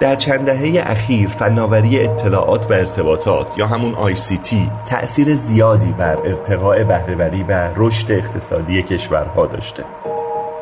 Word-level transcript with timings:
در 0.00 0.14
چند 0.14 0.46
دهه 0.46 0.82
اخیر 0.90 1.28
فناوری 1.28 2.00
اطلاعات 2.00 2.70
و 2.70 2.74
ارتباطات 2.74 3.46
یا 3.58 3.66
همون 3.66 4.14
ICT 4.14 4.54
تأثیر 4.86 5.34
زیادی 5.34 5.92
بر 5.92 6.16
ارتقاء 6.16 6.84
بهرهوری 6.84 7.42
و 7.42 7.70
رشد 7.76 8.12
اقتصادی 8.12 8.82
کشورها 8.82 9.46
داشته. 9.46 9.84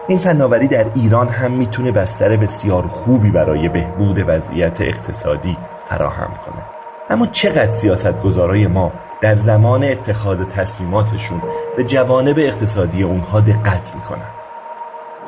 این 0.08 0.18
فناوری 0.18 0.68
در 0.68 0.86
ایران 0.94 1.28
هم 1.28 1.50
می‌تونه 1.50 1.92
بستر 1.92 2.36
بسیار 2.36 2.86
خوبی 2.86 3.30
برای 3.30 3.68
بهبود 3.68 4.24
وضعیت 4.26 4.80
اقتصادی 4.80 5.56
فراهم 5.88 6.30
کنه. 6.46 6.62
اما 7.10 7.26
چقدر 7.26 7.72
سیاستگزارای 7.72 8.66
ما 8.66 8.92
در 9.20 9.36
زمان 9.36 9.84
اتخاذ 9.84 10.42
تصمیماتشون 10.42 11.42
به 11.76 11.84
جوانب 11.84 12.38
اقتصادی 12.38 13.02
اونها 13.02 13.40
دقت 13.40 13.94
می‌کنن؟ 13.94 14.37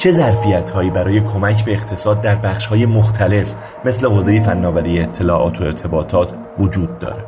چه 0.00 0.10
ظرفیت 0.10 0.70
هایی 0.70 0.90
برای 0.90 1.20
کمک 1.20 1.64
به 1.64 1.72
اقتصاد 1.72 2.20
در 2.20 2.36
بخش 2.36 2.66
های 2.66 2.86
مختلف 2.86 3.54
مثل 3.84 4.06
حوزه 4.06 4.41
فناوری 4.41 5.00
اطلاعات 5.00 5.60
و 5.60 5.64
ارتباطات 5.64 6.32
وجود 6.58 6.98
داره؟ 6.98 7.24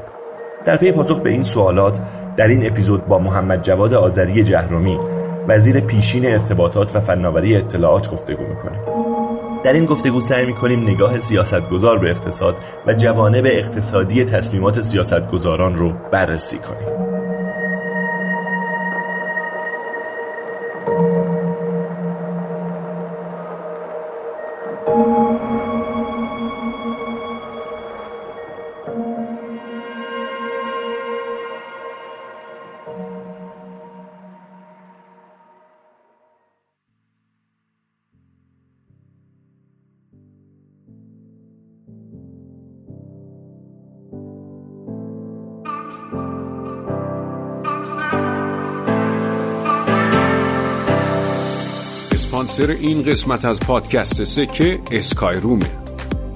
در 0.65 0.77
پی 0.77 0.93
پاسخ 0.93 1.21
به 1.21 1.31
این 1.31 1.43
سوالات 1.43 2.01
در 2.37 2.47
این 2.47 2.67
اپیزود 2.67 3.07
با 3.07 3.19
محمد 3.19 3.63
جواد 3.63 3.95
آذری 3.95 4.45
جهرومی 4.45 4.99
وزیر 5.49 5.81
پیشین 5.81 6.27
ارتباطات 6.27 6.97
و 6.97 7.01
فناوری 7.01 7.57
اطلاعات 7.57 8.11
گفتگو 8.11 8.43
می‌کنیم. 8.43 8.81
در 9.65 9.73
این 9.73 9.85
گفتگو 9.85 10.21
سعی 10.21 10.47
می‌کنیم 10.47 10.83
نگاه 10.83 11.21
سیاستگزار 11.21 11.99
به 11.99 12.11
اقتصاد 12.11 12.57
و 12.87 12.95
جوانب 12.95 13.45
اقتصادی 13.47 14.25
تصمیمات 14.25 14.83
سیاستگزاران 14.83 15.77
رو 15.77 15.93
بررسی 16.13 16.59
کنیم. 16.59 17.02
این 52.83 53.03
قسمت 53.03 53.45
از 53.45 53.61
پادکست 53.61 54.25
سکه 54.25 54.81
اسکای 54.93 55.37
رومه. 55.37 55.71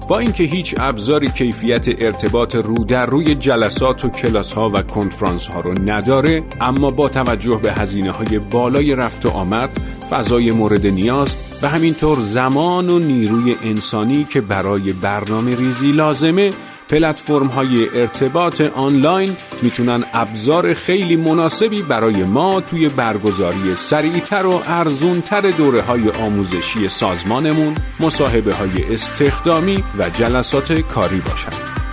با 0.09 0.19
اینکه 0.19 0.43
هیچ 0.43 0.75
ابزاری 0.77 1.29
کیفیت 1.29 1.85
ارتباط 1.87 2.55
رو 2.55 2.73
در 2.73 3.05
روی 3.05 3.35
جلسات 3.35 4.05
و 4.05 4.09
کلاس 4.09 4.53
ها 4.53 4.69
و 4.73 4.81
کنفرانس 4.81 5.47
ها 5.47 5.61
رو 5.61 5.81
نداره 5.81 6.43
اما 6.61 6.91
با 6.91 7.09
توجه 7.09 7.59
به 7.63 7.73
هزینه 7.73 8.11
های 8.11 8.39
بالای 8.39 8.95
رفت 8.95 9.25
و 9.25 9.29
آمد 9.29 9.69
فضای 10.09 10.51
مورد 10.51 10.87
نیاز 10.87 11.59
و 11.63 11.69
همینطور 11.69 12.19
زمان 12.19 12.89
و 12.89 12.99
نیروی 12.99 13.55
انسانی 13.63 14.23
که 14.23 14.41
برای 14.41 14.93
برنامه 14.93 15.55
ریزی 15.55 15.91
لازمه 15.91 16.51
پلتفرم 16.89 17.47
های 17.47 17.89
ارتباط 18.01 18.61
آنلاین 18.61 19.37
می‌تونن 19.61 20.03
ابزار 20.13 20.73
خیلی 20.73 21.15
مناسبی 21.15 21.81
برای 21.81 22.23
ما 22.23 22.61
توی 22.61 22.89
برگزاری 22.89 23.75
سریعتر 23.75 24.45
و 24.45 24.61
ارزونتر 24.67 25.41
دوره 25.41 25.81
های 25.81 26.09
آموزشی 26.09 26.89
سازمانمون 26.89 27.75
مصاحبه 27.99 28.55
های 28.55 28.93
استخدامی 28.93 29.83
و 29.99 30.09
جلسات 30.09 30.73
کاری 30.73 31.21
باشند. 31.21 31.86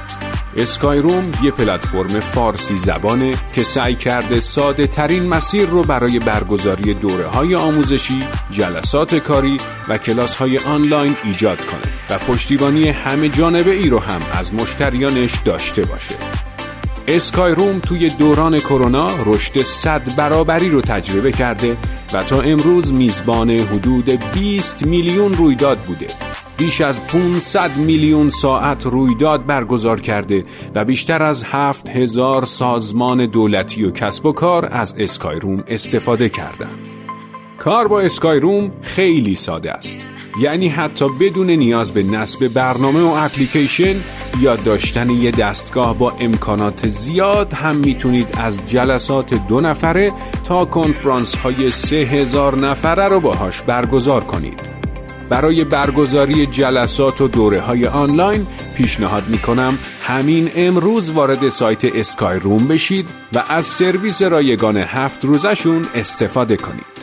اسکای 0.56 0.98
روم 0.98 1.32
یه 1.42 1.50
پلتفرم 1.50 2.20
فارسی 2.20 2.78
زبانه 2.78 3.34
که 3.54 3.62
سعی 3.62 3.94
کرده 3.94 4.40
ساده 4.40 4.86
ترین 4.86 5.28
مسیر 5.28 5.68
رو 5.68 5.82
برای 5.82 6.18
برگزاری 6.18 6.94
دوره 6.94 7.26
های 7.26 7.54
آموزشی، 7.54 8.24
جلسات 8.50 9.14
کاری 9.14 9.56
و 9.88 9.98
کلاس 9.98 10.36
های 10.36 10.58
آنلاین 10.58 11.16
ایجاد 11.24 11.58
کنه 11.66 11.92
و 12.10 12.18
پشتیبانی 12.18 12.88
همه 12.88 13.28
جانبه 13.28 13.70
ای 13.70 13.88
رو 13.88 13.98
هم 13.98 14.20
از 14.32 14.54
مشتریانش 14.54 15.34
داشته 15.44 15.84
باشه. 15.84 16.14
اسکای 17.08 17.54
روم 17.54 17.78
توی 17.78 18.10
دوران 18.10 18.58
کرونا 18.58 19.08
رشد 19.26 19.58
صد 19.58 20.16
برابری 20.16 20.70
رو 20.70 20.80
تجربه 20.80 21.32
کرده 21.32 21.76
و 22.14 22.22
تا 22.22 22.40
امروز 22.40 22.92
میزبان 22.92 23.50
حدود 23.50 24.10
20 24.34 24.86
میلیون 24.86 25.34
رویداد 25.34 25.78
بوده 25.78 26.06
بیش 26.58 26.80
از 26.80 27.06
500 27.06 27.76
میلیون 27.76 28.30
ساعت 28.30 28.86
رویداد 28.86 29.46
برگزار 29.46 30.00
کرده 30.00 30.44
و 30.74 30.84
بیشتر 30.84 31.22
از 31.22 31.44
7000 31.44 32.44
سازمان 32.44 33.26
دولتی 33.26 33.84
و 33.84 33.90
کسب 33.90 34.26
و 34.26 34.32
کار 34.32 34.68
از 34.72 34.94
اسکای 34.98 35.40
روم 35.40 35.64
استفاده 35.66 36.28
کردند. 36.28 36.78
کار 37.58 37.88
با 37.88 38.00
اسکای 38.00 38.40
روم 38.40 38.72
خیلی 38.82 39.34
ساده 39.34 39.72
است. 39.72 40.06
یعنی 40.40 40.68
حتی 40.68 41.06
بدون 41.20 41.50
نیاز 41.50 41.92
به 41.92 42.02
نصب 42.02 42.48
برنامه 42.48 43.00
و 43.00 43.14
اپلیکیشن 43.16 43.96
یا 44.40 44.56
داشتن 44.56 45.10
یه 45.10 45.30
دستگاه 45.30 45.98
با 45.98 46.10
امکانات 46.20 46.88
زیاد 46.88 47.52
هم 47.52 47.76
می‌تونید 47.76 48.28
از 48.38 48.66
جلسات 48.66 49.34
دو 49.48 49.60
نفره 49.60 50.12
تا 50.44 50.64
کنفرانس 50.64 51.34
های 51.34 51.70
سه 51.70 51.96
هزار 51.96 52.58
نفره 52.58 53.06
رو 53.06 53.20
باهاش 53.20 53.62
برگزار 53.62 54.24
کنید. 54.24 54.73
برای 55.28 55.64
برگزاری 55.64 56.46
جلسات 56.46 57.20
و 57.20 57.28
دوره 57.28 57.60
های 57.60 57.86
آنلاین 57.86 58.46
پیشنهاد 58.76 59.22
می 59.28 59.38
کنم 59.38 59.78
همین 60.02 60.50
امروز 60.56 61.10
وارد 61.10 61.48
سایت 61.48 61.84
اسکای 61.84 62.38
روم 62.38 62.68
بشید 62.68 63.08
و 63.32 63.42
از 63.48 63.66
سرویس 63.66 64.22
رایگان 64.22 64.76
هفت 64.76 65.24
روزشون 65.24 65.86
استفاده 65.94 66.56
کنید. 66.56 66.93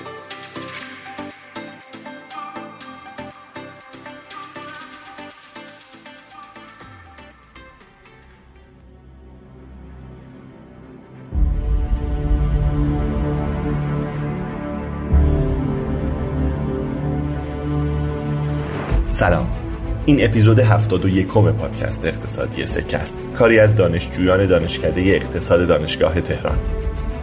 این 20.11 20.25
اپیزود 20.25 20.59
71 20.59 21.27
پادکست 21.27 22.05
اقتصادی 22.05 22.65
سکه 22.65 22.97
است. 22.97 23.17
کاری 23.35 23.59
از 23.59 23.75
دانشجویان 23.75 24.45
دانشکده 24.45 25.01
اقتصاد 25.01 25.67
دانشگاه 25.67 26.21
تهران. 26.21 26.57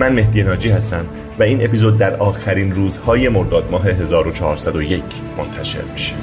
من 0.01 0.13
مهدی 0.13 0.43
ناجی 0.43 0.71
هستم 0.71 1.07
و 1.39 1.43
این 1.43 1.65
اپیزود 1.65 1.99
در 1.99 2.17
آخرین 2.17 2.73
روزهای 2.73 3.29
مرداد 3.29 3.71
ماه 3.71 3.87
1401 3.87 5.03
منتشر 5.39 5.83
میشه. 5.93 6.15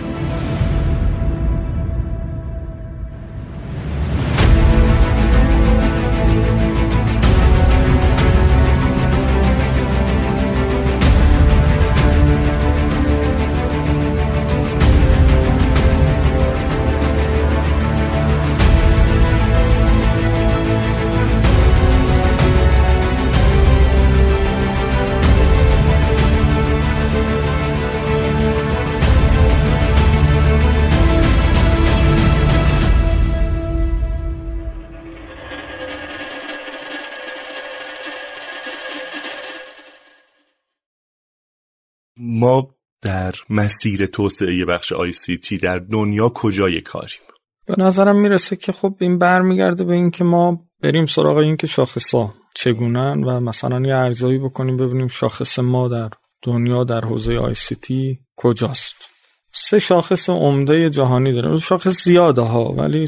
در 43.16 43.35
مسیر 43.50 44.06
توسعه 44.06 44.66
بخش 44.66 44.91
آی 44.91 45.12
سی 45.12 45.38
تی 45.38 45.58
در 45.58 45.76
دنیا 45.76 46.29
کجای 46.29 46.82
کاریم؟ 46.82 47.20
به 47.66 47.76
نظرم 47.78 48.16
می‌رسه 48.16 48.56
که 48.56 48.72
خب 48.72 48.96
این 49.00 49.17
برمیگرده 49.17 49.84
به 49.84 49.94
اینکه 49.94 50.23
ما 50.23 50.66
بریم 50.82 51.06
سراغ 51.06 51.38
این 51.38 51.58
که 51.58 51.67
شاخصا 51.67 52.34
چگونن 52.56 53.23
و 53.23 53.40
مثلا 53.40 53.88
یه 53.88 53.96
ارزایی 53.96 54.38
بکنیم 54.38 54.78
ببینیم 54.78 55.08
شاخص 55.08 55.59
ما 55.59 55.88
در 55.88 56.09
دنیا 56.41 56.84
در 56.84 57.02
حوزه 57.02 57.38
آی 57.38 57.53
سی 57.53 57.76
تی 57.76 58.20
کجاست. 58.35 58.96
سه 59.53 59.79
شاخص 59.79 60.29
عمده 60.29 60.90
جهانی 60.90 61.32
داریم. 61.32 61.58
شاخص 61.58 62.03
زیاده 62.03 62.41
ها 62.41 62.73
ولی 62.73 63.08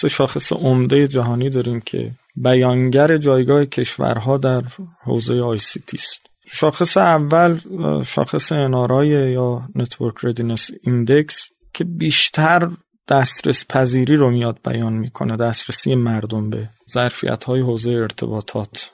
سه 0.00 0.08
شاخص 0.08 0.52
عمده 0.52 1.08
جهانی 1.08 1.50
داریم 1.50 1.80
که 1.80 2.12
بیانگر 2.36 3.16
جایگاه 3.16 3.64
کشورها 3.64 4.36
در 4.36 4.62
حوزه 5.04 5.40
ICT 5.40 5.96
است. 5.96 6.27
شاخص 6.50 6.96
اول 6.96 7.58
شاخص 8.02 8.52
NRI 8.52 9.32
یا 9.32 9.68
Network 9.74 10.14
Readiness 10.22 10.70
Index 10.82 11.48
که 11.74 11.84
بیشتر 11.84 12.70
دسترس 13.08 13.66
پذیری 13.68 14.16
رو 14.16 14.30
میاد 14.30 14.58
بیان 14.64 14.92
می‌کنه 14.92 15.36
دسترسی 15.36 15.94
مردم 15.94 16.50
به 16.50 16.68
ظرفیت 16.90 17.44
های 17.44 17.60
حوزه 17.60 17.90
ارتباطات 17.90 18.90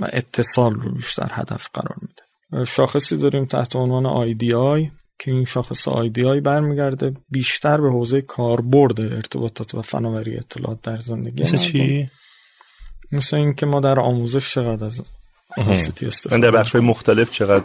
و 0.00 0.08
اتصال 0.12 0.74
رو 0.74 0.94
بیشتر 0.94 1.28
هدف 1.30 1.68
قرار 1.74 1.96
میده 2.02 2.64
شاخصی 2.64 3.16
داریم 3.16 3.44
تحت 3.44 3.76
عنوان 3.76 4.32
IDI 4.32 4.90
که 5.18 5.30
این 5.30 5.44
شاخص 5.44 5.88
IDI 5.88 6.40
برمیگرده 6.42 7.14
بیشتر 7.30 7.80
به 7.80 7.90
حوزه 7.90 8.20
کاربرد 8.20 9.00
ارتباطات 9.00 9.74
و 9.74 9.82
فناوری 9.82 10.36
اطلاعات 10.36 10.82
در 10.82 10.98
زندگی 10.98 11.42
مثل 11.42 11.56
چی؟ 11.56 12.10
مثل 13.12 13.36
اینکه 13.36 13.66
ما 13.66 13.80
در 13.80 14.00
آموزش 14.00 14.54
چقدر 14.54 14.86
از 14.86 15.02
ICT 15.58 16.02
استفاده 16.02 16.38
در 16.38 16.50
بخش 16.50 16.72
های 16.72 16.84
مختلف 16.84 17.30
چقدر؟ 17.30 17.64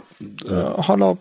حالا 0.78 1.16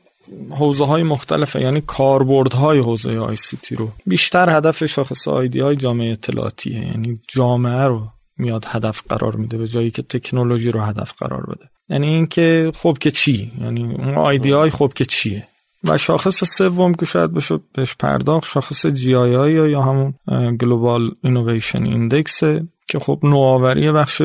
حوزه 0.49 0.85
های 0.85 1.03
مختلفه 1.03 1.61
یعنی 1.61 1.81
کاربردهای 1.81 2.79
حوزه 2.79 3.17
ICT 3.19 3.75
رو. 3.75 3.91
بیشتر 4.05 4.57
هدف 4.57 4.85
شاخص 4.85 5.27
IDI 5.27 5.75
جامعه 5.75 6.11
اطلاعاتیه 6.11 6.79
یعنی 6.79 7.19
جامعه 7.27 7.83
رو 7.83 8.07
میاد 8.37 8.65
هدف 8.67 9.01
قرار 9.09 9.35
میده 9.35 9.57
به 9.57 9.67
جای 9.67 9.91
اینکه 9.91 10.01
تکنولوژی 10.01 10.71
رو 10.71 10.81
هدف 10.81 11.13
قرار 11.17 11.45
بده. 11.45 11.69
یعنی 11.89 12.07
اینکه 12.07 12.71
خب 12.75 12.97
که 12.99 13.11
چی؟ 13.11 13.51
یعنی 13.61 13.83
اون 13.83 14.15
IDI 14.15 14.69
خب 14.69 14.91
که 14.95 15.05
چیه؟ 15.05 15.47
و 15.83 15.97
شاخص 15.97 16.43
سوم 16.43 16.93
که 16.93 17.05
شاید 17.05 17.33
بشه 17.33 17.59
بهش 17.73 17.95
پرداخت 17.95 18.49
شاخص 18.49 18.85
GII 18.85 19.71
یا 19.71 19.81
همون 19.81 20.13
Global 20.57 21.11
Innovation 21.23 21.83
Index 21.83 22.43
که 22.89 22.99
خب 22.99 23.19
نوآوری 23.23 23.91
بخش 23.91 24.21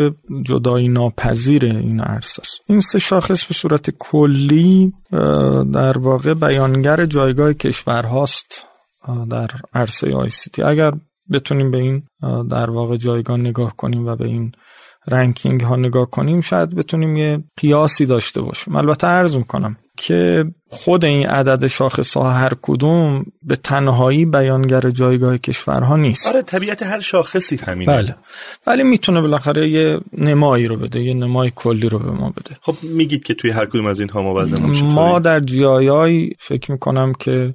جدایی 0.47 0.89
ناپذیر 0.89 1.65
این 1.65 2.01
عرصه 2.01 2.43
است. 2.43 2.61
این 2.67 2.81
سه 2.81 2.99
شاخص 2.99 3.45
به 3.45 3.55
صورت 3.55 3.91
کلی 3.91 4.93
در 5.73 5.99
واقع 5.99 6.35
بیانگر 6.35 7.07
جایگاه 7.07 7.53
کشور 7.53 8.03
هاست 8.03 8.67
در 9.31 9.51
عرصه 9.75 10.15
ICT. 10.15 10.63
اگر 10.63 10.93
بتونیم 11.33 11.71
به 11.71 11.79
این 11.79 12.03
در 12.51 12.71
واقع 12.71 12.97
جایگاه 12.97 13.37
نگاه 13.37 13.77
کنیم 13.77 14.07
و 14.07 14.17
به 14.17 14.27
این 14.27 14.53
ranking 15.09 15.61
ها 15.61 15.77
نگاه 15.77 16.11
کنیم 16.11 16.41
شاید 16.41 16.75
بتونیم 16.75 17.17
یه 17.17 17.45
قیاسی 17.57 18.07
داشته 18.07 18.41
باشیم. 18.41 18.77
البته 18.77 19.07
عرض 19.07 19.37
می‌کنم 19.37 19.77
که 19.99 20.45
خود 20.69 21.05
این 21.05 21.27
عدد 21.27 21.67
شاخص 21.67 22.17
ها 22.17 22.33
هر 22.33 22.53
کدوم 22.63 23.25
به 23.43 23.57
تنهایی 23.57 24.25
بیانگر 24.25 24.91
جایگاه 24.91 25.39
کشورها 25.39 25.97
نیست. 25.97 26.27
آره 26.27 26.43
طبیعت 26.43 26.83
هر 26.83 27.01
شاخصی 27.01 27.57
همینه. 27.57 27.93
بله. 27.93 28.17
ولی 28.67 28.83
می‌تونه 28.83 29.21
بالاخره 29.21 29.69
یه 29.69 30.01
نمایی 30.19 30.67
رو 30.67 30.77
بده 30.77 31.01
یه 31.01 31.15
نمای 31.15 31.53
کلی 31.55 31.89
رو 31.89 31.99
به 31.99 32.11
ما 32.11 32.31
بده. 32.31 32.57
خب 32.61 32.77
میگید 32.83 33.25
که 33.25 33.35
توی 33.35 33.51
هر 33.51 33.67
کدوم 33.67 33.87
از 33.87 34.01
این 34.01 34.09
ها 34.09 34.23
ما 34.23 34.47
ما 34.83 35.19
در 35.19 35.41
GII 35.41 36.31
فکر 36.39 36.73
می‌کنم 36.73 37.13
که 37.13 37.55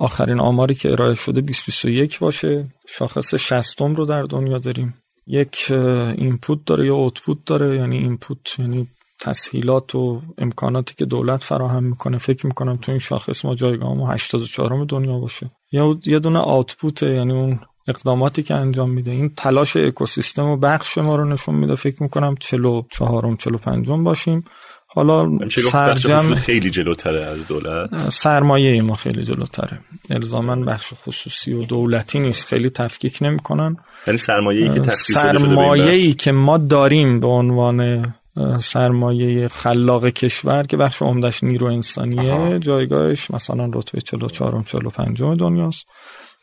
آخرین 0.00 0.40
آماری 0.40 0.74
که 0.74 0.92
ارائه 0.92 1.14
شده 1.14 1.40
2021 1.40 2.18
باشه. 2.18 2.66
شاخص 2.88 3.34
شصتم 3.34 3.94
رو 3.94 4.04
در 4.04 4.22
دنیا 4.22 4.58
داریم. 4.58 4.94
یک 5.26 5.66
input 5.70 6.58
داره 6.66 6.86
یا 6.86 6.94
output 6.94 7.38
داره 7.46 7.76
یعنی 7.76 7.98
input 7.98 8.58
یعنی 8.58 8.88
تسهیلات 9.20 9.94
و 9.94 10.22
امکاناتی 10.38 10.94
که 10.94 11.04
دولت 11.04 11.42
فراهم 11.42 11.84
می‌کنه. 11.84 12.18
فکر 12.18 12.46
می‌کنم 12.46 12.76
تو 12.76 12.92
این 12.92 12.98
شاخص 12.98 13.44
ما 13.44 13.54
جایگاه 13.54 14.14
84 14.14 14.84
دنیا 14.88 15.18
باشه. 15.18 15.50
یا 15.72 15.98
یه 16.06 16.18
دونه 16.18 16.38
output 16.38 17.02
یعنی 17.02 17.32
اون 17.32 17.60
اقداماتی 17.88 18.42
که 18.42 18.54
انجام 18.54 18.90
میده. 18.90 19.10
این 19.10 19.32
تلاش 19.36 19.76
اکوسیستم 19.76 20.44
و 20.44 20.56
بخش 20.56 20.98
ما 20.98 21.16
رو 21.16 21.24
نشون 21.24 21.54
میده. 21.54 21.74
فکر 21.74 22.02
می‌کنم 22.02 22.34
44 22.40 23.36
45 23.36 23.88
باشیم. 23.88 24.44
حالا 24.88 25.38
سرجم 25.48 26.34
خیلی 26.34 26.70
جلوتره 26.70 27.24
از 27.24 27.46
دولت. 27.46 28.08
سرمایه 28.08 28.82
ما 28.82 28.94
خیلی 28.94 29.24
جلوتره. 29.24 29.78
الزاما 30.10 30.56
بخش 30.56 30.92
خصوصی 31.06 31.52
و 31.52 31.64
دولتی 31.64 32.20
نیست. 32.20 32.46
خیلی 32.46 32.70
تفکیک 32.70 33.18
نمی‌کنن. 33.20 33.76
یعنی 34.06 34.18
سرمایه‌ای 34.18 34.74
که 34.74 34.80
تخصیص 34.80 35.16
سرمایه‌ای 35.16 36.14
که 36.14 36.32
ما 36.32 36.58
داریم 36.58 37.20
به 37.20 37.26
عنوان 37.26 38.14
سرمایه 38.60 39.48
خلاق 39.48 40.08
کشور 40.08 40.62
که 40.62 40.76
بخش 40.76 41.02
عمدش 41.02 41.44
نیرو 41.44 41.66
انسانیه 41.66 42.32
آها. 42.32 42.58
جایگاهش 42.58 43.30
مثلا 43.30 43.70
رتبه 43.74 44.00
44 44.00 44.62
45 44.66 45.22
دنیاست. 45.22 45.86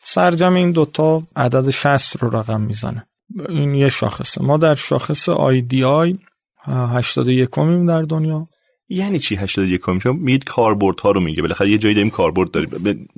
سرجمع 0.02 0.54
این 0.54 0.70
دوتا 0.70 1.22
عدد 1.36 1.70
60 1.70 2.22
رو 2.22 2.36
رقم 2.36 2.60
می‌زنه. 2.60 3.06
این 3.48 3.74
یه 3.74 3.88
شاخصه. 3.88 4.42
ما 4.42 4.56
در 4.56 4.74
شاخص 4.74 5.28
IDI 5.28 5.64
81 6.66 7.48
یکمیم 7.50 7.86
در 7.86 8.02
دنیا. 8.02 8.48
یعنی 8.94 9.18
چی 9.18 9.36
81 9.36 9.80
یکمیم 9.80 9.98
چون 9.98 10.16
میگید 10.16 10.44
کاربرد 10.44 11.00
ها 11.00 11.10
رو 11.10 11.20
میگه. 11.20 11.42
بالاخره 11.42 11.70
یه 11.70 11.78
جایی 11.78 11.94
داریم 11.94 12.10
کاربرد 12.10 12.50
داری 12.50 12.66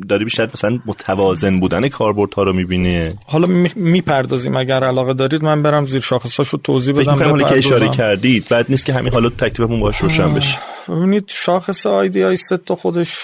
داری 0.09 0.25
بیشتر 0.25 0.49
مثلا 0.55 0.79
متوازن 0.87 1.61
بودن 1.61 1.89
کاربرد 1.89 2.35
ها 2.35 2.43
رو 2.43 2.53
می‌بینه 2.53 3.15
حالا 3.27 3.47
می‌پردازیم. 3.77 4.57
اگر 4.57 4.85
علاقه 4.85 5.15
دارید 5.15 5.45
من 5.45 5.63
برم 5.63 5.87
زیر 5.87 6.01
شاخصاشو 6.01 6.57
توضیح 6.57 6.95
بدم 6.95 7.15
فکر 7.15 7.49
که 7.49 7.59
اشاره 7.59 7.89
کردید 7.89 8.49
بد 8.49 8.67
نیست 8.69 8.85
که 8.85 8.93
همین 8.93 9.13
حالا 9.13 9.29
تکلیفمون 9.29 9.81
باهاش 9.81 9.97
روشن 9.97 10.35
بشه. 10.35 10.59
ببینید 10.89 11.25
شاخص 11.29 11.87
IDI 11.87 12.25
سه 12.25 12.55
تا 12.55 12.77
خودش 12.77 13.19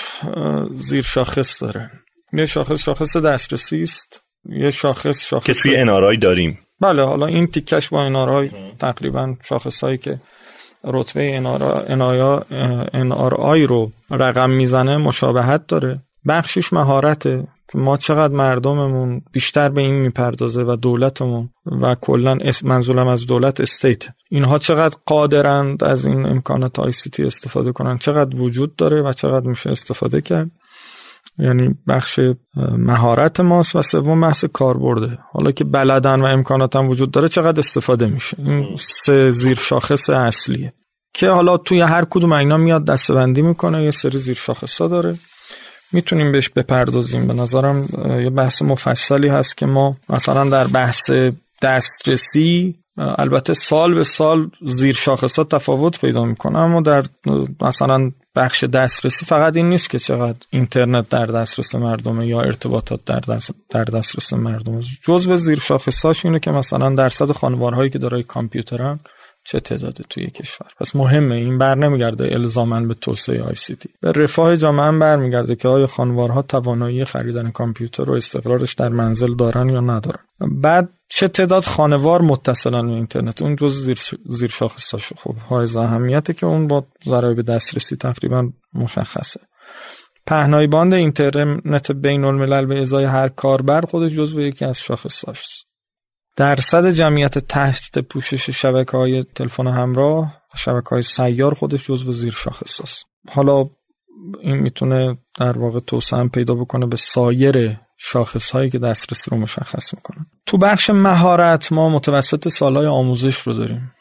زیر 0.88 1.02
شاخص 1.02 1.62
داره. 1.62 1.90
یه 2.32 2.46
شاخص 2.46 2.84
شاخص 2.84 3.16
دسترسی 3.16 3.82
است. 3.82 4.22
یه 4.48 4.70
شاخص 4.70 5.26
شاخص 5.26 5.46
که 5.46 5.54
توی 5.54 5.76
انارای 5.76 6.16
داریم. 6.16 6.58
بله 6.80 7.04
حالا 7.04 7.26
این 7.26 7.46
تیکش 7.46 7.88
با 7.88 8.02
انارای 8.02 8.50
تقریبا 8.80 9.34
شاخص 9.48 9.84
که 9.84 10.20
رتبه 10.84 11.40
NRI 12.94 13.66
رو 13.68 13.92
رقم 14.10 14.50
می‌زنه 14.50 14.96
مشابهت 14.96 15.66
داره. 15.66 16.00
بخشش 16.28 16.72
مهارته. 16.72 17.46
ما 17.74 17.96
چقدر 17.96 18.34
مردممون 18.34 19.22
بیشتر 19.32 19.68
به 19.68 19.82
این 19.82 19.94
می‌پردازه 19.94 20.62
و 20.62 20.76
دولتمون 20.76 21.48
و 21.82 21.94
کلا 21.94 22.38
منظورم 22.62 23.08
از 23.08 23.26
دولت 23.26 23.60
استیت. 23.60 24.04
اینها 24.30 24.58
چقدر 24.58 24.96
قادرند 25.06 25.84
از 25.84 26.06
این 26.06 26.26
امکانات 26.26 26.78
آی 26.78 26.92
سی 26.92 27.10
تی 27.10 27.24
استفاده 27.24 27.72
کنن؟ 27.72 27.98
چقدر 27.98 28.40
وجود 28.40 28.76
داره 28.76 29.02
و 29.02 29.12
چقدر 29.12 29.46
میشه 29.46 29.70
استفاده 29.70 30.20
کرد؟ 30.20 30.50
یعنی 31.38 31.74
بخش 31.88 32.20
مهارت 32.78 33.40
ماست 33.40 33.76
و 33.76 33.82
سوم 33.82 34.20
بحث 34.20 34.44
کاربرده. 34.44 35.18
حالا 35.32 35.52
که 35.52 35.64
بلدن 35.64 36.20
و 36.20 36.24
امکانات 36.24 36.76
هم 36.76 36.88
وجود 36.88 37.10
داره 37.10 37.28
چقدر 37.28 37.58
استفاده 37.58 38.06
میشه؟ 38.06 38.36
این 38.38 38.76
سه 38.78 39.30
زیر 39.30 39.56
شاخص 39.56 40.10
اصلیه. 40.10 40.72
که 41.14 41.28
حالا 41.28 41.56
توی 41.56 41.80
هر 41.80 42.04
کدوم 42.10 42.32
اینا 42.32 42.56
میاد 42.56 42.84
دستبندی 42.84 43.42
می‌کنه 43.42 43.84
یه 43.84 43.90
سری 43.90 44.18
زیر 44.18 44.36
شاخص 44.36 44.80
ها 44.80 44.88
داره. 44.88 45.14
می‌تونیم 45.92 46.32
بهش 46.32 46.48
بپردازیم. 46.48 47.26
به 47.26 47.32
نظرم 47.32 47.88
یه 48.22 48.30
بحث 48.30 48.62
مفصلی 48.62 49.28
هست 49.28 49.56
که 49.56 49.66
ما 49.66 49.96
مثلا 50.08 50.44
در 50.44 50.66
بحث 50.66 51.10
دسترسی 51.62 52.74
البته 52.96 53.54
سال 53.54 53.94
به 53.94 54.04
سال 54.04 54.50
زیر 54.62 54.94
شاخصات 54.94 55.54
تفاوت 55.54 56.00
پیدا 56.00 56.24
می‌کنه. 56.24 56.58
اما 56.58 56.80
در 56.80 57.04
مثلا 57.60 58.10
بخش 58.36 58.64
دسترسی 58.64 59.26
فقط 59.26 59.56
این 59.56 59.68
نیست 59.68 59.90
که 59.90 59.98
چقدر 59.98 60.38
اینترنت 60.50 61.08
در 61.08 61.26
دسترس 61.26 61.74
مردمه 61.74 62.26
یا 62.26 62.40
ارتباطات 62.40 63.04
در, 63.04 63.20
دست 63.20 63.50
در 63.70 63.84
دسترس 63.84 64.32
مردم 64.32 64.80
جزء 64.80 65.36
زیر 65.36 65.58
شاخصاش 65.58 66.24
اینه 66.24 66.38
که 66.38 66.50
مثلا 66.50 66.94
درصد 66.94 67.32
خانوارهایی 67.32 67.90
که 67.90 67.98
دارای 67.98 68.22
کامپیوترن 68.22 69.00
چه 69.44 69.60
تعداده 69.60 70.04
توی 70.10 70.26
کشور. 70.26 70.66
پس 70.80 70.96
مهمه 70.96 71.34
این 71.34 71.58
بر 71.58 71.74
نمیگرده 71.74 72.28
الزاما 72.32 72.80
به 72.80 72.94
توسعه 72.94 73.42
آی 73.42 73.54
سی 73.54 73.76
تی. 73.76 73.88
به 74.00 74.12
رفاه 74.12 74.56
جامعه 74.56 74.86
هم 74.86 74.98
برمیگرده 74.98 75.56
که 75.56 75.68
آیا 75.68 75.86
خانوارها 75.86 76.42
توانایی 76.42 77.04
خریدن 77.04 77.50
کامپیوتر 77.50 78.10
و 78.10 78.14
استقرارش 78.14 78.74
در 78.74 78.88
منزل 78.88 79.34
دارن 79.36 79.68
یا 79.68 79.80
ندارن. 79.80 80.24
بعد 80.40 80.88
چه 81.14 81.28
تعداد 81.28 81.64
خانوار 81.64 82.22
متصلن 82.22 82.86
به 82.86 82.92
اینترنت؟ 82.92 83.42
اون 83.42 83.56
جز 83.56 83.84
زیر, 83.84 83.98
زیر 84.26 84.50
شاخصاش 84.50 85.12
خب 85.12 85.36
های 85.36 85.76
اهمیته 85.76 86.32
که 86.32 86.46
اون 86.46 86.66
با 86.66 86.86
ذرای 87.06 87.34
به 87.34 87.42
دسترسی 87.42 87.96
تقریبا 87.96 88.50
مشخصه. 88.74 89.40
پهنای 90.26 90.66
باند 90.66 90.94
اینترنت 90.94 91.92
بین 91.92 92.24
الملل 92.24 92.66
به 92.66 92.80
ازای 92.80 93.04
هر 93.04 93.28
کاربر 93.28 93.80
خودش 93.80 94.12
جزو 94.12 94.40
یکی 94.40 94.64
از 94.64 94.78
شاخصاش 94.78 95.64
درصد 96.36 96.90
جمعیت 96.90 97.38
تحت 97.38 97.98
پوشش 97.98 98.50
شبکه 98.50 98.96
های 98.96 99.24
تلفن 99.24 99.66
همراه 99.66 100.42
و 100.54 100.58
شبکه 100.58 100.88
های 100.90 101.02
سیار 101.02 101.54
خودش 101.54 101.86
جزو 101.86 102.12
زیر 102.12 102.32
شاخص 102.32 102.80
است 102.80 103.04
حالا 103.30 103.64
این 104.40 104.56
می‌تونه 104.56 105.18
در 105.38 105.58
واقع 105.58 105.80
توسعه 105.80 106.28
پیدا 106.28 106.54
بکنه 106.54 106.86
به 106.86 106.96
سایر 106.96 107.76
شاخص 108.04 108.50
هایی 108.50 108.70
که 108.70 108.78
دسترسی 108.78 109.30
رو 109.30 109.36
مشخص 109.36 109.94
می‌کنن. 109.94 110.26
تو 110.46 110.58
بخش 110.58 110.90
مهارت 110.90 111.72
ما 111.72 111.88
متوسط 111.88 112.48
سالهای 112.48 112.86
آموزش 112.86 113.38
رو 113.38 113.52
داریم. 113.52 113.92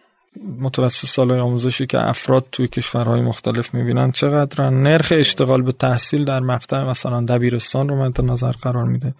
متوسط 0.60 1.08
سالهای 1.08 1.40
آموزشی 1.40 1.86
که 1.86 2.10
افراد 2.10 2.46
توی 2.52 2.68
کشورهای 2.68 3.22
مختلف 3.22 3.74
می‌بینن 3.74 4.12
چقدر 4.12 4.70
نرخ 4.70 5.14
اشتغال 5.16 5.62
به 5.62 5.72
تحصیل 5.72 6.26
در 6.26 6.40
مقطع 6.40 6.84
مثلا 6.84 7.22
دبیرستان 7.22 7.90
رو 7.90 7.96
مد 7.96 8.22
نظر 8.22 8.52
قرار 8.52 8.86
میده. 8.86 9.14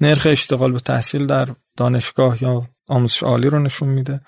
نرخ 0.00 0.26
اشتغال 0.30 0.72
به 0.72 0.80
تحصیل 0.80 1.26
در 1.26 1.48
دانشگاه 1.76 2.42
یا 2.42 2.62
آموزش 2.88 3.22
عالی 3.22 3.48
رو 3.48 3.58
نشون 3.58 3.88
میده. 3.88 4.20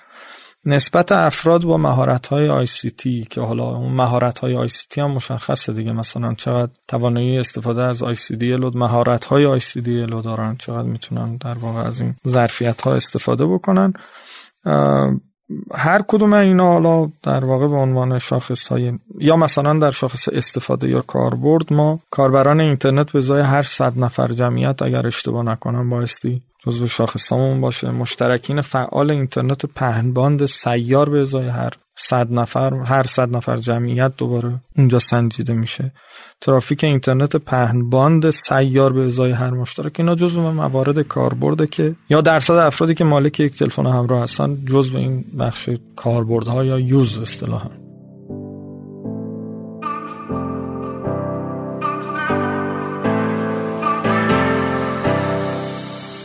نسبت 0.64 1.12
افراد 1.12 1.64
با 1.64 1.76
مهارت 1.76 2.26
های 2.26 2.66
تی 2.66 3.26
که 3.30 3.40
حالا 3.40 3.64
اون 3.64 3.92
مهارت 3.92 4.38
های 4.38 4.68
تی 4.90 5.00
هم 5.00 5.10
مشخصه 5.10 5.72
دیگه 5.72 5.92
مثلا 5.92 6.34
چقدر 6.34 6.72
توانایی 6.88 7.38
استفاده 7.38 7.82
از 7.82 8.04
ICDL 8.04 8.74
مهارت 8.74 9.24
های 9.24 9.60
ICDL 9.60 10.22
دارن 10.24 10.56
چقدر 10.58 10.88
می‌تونن 10.88 11.36
در 11.36 11.54
واقع 11.54 11.80
از 11.80 12.00
این 12.00 12.14
ظرفیت 12.28 12.82
ها 12.82 12.94
استفاده 12.94 13.46
بکنن. 13.46 13.92
هر 15.74 16.02
کدوم 16.08 16.32
اینا 16.32 16.72
حالا 16.72 17.10
در 17.22 17.44
واقع 17.44 17.68
به 17.68 17.76
عنوان 17.76 18.18
شاخص 18.18 18.68
های 18.68 18.92
یا 19.18 19.36
مثلا 19.36 19.78
در 19.78 19.90
شاخص 19.90 20.28
استفاده 20.32 20.88
یا 20.88 21.00
کاربرد 21.00 21.72
ما 21.72 22.00
کاربران 22.10 22.60
اینترنت 22.60 23.12
به 23.12 23.18
ازای 23.18 23.42
هر 23.42 23.62
صد 23.62 23.98
نفر 23.98 24.32
جمعیت 24.32 24.82
اگر 24.82 25.06
اشتباه 25.06 25.42
نکنم 25.42 25.90
بایستی 25.90 26.42
جزو 26.66 26.86
شاخصامون 26.86 27.60
باشه. 27.60 27.90
مشترکین 27.90 28.60
فعال 28.60 29.10
اینترنت 29.10 29.66
پهنباند 29.66 30.46
سیار 30.46 31.10
به 31.10 31.20
ازای 31.20 31.48
هر 31.48 31.72
صد 31.94 32.32
نفر 32.32 32.74
هر 32.74 33.02
صد 33.02 33.36
نفر 33.36 33.56
جمعیت 33.56 34.12
دوباره 34.16 34.60
اونجا 34.76 34.98
سنجیده 34.98 35.54
میشه. 35.54 35.92
ترافیک 36.40 36.84
اینترنت 36.84 37.36
پهنباند 37.36 38.30
سیار 38.30 38.92
به 38.92 39.06
ازای 39.06 39.32
هر 39.32 39.50
مشترک. 39.50 39.92
اینا 39.98 40.14
جزو 40.14 40.52
موارد 40.52 40.98
کاربرده 40.98 41.66
که 41.66 41.94
یا 42.10 42.20
درصد 42.20 42.54
افرادی 42.54 42.94
که 42.94 43.04
مالک 43.04 43.40
یک 43.40 43.56
تلفن 43.56 43.86
همراه 43.86 44.22
هستن 44.22 44.58
جزو 44.64 44.98
این 44.98 45.24
بخش 45.38 45.70
کاربردها 45.96 46.64
یا 46.64 46.78
use 46.78 47.18
اصطلاحا. 47.18 47.87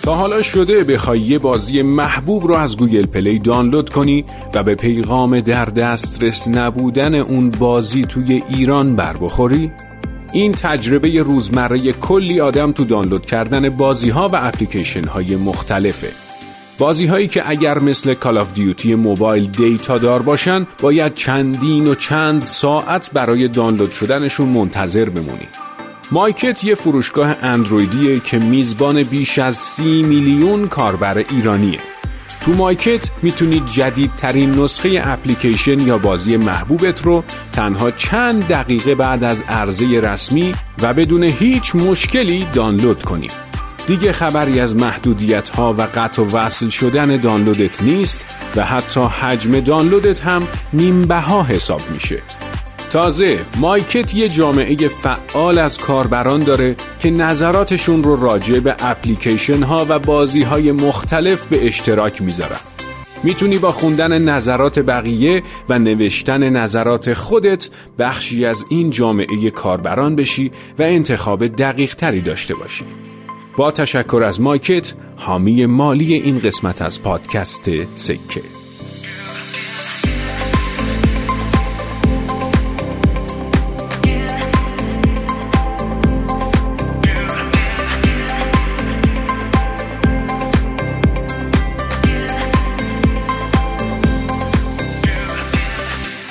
تا 0.04 0.16
حالا 0.16 0.42
شده 0.42 0.84
بخوای 0.84 1.20
یه 1.20 1.40
بازی 1.40 1.82
محبوب 1.82 2.48
رو 2.48 2.54
از 2.54 2.78
گوگل 2.78 3.06
پلی 3.06 3.40
دانلود 3.40 3.90
کنی 3.90 4.26
و 4.54 4.64
به 4.64 4.76
پیغام 4.76 5.40
در 5.40 5.66
دسترس 5.66 6.48
نبودن 6.48 7.16
اون 7.16 7.52
بازی 7.52 8.02
توی 8.02 8.44
ایران 8.50 8.96
بر 8.96 9.18
بخوری؟ 9.18 9.72
این 10.34 10.52
تجربه 10.52 11.22
روزمره 11.22 11.92
کلی 11.92 12.42
آدم 12.42 12.72
تو 12.72 12.84
دانلود 12.84 13.26
کردن 13.26 13.70
بازی 13.70 14.10
ها 14.10 14.28
و 14.28 14.36
اپلیکیشن 14.36 15.04
های 15.04 15.36
مختلفه 15.36 16.10
بازی 16.80 17.06
هایی 17.06 17.28
که 17.28 17.50
اگر 17.50 17.80
مثل 17.80 18.14
کال 18.14 18.38
آف 18.38 18.54
دیوتی 18.54 18.96
موبایل 18.96 19.52
دیتا 19.52 19.98
دار 19.98 20.22
باشن 20.22 20.68
باید 20.82 21.14
چندین 21.14 21.88
و 21.88 21.96
چند 21.96 22.44
ساعت 22.44 23.12
برای 23.14 23.48
دانلود 23.48 23.92
شدنشون 23.92 24.48
منتظر 24.48 25.10
بمونی 25.10 25.48
مایکت 26.14 26.64
یه 26.64 26.76
فروشگاه 26.76 27.36
اندرویدیه 27.42 28.20
که 28.20 28.40
میزبان 28.40 29.04
بیش 29.04 29.40
از 29.40 29.58
سی 29.58 30.04
میلیون 30.04 30.68
کاربر 30.68 31.18
ایرانیه 31.18 31.80
تو 32.42 32.52
مایکت 32.52 33.10
می‌تونید 33.24 33.66
جدیدترین 33.66 34.52
نسخه 34.52 35.02
اپلیکیشن 35.04 35.80
یا 35.80 35.98
بازی 35.98 36.38
محبوبت 36.38 37.02
رو 37.02 37.24
تنها 37.52 37.92
چند 37.92 38.48
دقیقه 38.48 38.96
بعد 38.96 39.24
از 39.24 39.42
عرضه 39.42 40.00
رسمی 40.00 40.56
و 40.82 40.94
بدون 40.94 41.24
هیچ 41.24 41.76
مشکلی 41.76 42.48
دانلود 42.54 43.04
کنید. 43.04 43.34
دیگه 43.88 44.12
خبری 44.12 44.60
از 44.60 44.76
محدودیت 44.76 45.50
ها 45.50 45.74
و 45.74 45.82
قطع 45.82 46.22
و 46.22 46.38
وصل 46.38 46.70
شدن 46.70 47.18
دانلودت 47.18 47.82
نیست 47.84 48.38
و 48.56 48.66
حتی 48.66 49.02
حجم 49.02 49.60
دانلودت 49.60 50.22
هم 50.22 50.48
نیمبه 50.74 51.20
ها 51.20 51.44
حساب 51.44 51.82
میشه. 51.94 52.22
تازه 52.94 53.40
مایکت 53.60 54.16
یه 54.16 54.30
جامعه 54.30 54.76
فعال 54.76 55.58
از 55.58 55.78
کاربران 55.78 56.44
داره 56.44 56.76
که 57.00 57.10
نظراتشون 57.10 58.04
رو 58.04 58.16
راجع 58.16 58.60
به 58.60 58.76
اپلیکیشن 58.80 59.64
ها 59.64 59.86
و 59.90 60.00
بازی 60.00 60.42
های 60.42 60.72
مختلف 60.72 61.48
به 61.48 61.68
اشتراک 61.68 62.22
می‌ذارن. 62.22 62.60
می‌تونی 63.24 63.58
با 63.58 63.72
خوندن 63.72 64.22
نظرات 64.22 64.80
بقیه 64.80 65.44
و 65.70 65.80
نوشتن 65.80 66.50
نظرات 66.50 67.14
خودت 67.14 67.70
بخشی 68.00 68.46
از 68.46 68.66
این 68.70 68.90
جامعه 68.90 69.50
کاربران 69.50 70.16
بشی 70.16 70.52
و 70.80 70.84
انتخاب 70.84 71.48
دقیق 71.48 71.96
تری 71.96 72.22
داشته 72.22 72.56
باشی. 72.56 72.86
با 73.58 73.72
تشکر 73.72 74.24
از 74.26 74.42
مایکت 74.42 74.94
حامی 75.16 75.66
مالی 75.66 76.14
این 76.14 76.40
قسمت 76.40 76.82
از 76.82 77.04
پادکست 77.04 77.70
سکه. 77.96 78.63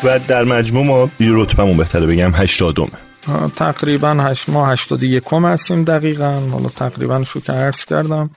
و 0.04 0.18
در 0.28 0.44
مجموع 0.44 0.86
ما 0.86 1.10
رتبمون 1.20 1.76
بهتره 1.76 2.06
بگم 2.06 2.30
هشتادم 2.34 2.88
تقریبا 3.56 4.10
هشت 4.10 4.48
ما 4.48 4.66
هشتاد 4.66 5.02
یکم 5.02 5.46
هستیم 5.46 5.84
دقیقا. 5.84 6.40
حالا 6.52 6.68
تقریبا 6.68 7.24
شو 7.24 7.40
که 7.40 7.52
عرض 7.52 7.84
کردم. 7.84 8.30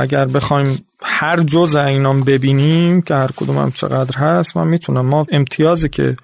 اگر 0.00 0.26
بخوایم 0.26 0.86
هر 1.02 1.40
جز 1.40 1.76
اینام 1.76 2.20
ببینیم 2.20 3.02
که 3.02 3.14
هر 3.14 3.30
کدوم 3.36 3.58
هم 3.58 3.70
چقدر 3.70 4.18
هست 4.18 4.56
من 4.56 4.66
می‌تونم. 4.66 5.06
ما 5.06 5.26
امتیازی 5.32 5.88
که 5.88 6.16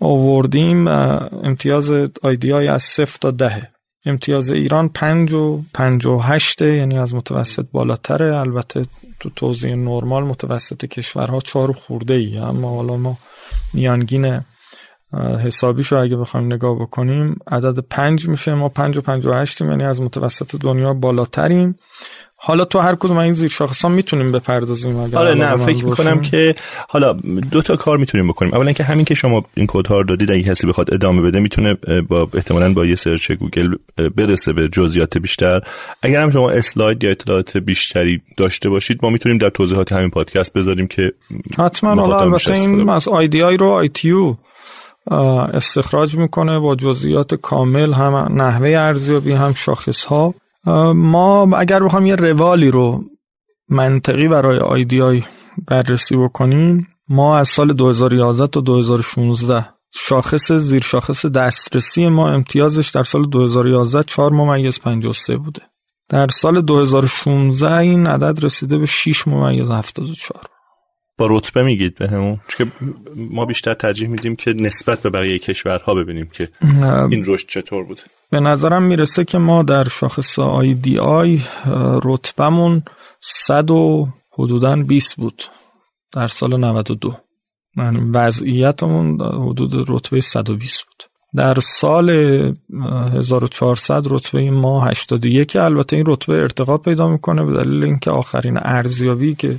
آوردیم 0.00 0.88
امتیاز 0.88 1.92
آیدی 2.22 2.50
های 2.50 2.68
از 2.68 2.82
صفر 2.82 3.18
تا 3.20 3.30
دهه. 3.30 3.62
امتیاز 4.06 4.50
ایران 4.50 4.88
پنج 4.88 5.32
و 5.32 5.62
پنج 5.74 6.06
و 6.06 6.18
هشته 6.18 6.76
یعنی 6.76 6.98
از 6.98 7.14
متوسط 7.14 7.66
بالاتره. 7.72 8.36
البته 8.36 8.86
تو 9.20 9.30
توزیع 9.36 9.74
نرمال 9.74 10.24
متوسط 10.24 10.84
کشورها 10.84 11.40
چهار 11.40 11.72
خورده 11.72 12.14
ای 12.14 12.38
اما 12.38 12.76
حالا 12.76 12.96
ما 12.96 13.18
میانگین 13.72 14.40
حسابیش 15.44 15.92
رو 15.92 16.00
اگه 16.00 16.16
بخوایم 16.16 16.46
نگاه 16.46 16.78
بکنیم 16.78 17.38
عدد 17.46 17.78
پنج 17.78 18.28
میشه. 18.28 18.54
ما 18.54 18.68
پنج 18.68 18.96
و 18.96 19.00
پنج 19.00 19.26
و 19.26 19.32
هشتیم 19.32 19.70
یعنی 19.70 19.84
از 19.84 20.00
متوسط 20.00 20.56
دنیا 20.56 20.94
بالاتریم. 20.94 21.76
حالا 22.42 22.64
تو 22.64 22.78
هر 22.78 22.94
کدوم 22.94 23.18
این 23.18 23.34
زیر 23.34 23.48
شاخص 23.48 23.84
می‌تونیم 23.84 24.32
بپردازیم 24.32 24.96
اگر 24.96 25.18
آره 25.18 25.34
نه 25.34 25.56
فکر 25.56 25.84
می‌کنم 25.84 26.20
که 26.20 26.54
حالا 26.88 27.12
دو 27.50 27.62
تا 27.62 27.76
کار 27.76 27.96
می‌تونیم 27.96 28.28
بکنیم. 28.28 28.54
اولا 28.54 28.72
که 28.72 28.84
همین 28.84 29.04
که 29.04 29.14
شما 29.14 29.44
این 29.54 29.66
کد 29.68 29.90
رو 29.90 30.04
دادید 30.04 30.30
اگه 30.30 30.42
کسی 30.42 30.66
بخواد 30.66 30.94
ادامه 30.94 31.22
بده 31.22 31.40
می‌تونه 31.40 31.74
با 32.08 32.28
احتمالاً 32.34 32.72
با 32.72 32.86
یه 32.86 32.94
سرچ 32.94 33.32
گوگل 33.32 33.74
برسه 34.16 34.52
به 34.52 34.68
جزئیات 34.68 35.18
بیشتر. 35.18 35.60
اگر 36.02 36.22
هم 36.22 36.30
شما 36.30 36.50
اسلاید 36.50 37.04
یا 37.04 37.10
اطلاعات 37.10 37.56
بیشتری 37.56 38.22
داشته 38.36 38.68
باشید 38.68 38.98
ما 39.02 39.10
می‌تونیم 39.10 39.38
در 39.38 39.50
توضیحات 39.50 39.92
همین 39.92 40.10
پادکست 40.10 40.52
بذاریم 40.52 40.86
که 40.86 41.12
حتما 41.58 41.94
حالا 41.94 42.20
البته 42.20 42.52
این 42.52 42.88
از 42.88 43.08
آی 43.08 43.25
دی 43.25 43.42
آی 43.42 43.56
رو 43.56 43.66
ITU 43.66 44.34
استخراج 45.52 46.16
می‌کنه 46.16 46.58
با 46.58 46.76
جزئیات 46.76 47.34
کامل 47.34 47.92
هم 47.92 48.42
نحوه 48.42 48.68
ارزیابی 48.68 49.32
هم 49.32 49.54
شاخص 49.54 50.04
ها 50.04 50.34
ما 50.94 51.56
اگر 51.56 51.82
بخوام 51.82 52.06
یه 52.06 52.16
روالی 52.16 52.70
رو 52.70 53.04
منطقی 53.68 54.28
برای 54.28 54.58
IDI 54.58 55.24
بررسی 55.66 56.16
بکنیم 56.16 56.88
ما 57.08 57.38
از 57.38 57.48
سال 57.48 57.72
2011 57.72 58.46
تا 58.46 58.60
2016 58.60 59.66
شاخص 59.94 60.52
زیر 60.52 60.82
شاخص 60.82 61.26
دسترسی 61.26 62.08
ما 62.08 62.30
امتیازش 62.30 62.90
در 62.90 63.02
سال 63.02 63.26
2011 63.26 64.02
4 64.02 64.32
ممیز 64.32 64.80
53 64.80 65.36
بوده. 65.36 65.62
در 66.08 66.28
سال 66.28 66.60
2016 66.60 67.76
این 67.76 68.06
عدد 68.06 68.44
رسیده 68.44 68.78
به 68.78 68.86
6 68.86 69.28
ممیز 69.28 69.70
74 69.70 70.59
با 71.20 71.26
رتبه 71.30 71.62
میگید 71.62 71.94
به 71.94 72.08
همون؟ 72.08 72.40
که 72.58 72.66
ما 73.16 73.44
بیشتر 73.44 73.74
ترجیح 73.74 74.08
میدیم 74.08 74.36
که 74.36 74.52
نسبت 74.52 75.02
به 75.02 75.10
بقیه 75.10 75.38
کشورها 75.38 75.94
ببینیم 75.94 76.30
که 76.32 76.48
این 77.10 77.24
رشد 77.26 77.48
چطور 77.48 77.84
بوده. 77.84 78.02
به 78.30 78.40
نظرم 78.40 78.82
می‌رسه 78.82 79.24
که 79.24 79.38
ما 79.38 79.62
در 79.62 79.88
شاخص 79.88 80.38
آی 80.38 80.74
دی 80.74 80.98
آی 80.98 81.40
رتبمون 82.04 82.82
100 83.20 83.70
و 83.70 84.08
حدودا 84.38 84.76
20 84.76 85.16
بود 85.16 85.42
در 86.12 86.26
سال 86.26 86.60
92 86.60 87.14
یعنی 87.76 88.10
وضعیتمون 88.14 89.20
حدود 89.20 89.90
رتبه 89.90 90.20
120 90.20 90.84
بود. 90.84 91.02
در 91.36 91.54
سال 91.60 92.10
1400 92.10 94.02
رتبه 94.10 94.50
ما 94.50 94.84
81 94.84 95.56
البته 95.56 95.96
این 95.96 96.04
رتبه 96.08 96.34
ارتقا 96.34 96.78
پیدا 96.78 97.08
می‌کنه 97.08 97.44
به 97.44 97.52
دلیل 97.52 97.84
اینکه 97.84 98.10
آخرین 98.10 98.58
ارزیابی 98.62 99.34
که 99.34 99.56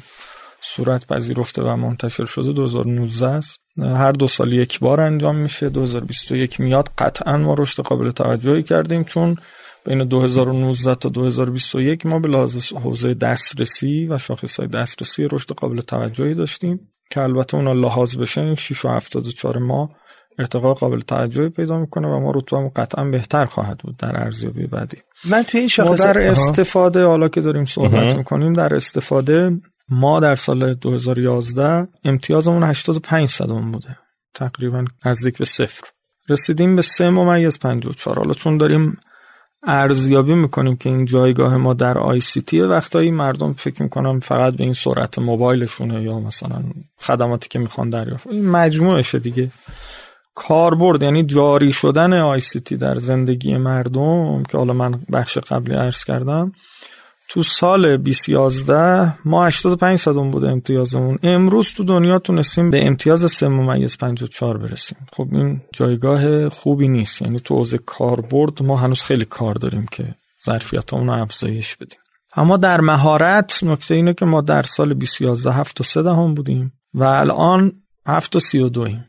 صورت 0.64 1.08
پذیرفته 1.08 1.62
و 1.62 1.76
منتشر 1.76 2.26
شده 2.26 2.54
2019 2.54 3.28
است. 3.28 3.60
هر 3.78 4.12
دو 4.12 4.28
سال 4.28 4.54
یک 4.54 4.80
بار 4.80 5.02
انجام 5.02 5.36
میشه. 5.36 5.70
2021 5.70 6.60
میاد 6.60 6.90
قطعا 6.98 7.38
ما 7.38 7.56
رشد 7.58 7.84
قابل 7.84 8.12
توجهی 8.12 8.64
کردیم 8.64 9.04
چون 9.04 9.36
بین 9.86 10.04
2019 10.04 10.96
تا 10.96 11.10
2021 11.10 12.06
ما 12.06 12.20
به 12.20 12.28
لحاظ 12.28 12.74
حوزه 12.74 13.14
دسترسی 13.14 14.08
و 14.08 14.18
شاخص 14.18 14.60
های 14.60 14.70
دسترسی 14.70 15.28
رشد 15.32 15.52
قابل 15.54 15.82
توجهی 15.82 16.34
داشتیم 16.34 16.80
که 17.10 17.22
البته 17.22 17.58
اونا 17.58 17.74
لحاظ 17.74 18.18
بشه 18.18 18.42
این 18.42 18.56
6 18.56 18.86
و 18.86 18.90
74 18.90 19.58
ما 19.58 19.90
ارتقا 20.40 20.74
قابل 20.74 21.00
توجهی 21.00 21.50
پیدا 21.50 21.78
می‌کنه 21.78 22.08
و 22.08 22.20
ما 22.20 22.32
رتبه 22.36 22.72
قطعا 22.76 23.06
بهتر 23.06 23.46
خواهد 23.46 23.78
بود 23.78 23.98
در 23.98 24.24
ارزیابی 24.24 24.68
بعدی. 24.68 24.98
من 25.26 25.44
توی 25.44 25.60
این 25.60 25.70
شاخص 25.70 26.02
در 26.02 26.18
استفاده 26.18 27.06
حالا 27.06 27.30
که 27.30 27.42
داریم 27.42 27.66
صحبت 27.66 28.16
می‌کنیم 28.16 28.54
در 28.54 28.76
استفاده 28.76 29.52
ما 29.92 30.20
در 30.20 30.36
سال 30.36 30.74
2011 30.74 31.88
امتیازمون 32.04 32.64
85 32.64 33.30
صدم 33.30 33.72
بوده. 33.72 33.98
تقریبا 34.34 34.86
نزدیک 35.06 35.38
به 35.38 35.46
صفر. 35.46 35.84
رسیدیم 36.30 36.76
به 36.76 36.82
3 36.82 37.10
ممیز 37.10 37.60
54 37.60 38.18
حالا 38.18 38.34
چون 38.34 38.58
داریم 38.58 38.98
ارزیابی 39.64 40.34
می‌کنیم 40.34 40.76
که 40.76 40.90
این 40.90 41.06
جایگاه 41.06 41.58
ما 41.58 41.74
در 41.74 41.98
آی 41.98 42.20
سی 42.20 42.42
تی 42.42 42.62
وقتایی 42.62 43.12
مردم 43.12 43.54
فکر 43.54 43.84
می‌کنم 43.84 44.20
فقط 44.20 44.56
به 44.56 44.64
این 44.64 44.74
سرعت 44.74 45.20
موبایلشونه 45.20 46.04
یا 46.04 46.20
مثلا 46.20 46.64
خدماتی 46.98 47.50
که 47.50 47.60
می‌خوان 47.60 47.90
دریافت. 47.90 48.28
این 48.28 48.50
مجموعشه 48.50 49.20
دیگه. 49.20 49.52
کاربرد 50.36 51.04
یعنی 51.04 51.24
جاری 51.24 51.72
شدن 51.72 52.14
آی 52.14 52.40
سی 52.40 52.60
تی 52.60 52.78
در 52.78 53.00
زندگی 53.00 53.58
مردم 53.58 54.44
که 54.44 54.58
حالا 54.58 54.74
من 54.74 55.02
بخش 55.14 55.38
قبلی 55.38 55.76
عرض 55.76 56.04
کردم 56.04 56.52
تو 57.34 57.44
سال 57.44 57.98
2011 57.98 59.18
ما 59.26 59.46
85 59.46 60.00
صدم 60.00 60.32
بوده 60.32 60.48
امتیازمون. 60.48 61.20
امروز 61.24 61.68
تو 61.74 61.84
دنیا 61.84 62.20
تونستیم 62.20 62.72
به 62.72 62.86
امتیاز 62.88 63.32
3 63.32 63.48
ممیز 63.48 63.98
54 63.98 64.58
برسیم. 64.58 64.98
خب 65.14 65.28
این 65.32 65.62
جایگاه 65.74 66.50
خوبی 66.50 66.88
نیست. 66.88 67.22
یعنی 67.22 67.40
تو 67.40 67.56
حوزه 67.56 67.78
کاربرد 67.78 68.64
ما 68.64 68.78
هنوز 68.78 69.04
خیلی 69.04 69.26
کار 69.26 69.56
داریم 69.56 69.86
که 69.92 70.16
ظرفیتمون 70.46 71.08
رو 71.08 71.22
افزایش 71.22 71.76
بدیم. 71.76 72.00
اما 72.36 72.58
در 72.58 72.82
مهارت 72.82 73.64
نکته 73.64 73.96
اینه 73.96 74.14
که 74.14 74.26
ما 74.26 74.42
در 74.42 74.64
سال 74.64 74.94
2011 74.94 75.52
7 75.52 75.82
و 75.82 75.84
3 75.84 76.00
هم 76.00 76.34
بودیم 76.34 76.74
و 76.94 77.04
الان 77.04 77.74
7 78.08 78.36
و 78.36 78.40
32 78.40 78.82
ایم. 78.82 79.06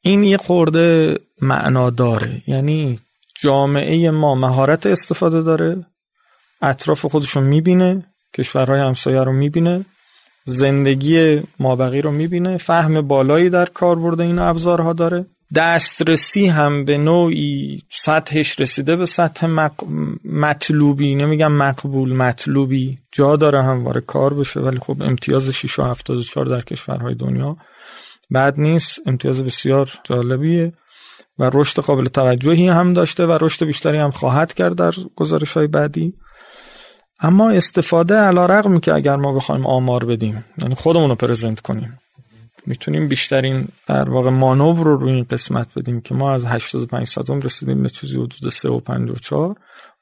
این 0.00 0.24
یه 0.24 0.36
خورده 0.36 1.18
معنا 1.42 1.90
داره 1.90 2.42
یعنی 2.46 2.98
جامعه 3.42 4.10
ما 4.10 4.34
مهارت 4.34 4.86
استفاده 4.86 5.42
داره. 5.42 5.86
اطراف 6.62 7.06
خودش 7.06 7.30
رو 7.30 7.42
می‌بینه 7.42 8.06
کشورهای 8.34 8.80
همسایه 8.80 9.20
رو 9.24 9.32
می‌بینه 9.32 9.84
زندگی 10.44 11.42
مابقی 11.58 12.02
رو 12.02 12.10
می‌بینه 12.10 12.56
فهم 12.56 13.00
بالایی 13.00 13.50
در 13.50 13.66
کاربرد 13.66 14.20
این 14.20 14.38
ابزارها 14.38 14.92
داره. 14.92 15.26
دسترسی 15.56 16.46
هم 16.46 16.84
به 16.84 16.98
نوعی 16.98 17.82
سطحش 17.90 18.60
رسیده 18.60 18.96
به 18.96 19.06
سطح 19.06 19.68
مطلوبی. 20.24 21.14
نمیگم 21.14 21.52
مقبول 21.52 22.16
مطلوبی. 22.16 22.98
جا 23.12 23.36
داره 23.36 23.62
همواره 23.62 24.00
کار 24.00 24.34
بشه 24.34 24.60
ولی 24.60 24.78
خب 24.78 25.02
امتیاز 25.02 25.50
6 25.50 25.78
و 25.78 25.82
74 25.82 26.46
در 26.46 26.60
کشورهای 26.60 27.14
دنیا 27.14 27.56
بعد 28.30 28.60
نیست. 28.60 29.00
امتیاز 29.06 29.42
بسیار 29.42 29.90
جالبیه 30.04 30.72
و 31.38 31.50
رشد 31.54 31.82
قابل 31.82 32.06
توجهی 32.06 32.68
هم 32.68 32.92
داشته 32.92 33.26
و 33.26 33.38
رشد 33.40 33.64
بیشتری 33.64 33.98
هم 33.98 34.10
خواهد 34.10 34.54
کرد 34.54 34.74
در 34.74 34.92
گزارش 35.16 35.52
های 35.52 35.66
بعدی. 35.66 36.14
اما 37.20 37.50
استفاده 37.50 38.14
علا 38.14 38.46
رقم 38.46 38.80
که 38.80 38.94
اگر 38.94 39.16
ما 39.16 39.32
بخوایم 39.32 39.66
آمار 39.66 40.04
بدیم 40.04 40.44
یعنی 40.58 40.74
خودمون 40.74 41.08
رو 41.08 41.14
پرزنت 41.14 41.60
کنیم 41.60 41.98
می‌تونیم 42.66 43.08
بیشترین 43.08 43.68
در 43.86 44.10
واقع 44.10 44.30
مانور 44.30 44.84
رو 44.84 44.96
روی 44.96 45.12
این 45.12 45.26
قسمت 45.30 45.68
بدیم 45.76 46.00
که 46.00 46.14
ما 46.14 46.32
از 46.32 46.46
85 46.46 47.06
صدم 47.06 47.40
رسیدیم 47.40 47.82
به 47.82 47.88
چیزی 47.88 48.16
حدود 48.16 48.48
3 48.48 48.68
و 48.68 48.80
54 48.80 49.56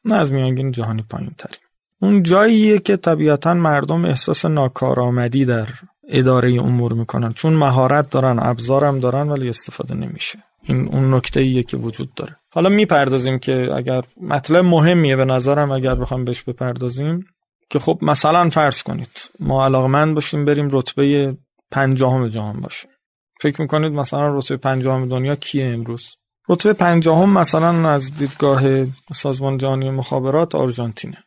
نه 0.04 0.14
از 0.14 0.32
میانگین 0.32 0.72
جهانی 0.72 1.02
پایین 1.10 1.30
تریم 1.38 1.60
اون 2.00 2.22
جاییه 2.22 2.78
که 2.78 2.96
طبیعتا 2.96 3.54
مردم 3.54 4.04
احساس 4.04 4.44
ناکارآمدی 4.44 5.44
در 5.44 5.68
اداره 6.08 6.62
امور 6.62 6.92
می‌کنن. 6.92 7.32
چون 7.32 7.52
مهارت 7.52 8.10
دارن 8.10 8.38
ابزارم 8.42 9.00
دارن 9.00 9.28
ولی 9.28 9.48
استفاده 9.48 9.94
نمیشه. 9.94 10.38
این 10.62 10.88
اون 10.88 11.14
نکته 11.14 11.40
ایه 11.40 11.62
که 11.62 11.76
وجود 11.76 12.14
داره. 12.14 12.36
حالا 12.58 12.68
می‌پردازیم 12.68 13.38
که 13.38 13.68
اگر 13.74 14.04
مطلب 14.20 14.64
مهمیه 14.64 15.16
به 15.16 15.24
نظرم 15.24 15.70
اگر 15.70 15.94
بخوام 15.94 16.24
بهش 16.24 16.42
بپردازیم 16.42 17.24
که 17.70 17.78
خب 17.78 17.98
مثلا 18.02 18.50
فرض 18.50 18.82
کنید 18.82 19.30
ما 19.40 19.64
علاقمند 19.64 20.14
باشیم 20.14 20.44
بریم 20.44 20.68
رتبه 20.72 21.36
پنجاهم 21.70 22.28
جهان 22.28 22.60
باشیم. 22.60 22.90
فکر 23.40 23.60
می‌کنید 23.60 23.92
مثلا 23.92 24.38
رتبه 24.38 24.56
پنجاهم 24.56 25.08
دنیا 25.08 25.36
کیه 25.36 25.64
امروز؟ 25.64 26.06
رتبه 26.48 26.72
پنجاهم 26.72 27.38
مثلا 27.38 27.90
از 27.90 28.18
دیدگاه 28.18 28.62
سازمان 29.14 29.58
جهانی 29.58 29.90
مخابرات 29.90 30.54
آرژانتینه. 30.54 31.24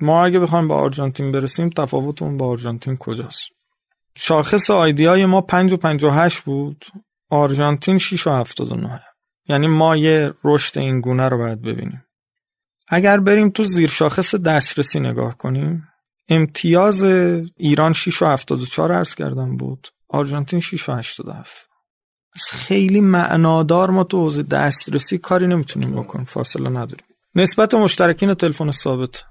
ما 0.00 0.24
اگه 0.24 0.38
بخوایم 0.38 0.68
به 0.68 0.74
آرژانتین 0.74 1.32
برسیم 1.32 1.70
تفاوتمون 1.70 2.36
با 2.36 2.46
آرژانتین 2.46 2.96
کجاست؟ 2.96 3.48
شاخص 4.16 4.70
آیدی 4.70 5.24
ما 5.24 5.40
5 5.40 5.72
و 5.72 5.76
58 5.76 6.40
بود 6.40 6.84
آرژانتین 7.30 7.98
6 7.98 8.26
و 8.26 8.30
79 8.30 9.00
یعنی 9.48 9.66
ما 9.66 9.96
یه 9.96 10.34
رشد 10.44 10.78
این 10.78 11.00
گونه 11.00 11.28
رو 11.28 11.38
باید 11.38 11.62
ببینیم. 11.62 12.04
اگر 12.88 13.20
بریم 13.20 13.50
تو 13.50 13.64
زیر 13.64 13.88
شاخص 13.88 14.34
دسترسی 14.34 15.00
نگاه 15.00 15.38
کنیم 15.38 15.88
امتیاز 16.28 17.04
ایران 17.56 17.92
6 17.92 18.22
و 18.22 18.26
74 18.26 18.92
عرض 18.92 19.14
کردم 19.14 19.56
بود 19.56 19.88
آرژانتین 20.08 20.60
6 20.60 20.88
و 20.88 20.92
87 20.92 21.66
خیلی 22.50 23.00
معنادار 23.00 23.90
ما 23.90 24.04
تو 24.04 24.18
حوزه 24.18 24.42
دسترسی 24.42 25.18
کاری 25.18 25.46
نمی‌تونیم 25.46 26.02
بکنیم 26.02 26.24
فاصله 26.24 26.68
نداریم. 26.68 27.06
نسبت 27.34 27.74
مشترکین 27.74 28.34
تلفن 28.34 28.70
ثابت 28.70 29.24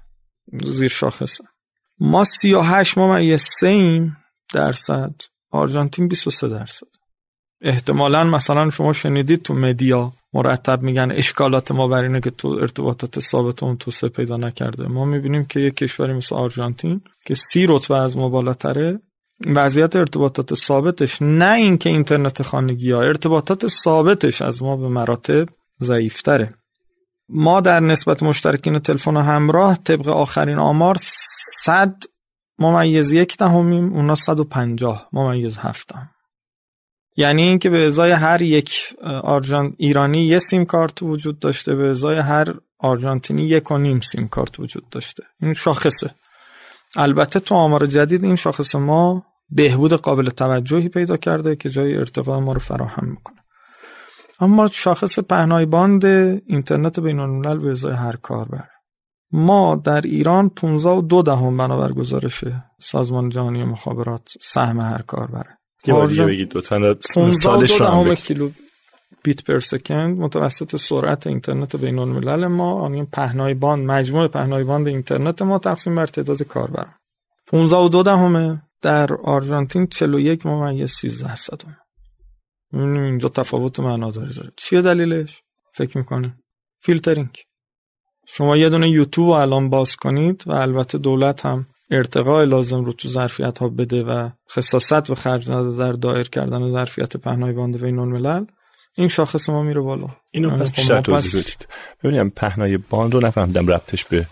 زیر 0.64 0.88
شاخصه 0.88 1.44
ما 1.98 2.24
38 2.24 2.98
ممیز 2.98 3.48
3 3.60 4.12
درصد؟ 4.54 5.14
آرژانتین 5.50 6.08
23 6.08 6.48
درصد. 6.48 6.86
احتمالا 7.60 8.24
مثلا 8.24 8.70
شما 8.70 8.92
شنیدید 8.92 9.42
تو 9.42 9.54
مدیا 9.54 10.12
مرتب 10.32 10.82
میگن 10.82 11.12
اشکالات 11.12 11.72
ما 11.72 11.88
بر 11.88 12.02
اینه 12.02 12.20
که 12.20 12.30
تو 12.30 12.48
ارتباطات 12.48 13.20
ثابت 13.20 13.62
اون 13.62 13.76
توسعه 13.76 14.10
پیدا 14.10 14.36
نکرده. 14.36 14.88
ما 14.88 15.04
می‌بینیم 15.04 15.44
که 15.44 15.60
یک 15.60 15.76
کشوری 15.76 16.12
مثل 16.12 16.34
آرژانتین 16.34 17.00
که 17.26 17.34
سی 17.34 17.66
رتبه 17.66 17.96
از 17.96 18.16
ما 18.16 18.28
بالاتره 18.28 19.00
وضعیت 19.46 19.96
ارتباطات 19.96 20.54
ثابتش 20.54 21.22
نه 21.22 21.52
اینکه 21.54 21.90
اینترنت 21.90 22.42
خانگی 22.42 22.90
ها 22.90 23.02
ارتباطات 23.02 23.66
ثابتش 23.66 24.42
از 24.42 24.62
ما 24.62 24.76
به 24.76 24.88
مراتب 24.88 25.48
ضعیفتره. 25.80 26.54
ما 27.28 27.60
در 27.60 27.80
نسبت 27.80 28.22
مشترکین 28.22 28.78
تلفن 28.78 29.16
همراه 29.16 29.76
طبق 29.76 30.08
آخرین 30.08 30.58
آمار 30.58 30.96
100 31.64 32.02
ممیز 32.58 33.12
یک 33.12 33.36
دهمیم 33.36 33.92
اونا 33.92 34.14
150 34.14 35.08
ممیز 35.12 35.58
هفتم. 35.58 36.10
یعنی 37.16 37.42
اینکه 37.42 37.70
به 37.70 37.86
ازای 37.86 38.10
هر 38.10 38.42
یک 38.42 38.94
آرژان 39.22 39.74
ایرانی 39.78 40.26
یه 40.26 40.38
سیم 40.38 40.64
کارت 40.64 41.02
وجود 41.02 41.38
داشته 41.38 41.74
به 41.74 41.90
ازای 41.90 42.18
هر 42.18 42.54
آرژانتینی 42.78 43.42
یک 43.42 43.70
و 43.70 43.78
نیم 43.78 44.00
سیم 44.00 44.28
کارت 44.28 44.60
وجود 44.60 44.88
داشته. 44.90 45.22
این 45.40 45.54
شاخصه. 45.54 46.14
البته 46.96 47.40
تو 47.40 47.54
آمار 47.54 47.86
جدید 47.86 48.24
این 48.24 48.36
شاخص 48.36 48.74
ما 48.74 49.22
بهبود 49.50 49.92
قابل 49.92 50.30
توجهی 50.30 50.88
پیدا 50.88 51.16
کرده 51.16 51.56
که 51.56 51.70
جای 51.70 51.96
ارتقا 51.96 52.40
ما 52.40 52.52
رو 52.52 52.60
فراهم 52.60 53.08
می‌کنه. 53.08 53.36
اما 54.40 54.68
شاخص 54.68 55.18
پهنای 55.18 55.66
باند 55.66 56.04
اینترنت 56.46 57.00
بین 57.00 57.18
الملل 57.18 57.58
به 57.58 57.70
ازای 57.70 57.94
هر 57.94 58.16
کاربر. 58.16 58.68
ما 59.32 59.76
در 59.84 60.00
ایران 60.00 60.48
15 60.48 60.88
و 60.88 61.02
دو 61.02 61.22
دهم 61.22 61.56
بنابر 61.56 61.92
گزارش 61.92 62.44
سازمان 62.80 63.28
جهانی 63.28 63.64
مخابرات 63.64 64.28
سهم 64.40 64.80
هر 64.80 65.02
کاربره. 65.02 65.58
یه 65.86 65.94
بار 65.94 66.06
دیگه 66.06 66.24
بگید 66.24 66.60
سالش 67.32 67.80
رو 67.80 68.14
کیلو 68.14 68.50
بیت 69.22 69.44
per 69.44 69.58
second 69.58 70.18
متوسط 70.18 70.76
سرعت 70.76 71.26
اینترنت 71.26 71.76
بین 71.76 71.98
الملل 71.98 72.46
ما 72.46 72.72
آن 72.72 73.06
پهنای 73.06 73.54
باند 73.54 73.86
مجموع 73.86 74.28
پهنای 74.28 74.64
باند 74.64 74.88
اینترنت 74.88 75.42
ما 75.42 75.58
تقسیم 75.58 75.94
بر 75.94 76.06
تعداد 76.06 76.42
کاربر 76.42 76.86
15 77.46 77.76
و 77.76 77.88
دو 77.88 78.02
دهمه. 78.02 78.62
در 78.82 79.12
آرژانتین 79.14 79.86
41 79.86 80.46
ممیز 80.46 80.90
13 80.90 81.36
صدم 81.36 81.76
اینجا 82.72 83.28
تفاوت 83.28 83.80
معناداری 83.80 84.34
داره. 84.34 84.52
چیه 84.56 84.82
دلیلش؟ 84.82 85.42
فکر 85.74 85.98
می‌کنه 85.98 86.38
فیلترینگ. 86.80 87.36
شما 88.28 88.56
یه 88.56 88.68
دونه 88.68 88.90
یوتیوب 88.90 89.28
الان 89.28 89.70
باز 89.70 89.96
کنید 89.96 90.42
و 90.46 90.52
البته 90.52 90.98
دولت 90.98 91.46
هم 91.46 91.66
ارتقاء 91.90 92.44
لازم 92.44 92.84
رو 92.84 92.92
تو 92.92 93.08
ظرفیت 93.08 93.58
ها 93.58 93.68
بده 93.68 94.02
و 94.02 94.28
خساست 94.50 95.10
به 95.10 95.14
خرج 95.14 95.50
نده 95.50 95.76
در 95.76 95.92
دایر 95.92 96.28
کردن 96.28 96.62
و 96.62 96.70
ظرفیت 96.70 97.16
پهنای 97.16 97.52
باند 97.52 97.80
بین 97.80 97.98
الملل 97.98 98.44
این 98.98 99.08
شاخص 99.08 99.48
ما 99.48 99.62
میره 99.62 99.80
بالا. 99.80 100.08
اینو 100.30 100.50
پس 100.50 100.70
خب 100.70 100.76
بیشتر 100.76 101.00
توضیح 101.00 101.40
بدید. 101.40 101.68
ببینیم 102.04 102.30
پهنای 102.30 102.76
باند 102.76 103.14
رو 103.14 103.20
نفهمیدم 103.20 103.66
ربطش 103.66 104.04
به 104.04 104.26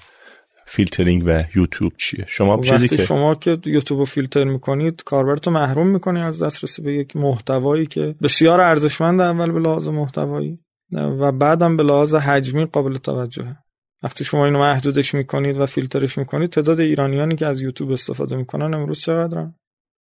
فیلترینگ 0.66 1.22
و 1.26 1.44
یوتیوب 1.54 1.92
چیه. 1.96 2.24
شما 2.28 2.56
خب 2.56 2.62
چیزی 2.62 2.88
که 2.88 2.96
شما 2.96 3.34
که 3.34 3.58
یوتیوب 3.66 4.00
رو 4.00 4.04
فیلتر 4.04 4.44
می‌کنید 4.44 5.02
کاربرتو 5.04 5.50
محروم 5.50 5.86
می‌کنی 5.86 6.20
از 6.20 6.42
دسترسی 6.42 6.82
به 6.82 6.92
یک 6.92 7.16
محتوایی 7.16 7.86
که 7.86 8.14
بسیار 8.22 8.60
ارزشمند 8.60 9.20
اول 9.20 9.52
به 9.52 9.60
لحاظ 9.60 9.88
محتوایی 9.88 10.58
و 10.92 11.32
بعدم 11.32 11.76
به 11.76 11.82
لحاظ 11.82 12.14
حجمی 12.14 12.64
قابل 12.64 12.96
توجهه. 12.96 13.56
وقتی 14.04 14.24
شما 14.24 14.44
اینو 14.44 14.58
محدودش 14.58 15.14
می‌کنید 15.14 15.56
و 15.56 15.66
فیلترش 15.66 16.18
می‌کنید 16.18 16.50
تعداد 16.50 16.80
ایرانیانی 16.80 17.36
که 17.36 17.46
از 17.46 17.62
یوتیوب 17.62 17.90
استفاده 17.90 18.36
می‌کنن 18.36 18.74
امروز 18.74 19.00
چقدرن؟ 19.00 19.54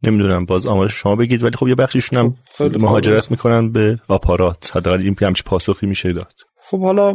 نمی‌دونم 0.02 0.44
باز 0.44 0.66
آمارش 0.66 0.92
شما 0.92 1.16
بگید 1.16 1.42
ولی 1.42 1.56
خب 1.56 1.68
یه 1.68 1.74
بخشیشون 1.74 2.18
هم 2.18 2.34
خب، 2.58 2.80
مهاجرت 2.80 3.30
می‌کنن 3.30 3.72
به 3.72 3.98
آپارات. 4.08 4.76
حداقل 4.76 5.00
این 5.02 5.16
همچی 5.22 5.42
پاسخی 5.46 5.87
میشه 5.87 6.12
داد. 6.12 6.32
خب 6.61 6.80
حالا 6.80 7.14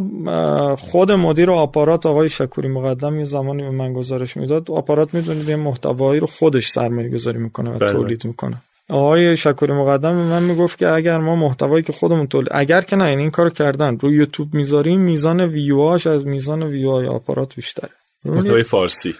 خود 0.76 1.12
مدیر 1.12 1.50
آپارات 1.50 2.06
آقای 2.06 2.28
شکوری 2.28 2.68
مقدم 2.68 3.18
یه 3.18 3.24
زمانی 3.24 3.62
به 3.62 3.70
من 3.70 3.92
گزارش 3.92 4.36
می‌داد. 4.36 4.70
آپارات 4.70 5.14
می‌دونید 5.14 5.48
یه 5.48 5.56
محتوایی 5.56 6.20
رو 6.20 6.26
خودش 6.26 6.68
سرمایه 6.68 7.08
گذاری 7.08 7.38
می‌کنه 7.38 7.70
و 7.70 7.78
بله. 7.78 7.92
تولید 7.92 8.24
می‌کنه. 8.24 8.62
آقای 8.90 9.36
شکوری 9.36 9.72
مقدم 9.72 10.16
به 10.16 10.22
من 10.22 10.42
می‌گفت 10.42 10.78
که 10.78 10.88
اگر 10.88 11.18
ما 11.18 11.36
محتوایی 11.36 11.82
که 11.82 11.92
خودمون 11.92 12.26
تولید 12.26 12.48
اگر 12.52 12.80
که 12.80 12.96
نه 12.96 13.04
این 13.04 13.30
کارو 13.30 13.50
کردن 13.50 13.98
روی 13.98 14.16
یوتیوب 14.16 14.54
می‌ذاریم 14.54 15.00
میزان 15.00 15.40
ویواش 15.40 16.06
از 16.06 16.26
میزان 16.26 16.62
ویوهای 16.62 17.06
آپارات 17.06 17.54
بیشتره. 17.54 17.90
محتوای 18.24 18.62
فارسی. 18.62 19.14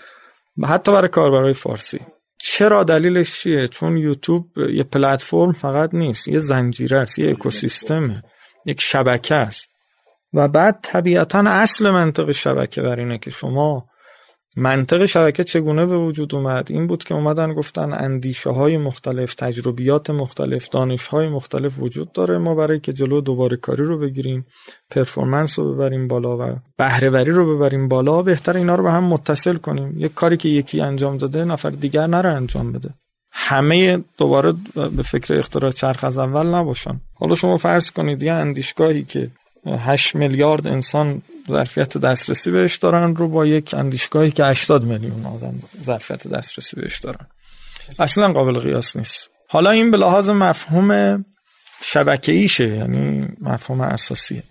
حتی 0.65 0.93
برای 0.93 1.09
کاربرای 1.09 1.53
فارسی. 1.53 2.01
چرا 2.39 2.85
دلیلش 2.85 3.41
چیه؟ 3.41 3.69
چون 3.69 3.97
یوتیوب 3.97 4.59
یه 4.59 4.83
پلتفرم 4.83 5.53
فقط 5.53 5.95
نیست 5.95 6.29
یه 6.29 6.39
زنجیره 6.39 6.99
است 6.99 7.19
یه 7.19 7.31
اکوسیستمه 7.31 8.23
یک 8.67 8.81
شبکه 8.81 9.35
است. 9.35 9.69
و 10.35 10.49
بعد 10.49 10.79
طبیعتا 10.83 11.45
اصل 11.47 11.91
منطق 11.91 12.33
شبکه 12.33 12.83
بر 12.83 12.99
اینه 12.99 13.19
که 13.19 13.31
شما 13.31 13.87
منطق 14.57 15.07
شبکه 15.07 15.45
چگونه 15.45 15.87
به 15.87 15.97
وجود 15.97 16.35
اومد؟ 16.35 16.67
این 16.71 16.87
بود 16.87 17.05
که 17.05 17.15
اومدن 17.15 17.55
گفتن 17.55 17.93
اندیشه 17.93 18.51
های 18.51 18.77
مختلف 18.77 19.35
تجربیات 19.35 20.11
مختلف 20.11 20.69
دانش 20.69 21.07
های 21.07 21.29
مختلف 21.29 21.73
وجود 21.79 22.13
داره. 22.13 22.39
ما 22.39 22.55
برای 22.55 22.81
که 22.81 22.93
جلو 22.93 23.21
دوباره 23.21 23.57
کاری 23.57 23.85
رو 23.85 23.99
بگیریم 23.99 24.47
پرفورمنس 24.91 25.59
رو 25.59 25.75
ببریم 25.75 26.09
بالا 26.09 26.39
و 26.39 26.57
بهرهوری 26.77 27.31
رو 27.31 27.57
ببریم 27.57 27.89
بالا 27.89 28.23
بهتر 28.23 28.57
اینا 28.57 28.75
رو 28.75 28.83
به 28.83 28.91
هم 28.91 29.05
متصل 29.05 29.57
کنیم. 29.57 29.95
یک 29.99 30.15
کاری 30.15 30.37
که 30.37 30.49
یکی 30.49 30.81
انجام 30.81 31.17
داده 31.17 31.45
نفر 31.45 31.71
دیگر 31.71 32.07
نره 32.07 32.31
انجام 32.31 32.73
بده. 32.73 32.91
همه 33.33 34.05
دوباره 34.19 34.55
به 34.75 35.03
فکر 35.03 35.35
اختراع 35.35 35.71
چرخ 35.71 36.05
از 36.05 36.19
اول 36.19 36.47
نباشن. 36.47 37.01
حالا 37.15 37.35
شما 37.35 37.59
فرض 37.59 37.91
کنید 37.91 38.23
یه 38.23 38.33
اندیشگاهی 38.33 39.05
که 39.05 39.31
8 39.67 40.17
میلیارد 40.17 40.69
انسان 40.69 41.23
ظرفیت 41.49 41.99
دسترسی 41.99 42.51
بهش 42.51 42.77
دارن 42.77 43.17
رو 43.17 43.29
با 43.29 43.47
یک 43.47 43.75
اندیشگاهی 43.75 44.31
که 44.31 44.45
80 44.45 44.85
میلیون 44.85 45.27
آدم 45.27 45.55
ظرفیت 45.85 46.29
دسترسی 46.29 46.77
بهش 46.77 46.99
دارن. 46.99 47.27
اصلا 47.99 48.33
قابل 48.33 48.59
قیاس 48.59 48.97
نیست. 48.97 49.31
حالا 49.49 49.71
این 49.71 49.91
به 49.91 49.97
لحاظ 49.97 50.29
مفهوم 50.29 51.25
شبکه 51.83 52.33
ایشه 52.33 52.69
یعنی 52.69 53.29
مفهوم 53.41 53.81
اساسیه. 53.81 54.43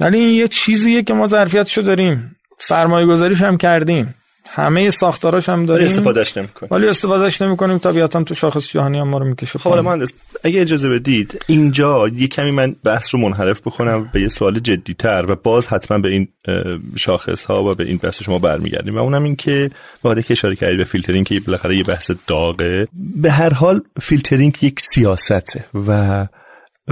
ولی 0.00 0.18
این 0.18 0.28
یه 0.28 0.48
چیزیه 0.48 1.02
که 1.02 1.14
ما 1.14 1.28
ظرفیتشو 1.28 1.80
داریم. 1.80 2.36
سرمایه 2.58 3.06
گذاریش 3.06 3.42
هم 3.42 3.56
کردیم. 3.56 4.14
همه 4.58 4.90
ساختاراش 4.90 5.48
هم 5.48 5.66
داریم. 5.66 5.86
استفادهش 5.86 6.36
نمی‌کنیم. 6.36 6.68
ولی 6.72 6.86
استفادهش 6.86 7.42
نمی‌کنیم. 7.42 7.78
طبیعتا 7.78 8.22
تو 8.22 8.34
شاخص 8.34 8.68
جهانی 8.72 8.98
هم 8.98 9.08
ما 9.08 9.18
رو 9.18 9.24
می‌کشه 9.24 9.58
خب 9.58 9.74
مهندس 9.74 10.12
اگه 10.44 10.60
اجازه 10.60 10.88
بدید 10.88 11.42
اینجا 11.46 12.08
یه 12.08 12.28
کمی 12.28 12.50
من 12.50 12.76
بحث 12.84 13.14
رو 13.14 13.20
منحرف 13.20 13.60
بکنم 13.60 14.10
به 14.12 14.20
یه 14.20 14.28
سوال 14.28 14.58
جدی 14.58 14.94
تر 14.94 15.24
و 15.28 15.36
باز 15.36 15.66
حتما 15.66 15.98
به 15.98 16.08
این 16.08 16.28
شاخص 16.96 17.44
ها 17.44 17.64
و 17.64 17.74
به 17.74 17.84
این 17.84 17.96
بحث 17.96 18.22
شما 18.22 18.38
برمیگردیم. 18.38 18.96
و 18.96 18.98
اونم 18.98 19.24
این 19.24 19.36
که 19.36 19.70
بعد 20.02 20.24
که 20.24 20.32
اشاره 20.32 20.56
کردید 20.56 20.78
به 20.78 20.84
فیلترینگ 20.84 21.26
که 21.26 21.40
بالاخره 21.40 21.76
یه 21.76 21.84
بحث 21.84 22.10
داغه 22.26 22.88
به 23.16 23.30
هر 23.30 23.54
حال 23.54 23.80
فیلترینگ 24.00 24.62
یک 24.62 24.80
سیاسته 24.80 25.64
و 25.86 26.26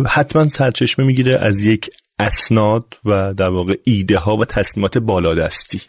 حتما 0.08 0.48
سرچشمه 0.48 1.04
می‌گیره 1.04 1.36
از 1.36 1.64
یک 1.64 1.90
اسناد 2.18 2.84
و 3.04 3.34
در 3.34 3.48
واقع 3.48 3.74
ایده 3.84 4.18
ها 4.18 4.36
و 4.36 4.44
تصمیمات 4.44 4.98
بالادستی. 4.98 5.80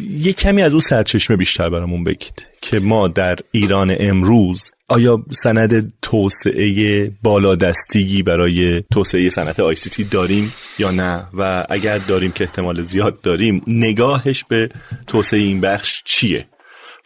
یه 0.00 0.32
کمی 0.32 0.62
از 0.62 0.72
اون 0.72 0.80
سرچشمه 0.80 1.36
بیشتر 1.36 1.70
برامون 1.70 2.04
بگید 2.04 2.46
که 2.60 2.80
ما 2.80 3.08
در 3.08 3.38
ایران 3.50 3.96
امروز 4.00 4.72
آیا 4.88 5.24
سند 5.42 5.92
توسعه 6.02 7.10
بالادستی 7.22 8.22
برای 8.22 8.82
توسعه 8.92 9.30
صنعت 9.30 9.74
ICT 9.74 10.04
داریم 10.04 10.52
یا 10.78 10.90
نه؟ 10.90 11.28
و 11.34 11.66
اگر 11.70 11.98
داریم 11.98 12.32
که 12.32 12.44
احتمال 12.44 12.82
زیاد 12.82 13.20
داریم 13.20 13.62
نگاهش 13.66 14.44
به 14.48 14.70
توسعه 15.06 15.40
این 15.40 15.60
بخش 15.60 16.02
چیه؟ 16.04 16.46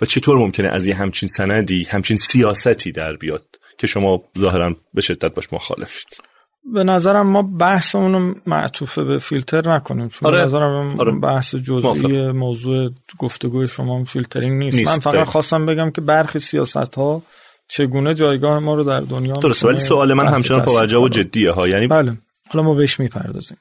و 0.00 0.06
چطور 0.06 0.38
ممکنه 0.38 0.68
از 0.68 0.86
یه 0.86 0.94
همچین 0.94 1.28
سندی 1.28 1.84
همچین 1.84 2.16
سیاستی 2.16 2.92
در 2.92 3.16
بیاد 3.16 3.44
که 3.78 3.86
شما 3.86 4.22
ظاهرا 4.38 4.76
به 4.94 5.00
شدت 5.00 5.34
باش 5.34 5.52
مخالفید؟ 5.52 6.27
به 6.74 6.84
نظرم 6.84 7.26
ما 7.26 7.42
بحثمون 7.42 8.12
رو 8.12 8.34
معطوف 8.46 8.98
به 8.98 9.18
فیلتر 9.18 9.74
نکنیم 9.74 10.08
چون 10.08 10.28
آره. 10.28 10.44
نظرم 10.44 11.00
آره. 11.00 11.12
بحث 11.12 11.54
جزئی 11.54 12.32
موضوع 12.32 12.90
گفتگوی 13.18 13.68
شما 13.68 14.04
فیلترینگ 14.04 14.58
نیست, 14.58 14.78
نیست. 14.78 14.90
من 14.90 14.98
فقط 14.98 15.26
خواستم 15.26 15.66
بگم 15.66 15.90
که 15.90 16.00
برخی 16.00 16.38
سیاست 16.38 16.94
ها 16.94 17.22
چگونه 17.68 18.14
جایگاه 18.14 18.58
ما 18.58 18.74
رو 18.74 18.84
در 18.84 19.00
دنیا 19.00 19.34
درست 19.34 19.64
ولی 19.64 19.78
سوال 19.78 20.12
من 20.12 20.26
همچنان 20.26 20.64
توجه 20.64 20.98
و 20.98 21.08
جدیه 21.08 21.50
ها. 21.50 21.68
یعنی 21.68 21.86
بله. 21.86 22.18
حالا 22.48 22.64
ما 22.64 22.74
بهش 22.74 23.00
می‌پردازیم. 23.00 23.58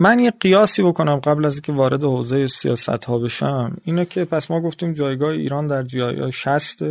من 0.00 0.18
یه 0.18 0.30
قیاسی 0.30 0.82
بکنم 0.82 1.16
قبل 1.16 1.44
از 1.44 1.54
اینکه 1.54 1.72
وارد 1.72 2.02
حوزه 2.02 2.46
سیاست 2.46 3.04
ها 3.04 3.18
بشم. 3.18 3.76
اینه 3.84 4.04
که 4.04 4.24
پس 4.24 4.50
ما 4.50 4.60
گفتیم 4.60 4.92
جایگاه 4.92 5.30
ایران 5.30 5.66
در 5.66 5.82
جی 5.82 6.02
آی 6.02 6.32
60 6.32 6.82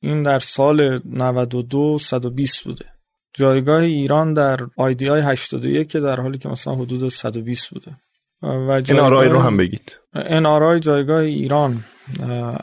این 0.00 0.22
در 0.22 0.38
سال 0.38 1.00
92 1.04 1.98
120 1.98 2.64
بوده. 2.64 2.93
جایگاه 3.34 3.80
ایران 3.80 4.34
در 4.34 4.58
آیدی 4.76 5.06
های 5.06 5.20
81 5.20 5.88
که 5.88 6.00
در 6.00 6.20
حالی 6.20 6.38
که 6.38 6.48
مثلا 6.48 6.74
حدود 6.74 7.08
120 7.08 7.68
بوده. 7.68 7.96
و 8.42 8.80
جایگاه 8.80 9.24
رو 9.24 9.38
هم 9.38 9.56
بگید. 9.56 9.98
NRI 10.14 10.80
جایگاه 10.80 11.20
ایران 11.20 11.84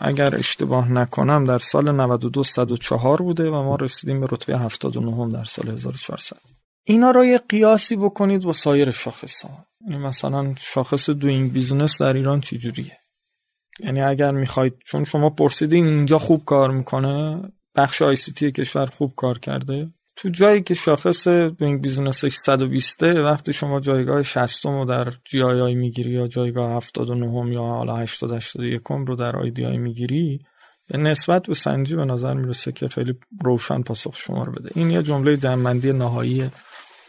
اگر 0.02 0.36
اشتباه 0.36 0.92
نکنم 0.92 1.44
در 1.44 1.58
سال 1.58 1.92
92 1.92 2.44
104 2.44 3.18
بوده 3.22 3.50
و 3.50 3.64
ما 3.64 3.76
رسیدیم 3.76 4.20
به 4.20 4.28
رتبه 4.32 4.58
79 4.58 5.34
در 5.34 5.44
سال 5.44 5.68
1400 5.68 6.38
اینا 6.84 7.12
رو 7.12 7.26
یه 7.26 7.38
قیاسی 7.38 7.96
بکنید 7.96 8.44
با 8.44 8.52
سایر 8.52 8.92
شاخص 8.92 9.46
ها 9.46 9.66
یعنی 9.82 9.98
مثلا 9.98 10.54
شاخص 10.58 11.10
doing 11.10 11.54
business 11.54 12.02
در 12.02 12.14
ایران 12.14 12.42
چجوریه؟ 12.42 12.98
یعنی 13.80 14.02
اگر 14.02 14.32
می‌خواید 14.32 14.74
چون 14.86 15.04
شما 15.04 15.30
پرسیدین 15.30 15.86
اینجا 15.86 16.20
خوب 16.20 16.46
کار 16.46 16.72
می‌کنه 16.72 17.42
بخش 17.76 18.02
ICT 18.02 18.52
کشور 18.52 18.86
خوب 18.86 19.14
کار 19.16 19.40
کرده 19.40 19.94
تو 20.22 20.30
جایی 20.30 20.62
که 20.62 20.74
شاخص 20.74 21.28
doing 21.28 21.82
businessش 21.82 22.36
120 22.36 23.04
وقتی 23.04 23.54
شما 23.54 23.80
جایگاه 23.80 24.24
60 24.24 24.66
رو 24.66 24.86
در 24.86 25.14
GII 25.26 25.76
می‌گیری 25.76 26.10
یا 26.10 26.28
جایگاه 26.28 26.76
79 26.76 27.54
یا 27.54 27.62
حالا 27.62 27.96
80 27.96 28.32
81 28.32 28.82
رو 29.08 29.16
در 29.16 29.36
IDI 29.36 29.78
می‌گیری 29.78 30.40
به 30.88 30.98
نسبت 30.98 31.54
سنجی 31.54 31.96
به 31.96 32.06
نظر 32.06 32.34
می‌رسه 32.34 32.72
که 32.72 32.88
خیلی 32.88 33.14
روشن 33.44 33.82
پاسخ 33.82 34.18
شما 34.18 34.44
رو 34.44 34.52
بده. 34.52 34.70
این 34.76 34.92
یه 34.92 35.04
جمله 35.04 35.38
جنبندی 35.38 35.94
نهایی 35.94 36.50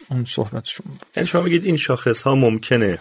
اون 0.09 0.25
صحبت 0.25 0.65
شما 0.65 0.93
یعنی 1.15 1.27
شما 1.27 1.41
بگید 1.41 1.65
این 1.65 1.77
شاخص 1.77 2.21
ها 2.21 2.35
ممکنه 2.35 2.99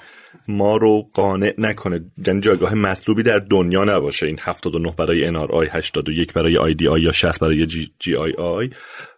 ما 0.49 0.77
رو 0.77 1.09
قانع 1.15 1.55
نکنه. 1.59 2.01
یعنی 2.27 2.41
جایگاه 2.41 2.75
مطلوبی 2.75 3.23
در 3.23 3.39
دنیا 3.39 3.85
نباشه. 3.85 4.27
این 4.27 4.39
79 4.41 4.95
برای 4.99 5.33
NRI 5.33 5.69
81 5.75 6.33
برای 6.33 6.75
IDI 6.75 7.01
یا 7.01 7.13
60 7.13 7.41
برای 7.41 7.67
GII 7.67 8.75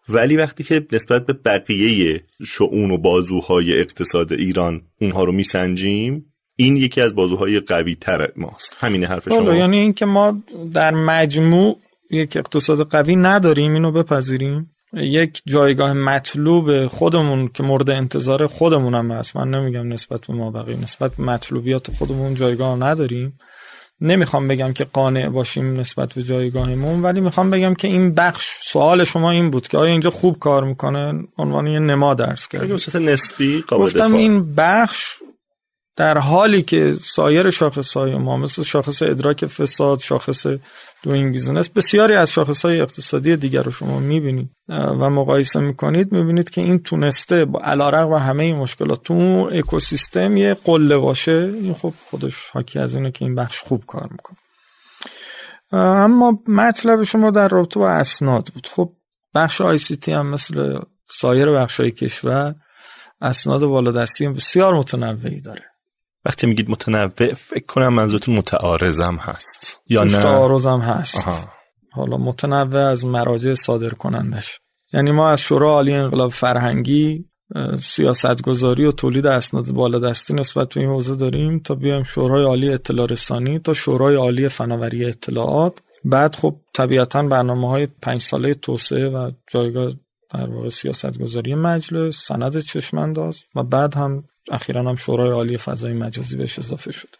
ولی 0.09 0.37
وقتی 0.37 0.64
که 0.64 0.87
نسبت 0.93 1.27
به 1.27 1.33
بقیه 1.33 2.21
شعون 2.47 2.90
و 2.90 2.99
بازوهای 2.99 3.81
اقتصاد 3.81 4.33
ایران 4.33 4.83
اونها 5.01 5.25
رو 5.25 5.33
میسنجیم 5.33 6.35
این 6.57 6.77
یکی 6.77 7.01
از 7.01 7.14
بازوهای 7.14 7.61
قوی 7.61 7.95
تر 7.95 8.33
ماست. 8.37 8.77
همین 8.79 9.05
حرف 9.05 9.29
شما. 9.29 9.55
یعنی 9.55 9.77
اینکه 9.77 10.07
ما 10.07 10.43
در 10.73 10.90
مجموع 10.90 11.79
یک 12.11 12.37
اقتصاد 12.37 12.90
قوی 12.90 13.17
نداریم 13.17 13.75
اینو 13.75 13.93
بپذیریم. 13.93 14.71
یک 14.93 15.43
جایگاه 15.47 15.93
مطلوب 15.93 16.87
خودمون 16.87 17.49
که 17.49 17.62
مورد 17.62 17.90
انتظار 17.90 18.47
خودمون 18.47 18.95
هم 18.95 19.11
هست. 19.11 19.37
من 19.37 19.51
نمیگم 19.51 19.93
نسبت 19.93 20.27
به 20.27 20.35
ما 20.35 20.51
بقیه 20.51 20.77
نسبت 20.83 21.17
به 21.17 21.23
مطلوبیات 21.23 21.90
خودمون 21.90 22.35
جایگاه 22.35 22.79
نداریم. 22.79 23.38
نمی‌خوام 24.00 24.48
بگم 24.48 24.72
که 24.72 24.85
قانع 24.85 25.28
باشیم 25.28 25.80
نسبت 25.80 26.12
به 26.12 26.22
جایگاهمون 26.22 27.02
ولی 27.02 27.20
می‌خوام 27.20 27.50
بگم 27.50 27.74
که 27.74 27.88
این 27.88 28.14
بخش 28.14 28.48
سوال 28.62 29.04
شما 29.04 29.30
این 29.30 29.50
بود 29.50 29.68
که 29.68 29.78
آیا 29.78 29.90
اینجا 29.92 30.11
خوب 30.11 30.38
کار 30.38 30.64
می‌کنه؟ 30.64 31.24
عنوان 31.38 31.66
یه 31.66 31.78
نما 31.78 32.14
درس 32.14 32.48
کرد 32.48 32.96
نسبی 32.96 33.64
گفتم 33.68 34.14
این 34.14 34.54
بخش 34.54 35.16
در 35.96 36.18
حالی 36.18 36.62
که 36.62 36.96
سایر 37.02 37.50
شاخص 37.50 37.96
های 37.96 38.14
ما 38.14 38.37
مثل 38.37 38.62
شاخص 38.62 39.02
ادراک 39.02 39.46
فساد 39.46 40.00
شاخص 40.00 40.46
doing 41.05 41.33
business. 41.33 41.68
بسیاری 41.69 42.14
از 42.14 42.31
شاخص 42.31 42.64
های 42.64 42.81
اقتصادی 42.81 43.37
دیگر 43.37 43.62
رو 43.62 43.73
شما 43.73 43.99
می‌بینید 43.99 44.51
و 44.69 45.11
مقایسه 45.11 45.61
می‌کنید. 45.61 46.12
می‌بینید 46.12 46.51
که 46.51 46.61
این 46.61 46.79
تونسته 46.79 47.45
با 47.45 47.61
علی‌رغم 47.61 48.14
همه 48.14 48.45
این 48.45 48.57
مشکلات 48.57 49.03
تو 49.03 49.14
اکوسیستم 49.53 50.37
یه 50.37 50.55
قله 50.55 50.99
باشه. 50.99 51.53
این 51.55 51.75
خب 51.75 51.93
خودش 52.11 52.51
حاکی 52.53 52.79
از 52.79 52.95
اینه 52.95 53.11
که 53.11 53.25
این 53.25 53.35
بخش 53.35 53.61
خوب 53.61 53.85
کار 53.87 54.09
می‌کنه. 54.11 54.37
اما 55.83 56.38
مطلب 56.49 57.05
شما 57.05 57.31
در 57.31 57.49
رابطه 57.49 57.81
با 57.81 57.90
اسناد 57.90 58.51
بود. 58.55 58.69
خب 58.71 58.93
بخش 59.35 59.61
ICT 59.61 60.12
هم 60.12 60.27
مثل 60.27 60.79
سایر 61.09 61.51
بخش 61.51 61.81
های 61.81 61.90
کشور 61.90 62.55
اسناد 63.21 63.64
بالادستی 63.64 64.29
بسیار 64.29 64.75
متنوعی 64.75 65.40
داره. 65.40 65.73
وقتی 66.24 66.46
میگید 66.46 66.70
متنوع 66.70 67.34
فکر 67.34 67.66
کنم 67.66 67.88
منظورتون 67.88 68.34
متعارضم 68.37 69.16
هست. 69.16 69.80
یا 69.88 70.04
نه؟ 70.04 70.18
تعارضم 70.18 70.80
هست. 70.80 71.16
آها. 71.16 71.38
حالا 71.92 72.16
متنوع 72.16 72.82
از 72.82 73.06
مراجع 73.06 73.54
صادر 73.54 73.90
کنندش 73.90 74.60
یعنی 74.92 75.10
ما 75.10 75.28
از 75.28 75.40
شورای 75.40 75.70
عالی 75.70 75.94
انقلاب 75.94 76.30
فرهنگی 76.30 77.24
سیاستگذاری 77.82 78.84
و 78.84 78.92
تولید 78.92 79.26
اسناد 79.26 79.70
بالادستی 79.70 80.34
نسبت 80.34 80.74
به 80.74 80.80
این 80.80 80.90
حوزه 80.90 81.16
داریم 81.16 81.58
تا 81.58 81.74
بیایم 81.74 82.02
شورای 82.02 82.44
عالی 82.44 82.70
اطلاع 82.70 83.06
رسانی 83.06 83.58
تا 83.58 83.74
شورای 83.74 84.14
عالی 84.14 84.48
فناوری 84.48 85.04
اطلاعات. 85.04 85.78
بعد 86.04 86.37
خب 86.37 86.56
طبیعتا 86.74 87.22
برنامه 87.22 87.68
های 87.68 87.87
پنج 87.87 88.20
ساله 88.20 88.54
توسعه 88.54 89.08
و 89.08 89.30
جایگاه 89.52 89.92
در 90.34 90.50
واقع 90.50 90.68
سیاستگذاری 90.68 91.54
مجلس 91.54 92.16
سند 92.16 92.58
چشمانداز 92.58 93.44
و 93.54 93.62
بعد 93.62 93.94
هم 93.94 94.24
اخیرا 94.50 94.80
هم 94.83 94.96
شورای 94.96 95.30
عالی 95.30 95.59
فضای 95.59 95.92
مجازی 95.92 96.37
بهش 96.37 96.59
اضافه 96.59 96.92
شده. 96.92 97.18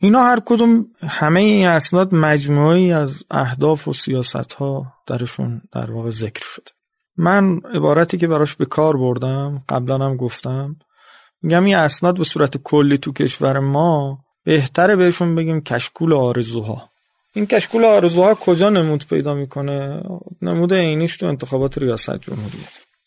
اینا 0.00 0.22
هر 0.22 0.40
کدوم 0.46 0.86
همه 1.02 1.40
این 1.40 1.66
اسناد 1.66 2.14
مجموعی 2.14 2.92
از 2.92 3.24
اهداف 3.30 3.88
و 3.88 3.92
سیاست 3.92 4.52
ها 4.52 4.92
درشون 5.06 5.62
در 5.72 5.90
واقع 5.90 6.10
ذکر 6.10 6.44
شده. 6.44 6.70
من 7.16 7.60
عبارتی 7.74 8.18
که 8.18 8.26
براش 8.26 8.54
به 8.54 8.66
کار 8.66 8.96
بردم 8.96 9.62
قبلا 9.68 9.98
هم 9.98 10.16
گفتم 10.16 10.76
میگم 11.42 11.64
این 11.64 11.76
اسناد 11.76 12.18
به 12.18 12.24
صورت 12.24 12.56
کلی 12.56 12.98
تو 12.98 13.12
کشور 13.12 13.58
ما 13.58 14.18
بهتره 14.44 14.96
بهشون 14.96 15.34
بگیم 15.34 15.60
کشکول 15.60 16.12
آرزوها. 16.12 16.88
این 17.34 17.46
کشکول 17.46 17.84
آرزوها 17.84 18.34
کجا 18.34 18.68
نمود 18.68 19.06
پیدا 19.06 19.34
می‌کنه؟ 19.34 20.02
نمود 20.42 20.74
عینیش 20.74 21.16
تو 21.16 21.26
انتخابات 21.26 21.78
ریاست 21.78 22.18
جمهوری 22.18 22.58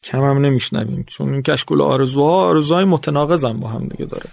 کم 0.04 0.24
هم 0.24 0.38
نمیشنویم. 0.38 1.04
چون 1.08 1.34
این 1.34 1.42
کشکول 1.42 1.82
آرزوها 1.82 2.48
آرزوهای 2.48 2.86
متناقض 2.86 3.46
با 3.46 3.68
هم 3.68 3.88
دیگه 3.88 4.06
داره. 4.06 4.26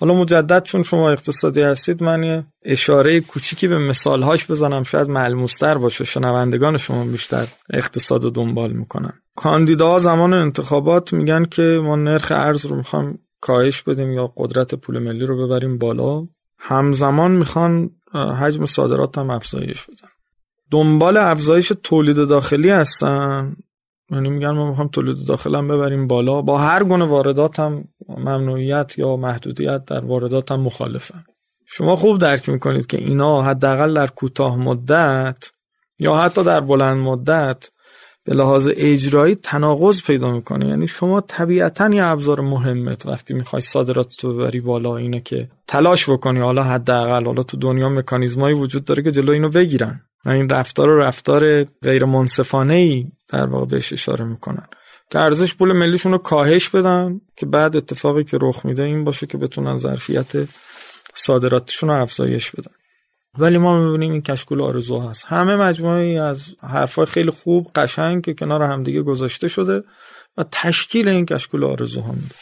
حالا 0.00 0.14
مجدد 0.14 0.62
چون 0.62 0.82
شما 0.82 1.10
اقتصادی 1.10 1.62
هستید 1.62 2.02
من 2.02 2.22
یه 2.22 2.44
اشاره 2.64 3.20
کوچیکی 3.20 3.68
به 3.68 3.78
مثالهاش 3.78 4.50
بزنم. 4.50 4.82
شاید 4.82 5.08
ملموستر 5.08 5.78
باشه. 5.78 6.04
شنوندگان 6.04 6.78
شما 6.78 7.04
بیشتر 7.04 7.46
اقتصاد 7.72 8.24
رو 8.24 8.30
دنبال 8.30 8.72
می‌کنن. 8.72 9.12
کاندیداها 9.36 9.98
زمان 9.98 10.32
انتخابات 10.32 11.12
میگن 11.12 11.44
که 11.44 11.62
ما 11.62 11.96
نرخ 11.96 12.32
ارز 12.36 12.66
رو 12.66 12.76
می‌خوام 12.76 13.18
کاهش 13.40 13.82
بدیم 13.82 14.12
یا 14.12 14.32
قدرت 14.36 14.74
پول 14.74 14.98
ملی 14.98 15.26
رو 15.26 15.46
ببریم 15.46 15.78
بالا. 15.78 16.26
همزمان 16.58 17.30
می‌خوان 17.30 17.90
حجم 18.14 18.66
صادرات 18.66 19.18
هم 19.18 19.30
افزایش 19.30 19.84
بدن. 19.84 20.08
دنبال 20.70 21.16
افزایش 21.16 21.72
تولید 21.82 22.16
داخلی 22.16 22.70
هستن. 22.70 23.56
یعنی 24.10 24.30
میگن 24.30 24.50
ما 24.50 24.70
می‌خوام 24.70 24.88
تولید 24.88 25.26
داخل 25.26 25.54
هم 25.54 25.68
ببریم 25.68 26.06
بالا. 26.06 26.42
با 26.42 26.58
هر 26.58 26.84
گونه 26.84 27.04
واردات 27.04 27.60
هم 27.60 27.84
ممنوعیت 28.08 28.98
یا 28.98 29.16
محدودیت 29.16 29.84
در 29.84 30.04
واردات 30.04 30.52
هم 30.52 30.60
مخالفن 30.60 31.24
شما 31.66 31.96
خوب 31.96 32.18
درک 32.18 32.48
می‌کنید 32.48 32.86
که 32.86 32.98
اینا 32.98 33.42
حداقل 33.42 33.94
در 33.94 34.06
کوتاه 34.06 34.56
مدت 34.56 35.50
یا 35.98 36.16
حتی 36.16 36.44
در 36.44 36.60
بلند 36.60 36.98
مدت 36.98 37.70
به 38.24 38.34
لحاظ 38.34 38.68
اجرایی 38.76 39.34
تناقض 39.34 40.02
پیدا 40.02 40.32
می‌کنه. 40.32 40.66
یعنی 40.66 40.88
شما 40.88 41.20
طبیعتا 41.20 41.88
یه 41.88 42.04
ابزار 42.04 42.40
مهمت 42.40 43.06
وقتی 43.06 43.34
می‌خوای 43.34 43.62
صادرات 43.62 44.14
تو 44.18 44.34
ببری 44.34 44.60
بالا 44.60 44.96
اینه 44.96 45.20
که 45.20 45.48
تلاش 45.66 46.10
بکنی. 46.10 46.40
حالا 46.40 46.62
حداقل 46.62 47.24
حالا 47.24 47.42
تو 47.42 47.56
دنیا 47.56 47.88
مکانیزمایی 47.88 48.54
وجود 48.54 48.84
داره 48.84 49.02
که 49.02 49.12
جلو 49.12 49.32
اینو 49.32 49.48
بگیرن. 49.48 50.00
این 50.26 50.48
رفتار 50.48 50.88
و 50.88 50.98
رفتار 50.98 51.64
غیر 51.64 52.04
منصفانه 52.04 52.74
ای 52.74 53.06
در 53.28 53.46
واقع 53.46 53.66
بهش 53.66 53.92
اشاره 53.92 54.24
می‌کنن. 54.24 54.66
که 55.10 55.18
ارزش 55.18 55.54
پول 55.54 55.72
ملیشون 55.72 56.12
رو 56.12 56.18
کاهش 56.18 56.68
بدن 56.68 57.20
که 57.36 57.46
بعد 57.46 57.76
اتفاقی 57.76 58.24
که 58.24 58.38
رخ 58.40 58.64
میده 58.64 58.82
این 58.82 59.04
باشه 59.04 59.26
که 59.26 59.38
بتونن 59.38 59.76
ظرفیت 59.76 60.48
صادراتشون 61.14 61.88
رو 61.88 62.02
افزایش 62.02 62.50
بدن. 62.50 62.72
ولی 63.38 63.58
ما 63.58 63.80
می‌بینیم 63.84 64.12
این 64.12 64.22
کشکول 64.22 64.60
آرزو 64.60 65.00
هست. 65.00 65.24
همه 65.26 65.56
مجموعی 65.56 66.18
از 66.18 66.40
حرفای 66.60 67.06
خیلی 67.06 67.30
خوب 67.30 67.70
قشنگ 67.74 68.24
که 68.24 68.34
کنار 68.34 68.62
همدیگه 68.62 69.02
گذاشته 69.02 69.48
شده 69.48 69.82
و 70.36 70.44
تشکیل 70.52 71.08
این 71.08 71.26
کشکول 71.26 71.64
آرزو 71.64 72.00
ها 72.00 72.12
میده. 72.12 72.34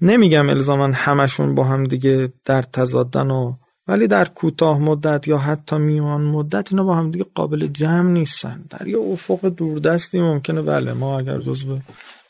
نمیگم 0.00 0.48
الزاما 0.48 0.86
همشون 0.86 1.54
با 1.54 1.64
هم 1.64 1.84
دیگه 1.84 2.32
در 2.44 2.62
تضادن 2.62 3.30
و 3.30 3.54
ولی 3.88 4.06
در 4.06 4.24
کوتاه 4.24 4.78
مدت 4.78 5.28
یا 5.28 5.38
حتی 5.38 5.76
میان 5.76 6.20
مدت 6.20 6.72
اینا 6.72 6.84
با 6.84 6.94
هم 6.94 7.10
دیگه 7.10 7.24
قابل 7.34 7.66
جمع 7.66 8.10
نیستن. 8.10 8.64
در 8.70 8.86
یه 8.86 8.98
افق 8.98 9.48
دوردستی 9.48 10.20
ممکنه. 10.20 10.62
بله 10.62 10.92
ما 10.92 11.18
اگر 11.18 11.38
جزو 11.38 11.78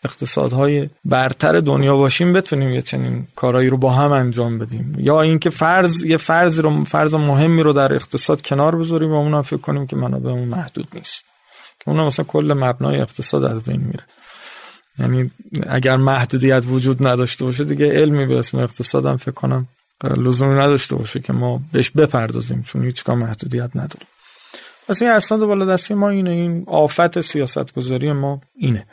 اقتصادهای 0.05 0.89
برتر 1.05 1.61
دنیا 1.61 1.97
باشیم 1.97 2.33
بتونیم 2.33 2.71
یه 2.71 2.83
چنین 2.83 3.27
کارایی 3.37 3.69
رو 3.69 3.77
با 3.77 3.91
هم 3.91 4.13
انجام 4.13 4.59
بدیم. 4.59 4.97
یا 4.99 5.21
اینکه 5.21 5.51
فرض 5.51 6.05
یه 6.05 6.17
فرض 6.17 6.59
رو 6.59 6.85
فرض 6.85 7.15
مهمی 7.15 7.63
رو 7.63 7.73
در 7.73 7.95
اقتصاد 7.95 8.43
کنار 8.43 8.77
بذاریم 8.77 9.11
و 9.11 9.15
اون 9.15 9.43
فکر 9.43 9.61
کنیم 9.61 9.87
که 9.87 9.97
منابعمون 9.97 10.49
محدود 10.49 10.89
نیست. 10.95 11.25
که 11.81 11.91
اون 11.91 12.01
مثلا 12.01 12.25
کل 12.25 12.55
مبنای 12.57 13.01
اقتصاد 13.01 13.45
از 13.45 13.63
بین 13.63 13.81
میره. 13.81 14.05
یعنی 14.99 15.31
اگر 15.67 15.97
محدودیت 15.97 16.65
وجود 16.67 17.07
نداشته 17.07 17.45
باشه 17.45 17.65
دیگه 17.65 17.87
علمی 17.87 18.27
به 18.27 18.39
اسم 18.39 18.59
اقتصاد 18.59 19.07
هم 19.07 19.17
فکر 19.17 19.31
کنم 19.31 19.69
لزومی 20.05 20.61
نداشته 20.61 20.97
باشه 20.97 21.21
که 21.21 21.33
ما 21.33 21.61
بهش 21.73 21.91
بپردازیم 21.91 22.63
چون 22.63 22.85
هیچ 22.85 23.09
محدودیت 23.09 23.71
نداره. 23.75 24.07
پس 24.89 25.03
این 25.03 25.11
اسناد 25.11 25.41
بالا 25.41 25.65
دستی 25.65 25.95
ما 25.95 26.09
اینه 26.09 26.31
این 26.31 26.65
آفت 26.67 27.21
سیاست 27.21 27.75
گذاری 27.75 28.13
ما 28.13 28.41
اینه. 28.55 28.87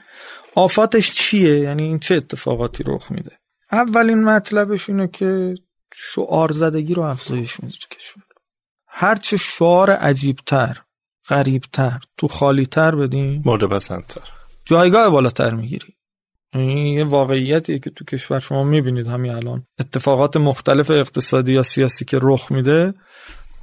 آفاتش 0.55 1.13
چیه؟ 1.13 1.59
یعنی 1.59 1.83
این 1.83 1.99
چه 1.99 2.15
اتفاقاتی 2.15 2.83
رخ 2.87 3.11
میده؟ 3.11 3.31
اولین 3.71 4.23
مطلبش 4.23 4.89
اینه 4.89 5.07
که 5.07 5.55
شعار 5.95 6.51
زدگی 6.51 6.93
رو 6.93 7.03
افزایش 7.03 7.59
میده 7.59 7.75
تو 7.77 7.95
کشور. 7.95 8.23
هر 8.87 9.15
چه 9.15 9.37
شعار 9.37 9.91
عجیبتر 9.91 10.81
غریبتر 11.29 11.99
تو 12.17 12.27
خالیتر 12.27 12.95
بدیم 12.95 13.41
مورد 13.45 13.63
پسندتر. 13.63 14.21
جایگاه 14.65 15.09
بالاتر 15.09 15.53
می‌گیری. 15.53 15.96
این 16.53 16.88
یه 16.88 17.03
واقعیتی 17.03 17.79
که 17.79 17.89
تو 17.89 18.05
کشور 18.05 18.39
شما 18.39 18.63
می‌بینید 18.63 19.07
همین 19.07 19.31
الان. 19.31 19.63
اتفاقات 19.79 20.38
مختلف 20.38 20.91
اقتصادی 20.91 21.53
یا 21.53 21.63
سیاسی 21.63 22.05
که 22.05 22.19
رخ 22.21 22.51
میده 22.51 22.93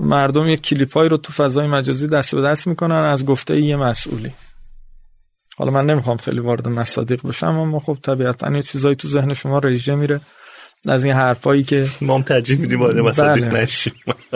مردم 0.00 0.48
یه 0.48 0.56
کلیپایی 0.56 1.08
رو 1.08 1.16
تو 1.16 1.32
فضای 1.32 1.66
مجازی 1.66 2.08
دست 2.08 2.34
به 2.34 2.42
دست 2.42 2.66
می‌کنن 2.66 2.94
از 2.94 3.26
گفته 3.26 3.60
یه 3.60 3.76
مسئولی. 3.76 4.30
حالا 5.56 5.70
من 5.70 5.86
نمی‌خوام 5.86 6.16
خیلی 6.16 6.40
وارد 6.40 6.68
مصادیق 6.68 7.26
بشم 7.26 7.58
اما 7.58 7.78
خب 7.78 7.98
طبیعتا 8.02 8.56
یه 8.56 8.62
چیزایی 8.62 8.96
تو 8.96 9.08
ذهن 9.08 9.32
شما 9.32 9.58
رژه 9.58 9.94
میره 9.94 10.20
از 10.88 11.04
این 11.04 11.14
حرفایی 11.14 11.64
که 11.64 11.86
ما 12.00 12.14
هم 12.14 12.22
ترجیح 12.22 12.58
میدیم 12.58 12.80
وارد 12.80 12.98
مصادیق 12.98 13.48
بله. 13.48 13.62
نشیم. 13.62 13.92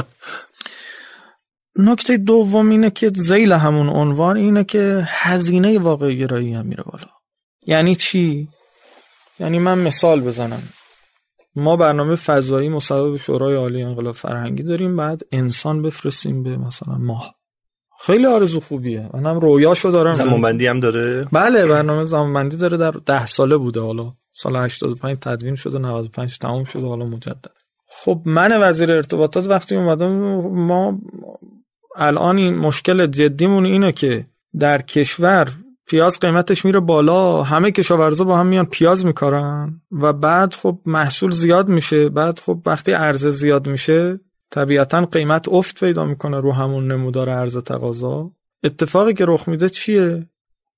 نکته 1.77 2.17
دوم 2.17 2.71
اینه 2.71 2.91
که 2.91 3.13
زیل 3.17 3.53
همون 3.53 3.89
عنوان 3.89 4.37
اینه 4.37 4.65
که 4.65 5.03
هزینه 5.07 5.79
واقعی 5.79 6.19
گرایی 6.19 6.55
هم 6.55 6.67
میره 6.67 6.83
بالا. 6.83 7.18
یعنی 7.69 7.95
چی؟ 7.95 8.49
یعنی 9.41 9.59
من 9.59 9.79
مثال 9.79 10.21
بزنم. 10.21 10.63
ما 11.57 11.77
برنامه 11.77 12.15
فضایی 12.15 12.69
مصوب 12.69 13.17
شورای 13.17 13.57
عالی 13.57 13.83
انقلاب 13.83 14.15
فرهنگی 14.15 14.63
داریم 14.63 14.97
بعد 14.97 15.23
انسان 15.33 15.83
بفرستیم 15.83 16.43
به 16.43 16.57
مثلا 16.57 16.99
ماه. 16.99 17.35
خیلی 18.01 18.27
آرزو 18.27 18.61
خوبیه. 18.61 19.11
منم 19.15 19.41
رویاشو 19.41 19.91
دارم. 19.91 20.13
زمانبندی 20.13 20.67
هم 20.67 20.81
داره؟ 20.81 21.29
بله 21.33 21.67
برنامه 21.67 22.05
زمانبندی 22.05 22.57
داره 22.57 22.77
در 22.77 22.91
ده 22.91 23.27
ساله 23.27 23.57
بوده. 23.57 23.81
حالا 23.81 24.13
سال 24.33 24.57
85 24.57 25.19
تدوین 25.21 25.55
شده 25.55 25.79
95 25.79 26.39
تموم 26.39 26.65
شده 26.65 26.87
حالا 26.87 27.05
مجدد. 27.05 27.53
خب 27.87 28.23
من 28.25 28.63
وزیر 28.63 28.93
ارتباطات 28.93 29.47
وقتی 29.47 29.77
اومدم 29.77 30.11
ما 30.51 30.99
الان 31.97 32.39
این 32.39 32.55
مشکل 32.55 33.07
جدیمون 33.07 33.65
اینه 33.65 33.93
که 33.93 34.27
در 34.59 34.83
کشور 34.83 35.53
پیاز 35.89 36.19
قیمتش 36.19 36.65
میره 36.65 36.81
بالا. 36.81 37.43
همه 37.43 37.71
کشاورزا 37.71 38.25
با 38.25 38.39
هم 38.39 38.47
میان 38.47 38.67
پیاز 38.67 39.07
میکارن. 39.07 39.81
و 39.93 40.13
بعد 40.13 40.55
خب 40.55 40.79
محصول 40.87 41.31
زیاد 41.31 41.69
میشه. 41.69 42.09
بعد 42.09 42.39
خب 42.39 42.63
وقتی 42.67 42.93
عرضه 42.93 43.31
زیاد 43.31 43.69
میشه 43.69 44.21
طبیعتا 44.51 45.05
قیمت 45.05 45.49
افت 45.49 45.81
پیدا 45.81 46.05
می‌کنه 46.05 46.41
رو 46.41 46.53
همون 46.53 46.93
نمودار 46.93 47.31
عرضه 47.31 47.61
تقاضا. 47.61 48.31
اتفاقی 48.65 49.15
که 49.15 49.25
رخ 49.29 49.49
میده 49.49 49.69
چیه؟ 49.69 50.27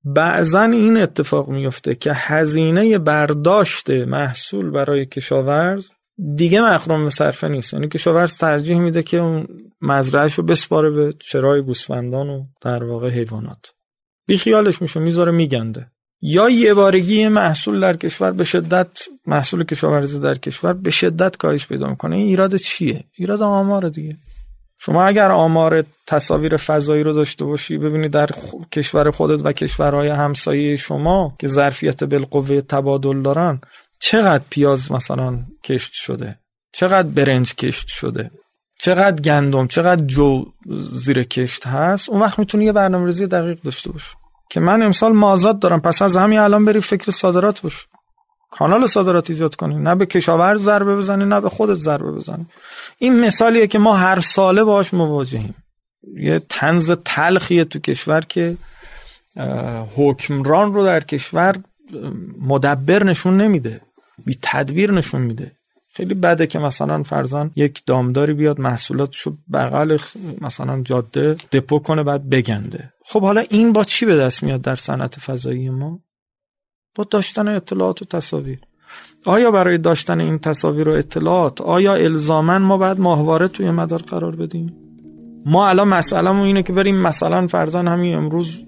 بعضا 0.05 0.63
این 0.63 0.97
اتفاق 0.97 1.49
میفته 1.49 1.95
که 1.95 2.13
هزینه 2.15 2.99
برداشت 2.99 3.91
محصول 3.91 4.71
برای 4.71 5.07
کشاورز 5.07 5.91
دیگه 6.35 6.61
مخروم 6.61 7.05
به 7.05 7.11
صرفه 7.11 7.49
نیست. 7.49 7.75
یعنی 7.75 7.89
کشاورز 7.89 8.37
ترجیح 8.37 8.79
میده 8.79 9.03
که 9.03 9.17
اون 9.17 9.47
مزرعهش 9.81 10.35
رو 10.35 10.45
بسپاره 10.45 10.91
به 10.91 11.15
چرای 11.19 11.63
گوسفندان 11.63 12.29
و 12.29 12.45
در 12.61 12.85
واقع 12.85 13.11
حیوانات. 13.11 13.75
بیخیالش 14.31 14.83
میشه 14.83 15.01
می‌ذاره 15.01 15.33
میگنده. 15.33 15.87
یا 16.23 16.51
یه 16.51 16.75
بارگی 16.75 17.29
محصول 17.29 17.81
در 17.81 17.97
کشور 17.97 18.31
به 18.31 18.45
شدت 18.45 18.89
محصول 19.27 19.65
کشاورزی 19.65 20.21
در 20.21 20.39
کشور 20.39 20.73
به 20.73 20.91
شدت 20.91 21.37
کاهش 21.37 21.67
پیدا 21.67 21.89
می‌کنه 21.89 22.17
این 22.17 22.27
ایراد 22.27 22.57
چیه؟ 22.57 23.05
ایراد 23.13 23.43
آمار 23.43 23.89
دیگه. 23.89 24.17
شما 24.79 25.05
اگر 25.05 25.31
آمار 25.31 25.85
تصاویر 26.07 26.57
فضایی 26.57 27.03
رو 27.03 27.13
داشته 27.13 27.45
باشی 27.45 27.79
ببینی 27.79 28.09
در 28.09 28.31
کشور 28.73 29.11
خودت 29.11 29.41
و 29.45 29.53
کشورهای 29.53 30.09
همسایه 30.09 30.77
شما 30.77 31.37
که 31.39 31.49
ظرفیت 31.49 32.05
بالقوه 32.05 32.61
تبادل 32.61 33.23
دارن 33.23 33.61
چقدر 34.01 34.45
پیاز 34.51 34.93
مثلا 34.93 35.39
کشت 35.65 35.93
شده؟ 35.93 36.39
چقدر 36.73 37.09
برنج 37.09 37.55
کشت 37.55 37.87
شده؟ 37.89 38.31
چقدر 38.81 39.23
گندم؟ 39.23 39.67
چقدر 39.67 40.05
جو 40.05 40.45
زیر 40.93 41.23
کشت 41.23 41.67
هست؟ 41.67 42.11
اون 42.11 42.21
وقت 42.21 42.39
می‌تونی 42.39 42.65
یه 42.65 42.73
برنامه‌ریزی 42.73 43.27
دقیق 43.27 43.59
داشته 43.63 43.93
باشی. 43.93 44.20
که 44.51 44.61
من 44.61 44.83
امسال 44.83 45.13
مازاد 45.13 45.59
دارم. 45.59 45.81
پس 45.81 46.03
از 46.03 46.17
همین 46.17 46.39
الان 46.39 46.65
بری 46.65 46.81
فکر 46.81 47.11
صادرات 47.11 47.61
باش. 47.63 47.87
کانال 48.51 48.87
صادرات 48.87 49.31
ایجاد 49.31 49.55
کنی. 49.55 49.75
نه 49.75 49.95
به 49.95 50.07
کشاورز 50.07 50.63
ضربه 50.63 50.97
بزنی 50.97 51.25
نه 51.25 51.41
به 51.41 51.49
خودت 51.49 51.75
ضربه 51.75 52.13
بزنی. 52.13 52.47
این 52.99 53.21
مثالیه 53.21 53.67
که 53.67 53.79
ما 53.79 53.97
هر 53.97 54.21
ساله 54.21 54.65
باش 54.65 54.95
مواجهیم. 54.95 55.55
یه 56.17 56.39
تنز 56.49 56.93
تلخیه 57.05 57.65
تو 57.65 57.79
کشور 57.79 58.21
که 58.21 58.57
حکمران 59.97 60.75
رو 60.75 60.85
در 60.85 61.01
کشور 61.01 61.57
مدبر 62.41 63.05
نشون 63.05 63.37
نمیده. 63.37 63.81
بی 64.27 64.39
تدبیر 64.43 64.93
نشون 64.93 65.23
میده. 65.23 65.53
خیلی 65.93 66.15
بده 66.15 66.47
که 66.47 66.59
مثلا 66.59 67.03
فرزان 67.03 67.51
یک 67.57 67.83
دامداری 67.87 68.33
بیاد 68.33 68.61
محصولاتشو 68.61 69.37
بغل 69.53 69.99
مثلا 70.41 70.83
جاده 70.83 71.37
دپو 71.53 71.79
کنه 71.79 72.03
بعد 72.03 72.29
بگنده. 72.29 72.93
خب 73.05 73.23
حالا 73.23 73.45
این 73.51 73.73
با 73.73 73.85
چی 73.85 74.07
به 74.07 74.17
دست 74.17 74.43
میاد 74.43 74.61
در 74.61 74.77
صنعت 74.77 75.19
فضایی 75.19 75.71
ما؟ 75.71 76.01
با 76.95 77.05
داشتن 77.11 77.49
اطلاعات 77.49 78.03
و 78.03 78.05
تصاویر. 78.05 78.59
آیا 79.25 79.51
برای 79.51 79.79
داشتن 79.79 80.21
این 80.21 80.39
تصاویر 80.39 80.89
و 80.89 80.93
اطلاعات 80.93 81.61
آیا 81.61 81.95
الزاما 81.95 82.59
ما 82.59 82.79
باید 82.79 83.01
ماهواره 83.01 83.49
توی 83.49 83.71
مدار 83.71 84.03
قرار 84.03 84.37
بدیم؟ 84.37 84.77
ما 85.47 85.69
الان 85.69 85.89
مسئلهمون 85.89 86.47
اینه 86.47 86.63
که 86.63 86.73
بریم 86.73 86.97
مثلا 86.97 87.47
فرزان 87.47 87.89
همین 87.89 88.15
امروز 88.15 88.59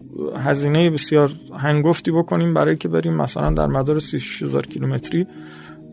هزینه 0.44 0.90
بسیار 0.90 1.32
هنگفتی 1.58 2.10
بکنیم 2.10 2.54
برای 2.54 2.76
که 2.76 2.88
بریم 2.88 3.14
مثلا 3.14 3.50
در 3.50 3.66
مدار 3.66 3.98
36000 3.98 4.66
کیلومتری 4.66 5.26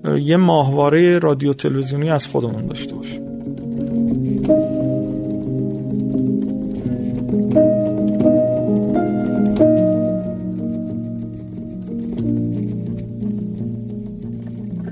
یه 0.05 0.37
ماهواره 0.37 1.19
رادیو 1.19 1.53
تلویزیونی 1.53 2.09
از 2.09 2.27
خودمون 2.27 2.67
داشته 2.67 2.95
باشیم 2.95 3.29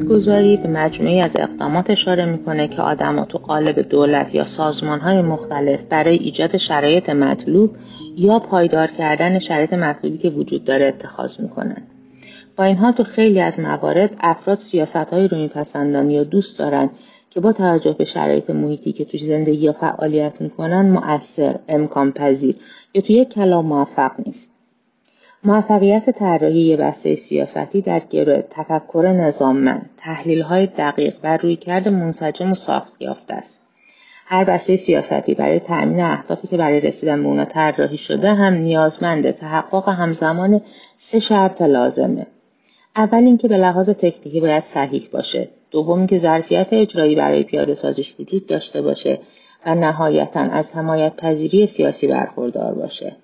گذاری 0.10 0.58
به 0.58 0.70
مجموعی 0.70 1.22
از 1.22 1.36
اقدامات 1.40 1.90
اشاره 1.90 2.26
می‌کنه 2.26 2.68
که 2.68 2.82
آدما 2.82 3.26
تو 3.26 3.38
قالب 3.38 3.80
دولت 3.80 4.36
یا 4.36 4.44
سازمان 4.44 5.00
های 5.00 5.22
مختلف 5.22 5.84
برای 5.90 6.18
ایجاد 6.18 6.58
شرایط 6.58 7.10
مطلوب 7.10 7.76
یا 8.18 8.40
پایدار 8.40 8.88
کردن 8.88 9.40
شرایط 9.40 9.74
مطلوبی 9.74 10.18
که 10.18 10.30
وجود 10.30 10.64
داره 10.64 10.86
اتخاذ 10.86 11.40
می‌کنن. 11.40 11.84
با 12.58 12.64
این 12.64 12.78
حال 12.78 12.92
تو 12.92 13.04
خیلی 13.04 13.42
از 13.42 13.60
موارد 13.60 14.16
افراد 14.20 14.58
سیاست 14.58 14.96
های 14.96 15.28
رو 15.28 15.38
میپسندن 15.38 16.10
یا 16.10 16.24
دوست 16.24 16.60
دارن 16.60 16.90
که 17.30 17.40
با 17.40 17.54
توجه 17.54 17.94
به 17.94 18.06
شرایط 18.06 18.50
محیطی 18.50 18.92
که 18.92 19.06
توش 19.06 19.24
زندگی 19.24 19.58
یا 19.58 19.74
فعالیت 19.74 20.42
می‌کنن 20.42 20.90
مؤثر، 20.90 21.60
امکان 21.68 22.12
پذیر 22.12 22.56
یا 22.94 23.02
توی 23.02 23.16
یک 23.16 23.30
کلام 23.30 23.66
موفق 23.66 24.12
نیست. 24.26 24.54
موفقیت 25.44 26.10
طراحی 26.10 26.60
یه 26.60 26.78
بسته 26.78 27.16
سیاستی 27.16 27.82
در 27.82 28.00
گروه 28.10 28.42
تفکر 28.50 29.08
نظاممند 29.08 29.90
های 30.46 30.68
دقیق 30.68 31.16
و 31.24 31.38
رویکرد 31.38 31.88
منسجم 31.88 32.52
و 32.52 32.56
ساخت 32.56 33.02
یافته 33.02 33.34
است 33.34 33.62
هر 34.26 34.44
بسته 34.44 34.76
سیاستی 34.76 35.34
برای 35.34 35.60
تأمین 35.60 36.00
اهدافی 36.00 36.48
که 36.48 36.58
برای 36.58 36.80
رسیدن 36.80 37.24
به 37.24 37.30
اونا 37.30 37.46
طراحی 37.46 37.98
شده 37.98 38.34
هم 38.34 38.54
نیازمند 38.54 39.32
تحقق 39.32 39.90
همزمان 39.90 40.62
سه 40.98 41.20
شرط 41.20 41.62
لازمه 41.62 42.28
اول 42.98 43.24
اینکه 43.24 43.48
به 43.48 43.58
لحاظ 43.58 43.90
تکنیکی 43.90 44.40
باید 44.40 44.64
صحیح 44.64 45.10
باشه 45.12 45.50
دوم 45.72 45.98
اینکه 45.98 46.18
ظرفیت 46.18 46.68
اجرایی 46.72 47.16
برای 47.16 47.44
پیاده 47.44 47.74
سازیش 47.74 48.16
وجود 48.20 48.48
داشته 48.48 48.82
باشه 48.82 49.20
و 49.66 49.76
نهایتا 49.76 50.40
از 50.40 50.76
حمایت 50.76 51.16
پذیری 51.16 51.68
سیاسی 51.68 52.08
برخوردار 52.08 52.74
باشه 52.74 53.16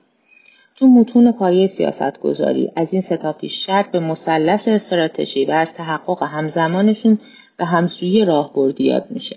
تو 0.75 0.87
متون 0.87 1.31
پایه 1.31 1.67
سیاست 1.67 2.19
گذاری 2.19 2.71
از 2.75 2.93
این 2.93 3.01
ستا 3.01 3.33
پیش 3.33 3.65
شرط 3.65 3.91
به 3.91 3.99
مثلث 3.99 4.67
استراتژی 4.67 5.45
و 5.45 5.51
از 5.51 5.73
تحقق 5.73 6.23
همزمانشون 6.23 7.19
به 7.57 7.65
همسویی 7.65 8.25
راهبردی 8.25 8.83
یاد 8.83 9.05
میشه. 9.09 9.35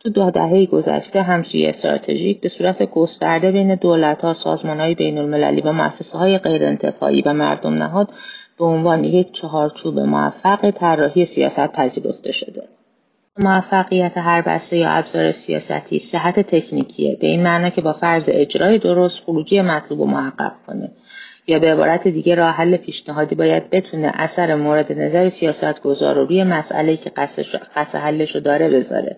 تو 0.00 0.10
دو 0.10 0.30
دهه 0.30 0.66
گذشته 0.66 1.22
همسویی 1.22 1.66
استراتژیک 1.66 2.40
به 2.40 2.48
صورت 2.48 2.90
گسترده 2.90 3.52
بین 3.52 3.74
دولتها، 3.74 4.32
سازمانهای 4.34 4.94
بین 4.94 5.18
المللی 5.18 5.60
و 5.60 5.72
مؤسسه 5.72 6.18
های 6.18 6.38
غیرانتفاعی 6.38 7.22
و 7.22 7.32
مردم 7.32 7.74
نهاد 7.74 8.08
به 8.62 8.68
عنوان 8.68 9.04
یک 9.04 9.32
چهارچوب 9.32 10.00
موفق 10.00 10.70
طراحی 10.70 11.24
سیاست 11.24 11.72
پذیرفته 11.72 12.32
شده. 12.32 12.62
موفقیت 13.38 14.12
هر 14.16 14.42
بسته 14.42 14.76
یا 14.76 14.90
ابزار 14.90 15.32
سیاستی 15.32 15.98
صحت 15.98 16.40
تکنیکیه. 16.40 17.16
به 17.20 17.26
این 17.26 17.42
معنا 17.42 17.70
که 17.70 17.80
با 17.80 17.92
فرض 17.92 18.24
اجرای 18.28 18.78
درست 18.78 19.24
خروجی 19.24 19.60
مطلوب 19.60 20.00
و 20.00 20.06
محقق 20.06 20.52
کنه. 20.66 20.90
یا 21.46 21.58
به 21.58 21.72
عبارت 21.72 22.08
دیگه 22.08 22.34
راه 22.34 22.54
حل 22.54 22.76
پیشنهادی 22.76 23.34
باید 23.34 23.70
بتونه 23.70 24.12
اثر 24.14 24.54
مورد 24.54 24.92
نظر 24.92 25.28
سیاست 25.28 25.80
گذار 25.80 26.14
رو 26.14 26.24
روی 26.24 26.44
مسئله 26.44 26.96
که 26.96 27.10
قصد 27.10 27.98
حلش 27.98 28.34
رو 28.34 28.40
داره 28.40 28.70
بذاره. 28.70 29.16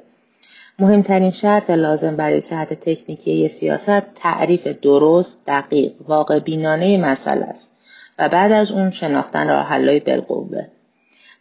مهمترین 0.79 1.31
شرط 1.31 1.71
لازم 1.71 2.17
برای 2.17 2.41
صحت 2.41 2.75
تکنیکی 2.75 3.49
سیاست 3.49 4.15
تعریف 4.15 4.67
درست 4.67 5.43
دقیق 5.47 5.93
واقع 6.09 6.39
بینانه 6.39 6.97
مسئله 6.97 7.45
است. 7.45 7.74
و 8.19 8.29
بعد 8.29 8.53
از 8.53 8.73
اون 8.73 8.91
شناختن 8.91 9.49
راه 9.49 9.67
حلای 9.67 10.01
بالقوه. 10.01 10.65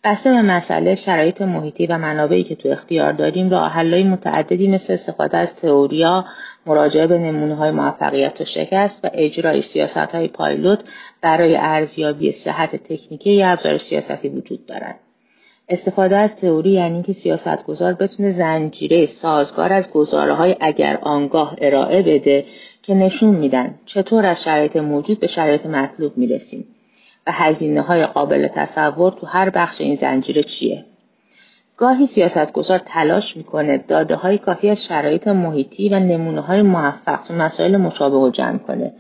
بسته 0.04 0.32
به 0.32 0.42
مسئله 0.42 0.96
شرایط 0.96 1.42
محیطی 1.42 1.88
و 1.88 1.98
منابعی 1.98 2.44
که 2.44 2.56
تو 2.56 2.70
اختیار 2.70 3.14
داریم 3.14 3.50
راه 3.50 3.72
حلهای 3.72 4.04
متعددی 4.04 4.68
مثل 4.68 4.94
استفاده 4.94 5.38
از 5.38 5.56
تئوریا 5.56 6.26
مراجعه 6.66 7.08
به 7.08 7.18
نمونه 7.18 7.56
های 7.56 7.72
موفقیت 7.72 8.42
و 8.42 8.46
شکست 8.46 9.06
و 9.06 9.10
اجرای 9.14 9.62
سیاست 9.62 9.98
های 9.98 10.28
پایلوت 10.28 10.80
برای 11.22 11.56
ارزیابی 11.56 12.32
صحت 12.32 12.76
تکنیکی 12.76 13.44
ابزار 13.44 13.78
سیاستی 13.78 14.30
وجود 14.30 14.66
دارند 14.66 15.00
استفاده 15.70 16.18
از 16.18 16.36
تئوری 16.36 16.72
یعنی 16.72 17.04
که 17.04 17.14
سیاستگزار 17.14 17.94
بتونه 17.94 18.30
زنجیره 18.30 19.06
سازگار 19.06 19.74
از 19.74 19.92
گزاره 19.92 20.34
های 20.34 20.56
اگر 20.62 21.00
آنگاه 21.02 21.56
ارائه 21.62 22.02
بده 22.02 22.46
که 22.84 22.94
نشون 22.94 23.36
میدن 23.36 23.76
چطور 23.86 24.26
از 24.26 24.44
شرایط 24.44 24.76
موجود 24.76 25.20
به 25.20 25.28
شرایط 25.28 25.66
مطلوب 25.66 26.18
می‌رسیم 26.18 26.68
و 27.28 27.32
هزینه 27.32 27.82
های 27.82 28.06
قابل 28.06 28.48
تصور 28.48 29.12
تو 29.12 29.26
هر 29.26 29.50
بخش 29.50 29.82
این 29.82 29.96
زنجیره 29.96 30.44
چیه. 30.44 30.86
گاهی 31.78 32.06
سیاستگزار 32.06 32.80
تلاش 32.80 33.38
می‌کنه 33.38 33.78
داده 33.78 34.16
های 34.16 34.38
کافی 34.38 34.70
از 34.70 34.86
شرایط 34.86 35.28
محیطی 35.28 35.90
و 35.90 36.00
نمونه 36.00 36.42
های 36.42 36.62
موفق 36.62 37.22
تو 37.28 37.34
مسائل 37.34 37.78
مشابه 37.78 38.16
رو 38.16 38.30
جمع 38.30 38.58
کنه 38.58 38.94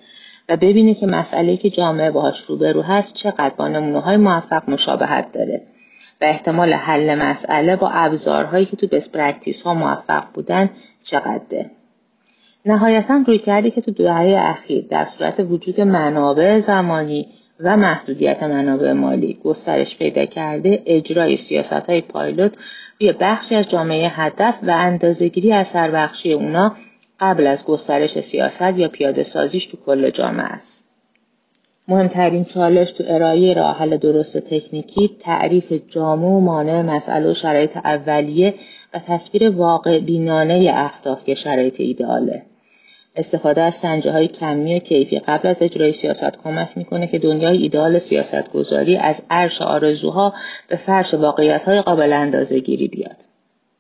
و 0.50 0.58
ببینه 0.58 0.94
که 0.94 1.06
مسئله 1.06 1.58
که 1.58 1.70
جامعه 1.70 2.12
باهاش 2.12 2.42
روبرو 2.42 2.82
هست 2.82 3.14
چقدر 3.14 3.54
با 3.58 3.68
نمونه 3.68 4.00
های 4.00 4.18
موفق 4.18 4.70
مشابهت 4.70 5.32
داره 5.32 5.62
و 6.22 6.26
احتمال 6.26 6.74
حل 6.74 7.16
مسئله 7.16 7.76
با 7.76 7.90
ابزارهایی 7.90 8.66
که 8.66 8.76
تو 8.76 8.88
best 8.88 9.10
practice 9.10 9.64
ها 9.64 9.74
موفق 9.74 10.24
بودن 10.34 10.70
چقدره. 11.04 11.72
نهایتا 12.66 13.24
رویکردی 13.28 13.72
که 13.72 13.82
تو 13.82 13.92
دهه 13.92 14.36
اخیر 14.38 14.86
در 14.90 15.06
صورت 15.06 15.40
وجود 15.40 15.82
منابع 15.82 16.60
زمانی 16.60 17.28
و 17.60 17.78
محدودیت 17.78 18.44
منابع 18.44 18.92
مالی 18.92 19.40
گسترش 19.44 19.98
پیدا 19.98 20.26
کرده 20.26 20.84
اجرای 20.86 21.38
سیاست 21.38 21.90
های 21.90 22.02
پایلوت 22.02 22.54
روی 23.00 23.14
بخشی 23.20 23.56
از 23.56 23.70
جامعه 23.70 24.10
هدف 24.10 24.56
و 24.64 24.72
اندازه‌گیری 24.72 25.54
اثر 25.54 25.92
بخشی 25.92 26.34
اونا 26.34 26.76
قبل 27.20 27.48
از 27.48 27.66
گسترش 27.66 28.20
سیاست 28.20 28.78
یا 28.78 28.88
پیاده 28.88 29.24
سازیش 29.24 29.66
تو 29.66 29.78
کل 29.86 30.10
جامعه 30.10 30.46
است. 30.46 30.90
مهمترین 31.88 32.44
چالش 32.44 32.92
تو 32.92 33.04
ارائه 33.08 33.54
راه 33.54 33.78
حل 33.78 33.98
درست 33.98 34.38
تکنیکی 34.38 35.18
تعریف 35.20 35.74
جامع 35.90 36.28
و 36.28 36.40
مانع 36.40 36.82
مسئله 36.82 37.32
و 37.32 37.34
شرایط 37.34 37.78
اولیه 37.78 38.54
و 38.94 39.00
تصویر 39.00 39.50
واقع 39.50 40.00
بینانه 40.00 40.72
اهداف 40.76 41.24
که 41.24 41.36
شرایط 41.36 41.80
ایدئاله. 41.80 42.46
استفاده 43.16 43.62
از 43.62 43.76
سنجه 43.76 44.12
های 44.12 44.28
کمی 44.28 44.76
و 44.76 44.80
کیفی 44.80 45.20
قبل 45.20 45.48
از 45.48 45.62
اجرای 45.62 45.92
سیاست 45.92 46.38
کمک 46.44 46.78
می‌کنه 46.78 47.08
که 47.08 47.20
دنیای 47.20 47.58
ایدال 47.58 48.00
سیاست 48.00 48.52
گذاری 48.52 48.98
از 48.98 49.22
عرش 49.30 49.62
آرزوها 49.62 50.34
به 50.68 50.76
فرش 50.76 51.14
واقعیت 51.14 51.64
های 51.64 51.82
قابل 51.82 52.14
اندازه 52.14 52.60
گیری 52.60 52.88
بیاد. 52.88 53.18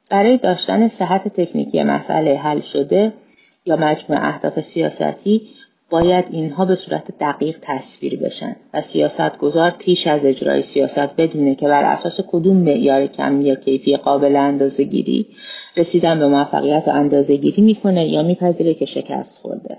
برای 0.09 0.37
داشتن 0.37 0.87
صحت 0.87 1.27
تکنیکی 1.27 1.83
مسئله 1.83 2.37
حل 2.37 2.61
شده 2.61 3.13
یا 3.65 3.75
مجموع 3.75 4.27
اهداف 4.27 4.61
سیاستی 4.61 5.41
باید 5.89 6.25
اینها 6.31 6.65
به 6.65 6.75
صورت 6.75 7.17
دقیق 7.19 7.57
تصویر 7.61 8.19
بشن 8.19 8.55
و 8.73 8.81
سیاست 8.81 9.37
گذار 9.37 9.71
پیش 9.71 10.07
از 10.07 10.25
اجرای 10.25 10.61
سیاست 10.61 11.15
بدونه 11.15 11.55
که 11.55 11.67
بر 11.67 11.83
اساس 11.83 12.19
کدوم 12.27 12.57
معیار 12.57 13.07
کمی 13.07 13.43
یا 13.43 13.55
کیفی 13.55 13.97
قابل 13.97 14.35
اندازه 14.35 14.83
گیری 14.83 15.27
رسیدن 15.77 16.19
به 16.19 16.27
موفقیت 16.27 16.87
و 16.87 16.91
اندازه 16.91 17.35
گیری 17.35 17.61
می‌کنه 17.61 18.07
یا 18.07 18.23
میپذیره 18.23 18.73
که 18.73 18.85
شکست 18.85 19.41
خورده. 19.41 19.77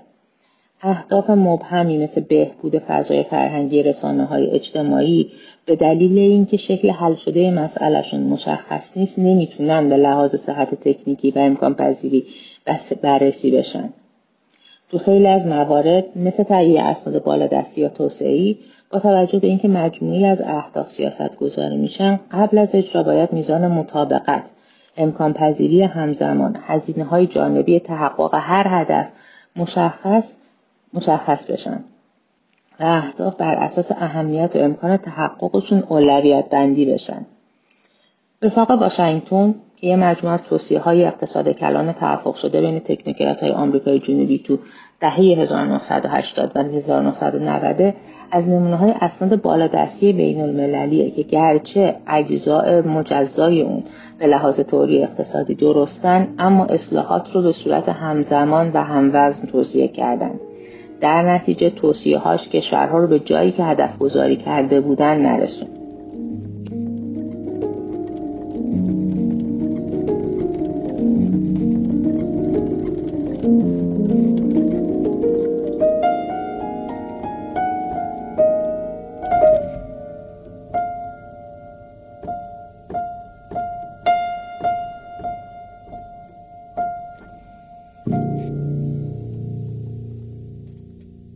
اهداف 0.81 1.29
مبهمی 1.29 1.97
مثل 1.97 2.21
بهبود 2.21 2.77
فضای 2.77 3.23
فرهنگی 3.23 3.83
رسانه 3.83 4.25
های 4.25 4.51
اجتماعی 4.51 5.27
به 5.65 5.75
دلیل 5.75 6.17
اینکه 6.17 6.57
شکل 6.57 6.89
حل 6.89 7.15
شده 7.15 7.51
مسئلهشون 7.51 8.19
مشخص 8.19 8.97
نیست 8.97 9.19
نمی‌تونن 9.19 9.89
به 9.89 9.97
لحاظ 9.97 10.35
صحت 10.35 10.75
تکنیکی 10.75 11.31
و 11.31 11.39
امکان 11.39 11.75
پذیری 11.75 12.25
بررسی 13.01 13.51
بشن. 13.51 13.89
تو 14.89 14.97
خیلی 14.97 15.27
از 15.27 15.45
موارد 15.45 16.05
مثل 16.15 16.43
تهیه 16.43 16.81
اسناد 16.81 17.23
بالادستی 17.23 17.81
یا 17.81 17.89
توسعه‌ای 17.89 18.57
با 18.89 18.99
توجه 18.99 19.39
به 19.39 19.47
اینکه 19.47 19.67
مجموعی 19.67 20.25
از 20.25 20.41
اهداف 20.41 20.91
سیاست 20.91 21.37
گذاری 21.37 21.77
میشن 21.77 22.19
قبل 22.31 22.57
از 22.57 22.75
اجرا 22.75 23.03
باید 23.03 23.33
میزان 23.33 23.67
مطابقت 23.67 24.43
امکان 24.97 25.33
پذیری 25.33 25.81
همزمان 25.81 26.57
هزینه 26.67 27.03
های 27.03 27.27
جانبی 27.27 27.79
تحقق 27.79 28.33
هر 28.33 28.67
هدف 28.69 29.11
مشخص 29.55 30.35
مشخص 30.93 31.51
بشن. 31.51 31.83
و 32.79 32.83
اهداف 32.83 33.35
بر 33.35 33.55
اساس 33.55 33.91
اهمیت 33.91 34.55
و 34.55 34.59
امکان 34.59 34.97
تحققشون 34.97 35.83
اولویت 35.89 36.49
بندی 36.49 36.85
بشن. 36.85 37.25
وفاق 38.41 38.71
واشنگتن 38.71 39.55
که 39.77 39.87
یه 39.87 39.95
مجموعه 39.95 40.33
از 40.33 40.43
توصیه 40.43 40.79
های 40.79 41.05
اقتصاد 41.05 41.49
کلان 41.49 41.93
توافق 41.93 42.35
شده 42.35 42.61
بین 42.61 42.79
تکنوکرات 42.79 43.43
های 43.43 43.51
آمریکای 43.51 43.99
جنوبی 43.99 44.39
تو 44.39 44.59
دهه 45.05 45.19
1980 45.19 46.51
و 46.55 46.59
1990 46.59 47.93
از 48.31 48.49
نمونه 48.49 48.75
های 48.75 48.93
اسناد 49.01 49.41
بالادستی 49.41 50.13
بین 50.13 50.41
المللیه 50.41 51.11
که 51.11 51.23
گرچه 51.23 51.95
اجزاء 52.07 52.81
مجزای 52.81 53.61
اون 53.61 53.83
به 54.19 54.27
لحاظ 54.27 54.59
طوری 54.59 55.03
اقتصادی 55.03 55.55
درستن 55.55 56.27
اما 56.39 56.65
اصلاحات 56.65 57.31
رو 57.31 57.41
به 57.41 57.51
صورت 57.51 57.89
همزمان 57.89 58.71
و 58.73 58.83
هموزن 58.83 59.47
توصیه 59.47 59.87
کردن. 59.87 60.39
در 61.01 61.35
نتیجه 61.35 61.69
توصیه 61.69 62.17
هاش 62.17 62.49
کشورها 62.49 62.99
رو 62.99 63.07
به 63.07 63.19
جایی 63.19 63.51
که 63.51 63.63
هدف 63.63 63.97
گذاری 63.97 64.37
کرده 64.37 64.81
بودن 64.81 65.17
نرسون 65.17 65.84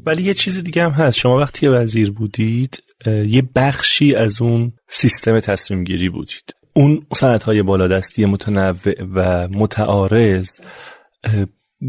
ولی 0.10 0.24
یه 0.24 0.34
چیز 0.34 0.64
دیگه 0.64 0.84
هم 0.84 0.92
هست. 0.92 1.18
شما 1.18 1.38
وقتی 1.38 1.68
وزیر 1.68 2.12
بودید 2.12 2.84
یه 3.06 3.44
بخشی 3.56 4.16
از 4.16 4.42
اون 4.42 4.74
سیستم 4.88 5.40
تصمیم 5.40 5.84
گیری 5.84 6.10
بودید. 6.10 6.56
اون 6.74 7.06
سنت 7.16 7.44
های 7.44 7.62
بالادستی 7.62 8.26
متنوع 8.26 9.04
و 9.14 9.48
متعارض 9.48 10.50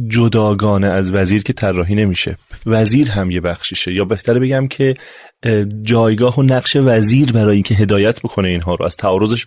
جداگانه 0.08 0.86
از 0.86 1.12
وزیر 1.12 1.42
که 1.42 1.52
طراحی 1.52 1.94
نمیشه. 1.94 2.36
وزیر 2.66 3.10
هم 3.10 3.30
یه 3.30 3.40
بخشیشه. 3.40 3.92
یا 3.92 4.04
بهتره 4.04 4.40
بگم 4.40 4.68
که 4.68 4.94
جایگاه 5.82 6.36
و 6.36 6.42
نقش 6.42 6.76
وزیر 6.76 7.32
برای 7.32 7.54
اینکه 7.54 7.74
هدایت 7.74 8.20
بکنه 8.20 8.48
اینها 8.48 8.74
رو 8.74 8.84
از 8.84 8.96
تعارضش 8.96 9.46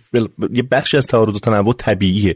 یه 0.52 0.62
بخشی 0.62 0.96
از 0.96 1.06
تعارض 1.06 1.34
و 1.34 1.38
تنوع 1.38 1.74
طبیعیه. 1.78 2.34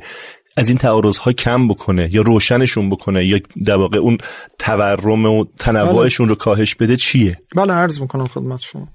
از 0.58 0.68
این 0.68 0.78
تعارض 0.78 1.18
ها 1.18 1.32
کم 1.32 1.68
بکنه 1.68 2.08
یا 2.12 2.22
روشنشون 2.22 2.90
بکنه 2.90 3.26
یا 3.26 3.38
در 3.64 3.76
واقع 3.76 3.98
اون 3.98 4.18
تورم 4.58 5.26
و 5.26 5.44
تنوعشون 5.58 6.28
رو 6.28 6.34
کاهش 6.34 6.74
بده 6.74 6.96
چیه؟ 6.96 7.38
بله 7.56 7.72
عرض 7.72 8.00
می‌کنم 8.00 8.26
خدمت 8.26 8.60
شما. 8.60 8.88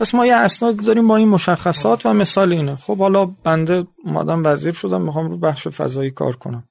پس 0.00 0.14
ما 0.14 0.26
یه 0.26 0.34
اسناد 0.34 0.76
داریم 0.76 1.08
با 1.08 1.16
این 1.16 1.28
مشخصات 1.28 2.06
و 2.06 2.12
مثال 2.12 2.52
اینه. 2.52 2.76
خب 2.76 2.98
حالا 2.98 3.26
بنده 3.44 3.84
اومدم 4.04 4.42
وزیر 4.44 4.72
شدم 4.72 5.02
می‌خوام 5.02 5.30
رو 5.30 5.38
بخش 5.38 5.68
فضایی 5.68 6.10
کار 6.10 6.36
کنم. 6.36 6.64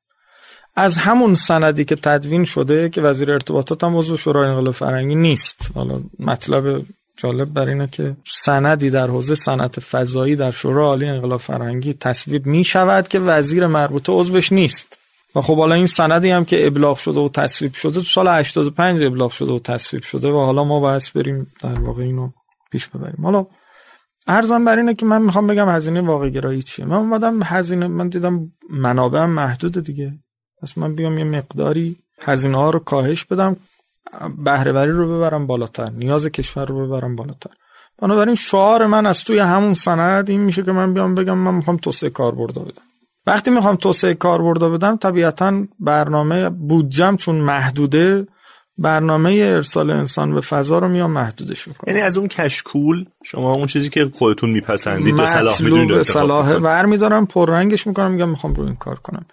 از 0.76 0.98
همون 0.98 1.36
سندی 1.36 1.86
که 1.86 1.96
تدوین 1.96 2.44
شده 2.44 2.90
که 2.90 3.02
وزیر 3.02 3.32
ارتباطات 3.32 3.84
هم 3.84 3.98
عضو 3.98 4.18
شورای 4.18 4.50
انقلاب 4.50 4.74
فرنگی 4.74 5.16
نیست. 5.16 5.72
حالا 5.76 6.00
مطلب 6.20 6.82
جالب 7.18 7.54
بر 7.54 7.66
اینه 7.66 7.88
که 7.88 8.16
سندی 8.28 8.90
در 8.90 9.08
حوزه 9.08 9.36
صنعت 9.36 9.80
فضایی 9.80 10.36
در 10.36 10.52
شورای 10.52 10.86
عالی 10.86 11.06
انقلاب 11.06 11.40
فرهنگی 11.40 11.94
تصویب 11.94 12.46
می 12.46 12.64
شود 12.64 13.08
که 13.08 13.20
وزیر 13.20 13.68
مربوطه 13.68 14.14
عضوش 14.14 14.52
نیست. 14.52 14.98
و 15.36 15.42
خب 15.42 15.58
حالا 15.58 15.76
این 15.76 15.86
سندی 15.86 16.30
هم 16.30 16.46
که 16.46 16.68
ابلاغ 16.68 16.98
شده 16.98 17.20
و 17.20 17.30
تصویب 17.30 17.74
شده 17.74 17.94
تو 17.94 18.02
سال 18.02 18.28
85 18.28 19.04
ابلاغ 19.04 19.32
شده 19.32 19.52
و 19.52 19.60
تصویب 19.60 20.04
شده 20.04 20.28
و 20.28 20.38
حالا 20.38 20.64
ما 20.64 20.80
باید 20.80 21.02
بریم 21.16 21.52
در 21.62 21.80
واقع 21.80 22.04
اینو 22.04 22.30
پیش 22.72 22.88
ببریم. 22.88 23.24
حالا 23.24 23.46
ارزم 24.28 24.66
بر 24.66 24.78
اینه 24.78 24.94
که 24.94 25.06
من 25.06 25.22
می‌خوام 25.22 25.48
بگم 25.48 25.70
هزینه 25.70 26.02
واقع 26.02 26.30
گرایی 26.30 26.64
چیه؟ 26.64 26.86
من 26.86 26.96
اومدم 26.96 27.40
هزینه 27.44 27.88
من 27.88 28.10
دیدم 28.10 28.52
منابع 28.70 29.26
محدود 29.26 29.84
دیگه. 29.84 30.14
پس 30.62 30.78
من 30.78 30.96
بیام 30.96 31.18
یه 31.18 31.24
مقداری 31.24 31.98
هزینه 32.20 32.58
ها 32.58 32.70
رو 32.70 32.80
کاهش 32.80 33.26
بدم. 33.26 33.58
بهرهوری 34.38 34.92
رو 34.92 35.18
ببرم 35.18 35.48
بالاتر 35.48 35.90
نیاز 35.90 36.28
کشور 36.28 36.66
رو 36.66 36.88
ببرم 36.88 37.16
بالاتر. 37.16 37.50
بنابراین 38.02 38.36
شعار 38.36 38.86
من 38.86 39.06
از 39.06 39.24
توی 39.24 39.40
همون 39.40 39.74
سند 39.74 40.30
این 40.30 40.42
میشه 40.42 40.64
که 40.64 40.72
من 40.72 40.94
بیام 40.94 41.16
بگم 41.16 41.38
من 41.38 41.54
می‌خوام 41.54 41.78
توسعه 41.78 42.10
کاربرد 42.10 42.54
بدم. 42.54 42.84
وقتی 43.28 43.52
می‌خوام 43.52 43.76
توسعه 43.76 44.14
کاربرد 44.14 44.64
بدم 44.64 44.98
طبیعتا 44.98 45.64
برنامه 45.80 46.50
بودجم 46.50 47.16
چون 47.16 47.36
محدوده 47.36 48.28
برنامه 48.78 49.32
ارسال 49.32 49.90
انسان 49.92 50.34
به 50.34 50.42
فضا 50.42 50.80
رو 50.80 50.88
میام 50.88 51.12
محدودش 51.12 51.68
می‌کنم. 51.68 51.94
یعنی 51.94 52.06
از 52.06 52.18
اون 52.18 52.28
کشکول 52.28 53.06
شما 53.24 53.54
اون 53.54 53.66
چیزی 53.66 53.90
که 53.90 54.12
خودتون 54.16 54.50
میپسندید 54.50 55.20
و 55.20 55.26
صلاح 55.26 55.62
می‌دونید 55.62 56.02
صلاح 56.02 56.60
برمیدارم 56.60 57.26
پررنگش 57.26 57.88
می‌کنم 57.88 58.12
میگم 58.12 58.30
می‌خوام 58.30 58.54
رو 58.54 58.66
این 58.66 58.76
کار 58.76 59.00
کنم. 59.00 59.26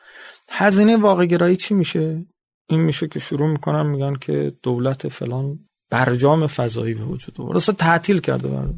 هزینه 0.51 0.97
واقع 0.97 1.27
گرایی 1.27 1.57
چی 1.57 1.75
میشه؟ 1.75 2.27
این 2.69 2.81
میشه 2.81 3.09
که 3.09 3.19
شروع 3.19 3.49
می‌کنن 3.49 3.87
میگن 3.87 4.15
که 4.15 4.53
دولت 4.63 5.09
فلان 5.09 5.59
برجام 5.91 6.47
فضایی 6.47 6.95
به 6.95 7.05
وجود 7.05 7.41
آورد. 7.41 7.57
اصلا 7.57 7.75
تعطیل 7.75 8.21
کرده 8.21 8.49
برد 8.49 8.75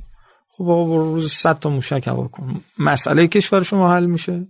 خب 0.49 0.69
آقا 0.69 0.97
روز 0.97 1.33
100 1.33 1.59
تا 1.59 1.71
موشک 1.71 2.09
هوا 2.09 2.29
کن. 2.29 2.61
مسئله 2.79 3.27
کشور 3.27 3.63
شما 3.63 3.93
حل 3.93 4.07
میشه. 4.07 4.47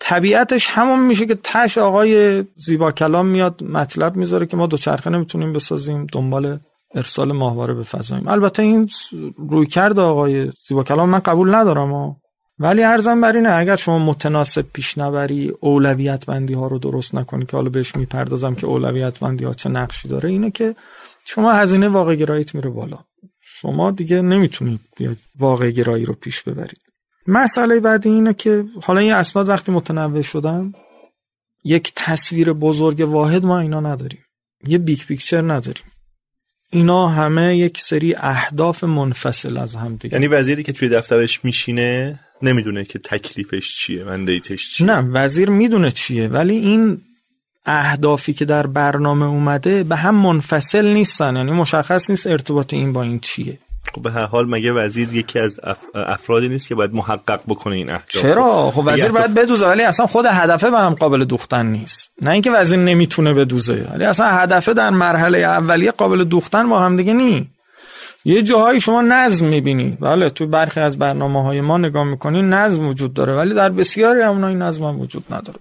طبیعتش 0.00 0.68
همون 0.70 1.06
میشه 1.06 1.26
که 1.26 1.34
تش 1.44 1.78
آقای 1.78 2.44
زیبا 2.56 2.92
کلام 2.92 3.26
میاد 3.26 3.62
مطلب 3.62 4.16
می‌ذاره 4.16 4.46
که 4.46 4.56
ما 4.56 4.66
دوچرخه 4.66 5.10
نمی‌تونیم 5.10 5.52
بسازیم 5.52 6.06
دنبال 6.12 6.58
ارسال 6.94 7.32
ماهواره 7.32 7.74
به 7.74 7.82
فضاییم 7.82 8.28
البته 8.28 8.62
این 8.62 8.88
روی 9.50 9.66
کرده 9.66 10.00
آقای 10.00 10.52
زیبا 10.68 10.84
کلام 10.84 11.08
من 11.08 11.18
قبول 11.18 11.54
ندارم 11.54 12.16
ولی 12.60 12.82
ارزم 12.82 13.20
بر 13.20 13.36
اینه 13.36 13.50
اگر 13.50 13.76
شما 13.76 13.98
متناسب 13.98 14.66
پیش 14.72 14.98
نبری 14.98 15.52
اولویت 15.60 16.26
بندی 16.26 16.54
ها 16.54 16.66
رو 16.66 16.78
درست 16.78 17.14
نکنی 17.14 17.46
که 17.46 17.56
حالا 17.56 17.70
بهش 17.70 17.96
می‌پردازم 17.96 18.54
که 18.54 18.66
اولویت 18.66 19.18
بندی 19.18 19.44
ها 19.44 19.54
چه 19.54 19.68
نقشی 19.68 20.08
داره 20.08 20.28
اینه 20.28 20.50
که 20.50 20.74
شما 21.24 21.52
هزینه 21.52 21.88
واقع 21.88 22.14
گراییت 22.14 22.54
میره 22.54 22.70
بالا. 22.70 22.98
شما 23.40 23.90
دیگه 23.90 24.22
نمی‌تونید 24.22 24.80
واقع 25.38 25.70
گرایی 25.70 26.04
رو 26.04 26.14
پیش 26.14 26.42
ببرید. 26.42 26.80
مسئله 27.26 27.80
بعدی 27.80 28.08
اینه 28.08 28.34
که 28.34 28.64
حالا 28.82 29.00
این 29.00 29.12
اسناد 29.12 29.48
وقتی 29.48 29.72
متنوع 29.72 30.22
شدن 30.22 30.72
یک 31.64 31.92
تصویر 31.96 32.52
بزرگ 32.52 33.00
واحد 33.00 33.44
ما 33.44 33.58
اینا 33.58 33.80
نداریم. 33.80 34.24
یه 34.66 34.78
بیک 34.78 35.06
پیکچر 35.06 35.52
نداریم. 35.52 35.84
اینا 36.70 37.08
همه 37.08 37.56
یک 37.56 37.80
سری 37.80 38.14
اهداف 38.14 38.84
منفصل 38.84 39.56
از 39.56 39.74
هم 39.74 39.96
دیگه. 39.96 40.14
یعنی 40.14 40.26
وزیری 40.26 40.62
که 40.62 40.72
توی 40.72 40.88
دفترش 40.88 41.44
میشینه 41.44 42.20
نمی‌دونه 42.42 42.84
که 42.84 42.98
تکلیفش 42.98 43.76
چیه 43.76 44.04
مندیتش 44.04 44.72
چیه. 44.72 44.86
نه 44.86 45.00
وزیر 45.00 45.50
می‌دونه 45.50 45.90
چیه 45.90 46.28
ولی 46.28 46.56
این 46.56 47.00
اهدافی 47.66 48.32
که 48.32 48.44
در 48.44 48.66
برنامه 48.66 49.26
اومده 49.26 49.82
به 49.84 49.96
هم 49.96 50.14
منفصل 50.14 50.86
نیستن 50.86 51.36
یعنی 51.36 51.50
مشخص 51.50 52.10
نیست 52.10 52.26
ارتباط 52.26 52.74
این 52.74 52.92
با 52.92 53.02
این 53.02 53.20
چیه. 53.20 53.58
خب 53.94 54.02
به 54.02 54.10
هر 54.10 54.26
حال 54.26 54.48
مگه 54.48 54.72
وزیر 54.72 55.12
یکی 55.12 55.38
از 55.38 55.60
افرادی 55.94 56.48
نیست 56.48 56.68
که 56.68 56.74
باید 56.74 56.94
محقق 56.94 57.40
بکنه 57.48 57.74
این 57.74 57.90
اهداف 57.90 58.22
چرا؟ 58.22 58.70
خب 58.70 58.82
وزیر 58.86 59.08
باید 59.08 59.34
بدوزه 59.34 59.66
ولی 59.66 59.82
اصلا 59.82 60.06
خود 60.06 60.26
هدفه 60.26 60.70
به 60.70 60.78
هم 60.78 60.94
قابل 60.94 61.24
دوختن 61.24 61.66
نیست. 61.66 62.10
نه 62.22 62.30
اینکه 62.30 62.50
وزیر 62.50 62.78
نمی‌تونه 62.78 63.34
بدوزه 63.34 63.88
ولی 63.94 64.04
اصلا 64.04 64.26
هدفه 64.26 64.74
در 64.74 64.90
مرحله 64.90 65.38
اولیه 65.38 65.90
قابل 65.90 66.24
دوختن 66.24 66.68
با 66.68 66.80
هم 66.80 66.96
دیگه 66.96 67.12
نی 67.12 67.48
یه 68.24 68.42
جاهایی 68.42 68.80
شما 68.80 69.02
نظم 69.02 69.46
می‌بینی. 69.46 69.96
بله 70.00 70.30
تو 70.30 70.46
برخی 70.46 70.80
از 70.80 70.98
برنامه 70.98 71.42
های 71.42 71.60
ما 71.60 71.78
نگاه 71.78 72.04
می‌کنی 72.04 72.42
نظم 72.42 72.88
وجود 72.88 73.14
داره 73.14 73.34
ولی 73.34 73.54
در 73.54 73.68
بسیاری 73.68 74.20
همون 74.20 74.44
این 74.44 74.62
نظم 74.62 74.84
هم 74.84 75.00
وجود 75.00 75.24
نداره. 75.30 75.58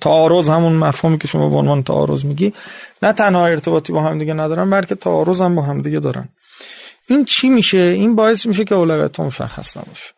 تعارض 0.00 0.48
همون 0.48 0.72
مفهومی 0.72 1.18
که 1.18 1.28
شما 1.28 1.48
به 1.48 1.56
عنوان 1.56 1.82
تعارض 1.82 2.24
میگی 2.24 2.52
نه 3.02 3.12
تنها 3.12 3.46
ارتباطی 3.46 3.92
با 3.92 4.02
هم 4.02 4.18
دیگه 4.18 4.34
ندارن 4.34 4.70
بلکه 4.70 4.94
تعارض 4.94 5.40
هم 5.40 5.54
با 5.54 5.62
هم 5.62 5.82
دیگه 5.82 6.00
دارن. 6.00 6.28
این 7.08 7.24
چی 7.24 7.48
میشه؟ 7.48 7.78
این 7.78 8.16
باعث 8.16 8.46
میشه 8.46 8.64
که 8.64 8.74
اولویت 8.74 9.20
مشخص 9.20 9.76
نباشه. 9.76 10.12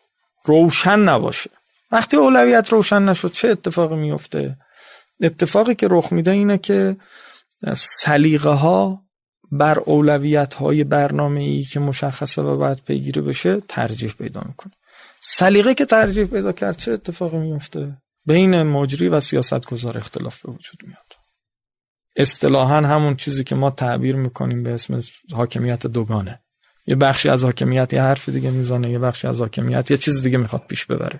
روشن 0.45 0.99
نباشه. 0.99 1.49
وقتی 1.91 2.17
اولویت 2.17 2.73
روشن 2.73 3.03
نشد 3.03 3.31
چه 3.31 3.47
اتفاقی 3.47 3.95
میفته 3.95 4.57
اتفاقی 5.21 5.75
که 5.75 5.87
رخ 5.91 6.11
میده 6.11 6.31
اینه 6.31 6.57
که 6.57 6.95
سلیقه 7.75 8.49
ها 8.49 9.02
بر 9.57 9.79
اولویت 9.79 10.53
های 10.53 10.83
برنامه 10.83 11.39
ای 11.39 11.61
که 11.61 11.79
مشخصه 11.79 12.41
و 12.41 12.57
باید 12.57 12.81
پیگیری 12.87 13.21
بشه 13.21 13.61
ترجیح 13.67 14.13
پیدا 14.17 14.41
می‌کنه. 14.45 14.73
سلیقه 15.21 15.73
که 15.73 15.85
ترجیح 15.85 16.25
پیدا 16.25 16.51
کرد 16.51 16.77
چه 16.77 16.91
اتفاقی 16.91 17.37
میفته 17.37 17.97
بین 18.25 18.63
مجری 18.63 19.07
و 19.07 19.19
سیاست 19.19 19.65
گذار 19.65 19.97
اختلاف 19.97 20.41
به 20.41 20.51
وجود 20.51 20.77
میاد. 20.83 21.13
اصطلاحا 22.15 22.77
همون 22.77 23.15
چیزی 23.15 23.43
که 23.43 23.55
ما 23.55 23.71
تعبیر 23.71 24.15
می‌کنیم 24.15 24.63
به 24.63 24.73
اسم 24.73 24.99
حاکمیت 25.33 25.87
دوگانه. 25.87 26.39
یه 26.87 26.95
بخشی 26.95 27.29
از 27.29 27.43
حاکمیت 27.43 27.93
یه 27.93 28.01
حرف 28.01 28.29
دیگه 28.29 28.51
می‌زنه 28.51 28.91
یه 28.91 28.99
بخشی 28.99 29.27
از 29.27 29.39
حاکمیت 29.39 29.91
یه 29.91 29.97
چیز 29.97 30.23
دیگه 30.23 30.37
می‌خواد 30.37 30.65
پیش 30.67 30.85
ببره. 30.85 31.19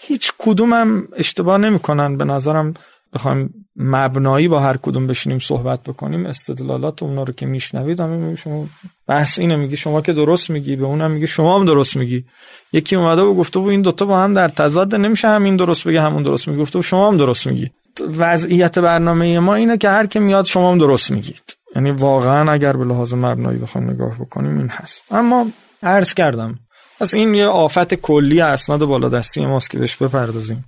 هیچ 0.00 0.32
کدومم 0.38 1.08
اشتباه 1.16 1.58
نمی‌کنن. 1.58 2.16
به 2.16 2.24
نظرم 2.24 2.74
بخوایم 3.12 3.65
مبنایی 3.78 4.48
با 4.48 4.60
هر 4.60 4.76
کدوم 4.76 5.06
بشینیم 5.06 5.38
صحبت 5.38 5.82
بکنیم 5.82 6.26
استدلالات 6.26 7.02
اونا 7.02 7.22
رو 7.22 7.32
که 7.32 7.46
میشنوید 7.46 8.00
همه 8.00 8.36
شما 8.36 8.66
بحث 9.06 9.38
اینه 9.38 9.56
میگی 9.56 9.76
شما 9.76 10.00
که 10.00 10.12
درست 10.12 10.50
میگی 10.50 10.76
به 10.76 10.84
اونم 10.84 11.10
میگی 11.10 11.26
شما 11.26 11.58
هم 11.58 11.64
درست 11.64 11.96
میگی. 11.96 12.24
یکی 12.72 12.96
اومده 12.96 13.22
و 13.22 13.34
گفته 13.34 13.60
و 13.60 13.62
این 13.62 13.82
دوتا 13.82 14.06
با 14.06 14.18
هم 14.20 14.34
در 14.34 14.48
تضاد 14.48 14.94
نمیشه 14.94 15.28
همین 15.28 15.56
درست 15.56 15.88
بگه 15.88 16.02
همون 16.02 16.22
درست 16.22 16.48
میگی 16.48 16.60
گفته 16.60 16.82
شما 16.82 17.08
هم 17.08 17.16
درست 17.16 17.46
میگی. 17.46 17.70
وضعیت 18.00 18.78
برنامه 18.78 19.38
ما 19.38 19.54
اینه 19.54 19.78
که 19.78 19.88
هر 19.88 20.06
که 20.06 20.20
میاد 20.20 20.44
شما 20.44 20.72
هم 20.72 20.78
درست 20.78 21.10
میگید. 21.10 21.56
یعنی 21.76 21.90
واقعا 21.90 22.52
اگر 22.52 22.76
به 22.76 22.84
لحاظ 22.84 23.14
مبنایی 23.14 23.58
بخوام 23.58 23.90
نگاه 23.90 24.18
بکنیم 24.18 24.58
این 24.58 24.68
هست. 24.68 25.02
اما 25.10 25.46
عرض 25.82 26.14
کردم 26.14 26.58
پس 27.00 27.14
این 27.14 27.34
یه 27.34 27.46
آفت 27.46 27.94
کلی 27.94 28.40
اسناد 28.40 28.84
بالادستی 28.84 29.46
ماست 29.46 29.70
که 29.70 29.78
بهش 29.78 29.96
بپردازیم. 29.96 30.64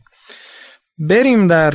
بریم 0.98 1.46
در 1.46 1.74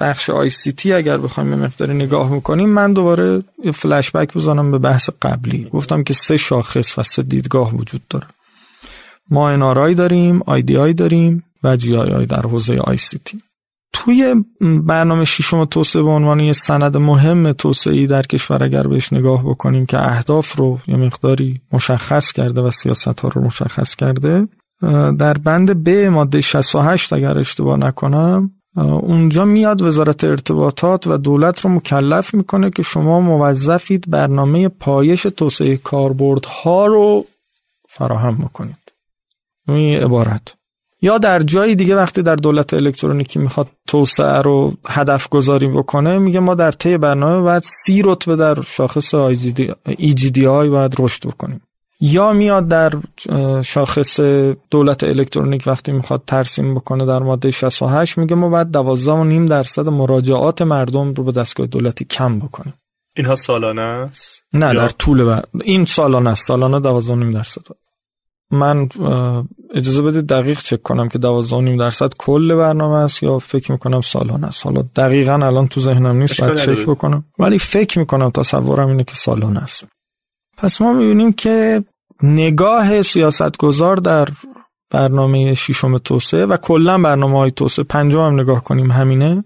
بخش 0.00 0.30
آی 0.30 0.50
سی 0.50 0.72
تی 0.72 0.92
اگر 0.92 1.16
بخوایم 1.16 1.50
به 1.50 1.56
مقداری 1.56 1.94
نگاه 1.94 2.30
می‌کنیم 2.30 2.68
من 2.68 2.92
دوباره 2.92 3.42
یه 3.64 3.72
فلش 3.72 4.10
بک 4.10 4.34
بزنم 4.34 4.70
به 4.70 4.78
بحث 4.78 5.10
قبلی. 5.22 5.68
گفتم 5.72 6.02
که 6.02 6.14
سه 6.14 6.36
شاخص 6.36 6.98
و 6.98 7.02
سه 7.02 7.22
دیدگاه 7.22 7.74
وجود 7.74 8.02
داره. 8.10 8.26
ما 9.30 9.50
NRI 9.50 9.94
داریم 9.94 10.42
IDI 10.46 10.92
داریم 10.92 11.44
و 11.62 11.76
GII 11.76 12.26
در 12.26 12.42
حوزه 12.42 12.76
ICT. 12.76 13.42
توی 13.92 14.44
برنامه 14.60 15.24
ششم 15.24 15.64
توسعه 15.64 16.02
به 16.02 16.08
عنوان 16.08 16.40
یه 16.40 16.52
سند 16.52 16.96
مهم 16.96 17.52
توسعه 17.52 18.06
در 18.06 18.22
کشور 18.22 18.64
اگر 18.64 18.82
بهش 18.82 19.12
نگاه 19.12 19.44
بکنیم 19.44 19.86
که 19.86 19.98
اهداف 19.98 20.56
رو 20.56 20.78
یه 20.86 20.96
مقداری 20.96 21.60
مشخص 21.72 22.32
کرده 22.32 22.60
و 22.60 22.70
سیاست 22.70 23.20
ها 23.20 23.28
رو 23.28 23.44
مشخص 23.44 23.94
کرده 23.94 24.48
در 25.18 25.38
بند 25.38 25.84
ب 25.84 25.88
ماده 25.88 26.40
68 26.40 27.12
اگر 27.12 27.38
اشتباه 27.38 27.76
نکنم 27.76 28.50
اونجا 28.76 29.44
میاد 29.44 29.82
وزارت 29.82 30.24
ارتباطات 30.24 31.06
و 31.06 31.16
دولت 31.16 31.60
رو 31.60 31.70
مکلف 31.70 32.34
می‌کنه 32.34 32.70
که 32.70 32.82
شما 32.82 33.20
موظفید 33.20 34.10
برنامه 34.10 34.68
پایش 34.68 35.22
توسعه 35.22 35.76
کاربردها 35.76 36.86
رو 36.86 37.26
فراهم 37.88 38.36
بکنید. 38.36 38.76
این 39.68 40.02
عبارت. 40.02 40.54
یا 41.02 41.18
در 41.18 41.42
جایی 41.42 41.74
دیگه 41.74 41.96
وقتی 41.96 42.22
در 42.22 42.36
دولت 42.36 42.74
الکترونیکی 42.74 43.38
می‌خواد 43.38 43.68
توسعه 43.86 44.42
رو 44.42 44.72
هدف 44.86 45.28
گذاری 45.28 45.68
بکنه 45.68 46.18
میگه 46.18 46.40
ما 46.40 46.54
در 46.54 46.70
طی 46.70 46.98
برنامه 46.98 47.42
باید 47.42 47.62
سی 47.62 48.02
رتبه 48.04 48.36
در 48.36 48.62
شاخص 48.62 49.14
آی 49.14 50.68
باید 50.68 50.94
رشد 50.98 51.26
بکنیم. 51.26 51.60
یا 52.04 52.32
میاد 52.32 52.68
در 52.68 52.92
شاخص 53.62 54.20
دولت 54.70 55.04
الکترونیک 55.04 55.62
وقتی 55.66 55.92
می‌خواد 55.92 56.22
ترسیم 56.26 56.74
بکنه 56.74 57.06
در 57.06 57.18
ماده 57.18 57.50
68 57.50 58.18
میگه 58.18 58.34
ما 58.34 58.48
باید 58.48 58.72
12.5 59.46 59.50
درصد 59.50 59.88
مراجعات 59.88 60.62
مردم 60.62 61.14
رو 61.14 61.24
به 61.24 61.32
دستگاه 61.32 61.66
دولتی 61.66 62.04
کم 62.04 62.38
بکنیم. 62.38 62.74
اینها 63.16 63.36
سالانه 63.36 63.80
است؟ 63.80 64.44
نه 64.52 64.74
در 64.74 64.88
طول 64.88 65.24
بر... 65.24 65.44
این 65.64 65.84
سالانه 65.84 66.30
است 66.30 66.46
سالانه 66.46 67.00
12.5 67.00 67.34
درصد. 67.34 67.62
من 68.50 68.88
اجازه 69.74 70.02
بدید 70.02 70.26
دقیق 70.26 70.60
چک 70.60 70.82
کنم 70.82 71.08
که 71.08 71.18
12.5 71.18 71.78
درصد 71.78 72.12
کل 72.18 72.54
برنامه 72.54 72.96
است 72.96 73.22
یا 73.22 73.38
فکر 73.38 73.72
می‌کنم 73.72 74.00
سالانه 74.00 74.46
است. 74.46 74.66
حالا 74.66 74.84
دقیقا 74.96 75.32
الان 75.32 75.68
تو 75.68 75.80
ذهنم 75.80 76.16
نیست 76.16 76.40
باید 76.40 76.56
چک 76.56 76.86
بکنم. 76.86 77.24
ولی 77.38 77.58
فکر 77.58 77.98
می‌کنم 77.98 78.30
تصورم 78.30 78.88
اینه 78.88 79.04
که 79.04 79.14
سالانه 79.14 79.62
است. 79.62 79.84
پس 80.56 80.80
ما 80.80 80.92
می‌بینیم 80.92 81.32
که 81.32 81.84
نگاه 82.24 83.02
سیاستگزار 83.02 83.96
در 83.96 84.28
برنامه 84.90 85.54
شیشم 85.54 85.98
توسعه 85.98 86.46
و 86.46 86.56
کلا 86.56 86.98
برنامه 86.98 87.38
های 87.38 87.50
توسعه 87.50 87.84
پنجم 87.84 88.20
هم 88.20 88.40
نگاه 88.40 88.64
کنیم 88.64 88.90
همینه 88.90 89.44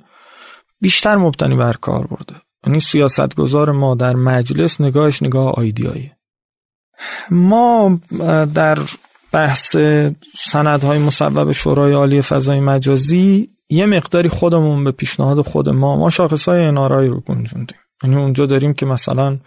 بیشتر 0.80 1.16
مبتنی 1.16 1.56
بر 1.56 1.72
کار 1.72 2.06
برده. 2.06 2.34
یعنی 2.66 2.80
سیاستگزار 2.80 3.72
ما 3.72 3.94
در 3.94 4.16
مجلس 4.16 4.80
نگاهش 4.80 5.22
نگاه 5.22 5.52
آیدیایی. 5.52 6.12
ما 7.30 7.98
در 8.54 8.78
بحث 9.32 9.76
سندهای 10.38 10.98
مصوب 10.98 11.52
شورای 11.52 11.92
عالی 11.92 12.22
فضای 12.22 12.60
مجازی 12.60 13.50
یه 13.68 13.86
مقداری 13.86 14.28
خودمون 14.28 14.84
به 14.84 14.92
پیشنهاد 14.92 15.40
خود 15.40 15.68
ما 15.68 15.96
ما 15.96 16.10
شاخصهای 16.10 16.64
انارایی 16.64 17.08
رو 17.08 17.20
گنجوندیم. 17.20 17.78
یعنی 18.04 18.16
اونجا 18.16 18.46
داریم 18.46 18.74
که 18.74 18.86
مثلا 18.86 19.38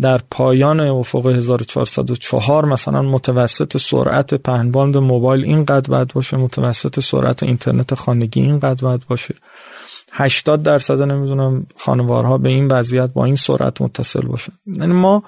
در 0.00 0.20
پایان 0.30 0.80
افق 0.80 1.26
1404 1.26 2.64
مثلا 2.64 3.02
متوسط 3.02 3.76
سرعت 3.76 4.34
پهنباند 4.34 4.96
موبایل 4.96 5.44
اینقدر 5.44 5.90
باید 5.90 6.08
باشه 6.08 6.36
متوسط 6.36 7.00
سرعت 7.00 7.42
اینترنت 7.42 7.94
خانگی 7.94 8.40
اینقدر 8.40 8.82
باید 8.82 9.06
باشه. 9.08 9.34
80 10.12 10.62
درصد 10.62 11.02
نمی‌دونم 11.02 11.66
خانوارها 11.76 12.38
به 12.38 12.48
این 12.48 12.68
وضعیت 12.68 13.12
با 13.12 13.24
این 13.24 13.36
سرعت 13.36 13.82
متصل 13.82 14.20
باشه 14.20 14.52
یعنی 14.66 14.92
ما 14.92 15.22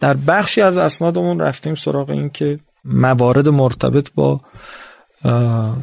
در 0.00 0.14
بخشی 0.14 0.60
از 0.60 0.76
اسنادمون 0.76 1.40
رفتیم 1.40 1.74
سراغ 1.74 2.10
این 2.10 2.30
که 2.30 2.58
موارد 2.84 3.48
مرتبط 3.48 4.10
با 4.14 4.40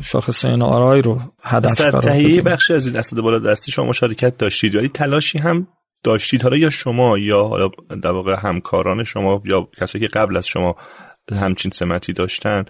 شاخص 0.02 0.46
آرای 0.46 1.02
رو 1.02 1.20
هدف 1.44 1.82
قرار 1.82 2.02
بدیم. 2.02 2.44
بخشی 2.44 2.74
از 2.74 2.88
این 2.88 2.96
اسناد 2.96 3.24
بالا 3.24 3.40
دستی 3.40 3.72
شما 3.72 3.86
مشارکت 3.86 4.38
داشتید 4.38 4.76
ولی 4.76 4.90
تلاشی 4.90 5.38
هم 5.38 5.68
داشتید؟ 6.04 6.44
حالا 6.44 6.58
یا 6.58 6.70
شما 6.70 7.18
یا 7.18 7.44
حالا 7.44 7.70
در 8.02 8.12
واقع 8.12 8.36
همکاران 8.40 9.04
شما 9.04 9.42
یا 9.46 9.70
کسایی 9.80 10.08
که 10.08 10.20
قبل 10.20 10.38
از 10.38 10.48
شما 10.48 10.76
همچین 11.32 11.72
سمتی 11.72 12.14
داشتن 12.14 12.66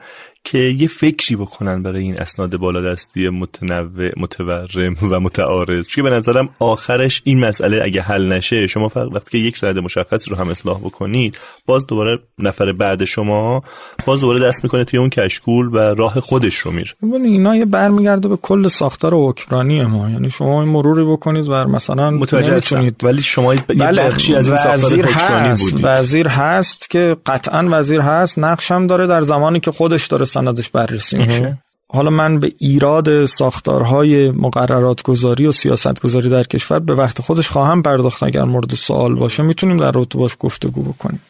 که 0.47 0.57
یه 0.57 0.87
فکری 0.87 1.35
بکنن 1.35 1.83
برای 1.83 2.01
این 2.01 2.21
اسناد 2.21 2.57
بالادستی 2.57 3.29
متنوع 3.29 4.11
متورم 4.17 4.95
و 5.01 5.19
متعارض. 5.19 5.87
چون 5.87 6.03
به 6.03 6.09
نظرم 6.09 6.49
آخرش 6.59 7.21
این 7.25 7.39
مسئله 7.39 7.83
اگه 7.83 8.01
حل 8.01 8.33
نشه 8.33 8.67
شما 8.67 8.89
فقط 8.89 9.07
وقتی 9.11 9.31
که 9.31 9.37
یک 9.37 9.57
سند 9.57 9.79
مشخص 9.79 10.29
رو 10.29 10.35
هم 10.35 10.49
اصلاح 10.49 10.79
بکنید 10.79 11.37
باز 11.65 11.87
دوباره 11.87 12.19
نفر 12.39 12.71
بعد 12.71 13.05
شما 13.05 13.63
باز 14.05 14.21
دوباره 14.21 14.39
دست 14.39 14.63
می‌کنه 14.63 14.83
توی 14.83 14.99
اون 14.99 15.09
کشکول 15.09 15.67
و 15.67 15.77
راه 15.77 16.19
خودش 16.19 16.55
رو 16.55 16.71
میره. 16.71 16.91
اینا 17.01 17.55
یه 17.55 17.65
برمیگرده 17.65 18.27
به 18.27 18.37
کل 18.37 18.67
ساختار 18.67 19.15
اوکراینی 19.15 19.83
ما. 19.83 20.09
یعنی 20.09 20.29
شما 20.29 20.61
این 20.61 20.71
مروری 20.71 21.05
بکنید 21.05 21.49
و 21.49 21.53
مثلا 21.53 22.11
متوجه 22.11 22.91
ولی 23.03 23.21
شما 23.21 23.55
یه 23.55 23.61
بله 23.67 24.03
بخشی 24.03 24.35
از 24.35 24.47
این 24.47 24.57
ساختار 24.57 24.99
هست. 25.01 25.79
وزیر 25.83 26.27
هست 26.27 26.89
که 26.89 27.17
قطعا 27.25 27.67
وزیر 27.71 28.01
هست 28.01 28.39
نقشم 28.39 28.87
داره 28.87 29.07
در 29.07 29.21
زمانی 29.21 29.59
که 29.59 29.71
خودش 29.71 30.07
داره 30.07 30.25
سندش 30.37 30.69
بررسی 30.69 31.17
میشه. 31.17 31.57
حالا 31.89 32.09
من 32.09 32.39
به 32.39 32.51
ایراد 32.57 33.25
ساختارهای 33.25 34.31
مقررات 34.31 35.01
گذاری 35.01 35.47
و 35.47 35.51
سیاست 35.51 35.99
گذاری 36.01 36.29
در 36.29 36.43
کشور 36.43 36.79
به 36.79 36.95
وقت 36.95 37.21
خودش 37.21 37.49
خواهم 37.49 37.81
پرداخت 37.81 38.23
اگر 38.23 38.43
مورد 38.43 38.75
سوال 38.75 39.15
باشه. 39.15 39.43
می‌تونیم 39.43 39.77
در 39.77 39.91
رابطه 39.91 40.17
باش 40.17 40.35
گفتگو 40.39 40.81
بکنیم. 40.83 41.21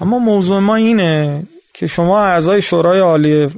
اما 0.00 0.18
موضوع 0.18 0.58
ما 0.58 0.74
اینه 0.74 1.42
که 1.74 1.86
شما 1.86 2.20
اعضای 2.20 2.62
شورای 2.62 3.00
عالی 3.00 3.48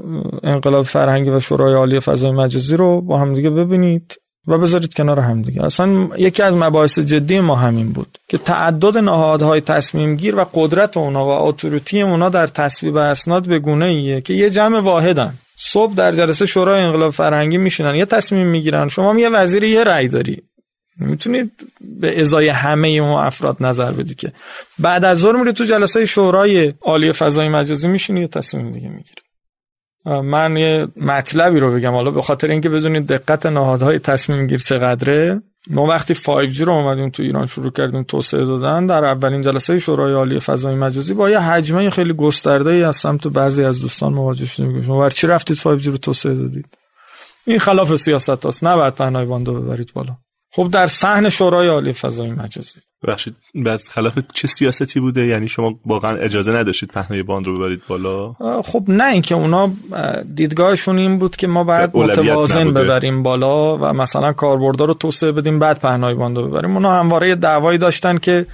انقلاب 0.42 0.84
فرهنگی 0.84 1.30
و 1.30 1.40
شورای 1.40 1.74
عالی 1.74 2.00
فضای 2.00 2.30
مجازی 2.30 2.76
رو 2.76 3.00
با 3.00 3.18
همدیگه 3.18 3.50
ببینید. 3.50 4.16
و 4.46 4.58
بذارید 4.58 4.94
کنار 4.94 5.20
همدیگه 5.20 5.64
اصلا 5.64 6.08
یکی 6.16 6.42
از 6.42 6.54
مباحث 6.54 6.98
جدی 6.98 7.40
ما 7.40 7.54
همین 7.54 7.92
بود 7.92 8.18
که 8.28 8.38
تعدد 8.38 8.98
نهادهای 8.98 9.60
تصمیم 9.60 10.16
گیر 10.16 10.36
و 10.36 10.46
قدرت 10.54 10.96
اونا 10.96 11.26
و 11.26 11.28
اتوریتی 11.28 12.02
اونا 12.02 12.28
در 12.28 12.46
تصویب 12.46 12.96
اسناد 12.96 13.48
به 13.48 13.58
گونه 13.58 13.86
ایه 13.86 14.20
که 14.20 14.34
یه 14.34 14.50
جمع 14.50 14.78
واحدن. 14.78 15.34
صبح 15.58 15.94
در 15.94 16.12
جلسه 16.12 16.46
شورای 16.46 16.82
انقلاب 16.82 17.10
فرهنگی 17.10 17.56
میشینن 17.56 17.94
یه 17.94 18.04
تصمیم 18.04 18.46
می‌گیرن. 18.46 18.88
شما 18.88 19.20
یه 19.20 19.28
وزیر 19.28 19.64
یه 19.64 19.84
رأی 19.84 20.08
داری. 20.08 20.42
می‌تونید 20.96 21.50
به 22.00 22.20
ازای 22.20 22.48
همه 22.48 22.88
اون 22.88 23.10
افراد 23.10 23.56
نظر 23.60 23.92
بدی 23.92 24.14
که 24.14 24.32
بعد 24.78 25.04
از 25.04 25.18
ظهر 25.18 25.36
میری 25.36 25.52
تو 25.52 25.64
جلسه 25.64 26.06
شورای 26.06 26.72
عالی 26.82 27.12
فضای 27.12 27.48
مجازی 27.48 27.88
میشینی 27.88 28.20
یه 28.20 28.26
تصمیم 28.26 28.70
دیگه 28.70 28.88
می‌گیری. 28.88 29.22
من 30.04 30.56
یه 30.56 30.88
مطلبی 30.96 31.60
رو 31.60 31.74
بگم 31.74 31.92
حالا 31.92 32.10
به 32.10 32.22
خاطر 32.22 32.50
اینکه 32.50 32.68
بدونید 32.68 33.06
دقت 33.06 33.46
نهادهای 33.46 33.98
تصمیم 33.98 34.46
گیر 34.46 34.58
چقدره 34.58 35.42
ما 35.66 35.86
وقتی 35.86 36.14
5G 36.14 36.60
رو 36.60 36.72
اومدیم 36.72 37.10
تو 37.10 37.22
ایران 37.22 37.46
شروع 37.46 37.72
کردیم 37.72 38.02
توسعه 38.02 38.44
دادن 38.44 38.86
در 38.86 39.04
اولین 39.04 39.42
جلسه 39.42 39.78
شورای 39.78 40.12
عالی 40.12 40.40
فضای 40.40 40.74
مجازی 40.74 41.14
با 41.14 41.30
یه 41.30 41.38
حجمه 41.38 41.90
خیلی 41.90 42.12
گسترده 42.12 42.70
ای 42.70 42.82
از 42.82 42.96
سمت 42.96 43.28
بعضی 43.28 43.64
از 43.64 43.80
دوستان 43.80 44.12
مواجه 44.12 44.46
شدیم. 44.46 44.82
شما 44.82 45.08
چی 45.08 45.26
رفتید 45.26 45.56
5G 45.56 45.86
رو 45.86 45.96
توسعه 45.96 46.34
دادید؟ 46.34 46.66
این 47.46 47.58
خلاف 47.58 47.96
سیاست 47.96 48.46
هست 48.46 48.64
نباید 48.64 48.94
پهنای 48.94 49.26
باندو 49.26 49.60
ببرید 49.60 49.92
بالا. 49.94 50.16
خب 50.52 50.68
در 50.72 50.86
صحن 50.86 51.28
شورای 51.28 51.68
عالی 51.68 51.92
فضای 51.92 52.30
مجازی. 52.30 52.80
ببخشید 53.08 53.36
خلاف 53.90 54.18
چه 54.34 54.48
سیاستی 54.48 55.00
بوده؟ 55.00 55.26
یعنی 55.26 55.48
شما 55.48 55.74
واقعا 55.86 56.16
اجازه 56.16 56.52
نداشتید 56.52 56.88
پهنای 56.88 57.22
باند 57.22 57.46
رو 57.46 57.58
ببرید 57.58 57.82
بالا؟ 57.88 58.32
خب 58.62 58.84
نه 58.88 59.12
اینکه 59.12 59.34
اونا 59.34 59.70
دیدگاهشون 60.34 60.98
این 60.98 61.18
بود 61.18 61.36
که 61.36 61.46
ما 61.46 61.64
باید 61.64 61.90
متوازن 61.96 62.70
ببریم 62.70 63.22
بالا 63.22 63.76
و 63.76 63.84
مثلا 63.84 64.32
کاربردا 64.32 64.88
رو 64.88 64.94
توسعه 64.94 65.32
بدیم 65.32 65.58
بعد 65.58 65.80
پهنای 65.80 66.14
باند 66.14 66.38
رو 66.38 66.48
ببریم. 66.48 66.74
اونا 66.74 66.92
همواره 66.92 67.34
دعوایی 67.34 67.78
داشتن 67.78 68.18
که 68.18 68.46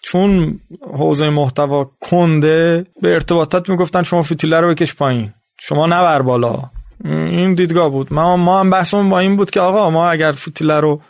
چون 0.00 0.58
حوزه 0.98 1.30
محتوا 1.30 1.90
کنده 2.00 2.86
به 3.02 3.08
ارتباطات 3.08 3.68
می‌گفتن 3.68 4.02
شما 4.02 4.22
فیتیله 4.22 4.60
رو 4.60 4.68
بکش 4.68 4.94
پایین 4.94 5.32
شما 5.60 5.86
نبر 5.86 6.22
بالا. 6.22 6.58
این 7.04 7.54
دیدگاه 7.54 7.90
بود. 7.90 8.12
ما 8.12 8.36
ما 8.36 8.60
هم 8.60 8.70
بحثمون 8.70 9.10
با 9.10 9.18
این 9.18 9.36
بود 9.36 9.50
که 9.50 9.60
آقا 9.60 9.90
ما 9.90 10.10
اگر 10.10 10.32
فیتیله 10.32 10.80
رو 10.80 11.00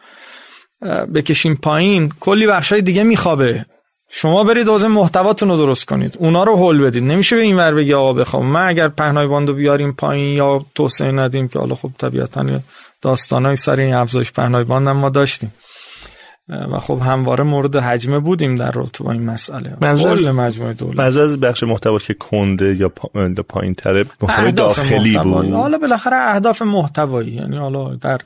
بکشیم 1.15 1.55
پایین 1.55 2.13
کلی 2.21 2.47
بخشای 2.47 2.83
دیگه 2.83 3.03
میخوابه. 3.03 3.67
شما 4.11 4.45
برید 4.45 4.69
حوزه 4.69 4.89
محتواتون 4.89 5.49
رو 5.49 5.57
درست 5.57 5.85
کنید. 5.85 6.17
اونا 6.19 6.45
رو 6.45 6.57
هول 6.57 6.83
بدید. 6.83 7.03
نمیشه 7.03 7.37
به 7.37 7.43
این 7.43 7.57
ور 7.57 7.75
بگی 7.75 7.95
آقا 7.95 8.13
بخوام 8.13 8.47
من 8.47 8.67
اگر 8.69 8.89
پهنای 8.89 9.27
باندو 9.27 9.55
بیاریم 9.55 9.93
پایین 9.93 10.37
یا 10.37 10.65
توسعه 10.75 11.13
ندیم 11.13 11.49
که 11.49 11.59
حالا 11.59 11.75
خب 11.75 11.91
طبیعتا 11.99 12.61
داستانای 13.03 13.57
سر 13.57 13.81
این 13.81 13.95
افزایش 13.95 14.33
پهنای 14.33 14.65
باند 14.65 14.89
ما 14.89 15.09
داشتیم. 15.09 15.53
و 16.49 16.79
خب 16.79 17.01
همواره 17.05 17.45
مورد 17.45 17.77
حجمه 17.77 18.19
بودیم 18.19 18.55
در 18.55 18.71
رابطه 18.71 19.05
با 19.05 19.13
این 19.13 19.25
مسئله. 19.25 19.77
منظور 19.81 20.33
مجموعه 20.33 20.73
دولت. 20.73 21.01
از 21.01 21.41
بخش 21.41 21.63
محتوا 21.63 21.99
که 21.99 22.15
کنده 22.15 22.77
یا 22.77 22.89
پایین 23.49 23.75
تره 23.75 24.05
محتوای 24.23 24.53
داخلی 24.53 25.19
بود. 25.19 25.53
حالا 25.53 25.79
بالاخره 25.79 26.17
اهداف 26.17 26.63
محتوایی. 26.63 27.33
یعنی 27.33 27.57
حالا 27.57 27.95
در 27.95 28.19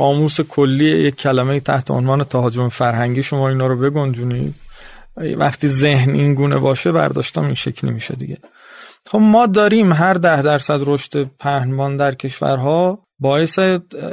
قاموس 0.00 0.40
کلی 0.40 0.84
یک 0.84 1.14
کلمه 1.14 1.60
تحت 1.60 1.90
عنوان 1.90 2.24
تهاجم 2.24 2.68
فرهنگی 2.68 3.22
شما 3.22 3.48
اینا 3.48 3.66
رو 3.66 3.76
بگنجونید. 3.76 4.54
وقتی 5.16 5.68
ذهن 5.68 6.10
این 6.10 6.34
گونه 6.34 6.58
باشه 6.58 6.92
برداشتم 6.92 7.44
این 7.44 7.54
شکلی 7.54 7.90
میشه 7.90 8.14
دیگه. 8.14 8.38
خب 9.10 9.18
ما 9.18 9.46
داریم 9.46 9.92
هر 9.92 10.14
ده 10.14 10.42
درصد 10.42 10.80
رشد 10.86 11.30
پهنبان 11.38 11.96
در 11.96 12.14
کشورها. 12.14 12.98
باعث 13.20 13.58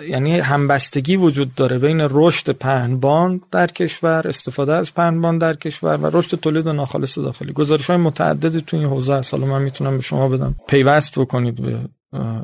یعنی 0.09 0.39
همبستگی 0.39 1.15
وجود 1.15 1.55
داره 1.55 1.77
بین 1.77 2.07
رشد 2.09 2.51
پهنبان 2.51 3.41
در 3.51 3.67
کشور 3.67 4.27
استفاده 4.27 4.73
از 4.73 4.93
پهنبان 4.93 5.37
در 5.37 5.53
کشور 5.53 5.97
و 5.97 6.17
رشد 6.17 6.39
تولید 6.39 6.67
ناخالص 6.69 7.17
داخلی. 7.17 7.53
گزارش 7.53 7.89
های 7.89 7.97
متعددی 7.97 8.61
تو 8.61 8.77
این 8.77 8.85
حوزه 8.85 9.13
هست 9.13 9.33
حالا 9.33 9.45
من 9.45 9.61
می‌تونم 9.61 9.95
به 9.95 10.01
شما 10.01 10.29
بدم. 10.29 10.55
پیوست 10.67 11.19
بکنید 11.19 11.61
به 11.61 11.79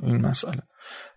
این 0.03 0.21
مسئله. 0.21 0.61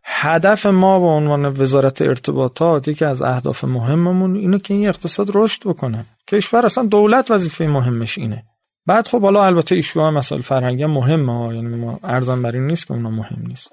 هدف 0.05 0.67
ما 0.67 1.01
به 1.01 1.07
عنوان 1.07 1.45
وزارت 1.47 2.03
ارتباطات 2.03 2.89
یکی 2.89 3.05
از 3.05 3.23
اهداف 3.23 3.65
مهممون 3.65 4.37
اینه 4.37 4.59
که 4.59 4.75
این 4.75 4.89
اقتصاد 4.89 5.31
رشد 5.35 5.63
بکنه. 5.65 6.07
کشور 6.29 6.67
اصلا 6.67 6.85
دولت 6.85 7.31
وظیفه 7.31 7.67
مهمش 7.67 8.19
اینه. 8.19 8.45
بعد 8.87 9.09
خب 9.09 9.23
حالا 9.23 9.45
البته 9.45 9.75
ایشوها 9.75 10.11
مسائل 10.11 10.41
فرهنگی 10.41 10.87
مهمه 10.87 11.55
یعنی 11.55 11.77
ما 11.77 12.01
ارزان 12.05 12.43
بر 12.43 12.53
این 12.53 12.67
نیست 12.67 12.87
که 12.87 12.95
اونا 12.95 13.11
مهم 13.11 13.43
نیست. 13.47 13.73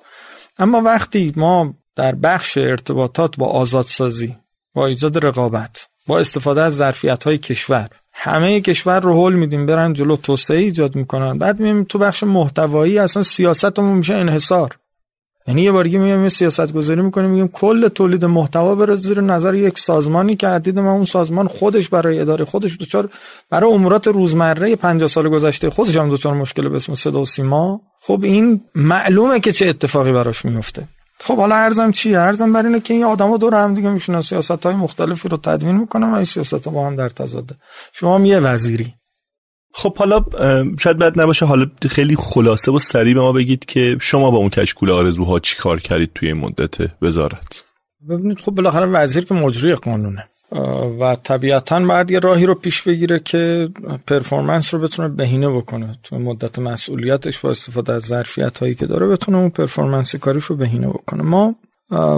اما 0.58 0.82
وقتی 0.82 1.34
ما 1.36 1.74
در 1.95 2.16
بخش 2.16 2.58
ارتباطات 2.58 3.38
با 3.38 3.47
آزادسازی 3.47 4.38
با 4.74 4.88
ایجاد 4.88 5.26
رقابت 5.26 5.88
با 6.08 6.20
استفاده 6.20 6.62
از 6.62 6.76
ظرفیت 6.76 7.24
های 7.24 7.38
کشور 7.38 7.89
همه 8.14 8.62
کشور 8.62 8.99
رو 8.99 9.26
حل 9.26 9.34
میدیم 9.34 9.66
برن 9.66 9.93
جلو 9.93 10.16
توسعه 10.16 10.58
ایجاد 10.58 10.95
می‌کنن 10.95 11.38
بعد 11.38 11.60
میایم 11.60 11.84
تو 11.84 11.99
بخش 11.99 12.24
محتوایی 12.24 12.99
اصلا 12.99 13.24
سیاستمون 13.24 13.97
میشه 13.97 14.16
انحصار. 14.16 14.78
یعنی 15.47 15.61
یه 15.61 15.71
بارگی 15.71 15.97
میگم 15.97 16.29
سیاست 16.29 16.73
گذاری 16.73 17.01
می‌کنیم 17.01 17.29
میگیم 17.29 17.47
کل 17.47 17.87
تولید 17.87 18.25
محتوا 18.25 18.75
بره 18.75 18.95
زیر 18.95 19.21
نظر 19.21 19.55
یک 19.55 19.79
سازمانی 19.79 20.35
که 20.35 20.47
عدید 20.47 20.79
ما 20.79 20.93
اون 20.93 21.05
سازمان 21.05 21.47
خودش 21.47 21.89
برای 21.89 22.19
اداره 22.19 22.45
خودش 22.45 22.77
دوچار 22.79 23.09
برای 23.49 23.73
امورات 23.73 24.07
روزمره 24.07 24.75
50 24.75 25.07
سال 25.07 25.29
گذشته 25.29 25.69
خودش 25.69 25.97
هم 25.97 26.09
دوچار 26.09 26.33
مشکل 26.33 26.69
به 26.69 26.75
اسم 26.75 26.95
صدا 26.95 27.21
و 27.21 27.25
سیما. 27.25 27.81
خب 28.01 28.19
این 28.23 28.61
معلومه 28.75 29.39
که 29.39 29.51
چه 29.51 29.67
اتفاقی 29.67 30.11
براش 30.11 30.45
میفته 30.45 30.83
خب 31.19 31.37
حالا 31.37 31.55
ارزم 31.55 31.91
چیه؟ 31.91 32.19
ارزم 32.19 32.53
بر 32.53 32.65
اینه 32.65 32.79
که 32.79 32.93
این 32.93 33.03
آدما 33.03 33.37
دور 33.37 33.55
هم 33.55 33.73
دیگه 33.73 33.89
میشونن 33.89 34.21
سیاست 34.21 34.65
های 34.65 34.75
مختلفی 34.75 35.29
رو 35.29 35.37
تدوین 35.37 35.75
می‌کنن 35.75 36.11
و 36.11 36.15
این 36.15 36.25
سیاست 36.25 36.69
با 36.69 36.87
هم 36.87 36.95
در 36.95 37.09
تضاده. 37.09 37.55
شما 37.93 38.15
هم 38.15 38.25
یه 38.25 38.39
وزیری. 38.39 38.93
خب 39.76 39.97
حالا 39.97 40.26
شاید 40.80 40.97
بد 40.97 41.21
نباشه 41.21 41.45
حالا 41.45 41.65
خیلی 41.89 42.15
خلاصه 42.15 42.71
و 42.71 42.80
سریع 42.80 43.13
به 43.13 43.21
ما 43.21 43.32
بگید 43.32 43.65
که 43.65 43.97
شما 44.01 44.32
با 44.32 44.38
اون 44.38 44.49
کشکول 44.49 44.91
آرزوها 44.91 45.39
چی 45.39 45.57
کار 45.57 45.80
کردید 45.80 46.11
توی 46.15 46.28
این 46.28 46.38
مدت 46.38 46.76
وزارت؟ 47.01 47.63
ببینید 48.09 48.39
خب 48.39 48.51
بالاخره 48.51 48.86
وزیر 48.86 49.26
که 49.26 49.34
مجری 49.34 49.76
قانونه. 49.76 50.26
و 50.99 51.15
طبیعتا 51.24 51.80
بعد 51.80 52.11
یه 52.11 52.19
راهی 52.19 52.45
رو 52.45 52.55
پیش 52.55 52.82
بگیره 52.82 53.19
که 53.19 53.69
پرفورمنس 54.07 54.74
رو 54.74 54.80
بتونه 54.80 55.07
بهینه 55.07 55.49
بکنه. 55.49 55.95
تو 56.03 56.19
مدت 56.19 56.59
مسئولیتش 56.59 57.39
با 57.39 57.49
استفاده 57.49 57.93
از 57.93 58.03
ظرفیت 58.03 58.57
هایی 58.57 58.76
که 58.76 58.86
داره 58.86 59.07
بتونه 59.07 59.38
اون 59.38 59.49
پرفورمنس 59.49 60.15
کاریش 60.15 60.43
رو 60.43 60.55
بهینه 60.55 60.88
بکنه. 60.88 61.24
ما 61.24 61.55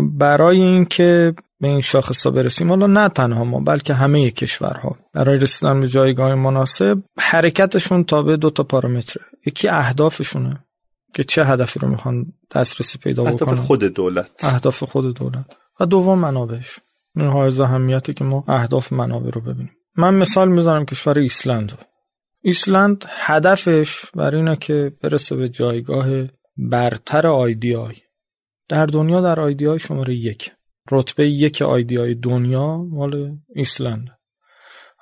برای 0.01 0.61
اینکه 0.61 1.33
به 1.65 1.71
این 1.71 1.81
شاخص 1.81 2.25
ها 2.25 2.31
برسیم. 2.31 2.69
حالا 2.69 2.87
نه 2.87 3.09
تنها 3.09 3.43
ما 3.43 3.59
بلکه 3.59 3.93
همه 3.93 4.31
کشورها. 4.31 4.97
برای 5.13 5.37
رسیدن 5.37 5.81
به 5.81 5.87
جایگاه 5.87 6.35
مناسب 6.35 6.99
حرکتشون 7.17 8.03
تابع 8.03 8.35
دو 8.35 8.49
تا 8.49 8.63
پارامتره. 8.63 9.23
یکی 9.45 9.67
اهدافشونه 9.67 10.65
که 11.15 11.23
چه 11.23 11.45
هدفی 11.45 11.79
رو 11.79 11.87
می‌خوان 11.87 12.25
دسترسی 12.55 12.97
پیدا 12.97 13.23
بکنن. 13.23 13.49
اهداف 13.49 13.65
خود 13.65 13.83
دولت. 13.83 14.31
اهداف 14.39 14.83
خود 14.83 15.17
دولت. 15.17 15.45
و 15.79 15.85
دوم 15.85 16.19
منابعش. 16.19 16.79
این 17.15 17.27
حائز 17.27 17.61
اهمیته 17.61 18.13
که 18.13 18.23
ما 18.23 18.43
اهداف 18.47 18.93
منابع 18.93 19.29
رو 19.29 19.41
ببینیم. 19.41 19.71
من 19.97 20.13
مثال 20.13 20.49
می‌زنم 20.49 20.85
کشور 20.85 21.19
ایسلند 21.19 21.71
رو. 21.71 21.77
ایسلند 22.41 23.05
هدفش 23.09 24.05
بر 24.15 24.35
اینه 24.35 24.55
که 24.55 24.93
برسه 25.01 25.35
به 25.35 25.49
جایگاه 25.49 26.07
برتر 26.57 27.27
IDI. 27.27 27.95
در 28.69 28.85
دنیا 28.85 29.21
در 29.21 29.39
IDI 29.39 29.79
شماره 29.79 30.15
یک. 30.15 30.51
رتبه 30.91 31.29
یک 31.29 31.61
IDI 31.61 32.15
دنیا 32.15 32.77
مال 32.77 33.37
ایسلند. 33.55 34.09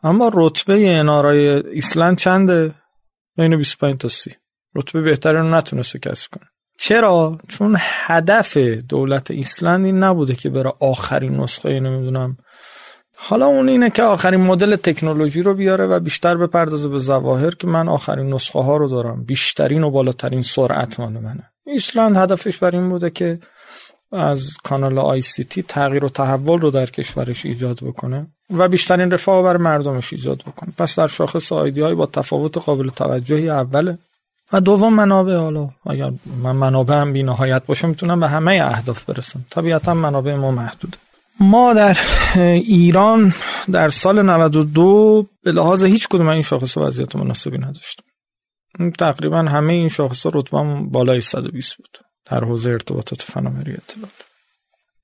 اما 0.04 0.32
رتبه 0.34 1.00
NRI 1.00 1.48
ایسلند 1.50 2.18
چنده؟ 2.18 2.76
بین 3.38 3.58
25 3.58 3.98
تا 3.98 4.08
30 4.08 4.32
رتبه 4.76 5.02
بهتری 5.02 5.38
رو 5.38 5.56
نتونسته 5.56 6.00
کسب 6.00 6.32
کنه. 6.32 6.46
چرا؟ 6.80 7.38
چون 7.48 7.76
هدف 7.80 8.58
دولت 8.58 9.32
ایسلند 9.32 9.86
این 9.86 10.04
نبوده 10.04 10.36
که 10.36 10.50
بره 10.50 10.74
آخرین 10.80 11.36
نسخه 11.36 11.80
نمی‌دونم. 11.80 12.38
حالا 13.16 13.46
اون 13.46 13.70
اینه 13.70 13.90
که 13.90 14.04
آخرین 14.04 14.42
مدل 14.42 14.76
تکنولوژی 14.76 15.42
رو 15.42 15.54
بیاره 15.54 15.86
و 15.86 16.00
بیشتر 16.00 16.38
بپردازه 16.38 16.90
به 16.90 17.00
ظواهر 17.00 17.56
که 17.56 17.68
من 17.68 17.90
آخرین 17.90 18.34
نسخه 18.34 18.60
ها 18.60 18.78
رو 18.78 18.90
دارم. 18.90 19.24
بیشترین 19.24 19.84
و 19.84 19.92
بالاترین 19.92 20.42
سرعت 20.42 21.00
مال 21.00 21.14
منه. 21.14 21.52
ایسلند 21.66 22.18
هدفش 22.18 22.58
بر 22.58 22.76
این 22.76 22.90
بوده 22.90 23.10
که 23.10 23.40
از 24.14 24.58
کانال 24.64 25.00
ICT 25.00 25.64
تغییر 25.64 26.06
و 26.06 26.10
تحول 26.10 26.62
رو 26.62 26.72
در 26.72 26.86
کشورش 26.86 27.46
ایجاد 27.46 27.80
بکنه 27.84 28.28
و 28.50 28.68
بیشترین 28.68 29.12
رفاه 29.12 29.44
بر 29.44 29.58
مردمش 29.58 30.14
ایجاد 30.14 30.44
بکنه. 30.48 30.74
پس 30.78 31.00
در 31.00 31.08
شاخص 31.08 31.52
IDI 31.52 31.96
با 31.96 32.06
تفاوت 32.06 32.58
قابل 32.58 32.90
توجهی 32.90 33.50
اوله. 33.50 33.98
و 34.54 34.62
دوم 34.62 34.94
منابع 34.94 35.36
حالا 35.36 35.70
اگر 35.90 36.12
من 36.44 36.56
منابع 36.56 36.96
هم 36.96 37.14
بی 37.14 37.24
نهایت 37.24 37.66
باشه 37.66 37.88
می‌تونم 37.88 38.20
به 38.20 38.28
همه 38.28 38.52
اهداف 38.52 39.04
برسم. 39.04 39.46
طبیعتا 39.50 39.94
منابع 39.94 40.36
ما 40.36 40.52
محدوده. 40.52 40.98
ما 41.40 41.74
در 41.74 41.98
ایران 42.36 43.34
در 43.72 43.90
سال 43.90 44.22
92 44.22 45.28
به 45.44 45.52
لحاظ 45.52 45.86
هیچ 45.86 46.08
کدوم 46.08 46.28
این 46.28 46.42
شاخص 46.42 46.78
وضعیت 46.78 47.16
مناسبی 47.16 47.58
نداشتیم. 47.58 48.06
تقریبا 49.00 49.38
همه 49.38 49.74
این 49.74 49.90
شاخص 49.90 50.26
رتبه 50.26 50.64
بالای 50.92 51.22
120 51.22 51.78
بود. 51.78 52.13
در 52.26 52.44
حوزه 52.44 52.70
ارتباطات 52.70 53.22
فناوری 53.22 53.72
اطلاعات. 53.72 54.24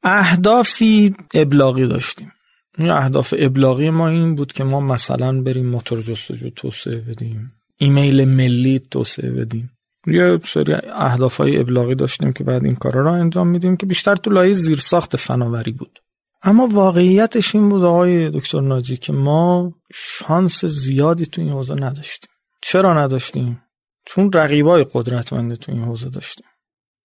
اهدافی 0.04 1.16
ابلاغی 1.34 1.88
داشتیم. 1.88 2.32
این 2.78 2.90
اهداف 2.90 3.34
ابلاغی 3.38 3.90
ما 3.90 4.10
این 4.10 4.36
بود 4.36 4.54
که 4.54 4.64
ما 4.64 4.80
مثلا 4.80 5.42
بریم 5.42 5.66
موتور 5.66 6.02
جستجو 6.02 6.50
توسعه 6.50 7.02
بدیم. 7.02 7.52
ایمیل 7.78 8.26
ملی 8.26 8.80
توسعه 8.80 9.32
بدیم. 9.32 9.72
یه 10.08 10.40
سری 10.44 10.76
اهداف 10.94 11.38
های 11.38 11.60
ابلاغی 11.60 11.96
داشتیم 11.96 12.34
که 12.34 12.44
بعد 12.44 12.66
این 12.66 12.76
کارا 12.76 13.02
را 13.02 13.16
انجام 13.16 13.48
میدیم 13.48 13.78
که 13.78 13.86
بیشتر 13.86 14.16
تو 14.16 14.30
لایه 14.30 14.54
زیرساخت 14.54 15.16
فناوری 15.16 15.72
بود. 15.72 16.00
اما 16.44 16.68
واقعیتش 16.68 17.56
این 17.56 17.70
بود 17.70 17.84
آقای 17.84 18.30
دکتر 18.30 18.62
ناجی 18.62 18.98
که 18.98 19.14
ما 19.14 19.72
شانس 19.94 20.66
زیادی 20.66 21.26
تو 21.26 21.42
این 21.42 21.52
حوزه 21.52 21.76
نداشتیم. 21.76 22.30
چرا 22.62 23.04
نداشتیم؟ 23.04 23.62
چون 24.06 24.32
رقیبای 24.34 24.86
قدرتمند 24.94 25.56
تو 25.56 25.72
این 25.72 25.84
حوزه 25.84 26.10
داشتیم. 26.10 26.46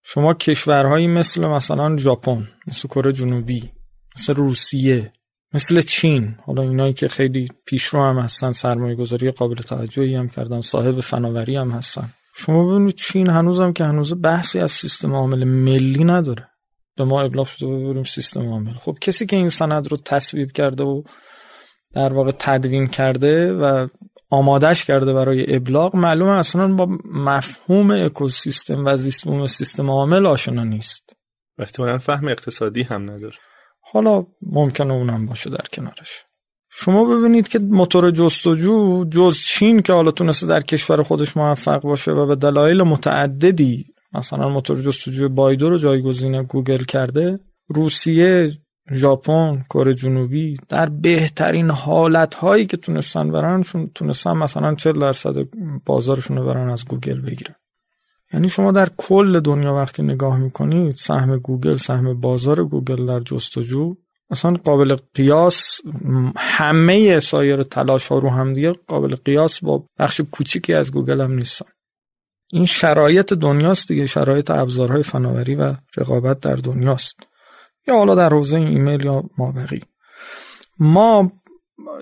شما 0.04 0.34
کشورهایی 0.34 1.06
مثل 1.06 1.46
مثلا 1.46 1.96
ژاپن 1.96 2.48
مثل 2.66 2.88
کره 2.88 3.12
جنوبی 3.12 3.70
مثل 4.16 4.34
روسیه 4.34 5.12
مثل 5.54 5.80
چین 5.80 6.34
حالا 6.46 6.62
اینایی 6.62 6.92
که 6.92 7.08
خیلی 7.08 7.48
پیشرو 7.66 8.00
هم 8.00 8.18
هستن 8.18 8.52
سرمایه 8.52 8.94
گذاری 8.94 9.30
قابل 9.30 9.54
توجهی 9.54 10.14
هم 10.14 10.28
کردن 10.28 10.60
صاحب 10.60 11.00
فناوری 11.00 11.56
هم 11.56 11.70
هستن. 11.70 12.08
شما 12.36 12.70
ببینید 12.70 12.94
چین 12.94 13.30
هنوز 13.30 13.60
هم 13.60 13.72
که 13.72 13.84
هنوز 13.84 14.22
بحثی 14.22 14.58
از 14.58 14.70
سیستم 14.70 15.14
عامل 15.14 15.44
ملی 15.44 16.04
نداره. 16.04 16.48
به 16.96 17.04
ما 17.04 17.22
ابلاغ 17.22 17.46
شده 17.46 17.66
ببریم 17.66 18.04
سیستم 18.04 18.48
عامل. 18.48 18.74
خب 18.74 18.96
کسی 19.00 19.26
که 19.26 19.36
این 19.36 19.48
سند 19.48 19.88
رو 19.88 19.96
تصویب 19.96 20.52
کرده 20.52 20.84
و 20.84 21.02
در 21.92 22.12
واقع 22.12 22.32
تدوین 22.38 22.86
کرده 22.86 23.52
و 23.52 23.88
آمادش 24.34 24.84
کرده 24.84 25.12
برای 25.12 25.56
ابلاغ 25.56 25.96
معلومه 25.96 26.32
اصلا 26.32 26.74
با 26.74 26.88
مفهوم 27.04 27.90
اکوسیستم 27.90 28.86
و 28.86 28.96
زیست 28.96 29.46
سیستم 29.46 29.90
عامل 29.90 30.26
آشنا 30.26 30.64
نیست. 30.64 31.16
احتمالا 31.58 31.98
فهم 31.98 32.28
اقتصادی 32.28 32.82
هم 32.82 33.10
نداره. 33.10 33.36
حالا 33.80 34.26
ممکنه 34.42 34.92
اونم 34.92 35.26
باشه 35.26 35.50
در 35.50 35.64
کنارش. 35.72 36.24
شما 36.70 37.04
ببینید 37.04 37.48
که 37.48 37.58
موتور 37.58 38.10
جستجو 38.10 39.04
جز 39.04 39.38
چین 39.38 39.82
که 39.82 39.92
حالا 39.92 40.10
تونسته 40.10 40.46
در 40.46 40.60
کشور 40.60 41.02
خودش 41.02 41.36
موفق 41.36 41.82
باشه 41.82 42.12
و 42.12 42.26
به 42.26 42.36
دلایل 42.36 42.82
متعددی 42.82 43.84
مثلا 44.12 44.48
موتور 44.48 44.80
جستجوی 44.80 45.28
بایدو 45.28 45.68
رو 45.70 45.78
جایگزین 45.78 46.42
گوگل 46.42 46.84
کرده 46.84 47.40
روسیه 47.68 48.50
ژاپن 48.92 49.64
کره 49.70 49.94
جنوبی 49.94 50.56
در 50.68 50.88
بهترین 50.88 51.70
حالت 51.70 52.34
هایی 52.34 52.66
که 52.66 52.76
تونستن 52.76 53.32
برنشون 53.32 53.90
تونستن 53.94 54.32
مثلا 54.32 54.74
40 54.74 55.00
درصد 55.00 55.34
بازارشون 55.84 56.36
رو 56.36 56.46
برن 56.46 56.70
از 56.70 56.84
گوگل 56.84 57.20
بگیرن. 57.20 57.54
یعنی 58.32 58.48
شما 58.48 58.72
در 58.72 58.88
کل 58.96 59.40
دنیا 59.40 59.74
وقتی 59.74 60.02
نگاه 60.02 60.38
می‌کنید 60.38 60.94
سهم 60.94 61.38
گوگل 61.38 61.74
سهم 61.74 62.20
بازار 62.20 62.64
گوگل 62.64 63.06
در 63.06 63.20
جستجو 63.20 63.94
اصلا 64.30 64.52
قابل 64.52 64.96
قیاس 65.14 65.80
همه 66.36 67.20
سایر 67.20 67.62
تلاش 67.62 68.06
ها 68.06 68.18
رو 68.18 68.30
هم 68.30 68.54
دیگه 68.54 68.72
قابل 68.72 69.14
قیاس 69.14 69.64
با 69.64 69.84
بخش 69.98 70.20
کوچیکی 70.20 70.74
از 70.74 70.92
گوگل 70.92 71.20
هم 71.20 71.32
نیستن. 71.32 71.66
این 72.52 72.66
شرایط 72.66 73.32
دنیاست 73.32 73.88
دیگه 73.88 74.06
شرایط 74.06 74.50
ابزارهای 74.50 75.02
فناوری 75.02 75.54
و 75.54 75.74
رقابت 75.96 76.40
در 76.40 76.56
دنیاست. 76.56 77.16
یا 77.88 77.96
حالا 77.96 78.14
در 78.14 78.28
حوزه 78.28 78.56
ایمیل 78.56 79.04
یا 79.04 79.24
مابقی. 79.38 79.82
ما 80.78 81.32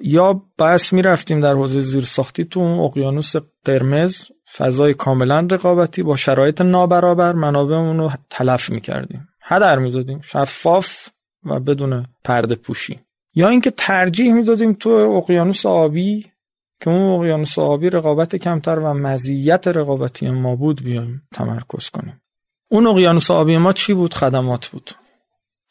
یا 0.03 0.43
بس 0.59 0.93
می‌رفتیم 0.93 1.41
در 1.41 1.55
حوزه 1.55 1.81
زیرساختی 1.81 2.45
تو 2.45 2.61
اقیانوس 2.61 3.37
قرمز 3.65 4.17
فضای 4.57 4.95
کاملا 4.95 5.49
رقابتی 5.51 6.03
با 6.03 6.17
شرایط 6.17 6.61
نابرابر 6.61 7.33
منابعمون 7.33 7.99
رو 7.99 8.11
تلف 8.31 8.71
می‌کردیم. 8.71 9.29
هدر 9.43 9.79
می‌دادیم 9.79 10.21
شفاف 10.21 11.09
و 11.45 11.61
بدون 11.61 12.07
پرده 12.25 12.55
پوشی. 12.55 13.01
یا 13.35 13.49
اینکه 13.49 13.71
ترجیح 13.71 14.33
می‌دادیم 14.33 14.73
تو 14.73 14.91
اقیانوس 14.91 15.67
آبی 15.67 16.33
که 16.81 16.91
اون 16.91 17.21
اقیانوس 17.21 17.59
آبی 17.59 17.91
رقابت 17.91 18.37
کمتر 18.37 18.79
و 18.79 18.95
مزیت 18.95 19.69
رقابتی 19.69 20.31
ما 20.31 20.57
بود 20.57 20.83
بیایم 20.83 21.23
تمرکز 21.35 21.91
کنیم. 21.91 22.23
اون 22.69 22.87
اقیانوس 22.87 23.31
آبی 23.31 23.57
ما 23.57 23.73
چی 23.73 23.95
بود؟ 23.95 24.15
خدمات 24.15 24.67
بود. 24.67 24.91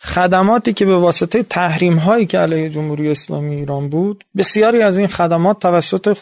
خدماتی 0.04 0.74
که 0.74 0.86
به 0.86 0.98
واسطه 0.98 1.44
تحریم 1.44 1.98
هایی 1.98 2.26
که 2.26 2.40
علیه 2.40 2.70
جمهوری 2.70 3.12
اسلامی 3.12 3.56
ایران 3.56 3.90
بود 3.90 4.24
بسیاری 4.38 4.82
از 4.82 4.98
این 4.98 5.08
خدمات 5.08 5.60
توسط 5.60 6.18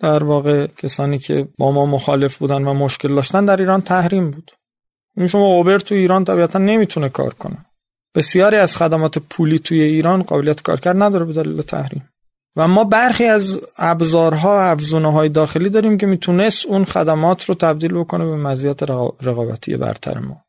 در 0.00 0.24
واقع 0.24 0.66
کسانی 0.66 1.18
که 1.18 1.48
با 1.58 1.72
ما 1.72 1.86
مخالف 1.86 2.36
بودن 2.36 2.64
و 2.64 2.74
مشکل 2.74 3.14
داشتن 3.14 3.44
در 3.44 3.56
ایران 3.56 3.80
تحریم 3.80 4.30
بود. 4.30 4.50
این 5.16 5.26
شما 5.26 5.46
اوبر 5.46 5.78
تو 5.78 5.94
ایران 5.94 6.24
طبیعتا 6.24 6.58
نمی‌تونه 6.58 7.08
کار 7.08 7.34
کنه. 7.34 7.56
بسیاری 8.14 8.56
از 8.56 8.76
خدمات 8.76 9.18
پولی 9.18 9.58
توی 9.58 9.82
ایران 9.82 10.22
قابلیت 10.22 10.62
کارکرد 10.62 11.02
نداره 11.02 11.24
به 11.24 11.32
دلیل 11.32 11.62
تحریم. 11.62 12.08
و 12.56 12.68
ما 12.68 12.84
برخی 12.84 13.24
از 13.24 13.60
ابزارها 13.78 14.62
افزونه 14.62 15.12
های 15.12 15.28
داخلی 15.28 15.70
داریم 15.70 15.98
که 15.98 16.06
می‌تونست 16.06 16.66
اون 16.66 16.84
خدمات 16.84 17.44
رو 17.44 17.54
تبدیل 17.54 17.94
بکنه 17.94 18.24
به 18.24 18.36
مزیت 18.36 18.82
رقابتی 19.22 19.76
برتر 19.76 20.18
ما. 20.18 20.44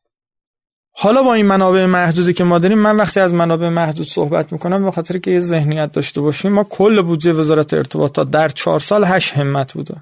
حالا 0.96 1.22
با 1.22 1.34
این 1.34 1.46
منابع 1.46 1.86
محدودی 1.86 2.32
که 2.32 2.44
ما 2.44 2.58
داریم 2.58 2.78
من 2.78 2.96
وقتی 2.96 3.20
از 3.20 3.34
منابع 3.34 3.68
محدود 3.68 4.06
صحبت 4.06 4.52
می‌کنم 4.52 4.84
به 4.84 4.90
خاطر 4.90 5.18
که 5.18 5.30
یه 5.30 5.40
ذهنیت 5.40 5.92
داشته 5.92 6.20
باشیم 6.20 6.52
ما 6.52 6.64
کل 6.64 7.02
بودجه 7.02 7.32
وزارت 7.32 7.74
ارتباطات 7.74 8.30
در 8.30 8.48
چهار 8.48 8.80
سال 8.80 9.04
هشت 9.04 9.32
همت 9.32 9.72
بوده. 9.72 9.94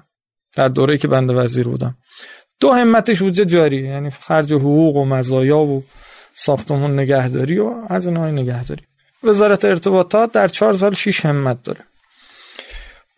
در 0.55 0.67
دوره 0.67 0.97
که 0.97 1.07
بنده 1.07 1.33
وزیر 1.33 1.67
بودم. 1.67 1.95
دو 2.59 2.71
همتش 2.71 3.19
بودجه 3.21 3.45
جاری 3.45 3.87
یعنی 3.87 4.09
خرج 4.09 4.53
حقوق 4.53 4.95
و 4.95 5.05
مزایا 5.05 5.57
و 5.57 5.83
ساختمون 6.33 6.99
نگهداری 6.99 7.59
و 7.59 7.73
از 7.87 8.07
اینهای 8.07 8.31
نگهداری. 8.31 8.83
وزارت 9.23 9.65
ارتباطات 9.65 10.31
در 10.31 10.47
چهار 10.47 10.73
سال 10.73 10.93
شیش 10.93 11.25
همت 11.25 11.63
داره. 11.63 11.79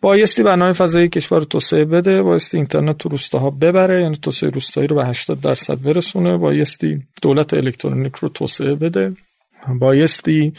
بایستی 0.02 0.42
برنامه 0.42 0.72
فضایی 0.72 1.08
کشور 1.08 1.40
توسعه 1.40 1.84
بده 1.84 2.22
بایستی 2.22 2.56
اینترنت 2.56 2.98
تو 2.98 3.08
روستاها 3.08 3.50
ببره 3.50 4.02
یعنی 4.02 4.16
توسعه 4.16 4.50
روستایی 4.50 4.86
رو 4.86 4.96
به 4.96 5.06
80 5.06 5.40
درصد 5.40 5.82
برسونه. 5.82 6.36
بایستی 6.36 7.02
دولت 7.22 7.54
الکترونیک 7.54 8.16
رو 8.16 8.28
توسعه 8.28 8.74
بده. 8.74 9.16
بایستی 9.80 10.52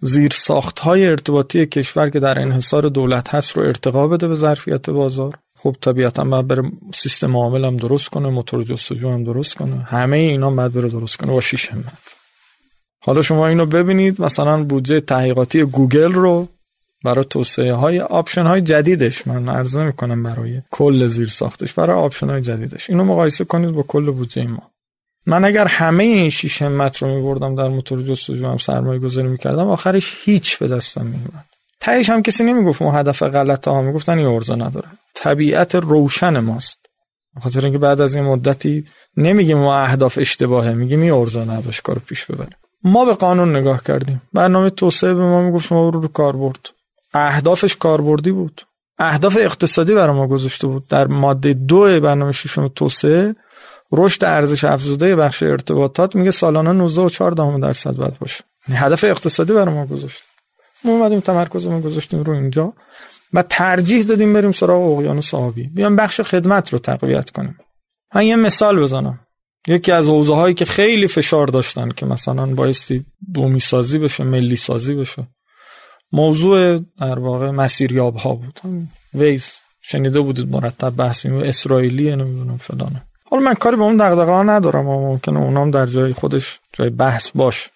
زیر 0.00 0.30
ساخت 0.34 0.78
های 0.78 1.06
ارتباطی 1.06 1.66
کشور 1.66 2.10
که 2.10 2.20
در 2.20 2.40
انحصار 2.40 2.82
دولت 2.82 3.34
هست 3.34 3.56
رو 3.56 3.62
ارتقا 3.62 4.08
بده 4.08 4.28
به 4.28 4.34
ظرفیت 4.34 4.90
بازار. 4.90 5.38
خب 5.58 5.76
طبیعتا 5.80 6.24
باید 6.24 6.46
بره 6.46 6.62
سیستم 6.94 7.36
عامل 7.36 7.64
هم 7.64 7.76
درست 7.76 8.08
کنه 8.08 8.28
موتور 8.28 8.62
جستجو 8.64 9.10
هم 9.10 9.24
درست 9.24 9.54
کنه. 9.54 9.82
همه 9.82 10.16
اینا 10.16 10.50
باید 10.50 10.72
بره 10.72 10.88
درست 10.88 11.16
کنه. 11.16 11.32
با 11.32 11.40
شیش 11.40 11.68
همت. 11.68 12.16
حالا 13.02 13.22
شما 13.22 13.46
اینو 13.46 13.66
ببینید 13.66 14.22
مثلا 14.22 14.64
بودجه 14.64 15.00
تحقیقاتی 15.00 15.62
گوگل 15.62 16.12
رو 16.12 16.48
برای 17.04 17.24
توسعه 17.30 17.72
های 17.72 18.00
option 18.00 18.42
های 18.42 18.60
جدیدش. 18.60 19.26
من 19.26 19.48
عرض 19.48 19.84
نمی‌کنم 19.84 20.22
برای 20.22 20.62
کل 20.70 21.06
زیر 21.06 21.28
ساختش 21.28 21.72
برای 21.72 21.96
option 21.96 22.30
های 22.30 22.40
جدیدش. 22.40 22.90
اینو 22.90 23.04
مقایسه 23.04 23.44
کنید 23.44 23.70
با 23.70 23.82
کل 23.82 24.10
بودجه 24.10 24.46
ما. 24.46 24.62
من 25.26 25.44
اگر 25.44 25.66
همه 25.66 26.04
این 26.04 26.30
شیش 26.30 26.62
همت 26.62 27.02
رو 27.02 27.08
میبردم 27.08 27.54
در 27.54 27.68
موتور 27.68 28.02
جستجو 28.02 28.46
هم 28.46 28.56
سرمایه 28.56 29.00
گذاری 29.00 29.28
می‌کردم 29.28 29.68
آخرش 29.68 30.16
هیچ 30.24 30.58
به 30.58 30.68
دستم 30.68 31.00
نمیومد 31.00 31.44
تهش 31.80 32.10
هم 32.10 32.22
کسی 32.22 32.44
نمی‌گفت 32.44 32.82
ما 32.82 32.92
هدف 32.92 33.22
غلطه 33.22 33.82
می‌گفتن 33.82 34.18
این 34.18 34.26
عرضه 34.26 34.54
نداره. 34.54 34.88
طبیعت 35.14 35.74
روشن 35.74 36.38
ماست. 36.38 36.78
خاطر 37.42 37.64
اینکه 37.64 37.78
بعد 37.78 38.00
از 38.00 38.14
این 38.14 38.24
مدتی 38.24 38.84
نمیگیم 39.16 39.58
ما 39.58 39.76
اهداف 39.76 40.18
اشتباهه 40.18 40.72
میگیم 40.72 41.00
این 41.00 41.12
ارزه 41.12 41.40
نداشت 41.40 41.82
کارو 41.82 42.00
پیش 42.06 42.24
ببره. 42.26 42.56
ما 42.84 43.04
به 43.04 43.14
قانون 43.14 43.56
نگاه 43.56 43.82
کردیم. 43.82 44.22
برنامه 44.32 44.70
توسعه 44.70 45.14
به 45.14 45.22
ما 45.22 45.42
می‌گفت 45.42 45.66
شما 45.66 45.88
رو 45.88 46.00
رو 46.00 46.08
کار 46.08 46.36
برد. 46.36 46.68
اهدافش 47.14 47.76
کاربردی 47.76 48.30
بود. 48.30 48.62
اهداف 48.98 49.36
اقتصادی 49.40 49.94
برای 49.94 50.16
ما 50.16 50.26
گذاشته 50.26 50.66
بود. 50.66 50.88
در 50.88 51.06
ماده 51.06 51.52
دو 51.52 52.00
برنامه 52.00 52.32
ششم 52.32 52.68
توسعه 52.68 53.34
رشد 53.92 54.24
ارزش 54.24 54.64
افزوده 54.64 55.16
بخش 55.16 55.42
ارتباطات 55.42 56.16
میگه 56.16 56.30
سالانه 56.30 56.88
19.4 56.88 57.60
درصد 57.62 57.96
باید 57.96 58.18
باشه. 58.18 58.44
یعنی 58.68 58.80
هدف 58.80 59.04
اقتصادی 59.04 59.52
برای 59.52 59.74
ما 59.74 59.86
گذاشت. 59.86 60.22
ما 60.84 60.92
اومدیم 60.92 61.20
تمرکزمون 61.20 61.80
گذاشتیم 61.80 62.22
رو 62.22 62.32
اینجا 62.32 62.72
و 63.32 63.42
ترجیح 63.42 64.02
دادیم 64.02 64.32
بریم 64.32 64.52
سراغ 64.52 64.82
اقیانوس 64.82 65.34
آبی. 65.34 65.68
بیام 65.68 65.96
بخش 65.96 66.20
خدمت 66.20 66.72
رو 66.72 66.78
تقویت 66.78 67.30
کنیم. 67.30 67.58
من 68.14 68.26
یه 68.26 68.36
مثال 68.36 68.80
بزنم. 68.80 69.20
یکی 69.68 69.92
از 69.92 70.08
حوزه 70.08 70.34
هایی 70.34 70.54
که 70.54 70.64
خیلی 70.64 71.08
فشار 71.08 71.46
داشتن 71.46 71.90
که 71.90 72.06
مثلا 72.06 72.46
بایستی 72.46 73.04
بومی 73.34 73.60
سازی 73.60 73.98
بشه 73.98 74.24
ملی 74.24 74.56
سازی 74.56 74.94
بشه. 74.94 75.26
موضوع 76.12 76.78
در 76.98 77.18
واقع 77.18 77.50
مسیریاب 77.50 78.16
ها 78.16 78.34
بود. 78.34 78.60
ویز 79.14 79.52
شنیده 79.80 80.20
بودید 80.20 80.50
مرتب 80.50 80.96
بحثی 80.96 81.28
اسرائیلی 81.28 82.16
نمی‌دونم 82.16 82.56
فلانه. 82.56 83.02
حالا 83.30 83.42
من 83.42 83.54
کاری 83.54 83.76
به 83.76 83.82
اون 83.82 83.96
دغدغه 83.96 84.32
ها 84.32 84.42
ندارم 84.42 84.88
و 84.88 85.00
ممکنه 85.00 85.40
اونام 85.40 85.70
در 85.70 85.86
جای 85.86 86.12
خودش 86.12 86.58
جای 86.72 86.90
بحث 86.90 87.30
باش 87.34 87.70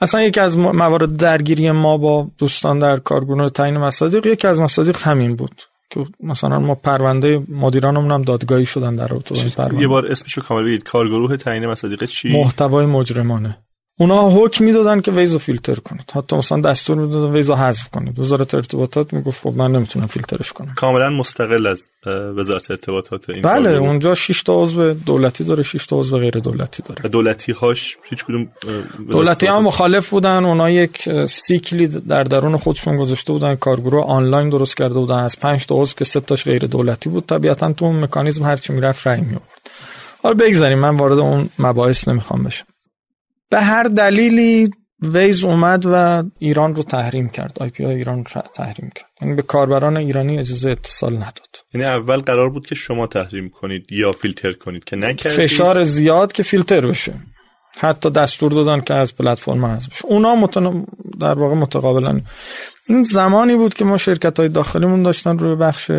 اصلا 0.00 0.22
یکی 0.22 0.40
از 0.40 0.58
موارد 0.58 1.16
درگیری 1.16 1.70
ما 1.70 1.96
با 1.96 2.28
دوستان 2.38 2.78
در 2.78 2.96
کارگروه 2.96 3.48
تعیین 3.48 3.78
مصادیق 3.78 4.26
یکی 4.26 4.46
از 4.46 4.60
مصادیق 4.60 4.96
همین 4.96 5.36
بود 5.36 5.62
که 5.90 6.06
مثلا 6.20 6.58
ما 6.58 6.74
پرونده 6.74 7.42
مدیرانمون 7.48 8.10
هم 8.10 8.22
دادگاهی 8.22 8.66
شدن 8.66 8.96
در 8.96 9.06
رابطه 9.06 9.34
با 9.34 9.40
پرونده 9.56 9.80
یه 9.80 9.88
بار 9.88 10.06
اسمشو 10.06 10.40
کامل 10.40 10.64
بگید. 10.64 10.82
کارگروه 10.82 11.36
تعیین 11.36 11.66
مصادیق 11.66 12.04
چی؟ 12.04 12.32
محتوای 12.32 12.86
مجرمانه. 12.86 13.58
اونا 14.00 14.30
حکم 14.30 14.64
می‌دادن 14.64 15.00
که 15.00 15.10
ویزو 15.10 15.38
فیلتر 15.38 15.74
کنید. 15.74 16.12
حتی 16.14 16.36
مثلا 16.36 16.60
دستور 16.60 16.96
می‌دادن 16.96 17.32
ویزو 17.32 17.54
حذف 17.54 17.88
کنید. 17.88 18.18
وزارت 18.18 18.54
ارتباطات 18.54 19.12
می‌گفت 19.12 19.42
خب 19.42 19.54
من 19.56 19.72
نمی‌تونم 19.72 20.06
فیلترش 20.06 20.52
کنم. 20.52 20.74
کاملا 20.76 21.10
مستقل 21.10 21.66
از 21.66 21.88
وزارت 22.36 22.70
ارتباطات 22.70 23.30
این 23.30 23.42
بله 23.42 23.70
اونجا 23.70 24.14
6 24.14 24.42
تا 24.42 24.62
عضو 24.62 24.92
دولتی 24.92 25.44
داره 25.44 25.62
6 25.62 25.86
تا 25.86 25.96
عضو 25.96 26.18
غیر 26.18 26.34
دولتی 26.34 26.82
داره. 26.82 27.08
دولتی 27.08 27.52
هاش 27.52 27.96
هیچ 28.10 28.24
کدوم 28.24 28.48
دولتی 29.08 29.46
ها 29.46 29.60
مخالف 29.60 30.10
بودن. 30.10 30.44
اونا 30.44 30.70
یک 30.70 31.08
سیکلی 31.26 31.86
در 31.86 32.22
درون 32.22 32.56
خودشون 32.56 32.96
گذاشته 32.96 33.32
بودن. 33.32 33.54
کارگروه 33.54 34.04
آنلاین 34.04 34.48
درست 34.48 34.76
کرده 34.76 34.94
بودن. 34.94 35.18
از 35.18 35.40
5 35.40 35.66
تا 35.66 35.74
عضو 35.74 35.94
که 35.96 36.04
3 36.04 36.20
تاش 36.20 36.44
غیر 36.44 36.66
دولتی 36.66 37.10
بود 37.10 37.26
طبیعتا 37.26 37.72
تو 37.72 37.84
اون 37.84 38.00
مکانیزم 38.00 38.44
هرچی 38.44 38.72
می‌رفت 38.72 39.06
رای 39.06 39.20
می 39.20 39.30
آورد 39.30 39.70
حالا 40.22 40.34
بگذاریم. 40.34 40.78
من 40.78 40.96
وارد 40.96 41.18
اون 41.18 41.48
مباحث 41.58 42.08
نمی‌خوام 42.08 42.44
بشم. 42.44 42.66
به 43.50 43.60
هر 43.60 43.82
دلیلی 43.82 44.70
Waze 45.02 45.44
اومد 45.44 45.86
و 45.86 46.22
ایران 46.38 46.74
رو 46.74 46.82
تحریم 46.82 47.28
کرد. 47.28 47.56
IP 47.60 47.84
ایران 47.84 48.18
رو 48.18 48.42
تحریم 48.54 48.90
کرد. 48.94 49.10
یعنی 49.22 49.34
به 49.34 49.42
کاربران 49.42 49.96
ایرانی 49.96 50.38
اجازه 50.38 50.70
اتصال 50.70 51.16
نداد. 51.16 51.56
یعنی 51.74 51.86
اول 51.86 52.20
قرار 52.20 52.50
بود 52.50 52.66
که 52.66 52.74
شما 52.74 53.06
تحریم 53.06 53.48
کنید 53.48 53.86
یا 53.90 54.12
فیلتر 54.12 54.52
کنید 54.52 54.84
که 54.84 54.96
نکردید. 54.96 55.40
فشار 55.40 55.84
زیاد 55.84 56.32
که 56.32 56.42
فیلتر 56.42 56.86
بشه. 56.86 57.12
حتی 57.78 58.10
دستور 58.10 58.52
دادن 58.52 58.80
که 58.80 58.94
از 58.94 59.16
پلتفرم 59.16 59.64
حذف 59.64 59.90
بشه. 59.90 60.06
اونا 60.06 60.34
متن... 60.34 60.86
در 61.20 61.38
واقع 61.38 61.54
متقابلا 61.54 62.20
این 62.88 63.02
زمانی 63.02 63.54
بود 63.56 63.74
که 63.74 63.84
ما 63.84 63.96
شرکت 63.96 64.40
های 64.40 64.48
داخلیمون 64.48 65.02
داشتن 65.02 65.38
روی 65.38 65.54
بخش 65.54 65.90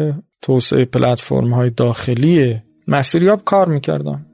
توسعه 0.41 0.85
پلتفرم 0.85 1.53
های 1.53 1.69
داخلی 1.69 2.61
مسیریاب 2.87 3.43
کار 3.45 3.67
می‌کردن. 3.69 4.25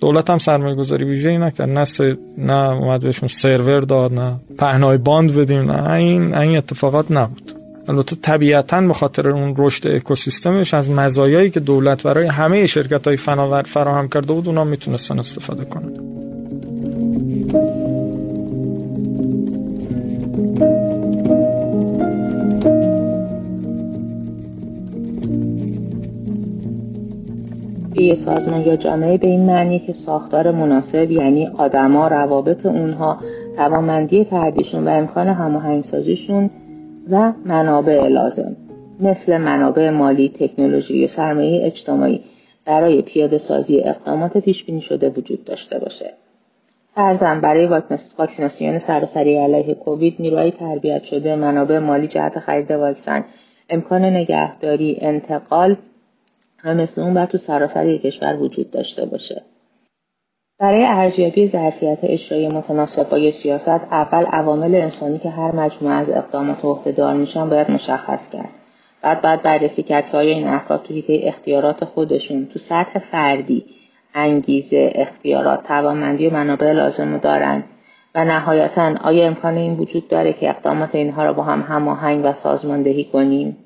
دولت 0.00 0.30
هم 0.30 0.38
سرمایه 0.38 0.74
گذاری 0.74 1.04
ویژه‌ای 1.04 1.38
نکرد. 1.38 1.68
نه 1.68 1.84
س... 1.84 2.00
نه 2.38 2.70
اومد 2.70 3.00
بهشون 3.00 3.28
سرور 3.28 3.80
داد 3.80 4.12
نه 4.12 4.36
پهنای 4.58 4.98
باند 4.98 5.36
بدیم 5.36 5.70
نه 5.70 5.92
این 5.92 6.34
این 6.34 6.56
اتفاقات 6.58 7.10
نبود. 7.10 7.52
البته 7.88 8.16
طبیعتا 8.22 8.80
به 8.80 8.94
خاطر 8.94 9.28
اون 9.28 9.54
رشد 9.58 9.88
اکوسیستمش 9.88 10.74
از 10.74 10.90
مزایایی 10.90 11.50
که 11.50 11.60
دولت 11.60 12.02
برای 12.02 12.26
همه 12.26 12.66
شرکت 12.66 13.06
های 13.06 13.16
فناور 13.16 13.62
فراهم 13.62 14.08
کرده 14.08 14.32
بود 14.32 14.48
اونا 14.48 14.64
می‌تونستن 14.64 15.18
استفاده 15.18 15.64
کنند 15.64 15.98
یه 28.04 28.14
سازمان 28.14 28.66
یا 28.66 28.76
جامعه 28.76 29.18
به 29.18 29.26
این 29.26 29.46
معنی 29.46 29.78
که 29.78 29.92
ساختار 29.92 30.50
مناسب 30.50 31.10
یعنی 31.10 31.46
آدما 31.46 32.08
روابط 32.08 32.66
اونها 32.66 33.18
توانمندی 33.56 34.24
فردیشون 34.24 34.84
و 34.84 34.90
امکان 34.90 35.28
هماهنگسازیشون 35.28 36.50
و 37.10 37.32
منابع 37.44 38.08
لازم 38.08 38.56
مثل 39.00 39.38
منابع 39.38 39.90
مالی، 39.90 40.28
تکنولوژی 40.28 41.04
و 41.04 41.08
سرمایه 41.08 41.66
اجتماعی 41.66 42.20
برای 42.64 43.02
پیاده 43.02 43.38
سازی 43.38 43.80
اقدامات 43.80 44.38
پیش 44.38 44.64
بینی 44.64 44.80
شده 44.80 45.08
وجود 45.08 45.44
داشته 45.44 45.78
باشه. 45.78 46.14
فرزن 46.94 47.40
برای 47.40 47.66
واکسیناسیون 48.18 48.78
سراسری 48.78 49.36
علیه 49.38 49.74
کووید 49.74 50.16
نیروهای 50.18 50.50
تربیت 50.50 51.04
شده 51.04 51.36
منابع 51.36 51.78
مالی 51.78 52.08
جهت 52.08 52.38
خرید 52.38 52.70
واکسن 52.70 53.24
امکان 53.70 54.04
نگهداری 54.04 54.98
انتقال 55.00 55.76
و 56.64 56.74
مثل 56.74 57.00
اون 57.02 57.14
باید 57.14 57.28
تو 57.28 57.38
سراسر 57.38 57.96
کشور 57.96 58.36
وجود 58.36 58.70
داشته 58.70 59.06
باشه. 59.06 59.42
برای 60.60 60.84
ارزیابی 60.84 61.48
ظرفیت 61.48 61.98
اجرایی 62.02 62.48
متناسب 62.48 63.08
با 63.08 63.30
سیاست 63.30 63.68
اول 63.68 64.24
عوامل 64.26 64.74
انسانی 64.74 65.18
که 65.18 65.30
هر 65.30 65.52
مجموعه 65.52 65.94
از 65.94 66.10
اقدامات 66.10 66.88
دار 66.88 67.14
میشن 67.14 67.48
باید 67.48 67.70
مشخص 67.70 68.30
کرد. 68.30 68.48
بعد 69.02 69.22
بعد 69.22 69.42
بررسی 69.42 69.82
کرد 69.82 70.10
که 70.10 70.16
آیا 70.16 70.36
این 70.36 70.48
افراد 70.48 70.82
تو 70.82 70.94
حیطه 70.94 71.20
اختیارات 71.22 71.84
خودشون 71.84 72.46
تو 72.46 72.58
سطح 72.58 72.98
فردی 72.98 73.64
انگیزه 74.14 74.92
اختیارات 74.94 75.62
توانمندی 75.62 76.26
و 76.26 76.30
منابع 76.30 76.72
لازم 76.72 77.12
رو 77.12 77.18
دارند 77.18 77.64
و 78.14 78.24
نهایتا 78.24 78.94
آیا 79.04 79.26
امکان 79.26 79.54
این 79.54 79.76
وجود 79.76 80.08
داره 80.08 80.32
که 80.32 80.50
اقدامات 80.50 80.94
اینها 80.94 81.24
را 81.24 81.32
با 81.32 81.42
هم 81.42 81.60
هماهنگ 81.60 82.20
و 82.24 82.32
سازماندهی 82.32 83.04
کنیم؟ 83.04 83.56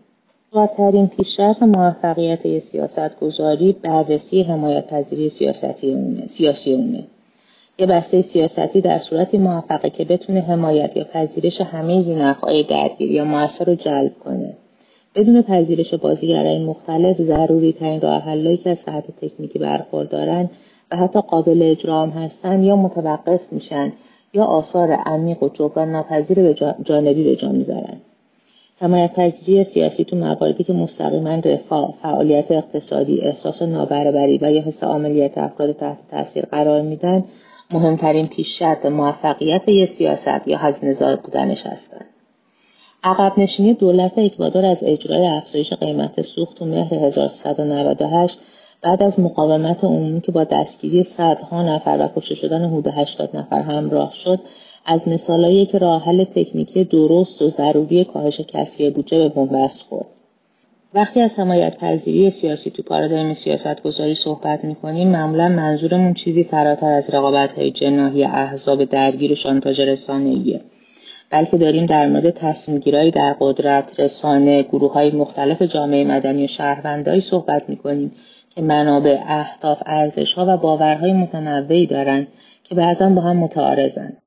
ترین 0.53 1.07
پیشرفت 1.07 1.63
موفقیت 1.63 2.59
سیاست 2.59 3.21
گذاری 3.21 3.73
بررسی 3.73 4.43
حمایت 4.43 4.87
پذیری 4.87 5.29
سیاستی 5.29 5.93
اونه، 5.93 6.27
سیاسی 6.27 6.75
اونه. 6.75 7.05
یه 7.79 7.87
بسته 7.87 8.23
سیاستی 8.23 8.81
در 8.81 8.99
صورتی 8.99 9.39
موفقه 9.39 9.91
که 9.91 10.05
بتونه 10.05 10.41
حمایت 10.41 10.97
یا 10.97 11.05
پذیرش 11.05 11.61
همه 11.61 12.01
زینفهای 12.01 12.65
درگیری 12.71 13.15
یا 13.15 13.25
موثر 13.25 13.65
رو 13.65 13.75
جلب 13.75 14.19
کنه. 14.25 14.55
بدون 15.15 15.43
پذیرش 15.43 15.95
بازیگرای 15.95 16.65
مختلف 16.65 17.23
ضروری 17.23 17.73
ترین 17.73 18.01
راه 18.01 18.23
حلایی 18.23 18.57
که 18.57 18.71
از 18.71 18.79
صحت 18.79 19.05
تکنیکی 19.17 19.59
برخوردارن 19.59 20.51
و 20.91 20.97
حتی 20.97 21.21
قابل 21.21 21.63
اجرام 21.63 22.11
هستن 22.11 22.63
یا 22.63 22.77
متوقف 22.77 23.41
میشن 23.53 23.93
یا 24.33 24.45
آثار 24.45 24.93
عمیق 24.93 25.43
و 25.43 25.49
جبران 25.49 25.93
ناپذیر 25.93 26.43
به 26.43 26.55
جانبی 26.85 27.25
به 27.25 27.37
جا 27.37 27.49
می‌ذارن. 27.49 27.97
حمایت 28.83 29.13
پذیری 29.13 29.65
سیاسی 29.65 30.05
تو 30.05 30.17
مواردی 30.17 30.65
که 30.65 30.73
مستقیما 30.73 31.35
رفاه، 31.35 31.95
فعالیت 32.03 32.51
اقتصادی، 32.51 33.21
احساس 33.21 33.63
نابرابری 33.63 34.39
و 34.43 34.53
یا 34.53 34.63
حس 34.63 34.85
عملیت 34.85 35.39
افراد 35.39 35.73
تحت 35.73 35.99
تاثیر 36.11 36.45
قرار 36.45 36.83
میدن 36.83 37.25
مهمترین 37.71 38.27
پیش 38.27 38.59
شرط 38.59 38.87
موفقیت 38.87 39.69
یه 39.69 39.87
سیاست 39.87 40.49
یا 40.49 40.59
هزینه 40.59 40.93
زار 40.93 41.17
بودنش 41.17 41.67
هستند. 41.67 42.05
عقب 43.05 43.39
نشینی 43.39 43.75
دولت 43.75 44.19
اکوادور 44.19 44.65
از 44.65 44.85
اجرای 44.85 45.27
افزایش 45.27 45.73
قیمت 45.73 46.23
سوخت 46.23 46.57
تو 46.57 46.65
مهر 46.65 46.95
1398 46.95 48.39
بعد 48.83 49.03
از 49.03 49.21
مقاومت 49.21 49.85
عمومی 49.85 50.21
که 50.21 50.33
با 50.33 50.45
دستگیری 50.45 51.03
صدها 51.03 51.63
نفر 51.63 51.99
و 52.01 52.21
کشته 52.21 52.35
شدن 52.35 52.65
حدود 52.65 52.87
80 52.87 53.37
نفر 53.37 53.61
همراه 53.61 54.11
شد 54.11 54.41
از 54.85 55.09
مثالایی 55.09 55.67
که 55.67 55.79
راه 55.79 56.05
حل 56.05 56.25
تکنیکی 56.25 56.85
درست 56.85 57.43
و 57.43 57.49
ضروری 57.49 58.05
کاهش 58.05 58.41
کسری 58.41 58.91
بودجه 58.91 59.19
به 59.19 59.29
بنبست 59.29 59.83
خورد. 59.83 60.07
وقتی 60.95 61.21
از 61.21 61.39
حمایت 61.39 61.77
پذیری 61.77 62.31
سیاسی 62.31 62.71
تو 62.71 62.83
پارادایم 62.83 63.35
سیاست 63.35 63.83
گذاری 63.83 64.15
صحبت 64.15 64.65
می‌کنیم 64.65 65.09
معمولا 65.09 65.49
منظورمون 65.49 66.15
چیزی 66.15 66.45
فراتر 66.45 66.93
از 66.93 67.11
رقابت 67.11 67.53
های 67.53 67.71
جناهی 67.71 68.25
احزاب 68.25 68.85
درگیر 68.85 69.33
و 69.33 69.35
شانتاژ 69.35 69.81
رسانه‌ایه. 69.81 70.61
بلکه 71.31 71.57
داریم 71.57 71.87
در 71.87 72.09
مورد 72.09 72.31
تصمیمگیرایی 72.31 73.11
در 73.11 73.37
قدرت 73.41 74.01
رسانه 74.01 74.63
گروه 74.63 74.93
های 74.93 75.11
مختلف 75.11 75.63
جامعه 75.63 76.05
مدنی 76.05 76.45
و 76.45 76.47
شهروندایی 76.47 77.21
صحبت 77.21 77.69
می‌کنیم 77.69 78.13
که 78.55 78.63
منابع 78.63 79.21
اهداف 79.27 79.83
ارزشها 79.87 80.47
و 80.49 80.57
باورهای 80.57 81.13
متنوعی 81.13 81.87
دارند 81.87 82.27
که 82.65 82.75
بعضا 82.75 83.09
با 83.09 83.21
هم 83.21 83.37
متعارضند 83.37 84.22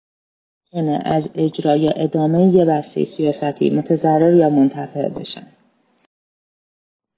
از 1.04 1.30
اجرا 1.36 1.76
یا 1.76 1.92
ادامه 1.92 2.56
یه 2.56 2.66
بسته 2.66 3.06
سیاستی 3.06 3.70
متضرر 3.70 4.34
یا 4.34 4.50
منتفع 4.50 5.10
بشن. 5.10 5.48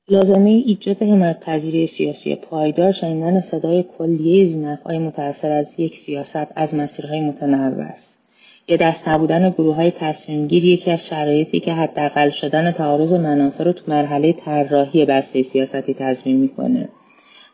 لازمه 0.10 0.50
ایجاد 0.50 1.04
حمایت 1.04 1.40
پذیری 1.40 1.88
سیاسی 1.88 2.36
پایدار 2.36 2.92
شنیدن 2.92 3.42
صدای 3.42 3.86
کلیه 3.98 4.46
زینفهای 4.46 5.00
متأثر 5.00 5.52
از 5.52 5.80
یک 5.80 5.98
سیاست 5.98 6.48
از 6.56 6.76
مسیرهای 6.76 7.22
متنوع 7.22 7.86
است. 7.86 8.22
یه 8.68 8.78
دست 8.78 9.08
نبودن 9.08 9.50
گروه 9.50 9.76
های 9.76 9.92
تصمیم 9.92 10.48
یکی 10.52 10.92
از 10.92 11.08
شرایطی 11.08 11.60
که 11.60 11.74
حداقل 11.74 12.30
شدن 12.30 12.72
تعارض 12.72 13.14
منافع 13.14 13.64
رو 13.64 13.72
تو 13.72 13.92
مرحله 13.92 14.34
طراحی 14.34 15.06
بسته 15.06 15.44
سیاستی 15.44 15.94
تضمین 15.94 16.38
می‌کنه. 16.38 16.90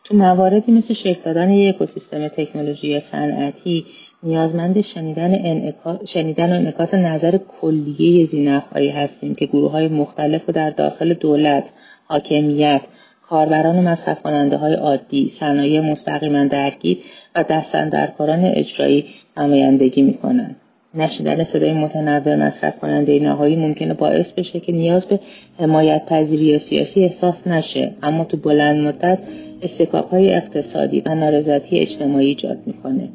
تو 0.04 0.16
مواردی 0.16 0.72
مثل 0.72 0.94
شکل 0.94 1.20
دادن 1.24 1.50
یک 1.50 1.74
اکوسیستم 1.74 2.28
تکنولوژی 2.28 3.00
صنعتی 3.00 3.84
نیازمند 4.24 4.80
شنیدن, 4.80 5.34
انعکاس، 5.34 5.98
شنیدن 6.10 6.52
انعکاس 6.52 6.94
نظر 6.94 7.38
کلیه 7.60 8.24
زینفهایی 8.24 8.88
هستیم 8.88 9.34
که 9.34 9.46
گروه 9.46 9.70
های 9.70 9.88
مختلف 9.88 10.48
و 10.48 10.52
در 10.52 10.70
داخل 10.70 11.14
دولت، 11.14 11.72
حاکمیت، 12.04 12.80
کاربران 13.28 13.78
و 13.78 13.82
مصرف 13.82 14.22
کننده 14.22 14.56
های 14.56 14.74
عادی، 14.74 15.28
صنایع 15.28 15.80
مستقیما 15.80 16.44
درگیر 16.44 16.98
و 17.34 17.44
دستندرکاران 17.50 18.44
اجرایی 18.44 19.04
نمایندگی 19.36 20.02
می 20.02 20.14
کنند. 20.14 20.56
نشیدن 20.94 21.44
صدای 21.44 21.72
متنوع 21.72 22.34
مصرف 22.36 22.78
کننده 22.78 23.18
نهایی 23.18 23.56
ممکنه 23.56 23.94
باعث 23.94 24.32
بشه 24.32 24.60
که 24.60 24.72
نیاز 24.72 25.06
به 25.06 25.20
حمایت 25.58 26.06
پذیری 26.06 26.58
سیاسی 26.58 27.04
احساس 27.04 27.46
نشه 27.46 27.90
اما 28.02 28.24
تو 28.24 28.36
بلند 28.36 28.86
مدت 28.86 29.18
استکاک 29.62 30.08
اقتصادی 30.12 31.02
و 31.06 31.14
نارضایتی 31.14 31.78
اجتماعی 31.78 32.26
ایجاد 32.26 32.58
می‌کنه 32.66 33.08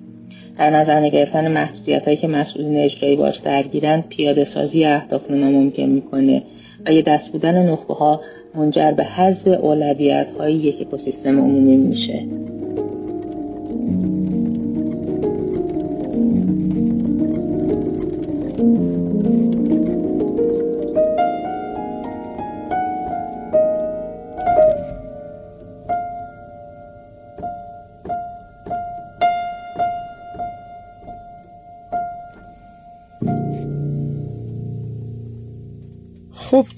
در 0.59 0.69
نظر 0.69 0.99
نگرفتن 0.99 1.51
محدودیت 1.51 2.05
هایی 2.05 2.17
که 2.17 2.27
مسئولین 2.27 2.77
اجرایی 2.77 3.15
باش 3.15 3.37
درگیرند 3.37 4.07
پیاده 4.09 4.45
سازی 4.45 4.85
اهداف 4.85 5.29
رو 5.29 5.35
ناممکن 5.35 5.83
می‌کنه 5.83 6.43
و 6.85 6.93
یه 6.93 7.01
دست 7.01 7.31
بودن 7.31 7.69
نخبه 7.69 7.93
ها 7.93 8.21
منجر 8.55 8.91
به 8.91 9.03
حذف 9.03 9.47
اولویت 9.47 10.29
های 10.39 10.53
یک 10.53 10.81
اکوسیستم 10.81 11.39
عمومی 11.39 11.77
میشه. 11.77 12.23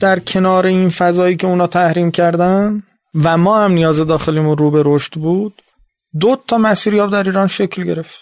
در 0.01 0.19
کنار 0.19 0.67
این 0.67 0.89
فضایی 0.89 1.35
که 1.35 1.47
اونا 1.47 1.67
تحریم 1.67 2.11
کردن 2.11 2.83
و 3.23 3.37
ما 3.37 3.63
هم 3.63 3.71
نیاز 3.71 3.99
داخلیمون 3.99 4.57
رو 4.57 4.71
به 4.71 4.83
رشد 4.85 5.13
بود 5.13 5.61
دو 6.19 6.37
تا 6.47 6.57
مسیریاب 6.57 7.11
در 7.11 7.23
ایران 7.23 7.47
شکل 7.47 7.83
گرفت. 7.83 8.19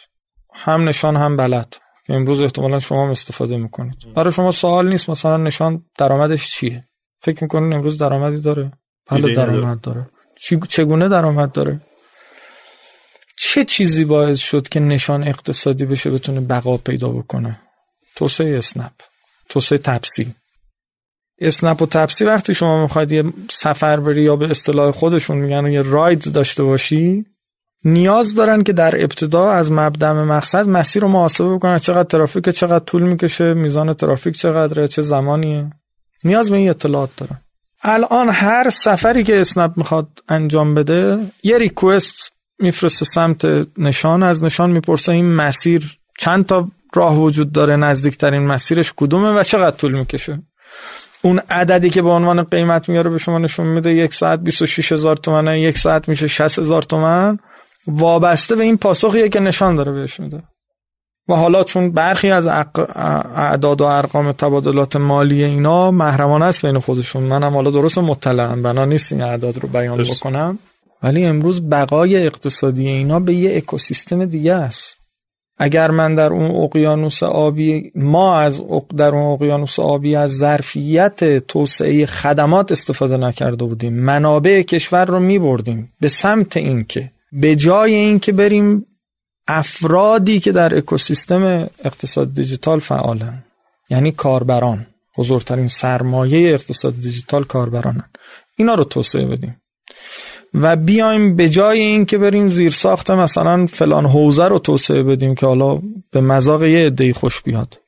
هم 0.54 0.90
نشان 0.90 1.16
هم 1.16 1.38
بلد. 1.38 1.76
که 2.08 2.14
امروز 2.14 2.42
احتمالا 2.42 2.80
شما 2.80 3.06
هم 3.06 3.12
استفاده 3.12 3.58
می‌کنید. 3.58 4.14
برای 4.16 4.32
شما 4.32 4.52
سوال 4.52 4.90
نیست 4.90 5.10
مثلا 5.10 5.38
نشان 5.38 5.84
درآمدش 5.98 6.52
چیه؟ 6.52 6.84
فکر 7.20 7.44
می‌کنین 7.44 7.74
امروز 7.74 7.98
درآمدی 7.98 8.42
داره؟ 8.42 8.72
بله 9.12 9.34
درآمد 9.34 9.82
داره. 9.82 10.10
چگونه 10.70 11.10
درآمد 11.10 11.52
داره؟ 11.52 11.82
چه 13.38 13.66
چیزی 13.66 14.06
باعث 14.06 14.40
شد 14.40 14.70
که 14.70 14.80
نشان 14.80 15.28
اقتصادی 15.28 15.86
بشه 15.86 16.12
بتونه 16.12 16.42
بقا 16.42 16.78
پیدا 16.78 17.10
بکنه؟ 17.10 17.60
توسعه 18.16 18.58
اسنپ 18.58 18.94
توسعه 19.50 19.78
تپسی 19.78 20.36
اسنپ 21.42 21.82
و 21.82 21.86
تپسی 21.86 22.26
وقتی 22.26 22.56
شما 22.56 22.82
می‌خواید 22.82 23.12
یه 23.12 23.24
سفر 23.52 24.00
بری 24.00 24.22
یا 24.22 24.36
به 24.36 24.50
اصطلاح 24.50 24.92
خودشون 24.92 25.38
میگن 25.38 25.66
یه 25.66 25.82
راید 25.82 26.34
داشته 26.34 26.64
باشی 26.64 27.26
نیاز 27.86 28.36
دارن 28.36 28.64
که 28.64 28.74
در 28.74 29.04
ابتدا 29.04 29.52
از 29.52 29.72
مبدع 29.72 30.12
مقصد 30.12 30.68
مسیر 30.68 31.02
رو 31.02 31.08
محاسبه 31.08 31.56
بکنن. 31.56 31.80
چقدر 31.80 32.04
ترافیک 32.04 32.50
چقدر 32.50 32.86
طول 32.86 33.02
می‌کشه 33.02 33.54
میزان 33.54 33.94
ترافیک 33.94 34.38
چقدره 34.38 34.88
چه 34.88 35.02
زمانیه. 35.02 35.70
نیاز 36.24 36.50
به 36.50 36.58
این 36.58 36.70
اطلاعات 36.70 37.10
دارن. 37.18 37.42
الان 37.84 38.30
هر 38.30 38.70
سفری 38.70 39.24
که 39.24 39.42
اسنپ 39.42 39.74
می‌خواد 39.78 40.08
انجام 40.30 40.74
بده 40.74 41.20
یه 41.44 41.58
ریکوست 41.58 42.32
میفرسته 42.60 43.06
سمت 43.06 43.46
نشان. 43.78 44.24
از 44.24 44.44
نشان 44.44 44.72
می‌پرسه 44.72 45.12
این 45.12 45.36
مسیر 45.36 45.98
چند 46.20 46.46
تا 46.46 46.68
راه 46.96 47.20
وجود 47.20 47.52
داره 47.52 47.76
نزدیکترین 47.76 48.48
مسیرش 48.48 48.94
کدومه 48.96 49.30
و 49.40 49.44
چقدر 49.44 49.76
طول 49.76 49.92
می‌کشه. 49.92 50.42
اون 51.22 51.42
عددی 51.50 51.90
که 51.90 52.02
به 52.02 52.10
عنوان 52.10 52.44
قیمت 52.44 52.90
میاره 52.90 53.10
به 53.10 53.18
شما 53.18 53.40
نشون 53.40 53.68
میده 53.68 53.94
یک 53.94 54.14
ساعت 54.14 54.40
26 54.40 54.92
هزار 54.92 55.16
تومنه 55.16 55.62
یک 55.62 55.78
ساعت 55.78 56.10
میشه 56.10 56.28
60 56.28 56.60
هزار 56.60 56.82
تومن. 56.82 57.40
وابسته 57.88 58.56
به 58.56 58.64
این 58.64 58.78
پاسخیه 58.78 59.30
که 59.30 59.40
نشان 59.40 59.76
داره 59.76 59.92
بهش 59.92 60.20
میده. 60.20 60.44
و 61.30 61.34
حالا 61.34 61.64
چون 61.64 61.92
برخی 61.92 62.32
از 62.32 62.48
اعداد 63.36 63.82
و 63.82 63.84
ارقام 63.84 64.32
تبادلات 64.32 64.96
مالی 64.96 65.44
اینا 65.44 65.92
محرمانه 65.92 66.46
است 66.46 66.66
بین 66.66 66.80
خودشون. 66.80 67.24
منم 67.24 67.54
حالا 67.54 67.72
درست 67.72 67.98
مطلعم. 67.98 68.64
بنا 68.64 68.86
نیست 68.86 69.12
این 69.12 69.22
اعداد 69.22 69.60
رو 69.60 69.70
بیان 69.70 70.04
بکنم. 70.04 70.60
ولی 71.04 71.26
امروز 71.26 71.70
بقای 71.70 72.26
اقتصادی 72.28 72.88
اینا 72.88 73.20
به 73.20 73.34
یه 73.34 73.58
اکوسیستم 73.58 74.26
دیگه 74.26 74.54
است. 74.54 74.99
اگر 75.60 75.92
من 75.92 76.16
در 76.16 76.34
اون 76.34 76.64
اقیانوس 76.64 77.24
آبی 77.24 77.92
ما 77.96 78.38
از 78.40 78.62
در 78.98 79.16
اون 79.16 79.34
اقیانوس 79.34 79.80
آبی 79.80 80.16
از 80.16 80.38
ظرفیت 80.38 81.38
توسعه 81.38 82.06
خدمات 82.06 82.72
استفاده 82.72 83.18
نکرده 83.18 83.66
بودیم. 83.66 83.94
منابع 83.94 84.62
کشور 84.62 85.06
رو 85.06 85.20
می 85.20 85.40
بردیم 85.40 85.94
به 86.00 86.08
سمت 86.08 86.58
اینکه 86.58 87.12
به 87.32 87.56
جای 87.56 87.94
اینکه 87.94 88.32
بریم 88.32 88.86
افرادی 89.48 90.40
که 90.40 90.52
در 90.52 90.78
اکوسیستم 90.78 91.70
اقتصاد 91.84 92.34
دیجیتال 92.34 92.80
فعالن. 92.80 93.44
یعنی 93.90 94.12
کاربران. 94.12 94.86
بزرگترین 95.18 95.68
سرمایه 95.68 96.54
اقتصاد 96.54 96.96
دیجیتال 97.02 97.44
کاربرانن. 97.44 98.10
اینا 98.56 98.76
رو 98.76 98.84
توسعه 98.84 99.26
بدیم. 99.26 99.62
و 100.54 100.76
بیایم 100.76 101.36
به 101.36 101.50
جای 101.50 101.80
این 101.80 102.06
که 102.06 102.18
بریم 102.18 102.48
زیر 102.48 102.72
ساخت 102.72 103.12
مثلا 103.12 103.66
فلان 103.66 104.06
حوزه 104.06 104.48
رو 104.48 104.60
توسعه 104.60 105.04
بدیم 105.04 105.36
که 105.36 105.46
حالا 105.46 105.82
به 106.12 106.22
مذاق 106.22 106.64
یه 106.64 106.86
عده‌ای 106.86 107.14
خوش 107.14 107.42
بیاد. 107.42 107.80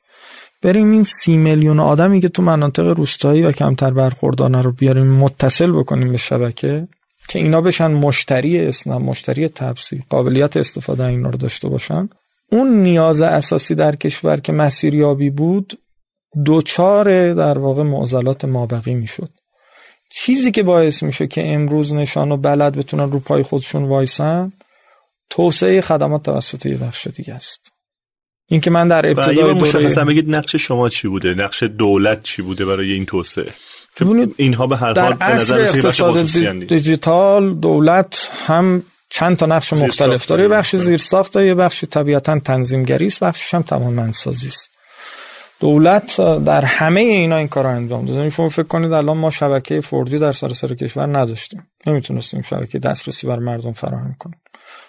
بریم 0.62 0.90
این 0.90 1.04
سی 1.04 1.36
میلیون 1.36 1.80
آدمی 1.80 2.20
که 2.20 2.28
تو 2.28 2.42
مناطق 2.42 2.86
روستایی 2.86 3.42
و 3.42 3.52
کمتر 3.52 3.90
برخوردانه 3.90 4.62
رو 4.62 4.72
بیاریم 4.72 5.06
متصل 5.06 5.72
بکنیم 5.72 6.12
به 6.12 6.16
شبکه 6.16 6.88
که 7.28 7.38
اینا 7.38 7.60
بشن 7.60 7.90
مشتری 7.90 8.60
اسنم 8.60 9.02
مشتری 9.02 9.48
تبسی 9.48 10.04
قابلیت 10.08 10.56
استفاده 10.56 11.06
اینا 11.06 11.30
رو 11.30 11.36
داشته 11.38 11.68
باشن. 11.68 12.08
اون 12.52 12.82
نیاز 12.82 13.20
اساسی 13.20 13.74
در 13.74 13.96
کشور 13.96 14.36
که 14.36 14.52
مسیریابی 14.52 15.30
بود 15.30 15.78
دوچار 16.44 17.34
در 17.34 17.58
واقع 17.58 17.82
معضلات 17.82 18.44
مابقی 18.44 18.94
می‌شد. 18.94 19.30
چیزی 20.14 20.50
که 20.50 20.62
باعث 20.62 21.02
میشه 21.02 21.26
که 21.26 21.52
امروز 21.54 21.92
نشان 21.92 22.32
و 22.32 22.36
بلد 22.36 22.76
بتونن 22.76 23.10
رو 23.10 23.20
پای 23.20 23.42
خودشون 23.42 23.84
وایسن 23.84 24.52
توسعه 25.30 25.80
خدمات 25.80 26.22
توسط 26.22 26.66
یه 26.66 26.76
بخش 26.76 27.06
دیگه 27.06 27.34
است. 27.34 27.60
این 28.48 28.60
که 28.60 28.70
من 28.70 28.88
در 28.88 29.06
ابتدای 29.06 29.54
دوره 29.54 30.04
بگید 30.04 30.34
نقش 30.34 30.56
شما 30.56 30.88
چی 30.88 31.08
بوده؟ 31.08 31.34
نقش 31.34 31.62
دولت 31.62 32.22
چی 32.22 32.42
بوده 32.42 32.64
برای 32.64 32.92
این 32.92 33.04
توسعه؟ 33.04 33.52
اینها 34.36 34.66
به 34.66 34.76
هر 34.76 35.00
حال 35.00 35.14
به 35.14 35.24
نظر 35.24 35.60
اقتصاد 35.60 36.26
دیجیتال 36.66 37.54
دولت 37.54 38.30
هم 38.46 38.82
چند 39.10 39.36
تا 39.36 39.46
نقش 39.46 39.72
مختلف 39.72 40.26
داره. 40.26 40.42
یه 40.42 40.48
بخش 40.48 40.76
زیرساخت 40.76 41.36
یه 41.36 41.54
بخش 41.54 41.84
طبیعتا 41.84 42.38
تنظیمگری 42.38 43.06
است. 43.06 43.20
بخشش 43.20 43.54
هم 43.54 43.62
توانمندسازی 43.62 44.48
است. 44.48 44.71
دولت 45.62 46.20
در 46.44 46.64
همه 46.64 47.00
اینا 47.00 47.36
این 47.36 47.48
کار 47.48 47.66
انجام 47.66 48.04
داده. 48.04 48.18
یعنی 48.18 48.30
شما 48.30 48.48
فکر 48.48 48.66
کنید 48.66 48.92
الان 48.92 49.16
ما 49.16 49.30
شبکه 49.30 49.80
4 49.80 50.04
در 50.04 50.32
سراسر 50.32 50.74
کشور 50.74 51.18
نداشتیم. 51.18 51.66
نمی‌تونستیم 51.86 52.42
شبکه 52.42 52.78
دسترسی 52.78 53.26
بر 53.26 53.38
مردم 53.38 53.72
فراهم 53.72 54.16
کنیم. 54.18 54.40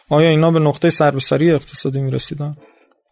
آیا 0.10 0.30
اینا 0.30 0.52
به 0.52 0.60
نقطه 0.60 0.90
سربسری 0.90 1.52
اقتصادی 1.52 2.02
می‌رسیدن؟ 2.02 2.56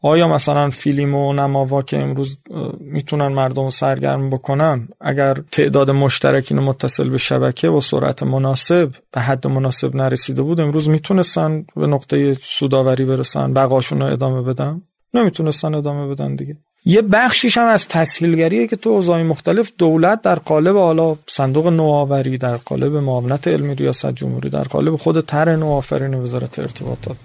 آیا 0.04 0.28
مثلا 0.28 0.70
فیلم 0.70 1.16
و 1.16 1.34
نماوا 1.34 1.82
که 1.82 2.00
امروز 2.00 2.40
می‌تونن 2.80 3.28
مردم 3.28 3.70
سرگرم 3.70 4.30
بکنن 4.30 4.88
اگر 5.02 5.34
تعداد 5.34 5.92
مشترکین 5.92 6.60
متصل 6.60 7.10
به 7.10 7.18
شبکه 7.18 7.70
و 7.70 7.82
سرعت 7.82 8.24
مناسب 8.24 8.92
به 9.12 9.22
حد 9.22 9.48
مناسب 9.48 9.96
نرسیده 9.96 10.42
بود 10.42 10.60
امروز 10.60 10.90
می‌تونستن 10.90 11.66
به 11.76 11.88
نقطه 11.88 12.34
سوداوری 12.34 13.06
برسن 13.06 13.54
بقاشون 13.54 14.02
رو 14.02 14.14
ادامه 14.14 14.42
بدن؟ 14.42 14.82
نمی‌تونستن 15.14 15.76
ادامه 15.76 16.08
بدن 16.08 16.36
دیگه. 16.36 16.58
یه 16.86 17.02
بخشیش 17.02 17.58
هم 17.58 17.68
از 17.68 17.88
تسهیلگریه 17.88 18.68
که 18.68 18.76
تو 18.76 18.90
اوضاع 18.90 19.24
مختلف 19.24 19.72
دولت 19.78 20.22
در 20.22 20.36
قالب 20.36 20.78
حالا 20.78 21.16
صندوق 21.28 21.68
نوآوری 21.68 22.38
در 22.38 22.58
قالب 22.58 22.96
معاونت 22.96 23.48
علمی 23.48 23.76
ریاست 23.76 24.12
جمهوری 24.12 24.50
در 24.50 24.64
قالب 24.64 24.96
خود 24.96 25.22
طرح 25.22 25.56
نوآفرین 25.56 26.14
وزارت 26.14 26.60
ارتباطات. 26.60 27.18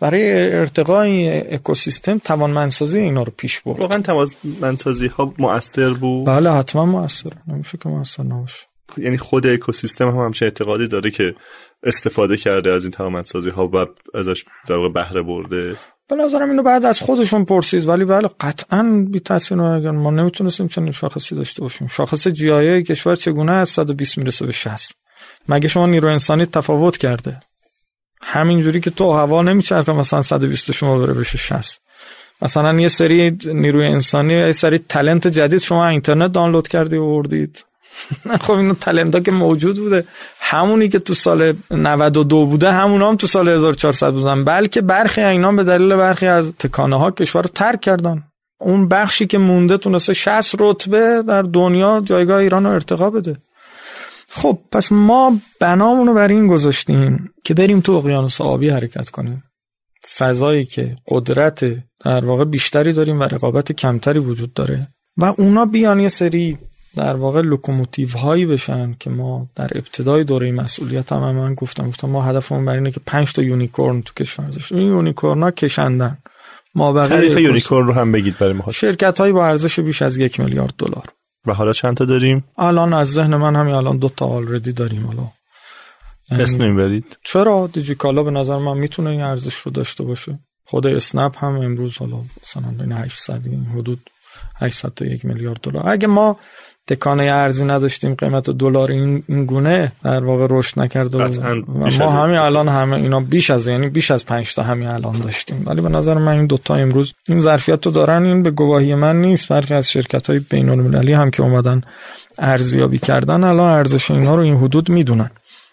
برای 0.00 0.54
ارتقاء 0.54 1.00
این 1.00 1.54
اکوسیستم 1.54 2.18
توانمندسازی 2.18 2.98
اینا 2.98 3.22
رو 3.22 3.32
پیش 3.36 3.60
برد. 3.60 3.80
واقعا 3.80 4.02
توانمندسازی 4.02 5.06
ها 5.06 5.34
مؤثر 5.38 5.92
بود؟ 5.92 6.26
بله 6.26 6.50
حتما 6.50 6.86
مؤثر. 6.86 7.30
نمیشه 7.48 7.78
که 7.78 7.88
مؤثر 7.88 8.22
نباشه. 8.22 8.66
یعنی 8.96 9.18
خود 9.18 9.46
اکوسیستم 9.46 10.08
هم 10.08 10.18
همچه 10.24 10.44
اعتقادی 10.44 10.88
داره 10.88 11.10
که 11.10 11.34
استفاده 11.82 12.36
کرده 12.36 12.70
از 12.72 12.84
این 12.84 12.90
توانمندسازی 12.90 13.50
ها 13.50 13.66
و 13.68 13.86
ازش 14.14 14.44
در 14.68 14.88
بهره 14.88 15.22
برده؟ 15.22 15.76
به 16.10 16.16
نظرم 16.16 16.50
اینو 16.50 16.62
بعد 16.62 16.84
از 16.84 17.00
خودشون 17.00 17.44
پرسید. 17.44 17.88
ولی 17.88 18.04
بله 18.04 18.30
قطعا 18.40 19.06
بی 19.10 19.20
تاثیر 19.20 19.56
ما 19.90 20.10
نمی‌تونستیم 20.10 20.68
چنین 20.68 20.92
شاخصی 20.92 21.34
داشته 21.34 21.62
باشیم. 21.62 21.86
شاخص 21.86 22.28
جی 22.28 22.82
کشور 22.82 23.16
چگونه 23.16 23.52
از 23.52 23.68
120 23.68 24.18
می‌رسه 24.18 24.46
به 24.46 24.52
60 24.52 24.94
مگه 25.48 25.68
شما 25.68 25.86
نیرو 25.86 26.08
انسانی 26.08 26.46
تفاوت 26.46 26.96
کرده؟ 26.96 27.40
همینجوری 28.22 28.80
که 28.80 28.90
تو 28.90 29.12
هوا 29.12 29.42
نمیچرخه 29.42 29.92
مثلا 29.92 30.22
120 30.22 30.72
شما 30.72 30.98
بره 30.98 31.14
بشه 31.14 31.38
60 31.38 31.80
مثلا 32.42 32.80
یه 32.80 32.88
سری 32.88 33.38
نیروی 33.44 33.86
انسانی 33.86 34.34
یه 34.34 34.52
سری 34.52 34.78
تلنت 34.78 35.26
جدید 35.26 35.60
شما 35.60 35.88
اینترنت 35.88 36.32
دانلود 36.32 36.68
کردی 36.68 36.96
و 36.96 37.06
بردید. 37.06 37.64
خب 38.44 38.52
اینو 38.52 38.74
تلنت 38.74 39.24
که 39.24 39.30
موجود 39.30 39.76
بوده. 39.76 40.04
همونی 40.40 40.88
که 40.88 40.98
تو 40.98 41.14
سال 41.14 41.52
92 41.70 42.46
بوده 42.46 42.72
همون 42.72 43.02
هم 43.02 43.16
تو 43.16 43.26
سال 43.26 43.48
1400 43.48 44.12
بودن. 44.12 44.44
بلکه 44.44 44.80
برخی 44.80 45.20
اینا 45.20 45.52
به 45.52 45.64
دلیل 45.64 45.96
برخی 45.96 46.26
از 46.26 46.52
تکانه 46.52 46.98
ها 46.98 47.10
کشور 47.10 47.42
رو 47.42 47.50
ترک 47.54 47.80
کردن. 47.80 48.24
اون 48.60 48.88
بخشی 48.88 49.26
که 49.26 49.38
مونده 49.38 49.76
تونسته 49.76 50.14
60 50.14 50.54
رتبه 50.60 51.22
در 51.22 51.42
دنیا 51.42 52.02
جایگاه 52.04 52.38
ایران 52.38 52.64
رو 52.64 52.70
ارتقا 52.70 53.10
بده. 53.10 53.36
خب 54.30 54.58
پس 54.72 54.92
ما 54.92 55.38
بنامون 55.60 56.06
رو 56.06 56.14
بر 56.14 56.28
این 56.28 56.46
گذاشتیم 56.46 57.30
که 57.44 57.54
بریم 57.54 57.80
تو 57.80 57.92
اقیانوس 57.92 58.40
آبی 58.40 58.68
حرکت 58.68 59.10
کنیم. 59.10 59.42
فضایی 60.16 60.64
که 60.64 60.96
قدرت 61.08 61.64
در 62.04 62.24
واقع 62.24 62.44
بیشتری 62.44 62.92
داریم 62.92 63.20
و 63.20 63.22
رقابت 63.22 63.72
کمتری 63.72 64.18
وجود 64.18 64.52
داره. 64.52 64.88
و 65.16 65.24
اونا 65.24 65.66
بیان 65.66 66.00
یه 66.00 66.08
سری 66.08 66.58
در 66.96 67.16
واقع 67.16 67.40
لوکوموتیو 67.40 68.08
هایی 68.18 68.46
بشن 68.46 68.94
که 69.00 69.10
ما 69.10 69.48
در 69.54 69.70
ابتدای 69.74 70.24
دوره 70.24 70.52
مسئولیت 70.52 71.12
هم, 71.12 71.32
من 71.32 71.54
گفتم 71.54 71.88
گفتم 71.88 72.08
ما 72.08 72.22
هدفمون 72.22 72.64
بر 72.64 72.74
اینه 72.74 72.90
که 72.90 73.00
5 73.06 73.32
تا 73.32 73.42
unicorn 73.42 74.02
تو 74.02 74.12
کشور 74.14 74.44
داشت 74.44 74.72
این 74.72 74.88
unicorn 74.88 75.42
ها 75.42 75.50
کشندن. 75.50 76.18
ما 76.74 77.06
تعریف 77.06 77.38
unicorn 77.38 77.86
رو 77.86 77.92
هم 77.92 78.12
بگید 78.12 78.38
برای 78.38 78.52
ما. 78.52 78.72
شرکت 78.72 79.20
هایی 79.20 79.32
با 79.32 79.46
ارزش 79.46 79.80
بیش 79.80 80.02
از 80.02 80.16
یک 80.16 80.40
میلیارد 80.40 80.74
دلار. 80.78 81.04
و 81.46 81.54
حالا 81.54 81.72
چند 81.72 81.96
تا 81.96 82.04
داریم؟ 82.04 82.44
الان 82.58 82.92
از 82.92 83.12
ذهن 83.12 83.36
من 83.36 83.56
همین 83.56 83.74
الان 83.74 83.98
دو 83.98 84.08
تا 84.08 84.26
already 84.26 84.72
داریم 84.72 85.06
حالا. 85.06 85.28
یعنی 86.30 86.42
اسم 86.42 86.62
نمی‌برید 86.62 87.16
چرا؟ 87.24 87.70
دیجیکالا 87.72 88.22
به 88.22 88.30
نظر 88.30 88.58
من 88.58 88.78
می‌تونه 88.78 89.10
این 89.10 89.20
ارزش 89.20 89.54
رو 89.54 89.72
داشته 89.72 90.04
باشه. 90.04 90.38
خود 90.64 90.86
اسنپ 90.86 91.44
هم 91.44 91.54
امروز 91.54 91.96
حالا 91.98 92.16
مثلا 92.42 92.70
بین 92.78 92.92
800 92.92 93.40
حدود 93.74 94.10
800 94.56 94.88
تا 94.88 95.04
یک 95.04 95.24
میلیارد 95.24 95.60
دلار. 95.60 95.88
اگه 95.88 96.06
ما 96.06 96.36
تکانه 96.90 97.22
ارزی 97.22 97.64
نداشتیم 97.64 98.14
قیمت 98.14 98.50
دلار 98.50 98.90
این, 98.90 99.22
گونه 99.46 99.92
در 100.04 100.24
واقع 100.24 100.46
رشد 100.50 100.80
نکرده 100.80 101.18
و 101.18 101.62
ما 101.98 102.10
همین 102.10 102.38
الان 102.38 102.68
همه 102.68 102.96
اینا 102.96 103.20
بیش 103.20 103.50
از 103.50 103.66
یعنی 103.66 103.88
بیش 103.88 104.10
از 104.10 104.26
5 104.26 104.54
تا 104.54 104.62
همین 104.62 104.88
الان 104.88 105.18
داشتیم. 105.18 105.62
ولی 105.66 105.80
به 105.80 105.88
نظر 105.88 106.14
من 106.14 106.32
این 106.32 106.46
دوتا 106.46 106.74
امروز 106.74 107.14
این 107.28 107.40
ظرفیت 107.40 107.86
رو 107.86 107.92
دارن 107.92 108.22
این 108.22 108.42
به 108.42 108.50
گواهی 108.50 108.94
من 108.94 109.20
نیست. 109.20 109.48
برخی 109.48 109.74
از 109.74 109.90
شرکت 109.90 110.26
های 110.26 110.38
بین 110.38 110.68
المللی 110.68 111.12
هم 111.12 111.30
که 111.30 111.42
اومدن 111.42 111.80
ارزیابی 112.38 112.98
کردن 112.98 113.44
الان 113.44 113.78
ارزش 113.78 114.10
اینا 114.10 114.36
رو 114.36 114.42
این 114.42 114.56
حدود 114.56 114.90
می‌دونن. 114.90 115.30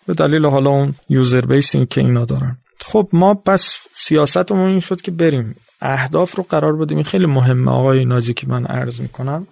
به 0.08 0.14
دلیل 0.14 0.46
حالا 0.46 0.70
اون 0.70 0.94
یوزر 1.10 1.42
بیسی 1.42 1.86
که 1.86 2.02
اینا 2.02 2.26
دارن. 2.26 2.58
خب 2.86 3.10
ما 3.14 3.34
پس 3.34 3.78
سیاستمون 3.96 4.70
این 4.70 4.80
شد 4.80 5.02
که 5.02 5.12
بریم. 5.12 5.56
اهداف 5.82 6.36
رو 6.36 6.46
قرار 6.50 6.76
بدیم. 6.76 7.04
خیلی 7.04 7.26
مهمه 7.26 7.72
آقای 7.72 8.06
ناجی 8.06 8.34
که 8.34 8.48
من 8.48 8.66
عرض 8.66 9.00
می‌کنم. 9.00 9.48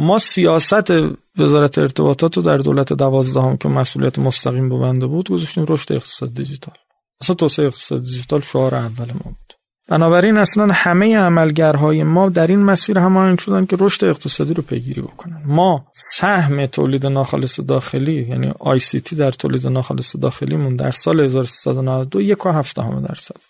ما 0.00 0.18
سیاست 0.18 0.90
وزارت 1.38 1.78
ارتباطات 1.78 2.36
رو 2.36 2.42
در 2.42 2.56
دولت 2.56 2.92
دوازدهم 2.92 3.56
که 3.56 3.68
مسئولیت 3.68 4.18
مستقیم 4.18 4.68
به 4.68 4.78
بنده 4.78 5.06
بود 5.06 5.28
گذاشتیم 5.28 5.64
رشد 5.68 5.92
اقتصاد 5.92 6.34
دیجیتال. 6.34 6.74
اصلا 7.20 7.34
توسعه 7.34 7.66
اقتصاد 7.66 8.02
دیجیتال 8.02 8.40
شعار 8.40 8.74
اول 8.74 9.06
ما 9.06 9.20
بود. 9.24 9.54
بنابراین 9.88 10.36
اصلا 10.36 10.72
همه 10.72 11.18
عملگرهای 11.18 12.02
ما 12.02 12.28
در 12.28 12.46
این 12.46 12.62
مسیر 12.62 12.98
هماهنگ 12.98 13.38
شدن 13.38 13.66
که 13.66 13.76
رشد 13.80 14.04
اقتصادی 14.04 14.54
رو 14.54 14.62
پیگیری 14.62 15.00
بکنن. 15.00 15.42
ما 15.44 15.86
سهم 15.94 16.66
تولید 16.66 17.06
ناخالص 17.06 17.60
داخلی 17.60 18.26
یعنی 18.28 18.52
آی 18.58 18.78
سی 18.78 19.00
تی 19.00 19.16
در 19.16 19.30
تولید 19.30 19.66
ناخالص 19.66 20.16
داخلیمون 20.16 20.76
در 20.76 20.90
سال 20.90 21.20
1392 21.20 22.22
یک 22.22 22.46
و 22.46 22.48
هفت 22.48 22.76
درصد. 23.08 23.47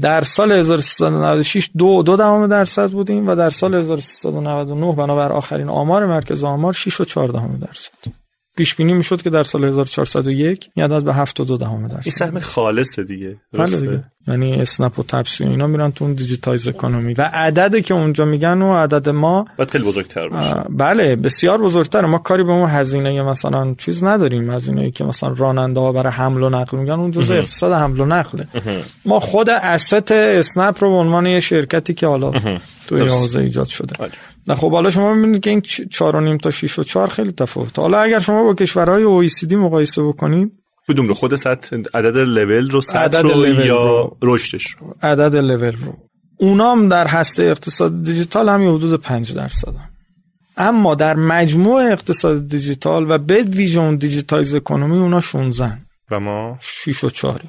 در 0.00 0.22
سال 0.22 0.52
1396 0.52 1.70
دو 1.78 2.02
دو 2.02 2.16
دهم 2.16 2.46
درصد 2.46 2.90
بودیم 2.90 3.28
و 3.28 3.34
در 3.34 3.50
سال 3.50 3.74
1399 3.74 4.92
بنابر 4.92 5.32
آخرین 5.32 5.68
آمار 5.68 6.06
مرکز 6.06 6.44
آمار 6.44 6.72
6 6.72 7.00
و 7.00 7.04
4 7.04 7.28
دهم 7.28 7.58
درصد. 7.58 8.21
پیش 8.56 8.74
بینی 8.74 8.92
می‌شد 8.92 9.22
که 9.22 9.30
در 9.30 9.42
سال 9.42 9.64
1401 9.64 10.70
این 10.74 10.86
عدد 10.86 11.04
به 11.04 11.14
7 11.14 11.40
و 11.40 11.44
2 11.44 11.56
دهم 11.56 11.88
درصد. 11.88 12.02
این 12.04 12.12
سهم 12.12 12.40
خالصه 12.40 13.04
دیگه 13.04 13.36
بله 13.52 13.80
دیگه. 13.80 14.04
یعنی 14.28 14.54
اسنپ 14.54 14.98
و 14.98 15.02
تپسی 15.02 15.44
اینا 15.44 15.66
میرن 15.66 15.92
تو 15.92 16.04
اون 16.04 16.14
digitized 16.14 16.68
economy 16.68 17.14
و 17.14 17.30
عددی 17.34 17.82
که 17.82 17.94
اونجا 17.94 18.24
میگن 18.24 18.62
و 18.62 18.74
عدد 18.74 19.08
ما 19.08 19.46
باید 19.56 19.70
خیلی 19.70 19.84
بزرگتر 19.84 20.28
باشه. 20.28 20.54
بله 20.70 21.16
بسیار 21.16 21.62
بزرگتر 21.62 22.04
ما 22.04 22.18
کاری 22.18 22.42
به 22.42 22.52
اون 22.52 22.70
هزینه 22.70 23.22
مثلا 23.22 23.74
چیز 23.78 24.04
نداریم. 24.04 24.50
هزینه 24.50 24.90
که 24.90 25.04
مثلا 25.04 25.32
راننده 25.32 25.80
ها 25.80 25.92
برای 25.92 26.12
حمل 26.12 26.42
و 26.42 26.48
نقل 26.48 26.78
میگن 26.78 26.92
اون 26.92 27.10
جزء 27.10 27.34
اقتصاد 27.34 27.72
حمل 27.72 28.00
و 28.00 28.06
نقله 28.06 28.46
ما 29.04 29.20
خود 29.20 29.50
asset 29.50 30.12
اسنپ 30.12 30.84
رو 30.84 30.90
به 30.90 30.96
عنوان 30.96 31.26
یه 31.26 31.40
شرکتی 31.40 31.94
که 31.94 32.06
حالا 32.06 32.32
تو 32.86 32.98
حوزه 32.98 33.40
ایجاد 33.40 33.66
شده. 33.66 33.96
نه 34.46 34.54
خب 34.54 34.72
حالا 34.72 34.90
شما 34.90 35.14
می‌بینید 35.14 35.42
که 35.42 35.50
این 35.50 35.60
4 35.60 36.38
تا 36.38 36.50
6 36.50 36.78
و 36.78 36.82
4 36.82 37.10
خیلی 37.10 37.32
تفاوت 37.32 37.78
حالا 37.78 38.00
اگر 38.00 38.18
شما 38.18 38.42
با 38.42 38.54
کشورهای 38.54 39.28
OECD 39.28 39.52
مقایسه 39.52 40.02
بکنید 40.02 40.52
کدوم 40.88 41.08
رو؟ 41.08 41.14
خود 41.14 41.36
سطح 41.36 41.76
عدد 41.94 42.16
لول 42.16 42.70
رو 42.70 42.80
سطح 42.80 42.98
عدد 42.98 43.16
رو 43.16 43.64
یا 43.64 44.12
رشدش 44.22 44.66
رو؟ 44.80 44.94
عدد 45.02 45.36
لول 45.36 45.76
رو. 45.76 45.96
اونام 46.38 46.88
در 46.88 47.06
هسته 47.06 47.42
اقتصاد 47.42 48.02
دیجیتال 48.02 48.48
هم 48.48 48.74
حدود 48.74 49.00
5 49.00 49.34
درصد 49.34 49.74
اما 50.56 50.94
در 50.94 51.16
مجموع 51.16 51.92
اقتصاد 51.92 52.48
دیجیتال 52.48 53.10
و 53.10 53.18
به 53.18 53.42
ویژه 53.42 53.96
digitized 53.96 54.54
economy 54.54 54.98
اونا 54.98 55.20
16 55.20 55.78
و 56.10 56.20
ما؟ 56.20 56.58
6 56.60 57.04
و 57.04 57.10
4 57.10 57.40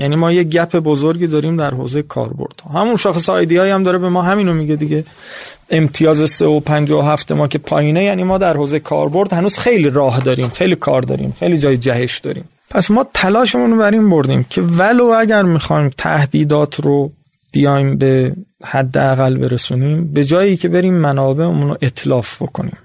یعنی 0.00 0.16
ما 0.16 0.32
یه 0.32 0.44
گپ 0.44 0.76
بزرگی 0.76 1.26
داریم 1.26 1.56
در 1.56 1.70
حوزه 1.70 2.02
کاربرد 2.02 2.62
همون 2.74 2.96
شاخص 2.96 3.28
آیدی 3.28 3.58
هم 3.58 3.82
داره 3.82 3.98
به 3.98 4.08
ما 4.08 4.22
همینو 4.22 4.54
میگه 4.54 4.76
دیگه. 4.76 5.04
امتیاز 5.70 6.30
3 6.30 6.46
و 6.46 6.60
5 6.60 6.90
و 6.90 7.00
7 7.00 7.32
ما 7.32 7.48
که 7.48 7.58
پایینه 7.58 8.04
یعنی 8.04 8.22
ما 8.22 8.38
در 8.38 8.56
حوزه 8.56 8.80
کاربرد 8.80 9.32
هنوز 9.32 9.58
خیلی 9.58 9.90
راه 9.90 10.20
داریم 10.20 10.48
خیلی 10.48 10.76
کار 10.76 11.02
داریم 11.02 11.36
خیلی 11.38 11.58
جای 11.58 11.76
جهش 11.76 12.18
داریم. 12.18 12.44
پس 12.70 12.90
ما 12.90 13.06
تلاشمون 13.14 13.70
رو 13.70 13.78
بر 13.78 13.90
این 13.90 14.10
بردیم 14.10 14.46
که 14.50 14.62
ولو 14.62 15.04
اگر 15.04 15.42
می‌خوایم 15.42 15.90
تهدیدات 15.98 16.80
رو 16.80 17.12
بیایم 17.52 17.96
به 17.96 18.32
حد 18.64 18.98
اقل 18.98 19.36
برسونیم 19.36 20.12
به 20.12 20.24
جایی 20.24 20.56
که 20.56 20.68
بریم 20.68 20.94
منابعمون 20.94 21.68
رو 21.68 21.76
اطلاف 21.82 22.42
بکنیم. 22.42 22.76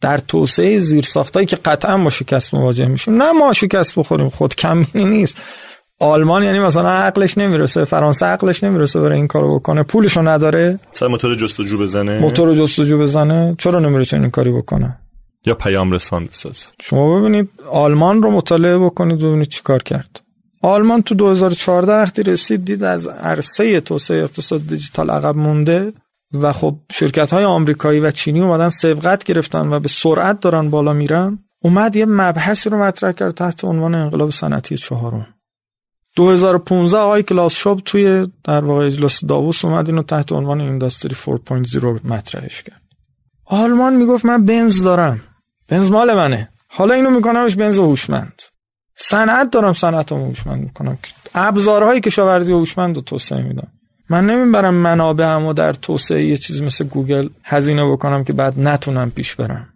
در 0.00 0.18
توسعه 0.18 0.78
زیرساختایی 0.80 1.46
که 1.46 1.56
قطعا 1.56 1.96
ما 1.96 2.10
شکست 2.10 2.54
مواجه 2.54 2.86
میشیم. 2.86 3.22
نه 3.22 3.32
ما 3.32 3.52
شکست 3.52 3.98
بخوریم 3.98 4.28
خود 4.28 4.54
کمینی 4.54 5.04
نیست. 5.04 5.36
آلمان 6.00 6.42
یعنی 6.42 6.58
مثلا 6.58 6.88
عقلش 6.88 7.38
نمی‌رسه 7.38 7.84
فرانسه 7.84 8.26
عقلش 8.26 8.64
نمی‌رسه 8.64 9.00
برای 9.00 9.16
این 9.16 9.26
کارو 9.26 9.58
بکنه. 9.58 9.82
پولشو 9.82 10.22
نداره. 10.22 10.78
مثلا 10.94 11.08
موتور 11.08 11.34
جستجو 11.34 11.78
بزنه. 11.78 12.18
موتور 12.18 12.54
جستجو 12.54 12.98
بزنه. 12.98 13.54
چرا 13.58 13.80
نمی‌رسه 13.80 14.16
این 14.16 14.30
کاری 14.30 14.52
بکنه؟ 14.52 14.98
یا 15.46 15.54
پیام 15.54 15.92
رسان 15.92 16.26
بسازه. 16.26 16.66
شما 16.80 17.20
ببینید 17.20 17.50
آلمان 17.70 18.22
رو 18.22 18.30
مطالعه 18.30 18.78
بکنید 18.78 19.18
ببینید 19.18 19.48
چی 19.48 19.62
کار 19.64 19.82
کرد. 19.82 20.20
آلمان 20.62 21.02
تو 21.02 21.14
2014 21.14 21.92
وقتی 21.92 22.22
رسید 22.22 22.64
دید 22.64 22.84
از 22.84 23.06
عرصه 23.06 23.80
توسعه 23.80 24.22
اقتصاد 24.22 24.66
دیجیتال 24.66 25.10
عقب 25.10 25.36
مونده 25.36 25.92
و 26.34 26.52
خب 26.52 26.76
شرکت 26.92 27.32
های 27.32 27.44
آمریکایی 27.44 28.00
و 28.00 28.10
چینی 28.10 28.40
اومدن 28.40 28.68
سبقت 28.68 29.24
گرفتن 29.24 29.68
و 29.68 29.80
به 29.80 29.88
سرعت 29.88 30.40
دارن 30.40 30.70
بالا 30.70 30.92
میرن. 30.92 31.38
اومد 31.62 31.96
یه 31.96 32.06
مبحثی 32.06 32.70
رو 32.70 32.82
مطرح 32.82 33.12
کرد 33.12 33.34
تحت 33.34 33.64
عنوان 33.64 33.94
انقلاب 33.94 34.30
صنعتی 34.30 34.76
چهارم. 34.76 35.26
2015 36.18 36.98
آقای 36.98 37.22
کلاس 37.22 37.54
شاب 37.54 37.80
توی 37.80 38.26
در 38.44 38.64
واقع 38.64 38.86
اجلاس 38.86 39.24
داووس 39.24 39.64
اومد 39.64 39.88
اینو 39.88 40.02
تحت 40.02 40.32
عنوان 40.32 40.60
اینداستری 40.60 41.14
4.0 41.14 42.04
مطرحش 42.04 42.62
کرد. 42.62 42.82
آلمان 43.46 43.96
می‌گفت 43.96 44.24
من 44.24 44.44
بنز 44.44 44.82
دارم. 44.82 45.20
بنز 45.68 45.90
مال 45.90 46.14
منه. 46.14 46.48
حالا 46.68 46.94
اینو 46.94 47.10
میکنمش 47.10 47.54
بنز 47.54 47.78
هوشمند. 47.78 48.42
صنعت 48.96 49.50
دارم 49.50 49.72
صنعتم 49.72 50.16
هوشمند 50.16 50.60
می‌کنم. 50.60 50.98
ابزارهای 51.34 52.00
کشاورزی 52.00 52.52
هوشمند 52.52 52.96
رو 52.96 53.02
توسعه 53.02 53.42
میدم. 53.42 53.68
من 54.10 54.26
نمی‌برم 54.26 54.74
منابعم 54.74 55.46
و 55.46 55.52
در 55.52 55.72
توسعه 55.72 56.24
یه 56.24 56.36
چیز 56.36 56.62
مثل 56.62 56.84
گوگل 56.84 57.28
هزینه 57.44 57.92
بکنم 57.92 58.24
که 58.24 58.32
بعد 58.32 58.60
نتونم 58.60 59.10
پیش 59.10 59.34
برم. 59.34 59.68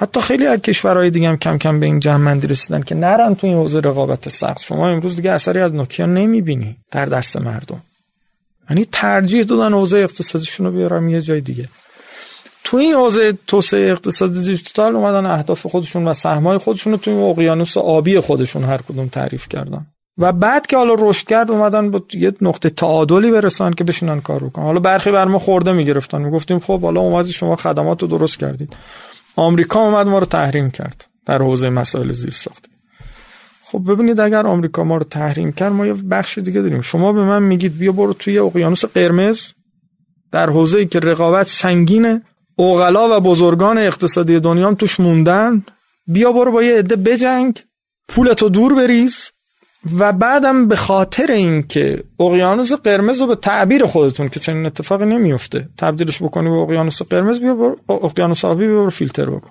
حتی 0.00 0.20
خیلی 0.20 0.46
از 0.46 0.58
کشورهای 0.58 1.10
دیگه 1.10 1.28
هم 1.28 1.36
کم 1.36 1.58
کم 1.58 1.80
به 1.80 1.86
این 1.86 2.00
جمعندی 2.00 2.46
رسیدن 2.46 2.82
که 2.82 2.94
نرن 2.94 3.34
تو 3.34 3.46
این 3.46 3.56
حوزه 3.56 3.80
رقابت 3.80 4.28
سخت. 4.28 4.62
شما 4.62 4.88
امروز 4.88 5.16
دیگه 5.16 5.30
اثری 5.30 5.60
از 5.60 5.74
نوکیا 5.74 6.06
نمی‌بینی 6.06 6.76
در 6.90 7.06
دست 7.06 7.36
مردم. 7.36 7.82
یعنی 8.70 8.86
ترجیح 8.92 9.42
دادن 9.42 9.72
حوزه 9.72 9.98
اقتصادیشون 9.98 10.66
رو 10.66 10.72
بیارم 10.72 11.08
یه 11.08 11.20
جای 11.20 11.40
دیگه. 11.40 11.68
تو 12.64 12.76
این 12.76 12.94
حوزه 12.94 13.38
توسعه 13.46 13.90
اقتصادی 13.90 14.42
دیجیتال 14.42 14.96
اومدن 14.96 15.26
اهداف 15.26 15.66
خودشون 15.66 16.08
و 16.08 16.14
سهمای 16.14 16.58
خودشون 16.58 16.92
رو 16.92 16.98
این 17.06 17.20
اقیانوس 17.20 17.76
آبی 17.76 18.20
خودشون 18.20 18.64
هر 18.64 18.78
کدوم 18.78 19.08
تعریف 19.08 19.48
کردن. 19.48 19.86
و 20.18 20.32
بعد 20.32 20.66
که 20.66 20.76
حالا 20.76 20.94
رشد 20.98 21.26
کرد 21.26 21.50
اومدن 21.50 21.90
با 21.90 22.02
یه 22.12 22.32
نقطه 22.40 22.70
تعادلی 22.70 23.30
برسن 23.30 23.72
که 23.72 23.84
بشینن 23.84 24.20
کار 24.20 24.44
بکنن. 24.44 24.64
حالا 24.64 24.80
برخی 24.80 25.10
بر 25.10 25.24
ما 25.24 25.38
خورده 25.38 25.72
می‌گرفتن. 25.72 26.22
می‌گفتیم 26.22 26.58
خب 26.58 26.80
حالا 26.80 27.00
اومدید 27.00 27.32
شما 27.32 27.56
خدمات 27.56 28.02
رو 28.02 28.08
درست 28.08 28.38
کردید. 28.38 28.76
آمریکا 29.40 29.80
اومد 29.80 30.06
ما 30.06 30.18
رو 30.18 30.26
تحریم 30.26 30.70
کرد 30.70 31.06
در 31.26 31.38
حوزه 31.38 31.70
مسائل 31.70 32.12
زیر 32.12 32.30
ساخته 32.30 32.68
خب 33.64 33.92
ببینید 33.92 34.20
اگر 34.20 34.46
آمریکا 34.46 34.84
ما 34.84 34.96
رو 34.96 35.04
تحریم 35.04 35.52
کرد 35.52 35.72
ما 35.72 35.86
یه 35.86 35.92
بخش 35.92 36.38
دیگه 36.38 36.60
داریم. 36.60 36.80
شما 36.80 37.12
به 37.12 37.24
من 37.24 37.42
میگید 37.42 37.78
بیا 37.78 37.92
برو 37.92 38.12
توی 38.12 38.38
اقیانوس 38.38 38.84
قرمز. 38.84 39.40
در 40.32 40.50
حوزه 40.50 40.78
ای 40.78 40.86
که 40.86 41.00
رقابت 41.00 41.48
سنگینه 41.48 42.22
اوغلا 42.56 43.16
و 43.16 43.20
بزرگان 43.20 43.78
اقتصادی 43.78 44.40
دنیا 44.40 44.68
هم 44.68 44.74
توش 44.74 45.00
موندن. 45.00 45.64
بیا 46.06 46.32
برو 46.32 46.52
با 46.52 46.62
یه 46.62 46.78
عده 46.78 46.96
بجنگ. 46.96 47.60
پولتو 48.08 48.48
دور 48.48 48.74
بریز. 48.74 49.30
و 49.98 50.12
بعدم 50.12 50.68
به 50.68 50.76
خاطر 50.76 51.30
اینکه 51.30 52.04
اقیانوس 52.20 52.72
قرمز 52.72 53.20
رو 53.20 53.26
به 53.26 53.34
تعبیر 53.34 53.86
خودتون 53.86 54.28
که 54.28 54.40
چنین 54.40 54.66
اتفاقی 54.66 55.06
نمیفته 55.06 55.68
تبدیلش 55.78 56.22
بکنی 56.22 56.48
به 56.50 56.56
اقیانوس 56.56 57.02
قرمز 57.02 57.40
بیا 57.40 57.54
برو 57.54 57.76
اقیانوس 57.88 58.44
آبی 58.44 58.66
بیا 58.66 58.76
برو 58.76 58.90
فیلتر 58.90 59.30
بکن. 59.30 59.50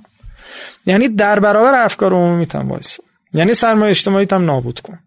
یعنی 0.86 1.08
در 1.08 1.40
برابر 1.40 1.74
افکار 1.86 2.14
عمومی 2.14 2.46
هم 2.46 2.72
وایسا. 2.72 3.00
یعنی 3.34 3.54
سرمایه 3.54 3.90
اجتماعیتم 3.90 4.46
نابود 4.46 4.80
کن. 4.80 5.00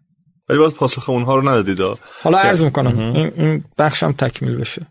ولی 0.49 0.59
باز 0.59 0.75
پاسخ 0.75 1.09
اونها 1.09 1.35
رو 1.35 1.49
ندادید. 1.49 1.79
حالا 2.23 2.37
عرض 2.37 2.63
می‌کنم 2.63 2.99
این, 2.99 3.31
این 3.35 3.63
بخشم 3.77 4.11
تکمیل 4.11 4.55
بشه. 4.55 4.87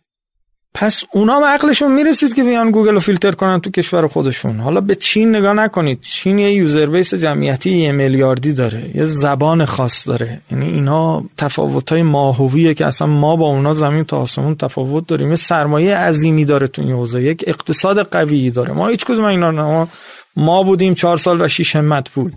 پس 0.75 1.03
اونا 1.13 1.37
هم 1.37 1.45
عقلشون 1.45 1.93
می‌رسید 1.93 2.35
که 2.35 2.45
بیان 2.45 2.71
گوگل 2.71 2.95
رو 2.95 3.01
فیلتر 3.01 3.33
کنن 3.33 3.61
تو 3.61 3.71
کشور 3.71 4.07
خودشون. 4.07 4.61
حالا 4.61 4.81
به 4.81 4.95
چین 4.95 5.37
نگاه 5.37 5.53
نکنید. 5.53 6.01
چین 6.01 6.39
یه 6.39 6.53
user 6.53 6.87
base 6.87 7.15
جمعیتی 7.15 7.71
یه 7.71 7.93
میلیاردی 7.93 8.53
داره. 8.53 8.91
یه 8.95 9.05
زبان 9.05 9.65
خاص 9.65 10.09
داره. 10.09 10.41
یعنی 10.51 10.67
اینا 10.67 11.25
تفاوت 11.37 11.93
های 11.93 12.03
ماهویه 12.03 12.75
که 12.75 12.87
اصلا 12.87 13.07
ما 13.09 13.37
با 13.37 13.47
اونا 13.47 13.75
زمین 13.75 14.05
تا 14.05 14.19
آسمون 14.19 14.55
تفاوت 14.55 15.07
داریم. 15.07 15.31
یه 15.31 15.37
سرمایه 15.37 15.97
عظیمی 15.97 16.45
داره 16.45 16.67
تو 16.67 16.83
این 16.83 16.93
حوزه. 16.93 17.23
یک 17.23 17.45
اقتصاد 17.47 17.99
قوی 17.99 18.51
داره. 18.51 18.73
ما 18.73 18.89
هیچ 18.89 19.05
کدوم 19.05 19.25
اینا 19.25 19.51
ما, 19.51 19.89
ما 20.37 20.63
بودیم 20.63 20.95
چهار 20.95 21.17
سال 21.17 21.41
و 21.41 21.49
شیش 21.49 21.77
همت 21.77 22.11
پول. 22.11 22.31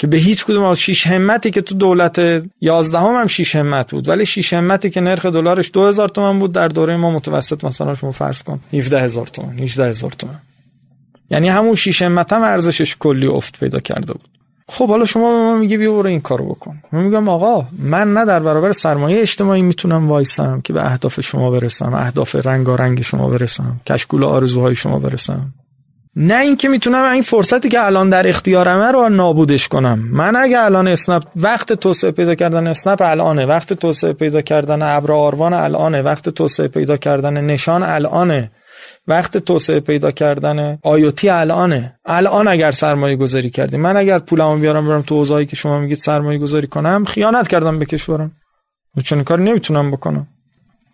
که 0.00 0.06
به 0.06 0.16
هیچ 0.16 0.44
کدوم 0.44 0.64
از 0.64 0.80
شیش 0.80 1.06
همتی 1.06 1.50
که 1.50 1.60
تو 1.60 1.74
دولت 1.74 2.42
11 2.60 2.98
هم, 2.98 3.06
هم 3.06 3.26
شیش 3.26 3.56
همت 3.56 3.90
بود 3.90 4.08
ولی 4.08 4.26
شیش 4.26 4.52
همتی 4.52 4.90
که 4.90 5.00
نرخ 5.00 5.26
دلارش 5.26 5.70
2000 5.72 6.08
تومان 6.08 6.38
بود 6.38 6.52
در 6.52 6.68
دوره 6.68 6.96
ما 6.96 7.10
متوسط 7.10 7.64
مثلا 7.64 7.94
شما 7.94 8.12
فرض 8.12 8.42
کن 8.42 8.60
17000 8.72 9.26
تومان 9.26 9.58
18000 9.58 10.10
تومان. 10.10 10.40
یعنی 11.30 11.48
همون 11.48 11.74
شیش 11.74 12.02
همت 12.02 12.32
هم 12.32 12.42
ارزشش 12.42 12.96
کلی 12.98 13.26
افت 13.26 13.60
پیدا 13.60 13.80
کرده 13.80 14.12
بود. 14.12 14.28
خب 14.68 14.88
حالا 14.88 15.04
شما 15.04 15.32
به 15.32 15.38
ما 15.38 15.56
میگی 15.56 15.76
بیا 15.76 15.92
برو 15.92 16.06
این 16.06 16.20
کارو 16.20 16.44
بکن. 16.44 16.82
من 16.92 17.04
میگم 17.04 17.28
آقا 17.28 17.66
من 17.78 18.12
نه 18.12 18.24
در 18.24 18.40
برابر 18.40 18.72
سرمایه 18.72 19.20
اجتماعی 19.20 19.62
می‌تونم 19.62 20.08
وایسم 20.08 20.60
که 20.60 20.72
به 20.72 20.84
اهداف 20.84 21.20
شما 21.20 21.50
برسم 21.50 21.94
اهداف 21.94 22.46
رنگارنگ 22.46 23.02
شما 23.02 23.28
برسم 23.28 23.80
کشکول 23.86 24.24
آرزوهای 24.24 24.74
شما 24.74 24.98
برسم. 24.98 25.52
نه 26.16 26.36
اینکه 26.36 26.68
می‌تونم 26.68 27.12
این 27.12 27.22
فرصتی 27.22 27.68
که 27.68 27.84
الان 27.84 28.10
در 28.10 28.28
اختیارمه 28.28 28.92
رو 28.92 29.08
نابودش 29.08 29.68
کنم. 29.68 29.98
من 30.12 30.36
اگه 30.36 30.60
الان 30.60 30.88
اسنپ 30.88 31.24
وقت 31.36 31.72
توسعه 31.72 32.10
پیدا 32.10 32.34
کردن 32.34 32.66
اسنپ 32.66 33.02
الانه 33.02 33.46
وقت 33.46 33.72
توسعه 33.72 34.12
پیدا 34.12 34.40
کردن 34.40 34.82
ابر 34.82 35.12
آروان 35.12 35.52
الانه 35.52 36.02
وقت 36.02 36.28
توسعه 36.28 36.68
پیدا 36.68 36.96
کردن 36.96 37.44
نشان 37.44 37.82
الانه 37.82 38.50
وقت 39.06 39.38
توسعه 39.38 39.80
پیدا 39.80 40.10
کردن 40.10 40.78
آیوتی 40.82 41.28
الانه. 41.28 41.94
الان 42.04 42.48
اگر 42.48 42.70
سرمایه 42.70 43.16
گذاری 43.16 43.50
کردیم 43.50 43.80
من 43.80 43.96
اگر 43.96 44.18
پولمو 44.18 44.56
بیارم 44.56 44.88
برم 44.88 45.02
تو 45.02 45.14
اوضاعی 45.14 45.46
که 45.46 45.56
شما 45.56 45.80
میگید 45.80 45.98
سرمایه 45.98 46.38
گذاری 46.38 46.66
کنم 46.66 47.04
خیانت 47.04 47.48
کردم 47.48 47.78
به 47.78 47.84
کشورم. 47.84 48.32
چون 49.04 49.24
کاری 49.24 49.42
نمی‌تونم 49.42 49.90
بکنم. 49.90 50.26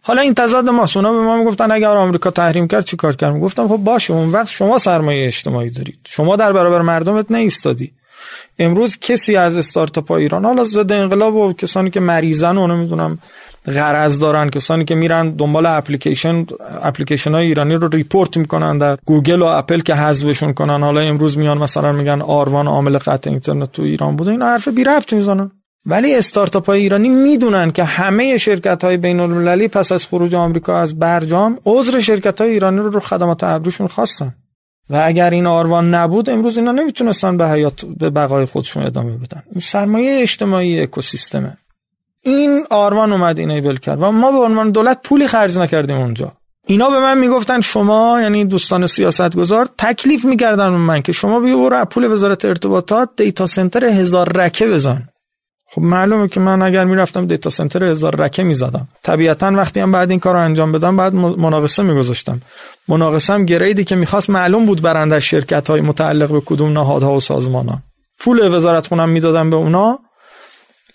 حالا 0.06 0.22
این 0.22 0.34
تضاد 0.34 0.68
ماست. 0.68 0.96
اونا 0.96 1.12
به 1.12 1.20
ما 1.20 1.36
می‌گفتن 1.36 1.72
اگر 1.72 1.96
آمریکا 1.96 2.30
تحریم 2.30 2.68
کرد 2.68 2.84
چیکار 2.84 3.16
کردم 3.16 3.40
گفتم 3.40 3.68
خب 3.68 3.76
باشه 3.76 4.14
اون 4.14 4.28
وقت 4.28 4.48
شما 4.48 4.78
سرمایه 4.78 5.26
اجتماعی 5.26 5.70
دارید. 5.70 5.98
شما 6.04 6.36
در 6.36 6.52
برابر 6.52 6.82
مردمت 6.82 7.30
نیستادی. 7.30 7.92
امروز 8.58 8.98
کسی 8.98 9.36
از 9.36 9.56
استارتاپ 9.56 10.12
ایران 10.12 10.44
حالا 10.44 10.64
ضد 10.64 10.92
انقلاب 10.92 11.34
و 11.34 11.52
کسانی 11.52 11.90
که 11.90 12.00
مریضن 12.00 12.56
و 12.56 12.66
نمی‌دونم 12.66 13.18
غرض 13.66 14.18
دارن 14.18 14.50
کسانی 14.50 14.84
که 14.84 14.94
میرن 14.94 15.30
دنبال 15.30 15.66
اپلیکیشن 15.66 16.46
اپلیکیشن 16.82 17.34
های 17.34 17.46
ایرانی 17.46 17.74
رو 17.74 17.88
report 17.88 18.36
می‌کنن 18.36 18.78
در 18.78 18.98
گوگل 19.04 19.42
و 19.42 19.44
اپل 19.44 19.80
که 19.80 19.94
حذفشون 19.94 20.54
کنن. 20.54 20.82
حالا 20.82 21.00
امروز 21.00 21.38
میان 21.38 21.58
مثلا 21.58 21.92
میگن 21.92 22.22
آروان 22.22 22.66
عامل 22.66 22.98
قطع 22.98 23.30
اینترنت 23.30 23.72
تو 23.72 23.82
ایران 23.82 24.16
بوده. 24.16 24.30
این 24.30 24.42
حرف 24.42 24.68
بی 24.68 24.84
ربط 24.84 25.12
می‌زنن. 25.12 25.50
ولی 25.86 26.14
استارتاپ 26.14 26.66
های 26.66 26.80
ایرانی 26.80 27.08
می‌دونن 27.08 27.72
که 27.72 27.84
همه 27.84 28.38
شرکت 28.38 28.84
های 28.84 28.96
بین 28.96 29.20
المللی 29.20 29.68
پس 29.68 29.92
از 29.92 30.06
خروج 30.06 30.34
آمریکا 30.34 30.78
از 30.80 30.98
برجام 30.98 31.58
عذر 31.66 32.00
شرکت 32.00 32.40
های 32.40 32.50
ایرانی 32.50 32.78
رو 32.78 32.90
از 32.90 33.00
خدمات 33.00 33.44
ابریشون 33.44 33.86
خواستن 33.86 34.34
و 34.90 35.02
اگر 35.04 35.30
این 35.30 35.46
آروان 35.46 35.94
نبود 35.94 36.30
امروز 36.30 36.58
اینا 36.58 36.72
نمی‌تونستن 36.72 37.36
به 37.36 37.48
حیات 37.48 37.84
به 37.84 38.10
بقای 38.10 38.44
خودشون 38.44 38.86
ادامه 38.86 39.12
بدن. 39.12 39.42
سرمایه 39.62 40.22
اجتماعی 40.22 40.82
اکوسیستمه. 40.82 41.56
این 42.22 42.64
آروان 42.70 43.12
اومد 43.12 43.38
اینیبل 43.38 43.76
کرد 43.76 44.02
و 44.02 44.10
ما 44.12 44.32
به 44.32 44.38
عنوان 44.38 44.70
دولت 44.70 45.00
پولی 45.04 45.28
خرج 45.28 45.58
نکردیم 45.58 45.96
اونجا. 45.96 46.32
اینا 46.66 46.90
به 46.90 47.00
من 47.00 47.18
می‌گفتن 47.18 47.60
شما 47.60 48.18
یعنی 48.20 48.44
دوستان 48.44 48.86
سیاست 48.86 49.36
گذار 49.36 49.68
تکلیف 49.78 50.24
می‌کردن 50.24 50.68
من 50.68 51.02
که 51.02 51.12
شما 51.12 51.40
بیا 51.40 51.56
برو 51.56 51.84
پول 51.84 52.12
وزارت 52.12 52.44
ارتباطات 52.44 53.08
دیتا 53.16 53.46
سنتر 53.46 53.84
هزار 53.84 54.32
رکه 54.32 54.66
بزن. 54.66 55.08
خب 55.76 55.82
معلومه 55.82 56.28
که 56.28 56.40
من 56.40 56.62
اگر 56.62 56.84
می‌رفتم 56.84 57.26
دیتا 57.26 57.50
سنتر 57.50 57.84
هزار 57.84 58.16
رکه 58.16 58.42
می‌زدم. 58.42 58.88
طبیعتا 59.02 59.50
وقتی 59.50 59.80
هم 59.80 59.92
بعد 59.92 60.10
این 60.10 60.20
کار 60.20 60.34
رو 60.34 60.40
انجام 60.40 60.72
بدم 60.72 60.96
بعد 60.96 61.14
مناقصه 61.14 61.82
میگذاشتم. 61.82 62.40
مناقصه 62.88 63.32
هم 63.32 63.44
گریدی 63.44 63.84
که 63.84 63.96
می‌خواست 63.96 64.30
معلوم 64.30 64.66
بود 64.66 64.82
برنده 64.82 65.20
شرکت 65.20 65.70
های 65.70 65.80
متعلق 65.80 66.32
به 66.32 66.42
کدوم 66.46 66.72
نهادها 66.72 67.14
و 67.14 67.20
سازمان 67.20 67.68
ها. 67.68 67.78
پول 68.18 68.54
وزارت 68.54 68.86
خونم 68.86 69.08
می‌دادم 69.08 69.50
به 69.50 69.56
اونا. 69.56 69.98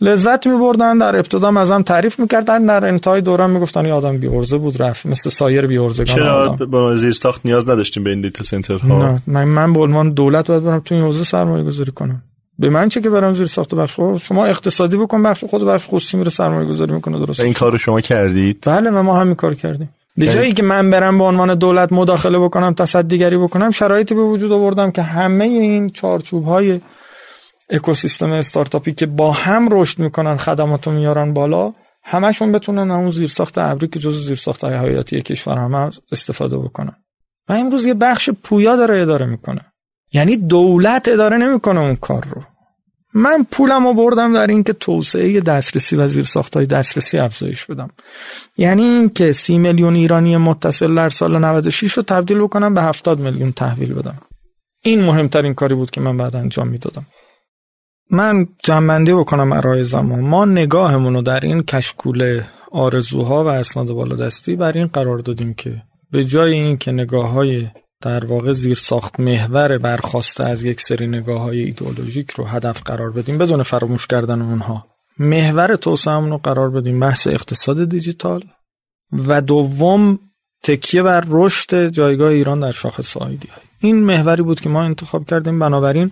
لذت 0.01 0.47
میبردن 0.47 0.97
در 0.97 1.15
ابتدا 1.15 1.59
ازم 1.59 1.81
تعریف 1.81 2.19
می‌کردن 2.19 2.65
در 2.65 2.87
انتهای 2.87 3.21
دوران 3.21 3.49
می‌گفتن 3.49 3.85
این 3.85 3.93
آدم 3.93 4.17
بیورزه 4.17 4.57
بود 4.57 4.81
رفت 4.81 5.05
مثل 5.05 5.29
سایر 5.29 5.67
بیورزگان 5.67 6.05
چرا 6.05 6.49
با 6.49 6.95
زیر 6.95 7.11
ساخت 7.11 7.41
نیاز 7.45 7.69
نداشتیم 7.69 8.03
به 8.03 8.09
این 8.09 8.21
دیتا 8.21 8.43
سنترها؟ 8.43 8.87
نه 8.87 9.21
من 9.27 9.43
من 9.43 9.73
به 9.73 9.79
عنوان 9.79 10.09
دولت 10.09 10.47
باید 10.47 10.63
برم 10.63 10.79
تو 10.79 10.95
این 10.95 11.03
حوزه 11.03 11.23
سرمایه 11.23 11.63
گذاری 11.63 11.91
کنم. 11.91 12.23
به 12.61 12.69
من 12.69 12.89
چه 12.89 13.01
که 13.01 13.09
برم 13.09 13.33
زیر 13.33 13.47
ساخت 13.47 13.75
بخش 13.75 13.99
شما 14.21 14.45
اقتصادی 14.45 14.97
بکن 14.97 15.23
بخش 15.23 15.43
خود 15.43 15.63
بخش 15.63 15.85
خصوصی 15.87 16.17
میره 16.17 16.29
سرمایه 16.29 16.67
گذاری 16.67 16.93
می‌کنه 16.93 17.19
درست. 17.19 17.39
این 17.39 17.53
کارو 17.53 17.77
شما 17.77 18.01
کردید؟ 18.01 18.57
بله 18.65 18.89
ما 18.89 19.19
همین 19.19 19.35
کار 19.35 19.55
کردیم. 19.55 19.89
به 20.17 20.25
یعنی 20.25 20.35
جایی 20.35 20.53
که 20.53 20.63
من 20.63 20.89
برم 20.89 21.17
به 21.17 21.23
عنوان 21.23 21.55
دولت 21.55 21.91
مداخله 21.91 22.39
بکنم 22.39 22.73
تصدیگری 22.73 23.37
بکنم 23.37 23.71
شرایطی 23.71 24.15
به 24.15 24.21
وجود 24.21 24.51
آوردم 24.51 24.91
که 24.91 25.01
همه 25.01 25.45
این 25.45 25.89
چارچوب 25.89 26.45
های 26.45 26.81
اکوسیستم 27.69 28.31
استارتاپی 28.31 28.93
که 28.93 29.05
با 29.05 29.31
هم 29.31 29.69
رشد 29.71 29.99
می‌کنن 29.99 30.37
خدماتو 30.37 30.91
میارن 30.91 31.33
بالا 31.33 31.73
همشون 32.03 32.51
بتونن 32.51 32.91
اون 32.91 33.11
زیرساخت 33.11 33.57
ابری 33.57 33.87
که 33.87 33.99
جزو 33.99 34.19
زیرساخت 34.19 34.63
های 34.63 34.73
حیاتی 34.73 35.21
کشور 35.21 35.57
هم 35.57 35.91
استفاده 36.11 36.57
بکنن. 36.57 36.95
و 37.49 37.53
امروز 37.53 37.85
یه 37.85 37.93
بخش 37.93 38.29
پویا 38.43 38.75
داره 38.75 39.01
اداره 39.01 39.25
می‌کنه. 39.25 39.61
یعنی 40.13 40.37
دولت 40.37 41.07
اداره 41.07 41.37
نمی‌کنه 41.37 41.79
اون 41.79 41.95
کار 41.95 42.27
رو. 42.35 42.41
من 43.13 43.45
پولم 43.51 43.87
رو 43.87 43.93
بردم 43.93 44.33
در 44.33 44.47
اینکه 44.47 44.73
توسعه 44.73 45.39
دسترسی 45.39 45.95
و 45.95 46.07
زیرساخت 46.07 46.55
های 46.55 46.65
دسترسی 46.65 47.17
افزایش 47.17 47.65
بدم. 47.65 47.89
یعنی 48.57 48.81
اینکه 48.81 49.31
سی 49.31 49.57
میلیون 49.57 49.95
ایرانی 49.95 50.37
متصل 50.37 50.95
در 50.95 51.09
سال 51.09 51.37
96 51.37 51.91
رو 51.91 52.03
تبدیل 52.03 52.39
بکنم 52.39 52.73
به 52.73 52.81
70 52.81 53.19
میلیون 53.19 53.51
تحویل 53.51 53.93
بدم. 53.93 54.17
این 54.83 55.03
مهمترین 55.03 55.53
کاری 55.53 55.75
بود 55.75 55.91
که 55.91 56.01
من 56.01 56.17
بعد 56.17 56.35
انجام 56.35 56.67
می‌دادم. 56.67 57.05
من 58.11 58.47
جنبندی 58.63 59.13
بکنم 59.13 59.51
ارائه 59.51 59.83
زمان. 59.83 60.19
ما 60.19 60.45
نگاهمون 60.45 61.13
رو 61.13 61.21
در 61.21 61.39
این 61.39 61.63
کشکول 61.63 62.41
آرزوها 62.71 63.43
و 63.43 63.47
اسناد 63.47 63.87
بالادستی 63.87 64.55
بر 64.55 64.71
این 64.71 64.87
قرار 64.87 65.17
دادیم 65.17 65.53
که 65.53 65.81
به 66.11 66.23
جای 66.23 66.53
اینکه 66.53 66.91
نگاه 66.91 67.29
های 67.29 67.67
در 68.01 68.25
واقع 68.25 68.51
زیر 68.51 68.77
ساخت 68.77 69.19
محور 69.19 69.77
برخواسته 69.77 70.43
از 70.43 70.63
یک 70.63 70.81
سری 70.81 71.07
نگاه 71.07 71.41
های 71.41 71.61
ایدئولوژیک 71.61 72.31
رو 72.31 72.45
هدف 72.45 72.81
قرار 72.81 73.11
بدیم. 73.11 73.37
بدون 73.37 73.63
فراموش 73.63 74.07
کردن 74.07 74.41
اونها 74.41 74.85
محور 75.19 75.75
توسعه 75.75 76.13
رو 76.13 76.37
قرار 76.37 76.69
بدیم 76.69 76.99
بحث 76.99 77.27
اقتصاد 77.27 77.89
دیجیتال. 77.89 78.43
و 79.27 79.41
دوم 79.41 80.19
تکیه 80.63 81.03
بر 81.03 81.23
رشد 81.27 81.87
جایگاه 81.87 82.29
ایران 82.29 82.59
در 82.59 82.71
شاخص 82.71 83.17
آیدی 83.17 83.49
این 83.79 84.03
محوری 84.03 84.41
بود 84.41 84.61
که 84.61 84.69
ما 84.69 84.83
انتخاب 84.83 85.25
کردیم. 85.25 85.59
بنابراین 85.59 86.11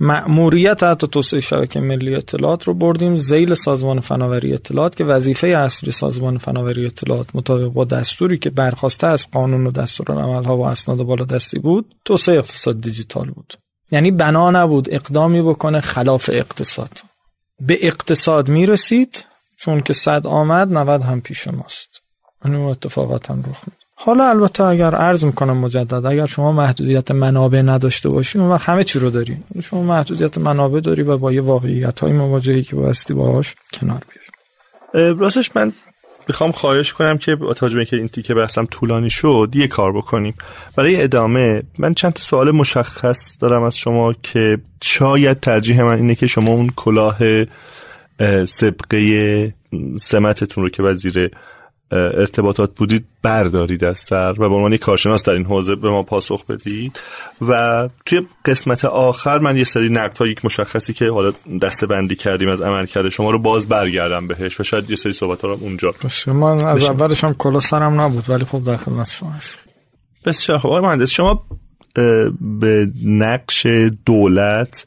مأموریت 0.00 0.82
حتی 0.82 1.06
توسعه 1.06 1.40
شبکه 1.40 1.80
ملی 1.80 2.14
اطلاعات 2.14 2.64
رو 2.64 2.74
بردیم. 2.74 3.16
زیل 3.16 3.54
سازمان 3.54 4.00
فناوری 4.00 4.54
اطلاعات 4.54 4.96
که 4.96 5.04
وظیفه 5.04 5.46
اصلی 5.46 5.92
سازمان 5.92 6.38
فناوری 6.38 6.86
اطلاعات 6.86 7.26
مطابق 7.34 7.68
با 7.68 7.84
دستوری 7.84 8.38
که 8.38 8.50
برخواسته 8.50 9.06
از 9.06 9.30
قانون 9.30 9.66
و 9.66 9.70
دستور 9.70 10.16
ها 10.16 10.56
و 10.56 10.66
اسناد 10.66 11.02
بالا 11.02 11.24
دستی 11.24 11.58
بود 11.58 11.94
توسعه 12.04 12.38
اقتصاد 12.38 12.80
دیجیتال 12.80 13.30
بود. 13.30 13.54
یعنی 13.90 14.10
بنا 14.10 14.50
نبود 14.50 14.94
اقدامی 14.94 15.42
بکنه 15.42 15.80
خلاف 15.80 16.30
اقتصاد. 16.32 16.90
به 17.60 17.78
اقتصاد 17.82 18.48
می‌رسید 18.48 19.24
چون 19.56 19.80
که 19.80 19.92
صد 19.92 20.26
آمد 20.26 20.72
90 20.72 21.02
هم 21.02 21.20
پیش 21.20 21.48
ماست. 21.48 22.02
اون 22.44 22.54
اتفاقات 22.54 23.30
هم 23.30 23.44
رخ 23.50 23.64
حالا 24.04 24.28
البته 24.28 24.64
اگر 24.64 24.94
عرض 24.94 25.24
می‌کنم 25.24 25.56
مجدد 25.56 26.06
اگر 26.06 26.26
شما 26.26 26.52
محدودیت 26.52 27.10
منابع 27.10 27.62
نداشته 27.62 28.08
باشی 28.08 28.38
اون 28.38 28.50
وقت 28.50 28.68
همه 28.68 28.84
چی 28.84 28.98
رو 28.98 29.10
داری 29.10 29.36
شما 29.62 29.82
محدودیت 29.82 30.38
منابع 30.38 30.80
داری 30.80 31.02
و 31.02 31.18
با 31.18 31.32
یه 31.32 31.40
واقعیت 31.40 32.00
های 32.00 32.12
مواجهی 32.12 32.62
که 32.62 32.76
باستی 32.76 33.14
باهاش 33.14 33.54
کنار 33.72 34.02
بیاری 34.08 35.18
راستش 35.18 35.50
من 35.56 35.72
می‌خوام 36.28 36.52
خواهش 36.52 36.92
کنم 36.92 37.18
که 37.18 37.34
با 37.34 37.54
توجه 37.54 37.84
که 37.84 37.96
این 37.96 38.08
تیکه 38.08 38.34
بحثم 38.34 38.66
طولانی 38.66 39.10
شد 39.10 39.50
یه 39.54 39.68
کار 39.68 39.92
بکنیم. 39.92 40.34
برای 40.76 41.02
ادامه 41.02 41.62
من 41.78 41.94
چند 41.94 42.12
تا 42.12 42.20
سوال 42.20 42.50
مشخص 42.50 43.36
دارم 43.40 43.62
از 43.62 43.76
شما 43.76 44.12
که 44.22 44.58
شاید 44.82 45.40
ترجیح 45.40 45.82
من 45.82 45.96
اینه 45.96 46.14
که 46.14 46.26
شما 46.26 46.52
اون 46.52 46.70
کلاه 46.76 47.18
سبقه 48.46 49.54
سمتتون 49.96 50.64
رو 50.64 50.70
که 50.70 50.82
وزیر 50.82 51.30
ارتباطات 51.92 52.74
بودید 52.74 53.04
بردارید 53.22 53.84
از 53.84 53.98
سر 53.98 54.32
و 54.32 54.48
به 54.48 54.54
عنوان 54.54 54.76
کارشناس 54.76 55.22
در 55.22 55.32
این 55.32 55.44
حوزه 55.44 55.74
به 55.74 55.90
ما 55.90 56.02
پاسخ 56.02 56.46
بدید. 56.46 57.00
و 57.48 57.88
توی 58.06 58.26
قسمت 58.44 58.84
آخر 58.84 59.38
من 59.38 59.56
یه 59.56 59.64
سری 59.64 59.88
نقد 59.88 60.18
ها 60.18 60.26
یک 60.26 60.44
مشخصی 60.44 60.92
که 60.92 61.10
حالا 61.10 61.32
دسته 61.62 61.86
بندی 61.86 62.16
کردیم 62.16 62.48
از 62.48 62.60
عمل 62.60 62.86
کرده 62.86 63.10
شما 63.10 63.30
رو 63.30 63.38
باز 63.38 63.68
برگردم 63.68 64.26
بهش 64.26 64.60
و 64.60 64.62
شاید 64.62 64.90
یه 64.90 64.96
سری 64.96 65.12
صحبت 65.12 65.42
ها 65.42 65.48
رو 65.48 65.58
اونجا 65.60 65.94
باشه 66.02 66.32
من 66.32 66.64
از 66.64 66.84
اولش 66.84 67.24
هم 67.24 67.34
کلا 67.34 67.60
سرم 67.60 68.00
نبود 68.00 68.30
ولی 68.30 68.44
خب 68.44 68.64
در 68.64 68.76
خدمت 68.76 69.10
شما 69.10 69.30
هست 69.30 69.58
بسیار 70.24 70.58
خب 70.58 70.66
آقای 70.66 70.80
مهندس 70.80 71.10
شما 71.10 71.44
به 72.40 72.90
نقش 73.04 73.66
دولت 74.06 74.86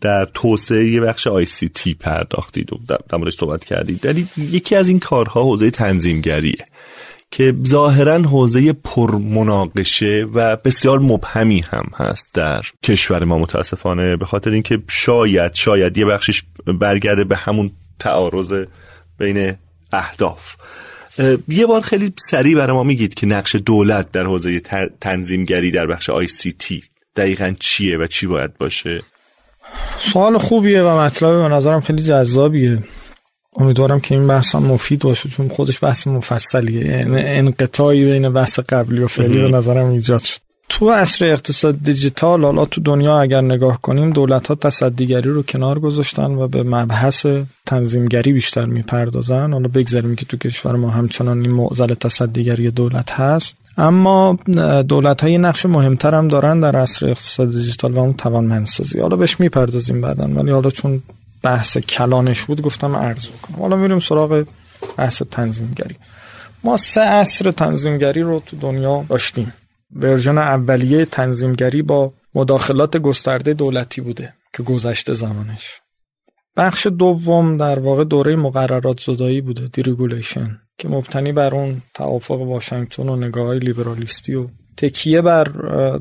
در 0.00 0.24
توسعه 0.24 0.88
یه 0.88 1.00
بخش 1.00 1.26
آی 1.26 1.44
سی 1.44 1.68
تی 1.68 1.94
پرداختید 1.94 2.72
و 2.72 2.78
در 2.86 3.18
موردش 3.18 3.36
صحبت 3.36 3.64
کردید. 3.64 4.00
در 4.00 4.14
یکی 4.38 4.76
از 4.76 4.88
این 4.88 4.98
کارها 4.98 5.42
حوزه 5.42 5.70
تنظیمگریه 5.70 6.64
که 7.30 7.54
ظاهرا 7.66 8.18
حوزه 8.18 8.72
پرمناقشه 8.72 10.26
و 10.34 10.56
بسیار 10.56 10.98
مبهمی 10.98 11.60
هم 11.60 11.90
هست 11.94 12.30
در 12.34 12.62
کشور 12.82 13.24
ما. 13.24 13.38
متاسفانه 13.38 14.16
به 14.16 14.24
خاطر 14.24 14.50
اینکه 14.50 14.82
شاید 14.88 15.54
شاید 15.54 15.98
یه 15.98 16.04
بخشش 16.04 16.42
برگرده 16.80 17.24
به 17.24 17.36
همون 17.36 17.70
تعارض 17.98 18.64
بین 19.18 19.54
اهداف. 19.92 20.56
یه 21.48 21.66
بار 21.66 21.80
خیلی 21.80 22.12
سریع 22.30 22.56
برای 22.56 22.76
ما 22.76 22.82
میگید 22.82 23.14
که 23.14 23.26
نقش 23.26 23.56
دولت 23.56 24.12
در 24.12 24.24
حوزه 24.24 24.60
تنظیمگری 25.00 25.70
در 25.70 25.86
بخش 25.86 26.10
آی 26.10 26.26
سی 26.26 26.52
تی 26.52 26.82
دقیقا 27.16 27.54
چیه 27.60 27.98
و 27.98 28.06
چی 28.06 28.26
باید 28.26 28.58
باشه؟ 28.58 29.02
سوال 29.98 30.38
خوبیه 30.38 30.82
و 30.82 31.00
مطلب 31.00 31.42
به 31.42 31.54
نظرم 31.54 31.80
خیلی 31.80 32.02
جذابیه. 32.02 32.78
امیدوارم 33.56 34.00
که 34.00 34.14
این 34.14 34.26
بحث 34.26 34.54
هم 34.54 34.62
مفید 34.62 34.98
باشه 34.98 35.28
چون 35.28 35.48
خودش 35.48 35.84
بحث 35.84 36.06
مفصلیه. 36.06 37.06
انقطاعی 37.16 38.04
بین 38.04 38.32
بحث 38.32 38.58
قبلی 38.58 39.00
و 39.00 39.06
فعلی 39.06 39.42
به 39.42 39.48
نظرم 39.48 39.90
ایجاد 39.90 40.22
شد. 40.22 40.38
تو 40.68 40.90
عصر 40.90 41.26
اقتصاد 41.26 41.82
دیجیتال 41.82 42.44
حالا 42.44 42.64
تو 42.64 42.80
دنیا 42.80 43.20
اگر 43.20 43.40
نگاه 43.40 43.82
کنیم 43.82 44.10
دولت 44.10 44.48
ها 44.48 44.54
تصدیگری 44.54 45.30
رو 45.30 45.42
کنار 45.42 45.78
گذاشتن 45.78 46.30
و 46.30 46.48
به 46.48 46.62
مبحث 46.62 47.26
تنظیمگری 47.66 48.32
بیشتر 48.32 48.66
می‌پردازن. 48.66 49.52
حالا 49.52 49.68
بگذاریم 49.68 50.16
که 50.16 50.24
تو 50.24 50.36
کشور 50.36 50.76
ما 50.76 50.90
همچنان 50.90 51.40
این 51.40 51.50
معضل 51.50 51.94
تصدیگری 51.94 52.70
دولت 52.70 53.10
هست. 53.10 53.56
اما 53.76 54.38
دولت 54.88 55.22
های 55.22 55.38
نقش 55.38 55.66
مهمتر 55.66 56.14
هم 56.14 56.28
دارن 56.28 56.60
در 56.60 56.76
عصر 56.76 57.06
اقتصاد 57.06 57.50
دیجیتال 57.50 57.92
و 57.92 57.98
اون 57.98 58.14
توانمندسازی. 58.14 59.00
حالا 59.00 59.16
بهش 59.16 59.40
می‌پردازیم 59.40 60.00
بعدا 60.00 60.28
ولی 60.28 60.50
حالا 60.50 60.70
چون 60.70 61.02
بحث 61.42 61.78
کلانش 61.78 62.42
بود 62.42 62.62
گفتم 62.62 62.96
عرض 62.96 63.28
کنم 63.42 63.60
حالا 63.60 63.76
میریم 63.76 64.00
سراغ 64.00 64.44
بحث 64.96 65.22
تنظیمگری. 65.30 65.96
ما 66.64 66.76
سه 66.76 67.00
عصر 67.00 67.50
تنظیمگری 67.50 68.22
رو 68.22 68.42
تو 68.46 68.56
دنیا 68.56 69.04
داشتیم. 69.08 69.52
ورژن 69.96 70.38
اولیه 70.38 71.04
تنظیمگری 71.04 71.82
با 71.82 72.12
مداخلات 72.34 72.96
گسترده 72.96 73.54
دولتی 73.54 74.00
بوده 74.00 74.34
که 74.52 74.62
گذشته 74.62 75.12
زمانش. 75.12 75.80
بخش 76.56 76.86
دوم 76.86 77.56
در 77.56 77.78
واقع 77.78 78.04
دوره 78.04 78.36
مقررات 78.36 79.00
زدایی 79.00 79.40
بوده 79.40 79.68
دیریگولیشن 79.72 80.60
که 80.78 80.88
مبتنی 80.88 81.32
بر 81.32 81.54
اون 81.54 81.82
توافق 81.94 82.40
واشنگتن 82.40 83.08
و 83.08 83.16
نگاه 83.16 83.46
های 83.46 83.58
لیبرالیستی 83.58 84.34
و 84.34 84.46
تکیه 84.76 85.22
بر 85.22 85.44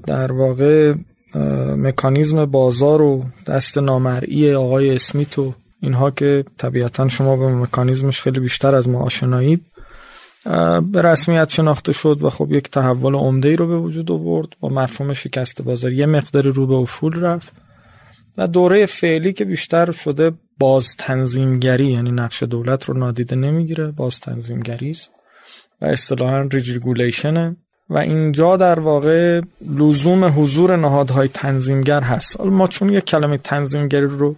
در 0.07 0.31
واقع 0.31 0.93
مکانیزم 1.75 2.45
بازار 2.45 3.01
و 3.01 3.25
دست 3.47 3.77
نامرئی 3.77 4.53
آقای 4.53 4.95
اسمیت 4.95 5.39
و 5.39 5.53
اینها 5.81 6.11
که 6.11 6.45
طبیعتا 6.57 7.07
شما 7.07 7.37
به 7.37 7.47
مکانیزمش 7.47 8.21
خیلی 8.21 8.39
بیشتر 8.39 8.75
از 8.75 8.89
ما 8.89 8.99
آشنایید 8.99 9.65
به 10.91 11.01
رسمیت 11.01 11.49
شناخته 11.49 11.91
شد 11.91 12.23
و 12.23 12.29
خب 12.29 12.51
یک 12.51 12.69
تحول 12.69 13.15
عمده 13.15 13.49
ای 13.49 13.55
رو 13.55 13.67
به 13.67 13.77
وجود 13.77 14.11
آورد 14.11 14.47
با 14.59 14.69
مفهوم 14.69 15.13
شکست 15.13 15.61
بازار. 15.61 15.93
یه 15.93 16.05
مقدار 16.05 16.43
رو 16.43 16.67
به 16.67 16.73
افول 16.73 17.19
رفت. 17.19 17.53
و 18.37 18.47
دوره 18.47 18.85
فعلی 18.85 19.33
که 19.33 19.45
بیشتر 19.45 19.91
شده 19.91 20.31
باز 20.59 20.95
تنظیمگری 20.97 21.91
یعنی 21.91 22.11
نقش 22.11 22.43
دولت 22.43 22.83
رو 22.83 22.97
نادیده 22.97 23.35
نمی‌گیره 23.35 23.91
باز 23.91 24.19
تنظیمگری 24.19 24.89
است 24.89 25.11
و 25.81 25.85
اصطلاحا 25.85 26.41
ریگولیشنه 26.41 27.55
و 27.89 27.97
اینجا 27.97 28.57
در 28.57 28.79
واقع 28.79 29.41
لزوم 29.77 30.43
حضور 30.43 30.75
نهادهای 30.75 31.27
تنظیمگر 31.27 32.01
هست. 32.01 32.41
ما 32.41 32.67
چون 32.67 32.89
یک 32.89 33.05
کلمه 33.05 33.37
تنظیمگری 33.37 34.05
رو 34.05 34.35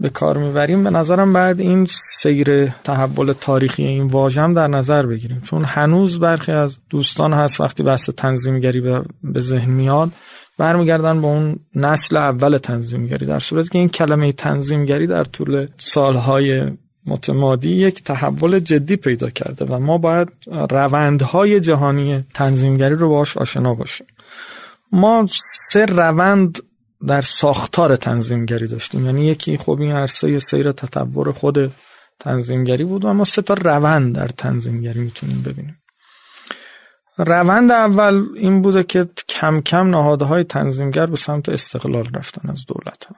به 0.00 0.08
کار 0.08 0.38
می‌بریم 0.38 0.84
به 0.84 0.90
نظرم 0.90 1.32
بعد 1.32 1.60
این 1.60 1.86
سیر 1.90 2.66
تحول 2.66 3.32
تاریخی 3.32 3.84
این 3.84 4.06
واژه 4.06 4.40
هم 4.40 4.54
در 4.54 4.68
نظر 4.68 5.06
بگیریم. 5.06 5.40
چون 5.40 5.64
هنوز 5.64 6.20
برخی 6.20 6.52
از 6.52 6.78
دوستان 6.90 7.32
هست 7.32 7.60
وقتی 7.60 7.82
بحث 7.82 8.10
تنظیمگری 8.10 8.80
به 9.22 9.40
ذهن 9.40 9.70
میاد 9.70 10.10
برمیگردن 10.58 11.20
به 11.20 11.26
اون 11.26 11.58
نسل 11.74 12.16
اول 12.16 12.58
تنظیمگری 12.58 13.26
در 13.26 13.38
صورتی 13.38 13.68
که 13.68 13.78
این 13.78 13.88
کلمه 13.88 14.32
تنظیمگری 14.32 15.06
در 15.06 15.24
طول 15.24 15.66
سالهای 15.78 16.70
متمادی 17.06 17.70
یک 17.70 18.04
تحول 18.04 18.58
جدی 18.58 18.96
پیدا 18.96 19.30
کرده 19.30 19.64
و 19.64 19.78
ما 19.78 19.98
باید 19.98 20.28
روندهای 20.70 21.60
جهانی 21.60 22.24
تنظیمگری 22.34 22.94
رو 22.94 23.08
باش 23.08 23.36
آشنا 23.36 23.74
باشیم. 23.74 24.06
ما 24.92 25.26
سه 25.70 25.86
روند 25.86 26.58
در 27.06 27.20
ساختار 27.20 27.96
تنظیمگری 27.96 28.66
داشتیم. 28.66 29.06
یعنی 29.06 29.26
یکی 29.26 29.56
خب 29.56 29.80
این 29.80 29.92
عرصه 29.92 30.38
سیر 30.38 30.72
تطور 30.72 31.32
خود 31.32 31.72
تنظیمگری 32.20 32.84
بود 32.84 33.04
و 33.04 33.12
ما 33.12 33.24
سه 33.24 33.42
تا 33.42 33.54
روند 33.54 34.14
در 34.14 34.28
تنظیمگری 34.28 35.00
می‌تونیم 35.00 35.42
ببینیم. 35.42 35.78
روند 37.18 37.70
اول 37.70 38.22
این 38.36 38.62
بوده 38.62 38.82
که 38.82 39.06
کم 39.28 39.60
کم 39.60 39.90
نهادهای 39.90 40.44
تنظیمگر 40.44 41.06
به 41.06 41.16
سمت 41.16 41.48
استقلال 41.48 42.08
رفتن 42.14 42.50
از 42.50 42.64
دولت 42.66 43.04
ها 43.04 43.16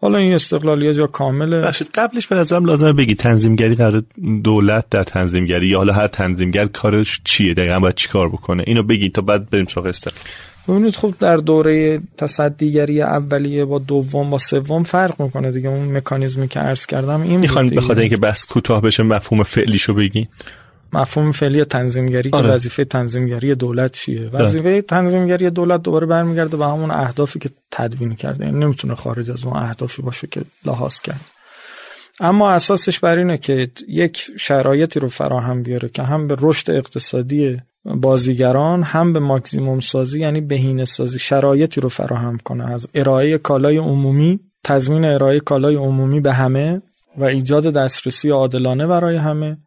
حالا 0.00 0.18
این 0.18 0.34
استقلال 0.34 0.82
یه 0.82 0.94
جا 0.94 1.06
کامله. 1.06 1.60
بخشید 1.60 1.88
قبلش 1.94 2.26
به 2.26 2.36
نظرم 2.36 2.64
لازمه 2.64 2.92
بگی 2.92 3.14
تنظیمگری 3.14 3.74
قرار 3.74 4.04
دولت 4.44 4.88
در 4.90 5.04
تنظیمگری 5.04 5.66
یا 5.66 5.78
حالا 5.78 5.92
هر 5.92 6.06
تنظیمگر 6.06 6.64
کارش 6.64 7.20
چیه 7.24 7.54
دقیقا 7.54 7.80
باید 7.80 7.94
چی 7.94 8.08
کار 8.08 8.28
بکنه؟ 8.28 8.64
اینو 8.66 8.82
بگی 8.82 9.10
تا 9.10 9.22
بعد 9.22 9.50
بریم 9.50 9.66
سراغ 9.66 9.86
استقلال. 9.86 10.24
ببینید 10.68 10.96
خب 10.96 11.14
در 11.20 11.36
دوره 11.36 12.00
تصدیگری 12.16 13.02
اولیه 13.02 13.64
با 13.64 13.78
دوم 13.78 14.30
با 14.30 14.38
سوم 14.38 14.82
فرق 14.82 15.22
می‌کنه 15.22 15.50
دیگه. 15.50 15.68
اون 15.68 15.96
مکانیزمی 15.96 16.48
که 16.48 16.60
عرض 16.60 16.86
کردم 16.86 17.22
این 17.22 17.40
می‌خوان 17.40 17.68
به 17.68 17.80
خاطر 17.80 18.00
اینکه 18.00 18.16
بس 18.16 18.46
کوتاه 18.46 18.82
بشه 18.82 19.02
مفهوم 19.02 19.42
فعلیشو 19.42 19.94
بگی 19.94 20.28
مفهوم 20.94 21.32
فعلی 21.32 21.64
تنظیمگری 21.64 22.30
آره. 22.32 22.48
که 22.48 22.54
وظیفه 22.54 22.84
تنظیمگری 22.84 23.54
دولت 23.54 23.92
چیه؟ 23.92 24.28
بله. 24.28 24.44
وظیفه 24.44 24.82
تنظیمگری 24.82 25.50
دولت 25.50 25.82
دوباره 25.82 26.06
برمیگرده 26.06 26.56
به 26.56 26.66
همون 26.66 26.90
اهدافی 26.90 27.38
که 27.38 27.50
تدوین 27.70 28.14
کرده. 28.14 28.44
یعنی 28.44 28.58
نمی‌تونه 28.58 28.94
خارج 28.94 29.30
از 29.30 29.44
اون 29.44 29.56
اهدافی 29.56 30.02
باشه 30.02 30.26
که 30.26 30.40
لحاظ 30.64 31.00
کرد. 31.00 31.20
اما 32.20 32.50
اساسش 32.50 32.98
بر 33.00 33.18
اینه 33.18 33.38
که 33.38 33.70
یک 33.88 34.26
شرایطی 34.38 35.00
رو 35.00 35.08
فراهم 35.08 35.62
بیاره 35.62 35.88
که 35.88 36.02
هم 36.02 36.26
به 36.26 36.36
رشد 36.40 36.70
اقتصادی 36.70 37.60
بازیگران 37.84 38.82
هم 38.82 39.12
به 39.12 39.20
ماکسیموم 39.20 39.80
سازی 39.80 40.20
یعنی 40.20 40.40
بهینه 40.40 40.84
سازی 40.84 41.18
شرایطی 41.18 41.80
رو 41.80 41.88
فراهم 41.88 42.38
کنه. 42.38 42.72
از 42.72 42.88
ارائه 42.94 43.38
کالای 43.38 43.76
عمومی 43.76 44.40
تضمین 44.64 45.04
ارائه 45.04 45.40
کالای 45.40 45.74
عمومی 45.74 46.20
به 46.20 46.32
همه 46.32 46.82
و 47.18 47.24
ایجاد 47.24 47.66
دسترسی 47.66 48.30
عادلانه 48.30 48.86
برای 48.86 49.16
همه. 49.16 49.58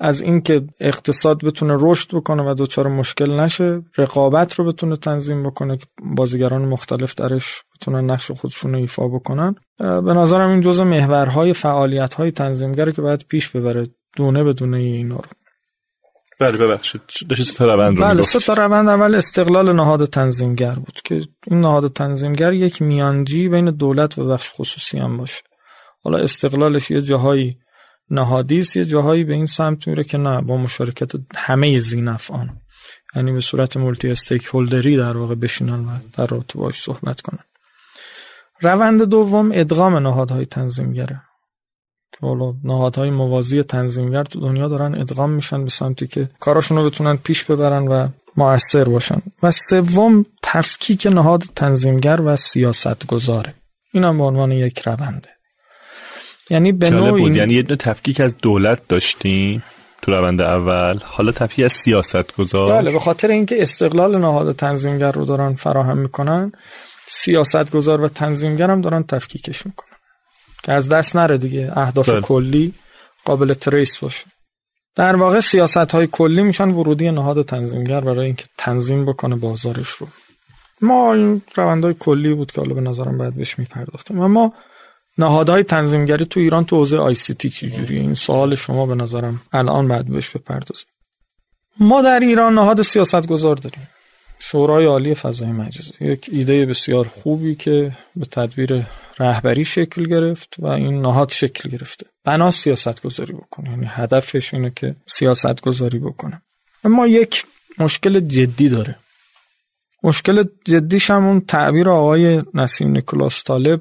از 0.00 0.20
اینکه 0.20 0.62
اقتصاد 0.80 1.44
بتونه 1.44 1.76
رشد 1.78 2.14
بکنه 2.14 2.42
و 2.42 2.54
دچار 2.58 2.88
مشکل 2.88 3.40
نشه 3.40 3.82
رقابت 3.98 4.54
رو 4.54 4.64
بتونه 4.64 4.96
تنظیم 4.96 5.42
بکنه 5.42 5.76
که 5.76 5.86
بازیگران 6.16 6.64
مختلف 6.64 7.14
درش 7.14 7.62
بتونن 7.74 8.10
نقش 8.10 8.30
خودشون 8.30 8.72
رو 8.72 8.78
ایفا 8.78 9.08
بکنن. 9.08 9.54
به 9.78 10.14
نظرم 10.14 10.50
این 10.50 10.60
جزء 10.60 10.84
محورهای 10.84 11.52
فعالیت 11.52 12.14
های 12.14 12.30
تنظیمگره 12.30 12.92
که 12.92 13.02
باید 13.02 13.24
پیش 13.28 13.48
ببره 13.48 13.86
دونه 14.16 14.44
به 14.44 14.52
دونه 14.52 14.76
اینا 14.76 15.16
رو 15.16 15.28
بله 16.40 16.58
ببخشید. 16.58 17.00
روند 17.60 17.98
رو 17.98 18.04
بله 18.04 18.22
سه 18.22 18.54
روند. 18.54 18.88
اول 18.88 19.14
استقلال 19.14 19.72
نهاد 19.72 20.04
تنظیمگر 20.04 20.74
بود 20.74 21.00
که 21.04 21.22
این 21.46 21.60
نهاد 21.60 21.92
تنظیمگر 21.92 22.52
یک 22.52 22.82
میانجی 22.82 23.48
بین 23.48 23.70
دولت 23.70 24.18
و 24.18 24.28
بخش 24.28 24.50
خصوصی 24.54 24.98
هم 24.98 25.16
باشه. 25.16 25.42
حالا 26.04 26.18
استقلالش 26.18 26.90
یه 26.90 27.02
جاهایی 27.02 27.56
نهادی 28.10 28.58
است 28.58 28.76
یه 28.76 28.84
جاهایی 28.84 29.24
به 29.24 29.34
این 29.34 29.46
سمت 29.46 29.88
میره 29.88 30.04
که 30.04 30.18
نه 30.18 30.40
با 30.40 30.56
مشارکت 30.56 31.12
همه 31.36 31.78
زینفعان. 31.78 32.60
یعنی 33.16 33.32
به 33.32 33.40
صورت 33.40 33.76
مولتی 33.76 34.10
استیک 34.10 34.44
هولدری 34.44 34.96
در 34.96 35.16
واقع 35.16 35.34
بشینن 35.34 35.80
و 35.80 35.90
در 36.16 36.26
رابطه 36.26 36.58
باش 36.58 36.82
صحبت 36.82 37.20
کنن. 37.20 37.44
روند 38.60 39.02
دوم 39.02 39.50
ادغام 39.54 39.96
نهادهای 39.96 40.46
تنظیمگره. 40.46 41.22
نهادهای 42.64 43.10
موازی 43.10 43.62
تنظیمگر 43.62 44.24
تو 44.24 44.40
دنیا 44.40 44.68
دارن 44.68 44.94
ادغام 44.94 45.30
میشن 45.30 45.64
به 45.64 45.70
سمتی 45.70 46.06
که 46.06 46.30
کاراشون 46.40 46.78
رو 46.78 46.84
بتونن 46.84 47.16
پیش 47.16 47.44
ببرن 47.44 47.88
و 47.88 48.08
موثر 48.36 48.84
باشن. 48.84 49.22
و 49.42 49.50
سوم 49.50 50.26
تفکیک 50.42 51.06
نهاد 51.06 51.44
تنظیمگر 51.54 52.20
و 52.24 52.36
سیاست 52.36 53.06
گذاره 53.06 53.54
این 53.92 54.04
هم 54.04 54.18
به 54.18 54.24
عنوان 54.24 54.52
یک 54.52 54.78
رونده. 54.78 55.33
یعنی 56.50 56.72
به 56.72 56.90
نوعی 56.90 57.22
بود. 57.22 57.36
یعنی 57.36 57.54
یه 57.54 57.62
تفکیک 57.62 58.20
از 58.20 58.36
دولت 58.36 58.88
داشتیم 58.88 59.62
تو 60.02 60.12
روند 60.12 60.42
اول. 60.42 60.98
حالا 61.04 61.32
تفکیک 61.32 61.64
از 61.64 61.72
سیاست 61.72 62.36
گذار 62.36 62.72
بله 62.72 62.92
به 62.92 62.98
خاطر 62.98 63.28
اینکه 63.28 63.62
استقلال 63.62 64.18
نهاد 64.18 64.56
تنظیمگر 64.56 65.12
رو 65.12 65.24
دارن 65.24 65.54
فراهم 65.54 65.98
می‌کنن 65.98 66.52
سیاست 67.08 67.70
گذار 67.70 68.00
و 68.00 68.08
تنظیمگر 68.08 68.70
هم 68.70 68.80
دارن 68.80 69.02
تفکیکش 69.02 69.66
می‌کنن. 69.66 69.88
که 70.62 70.72
از 70.72 70.88
دست 70.88 71.16
نره 71.16 71.38
دیگه 71.38 71.72
اهداف 71.76 72.08
بله. 72.08 72.20
کلی 72.20 72.74
قابل 73.24 73.54
تریس 73.54 73.98
باشه. 73.98 74.24
در 74.96 75.16
واقع 75.16 75.40
سیاست 75.40 75.76
های 75.76 76.06
کلی 76.06 76.42
میشن 76.42 76.68
ورودی 76.68 77.10
نهاد 77.10 77.46
تنظیمگر 77.46 78.00
برای 78.00 78.26
اینکه 78.26 78.44
تنظیم 78.58 79.04
بکنه 79.04 79.36
بازارش 79.36 79.88
رو. 79.88 80.06
ما 80.80 81.14
این 81.14 81.42
روندهای 81.54 81.94
کلی 81.98 82.34
بود 82.34 82.52
که 82.52 82.60
حالا 82.60 82.74
به 82.74 82.80
نظرم 82.80 83.18
باید 83.18 83.34
بهش 83.34 83.58
میپرداختم. 83.58 84.20
اما 84.20 84.52
نهادهای 85.18 85.62
تنظیمگری 85.62 86.24
تو 86.24 86.40
ایران 86.40 86.64
تو 86.64 86.76
حوزه 86.76 86.98
آی 86.98 87.14
سی 87.14 87.34
تی 87.34 87.50
چجوریه؟ 87.50 88.00
این 88.00 88.14
سوال 88.14 88.54
شما 88.54 88.86
به 88.86 88.94
نظرم 88.94 89.40
الان 89.52 89.88
باید 89.88 90.06
بهش 90.06 90.30
بپردازیم. 90.30 90.86
ما 91.80 92.02
در 92.02 92.20
ایران 92.20 92.54
نهاد 92.54 92.82
سیاست 92.82 93.26
گذار 93.26 93.56
داریم. 93.56 93.88
شورای 94.38 94.86
عالی 94.86 95.14
فضای 95.14 95.48
مجازی. 95.48 95.92
یک 96.00 96.28
ایده 96.32 96.66
بسیار 96.66 97.08
خوبی 97.08 97.54
که 97.54 97.92
به 98.16 98.26
تدبیر 98.26 98.86
رهبری 99.18 99.64
شکل 99.64 100.06
گرفت 100.06 100.54
و 100.58 100.66
این 100.66 101.02
نهاد 101.02 101.30
شکل 101.30 101.68
گرفته. 101.68 102.06
بنا 102.24 102.50
سیاست 102.50 103.02
گذاری 103.02 103.32
بکنه. 103.32 103.70
یعنی 103.70 103.86
هدفش 103.88 104.54
اینه 104.54 104.72
که 104.76 104.96
سیاست 105.06 105.60
گذاری 105.60 105.98
بکنه. 105.98 106.42
اما 106.84 107.06
یک 107.06 107.46
مشکل 107.78 108.20
جدی 108.20 108.68
داره. 108.68 108.96
مشکل 110.02 110.44
جدیش 110.64 111.10
هم 111.10 111.26
اون 111.26 111.40
تعبیر 111.40 111.88
آقای 111.88 112.42
نسیم 112.54 112.88
نیکولاس 112.88 113.44
طالب 113.44 113.80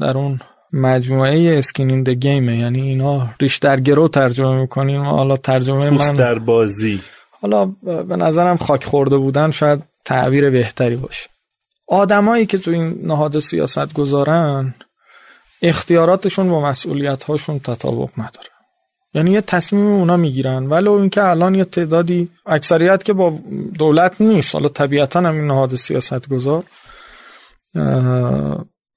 در 0.00 0.18
اون 0.18 0.40
مجموعه 0.74 1.58
اسکین 1.58 1.90
این 1.90 2.02
گیمه. 2.02 2.58
یعنی 2.58 2.80
اینا 2.80 3.28
ریش 3.40 3.56
در 3.56 3.80
گرو 3.80 4.08
ترجمه 4.08 4.60
می‌کنیم 4.60 5.02
حالا 5.02 5.36
ترجمه 5.36 5.90
من 5.90 6.12
در 6.12 6.38
بازی. 6.38 7.00
حالا 7.40 7.66
به 7.82 8.16
نظرم 8.16 8.56
خاک 8.56 8.84
خورده 8.84 9.16
بودن 9.16 9.50
شاید 9.50 9.82
تعبیر 10.04 10.50
بهتری 10.50 10.96
باشه. 10.96 11.28
آدمایی 11.88 12.46
که 12.46 12.58
تو 12.58 12.70
این 12.70 12.98
نهاد 13.02 13.38
سیاست 13.38 13.92
گذارن 13.94 14.74
اختیاراتشون 15.62 16.48
با 16.48 16.68
مسئولیت 16.68 17.24
هاشون 17.24 17.58
تطابق 17.58 18.10
نداره 18.18 18.48
یعنی 19.14 19.30
یه 19.30 19.40
تصمیم 19.40 19.86
اونا 19.86 20.16
می‌گیرن. 20.16 20.66
ولو 20.66 20.92
اینکه 20.92 21.24
الان 21.24 21.54
یه 21.54 21.64
تعدادی 21.64 22.28
اکثریت 22.46 23.04
که 23.04 23.12
با 23.12 23.38
دولت 23.78 24.20
نیست 24.20 24.54
حالا 24.54 24.68
طبیعتا 24.68 25.20
هم 25.20 25.34
این 25.34 25.46
نهاد 25.46 25.74
سیاست 25.74 26.28
گذار 26.28 26.64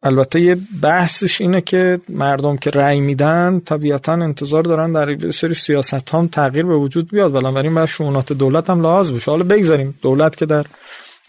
البته 0.08 0.42
یه 0.42 0.58
بحثش 0.82 1.42
اینه 1.42 1.62
که 1.62 2.00
مردم 2.10 2.58
که 2.58 2.70
رأی 2.70 3.00
میدن 3.00 3.60
طبیعتا 3.60 4.14
انتظار 4.14 4.64
دارن 4.64 4.92
در 4.92 5.32
سری 5.32 5.54
سیاست 5.54 6.16
هم 6.16 6.28
تغییر 6.28 6.66
به 6.66 6.78
وجود 6.78 7.12
بیاد. 7.12 7.32
بنابراین 7.32 7.74
باید 7.74 7.86
شونات 7.90 8.34
دولت 8.34 8.70
هم 8.70 8.82
لحاظ 8.82 9.12
بشه. 9.12 9.32
حالا 9.32 9.44
بگذاریم 9.44 9.96
دولت 10.02 10.36
که 10.36 10.46
در 10.46 10.66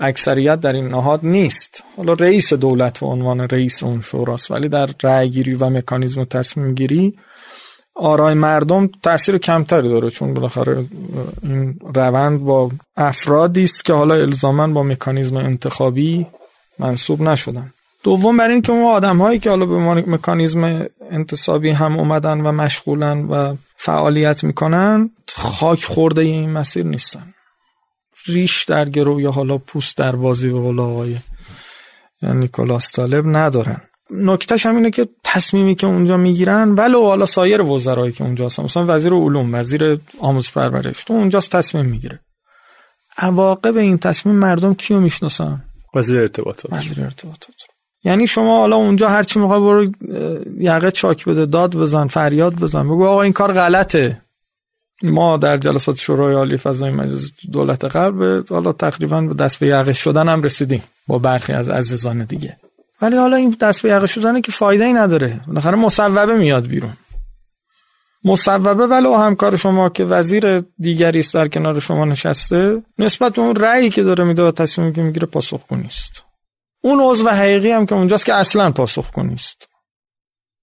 اکثریت 0.01 0.61
در 0.61 0.73
این 0.73 0.89
نهاد 0.89 1.21
نیست. 1.23 1.85
حالا 1.97 2.13
رئیس 2.13 2.53
دولت 2.53 3.03
و 3.03 3.07
عنوان 3.07 3.41
رئیس 3.41 3.83
اون 3.83 4.01
شوراست 4.01 4.51
ولی 4.51 4.69
در 4.69 4.89
رأی 5.03 5.31
گیری 5.31 5.55
و 5.55 5.71
مکانیزم 5.71 6.25
تصمیم 6.25 6.75
گیری 6.75 7.15
آرای 7.95 8.35
مردم 8.35 8.91
تاثیر 9.03 9.39
کمتری 9.39 9.89
داره. 9.89 10.11
چون 10.11 10.35
بالاخره 10.35 10.85
این 11.43 11.79
روند 11.95 12.41
با 12.41 12.71
افرادی 12.97 13.65
است 13.65 13.85
که 13.85 13.93
حالا 13.93 14.15
الزاما 14.15 14.67
با 14.67 14.83
مکانیزم 14.83 15.37
انتخابی 15.37 16.27
منصوب 16.79 17.23
نشدن. 17.23 17.73
دوم 18.03 18.37
بر 18.37 18.51
این 18.51 18.62
که 18.62 18.73
اون 18.73 18.85
آدم 18.85 19.19
هایی 19.19 19.39
که 19.39 19.51
حالا 19.51 19.66
به 19.66 19.79
مکانیزم 19.95 20.87
انتصابی 21.11 21.70
هم 21.70 21.99
اومدن 21.99 22.41
و 22.41 22.53
مشغولن 22.53 23.25
و 23.25 23.57
فعالیت 23.77 24.45
می‌کنن 24.45 25.11
خاک 25.35 25.85
خورده 25.85 26.20
این 26.20 26.51
مسیر 26.51 26.87
نیستن. 26.87 27.35
ریش 28.27 28.65
در 28.65 28.89
گرو 28.89 29.20
یا 29.20 29.31
حالا 29.31 29.59
پوست 29.59 29.97
در 29.97 30.16
بازی 30.16 30.49
به 30.49 30.61
قول 30.61 30.81
آقای 30.81 31.16
نیکولاس 32.23 32.93
طالب 32.93 33.25
ندارن. 33.27 33.81
نکتهش 34.11 34.66
هم 34.66 34.77
اینه 34.77 34.91
که 34.91 35.09
تصمیمی 35.25 35.75
که 35.75 35.87
اونجا 35.87 36.16
می‌گیرن 36.16 36.75
ولو 36.75 37.05
حالا 37.05 37.27
سایر 37.27 37.62
وزرایی 37.62 38.12
که 38.12 38.25
اونجا 38.25 38.47
هستن 38.47 38.62
مثلا 38.62 38.85
وزیر 38.89 39.12
علوم 39.12 39.55
وزیر 39.55 40.01
آموزش 40.20 40.53
پرورش 40.53 41.05
تو 41.05 41.15
اونجاست 41.15 41.57
تصمیم 41.57 41.87
می‌گیره. 41.87 42.20
عواقب 43.19 43.77
این 43.77 43.99
تصمیم 43.99 44.35
مردم 44.35 44.75
کیو 44.75 45.01
می‌شناسن؟ 45.01 45.65
وزیر 45.95 46.19
ارتباطات. 46.19 46.73
وزیر 46.73 47.05
ارتباطات. 47.05 47.57
یعنی 48.05 48.27
شما 48.27 48.59
حالا 48.59 48.77
اونجا 48.77 49.09
هر 49.09 49.23
چی 49.23 49.39
می‌خوای 49.39 49.61
برو 49.61 49.93
یقه 50.59 50.91
چاک 50.91 51.25
بده 51.25 51.47
داد 51.47 51.77
بزن 51.77 52.07
فریاد 52.07 52.55
بزن. 52.55 52.85
بگو 52.85 53.07
آقا 53.07 53.23
این 53.23 53.33
کار 53.33 53.53
غلطه. 53.53 54.20
ما 55.03 55.37
در 55.37 55.57
جلسات 55.57 55.97
شورای 55.97 56.35
عالی 56.35 56.57
فضای 56.57 56.91
مجازی 56.91 57.31
دولت 57.53 57.85
قبل 57.85 58.43
حالا 58.51 58.73
تقریبا 58.73 59.20
به 59.20 59.35
دست 59.35 59.59
به 59.59 59.66
یقه 59.66 59.93
شدن 59.93 60.29
هم 60.29 60.43
رسیدیم 60.43 60.83
با 61.07 61.19
برخی 61.19 61.53
از 61.53 61.69
عزیزان 61.69 62.25
دیگه. 62.25 62.57
ولی 63.03 63.16
حالا 63.16 63.37
این 63.37 63.57
دست 63.61 63.83
به 63.83 63.89
یقه 63.89 64.07
شدن 64.07 64.41
که 64.41 64.53
فایده 64.53 64.85
ای 64.85 64.93
نداره. 64.93 65.41
بالاخره 65.47 65.77
مصوبه 65.77 66.39
میاد 66.39 66.66
بیرون. 66.66 66.93
مصوبه 68.25 68.87
ولو 68.87 69.16
همکار 69.16 69.57
شما 69.57 69.89
که 69.89 70.05
وزیر 70.05 70.59
دیگری 70.79 71.19
است 71.19 71.35
در 71.35 71.49
کنار 71.49 71.81
شما 71.81 72.05
نشسته 72.05 72.83
نسبت 72.99 73.35
به 73.35 73.43
اون 73.43 73.57
رأیی 73.57 73.91
که 73.91 74.03
داره 74.03 74.25
میده 74.25 74.43
و 74.43 74.51
تصمیمی 74.51 74.93
که 74.93 75.03
می‌گیره 75.03 75.27
پاسخ 75.27 75.61
نیست. 75.70 76.28
اون 76.81 77.01
عضو 77.01 77.29
حقیقی 77.29 77.71
هم 77.71 77.87
که 77.87 77.95
اونجاست 77.95 78.27
که 78.27 78.35
اصلا 78.35 78.71
پاسخ 78.71 79.19
نیست. 79.19 79.69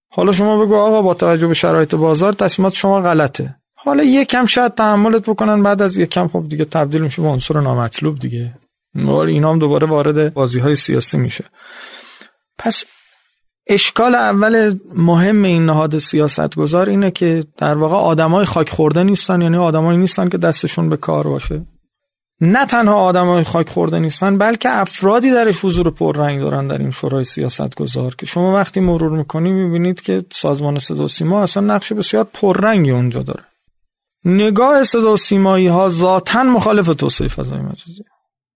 حالا 0.10 0.32
شما 0.32 0.66
بگو 0.66 0.76
آقا 0.76 1.02
با 1.02 1.14
توجه 1.14 1.48
به 1.48 1.54
شرایط 1.54 1.96
بازار 1.96 2.34
تصمیمات 2.34 2.74
شما 2.74 3.02
غلطه. 3.02 3.56
حالا 3.76 4.04
یکم 4.04 4.46
شاید 4.46 4.74
تحملت 4.74 5.30
بکنن 5.30 5.64
بعد 5.64 5.82
از 5.82 5.98
یکم 5.98 6.28
خب 6.28 6.46
دیگه 6.48 6.66
تبدیل 6.66 7.02
میشه 7.02 7.22
به 7.22 7.28
عنصر 7.28 7.60
نامطلوب 7.60 8.20
دیگه. 8.20 8.54
اینا 8.96 9.52
هم 9.52 9.60
دوباره 9.60 9.88
وارد 9.88 10.34
بازی 10.34 10.60
های 10.60 10.76
سیاسی 10.76 11.18
میشه. 11.18 11.46
پس 12.58 12.84
اشکال 13.68 14.16
اول 14.16 14.80
مهم 14.96 15.44
این 15.44 15.66
نهاد 15.66 15.98
سیاست 15.98 16.56
گذار 16.56 16.90
اینه 16.90 17.12
که 17.12 17.44
در 17.58 17.76
واقع 17.76 17.96
آدمای 17.96 18.46
خاک 18.46 18.70
خورده 18.70 19.04
نیستن 19.04 19.42
یعنی 19.42 19.58
آدمایی 19.58 19.98
نیستن 19.98 20.30
که 20.30 20.38
دستشون 20.38 20.90
به 20.90 20.98
کار 20.98 21.28
باشه. 21.28 21.66
نه 22.42 22.66
تنها 22.66 22.96
آدمای 22.96 23.44
خاک 23.44 23.70
خورده 23.70 24.00
نیستن 24.00 24.38
بلکه 24.38 24.70
افرادی 24.70 25.32
درش 25.32 25.66
حضور 25.66 25.90
پررنگ 25.90 26.42
دارن 26.42 26.68
در 26.68 26.78
این 26.78 26.92
شورای 26.92 27.24
سیاست 27.24 27.76
گذار 27.76 28.16
که 28.16 28.26
شما 28.26 28.54
وقتی 28.54 28.80
مرور 28.80 29.12
می‌کنی 29.18 29.52
می‌بینید 29.52 30.02
که 30.02 30.24
سازمان 30.32 30.80
صدا 30.80 31.08
سیما 31.08 31.44
اصلا 31.44 31.64
نقش 31.76 31.94
بسیار 31.94 32.28
پررنگی 32.34 32.92
اونجا 32.92 33.22
داره. 33.22 33.44
نگاه 34.26 34.84
صدا 34.84 35.16
سیمایی 35.16 35.68
ها 35.68 35.90
ذاتا 35.90 36.44
مخالف 36.44 36.88
توسعه 36.88 37.28
فضای 37.28 37.60
مجازی. 37.60 38.04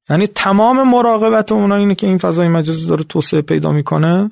یعنی 0.10 0.28
تمام 0.28 0.90
مراقبت 0.90 1.52
اونا 1.52 1.76
اینه 1.76 1.96
که 1.96 2.08
این 2.08 2.18
فضای 2.18 2.48
مجازی 2.48 2.88
داره 2.88 3.04
توسعه 3.04 3.42
پیدا 3.42 3.72
می‌کنه. 3.72 4.32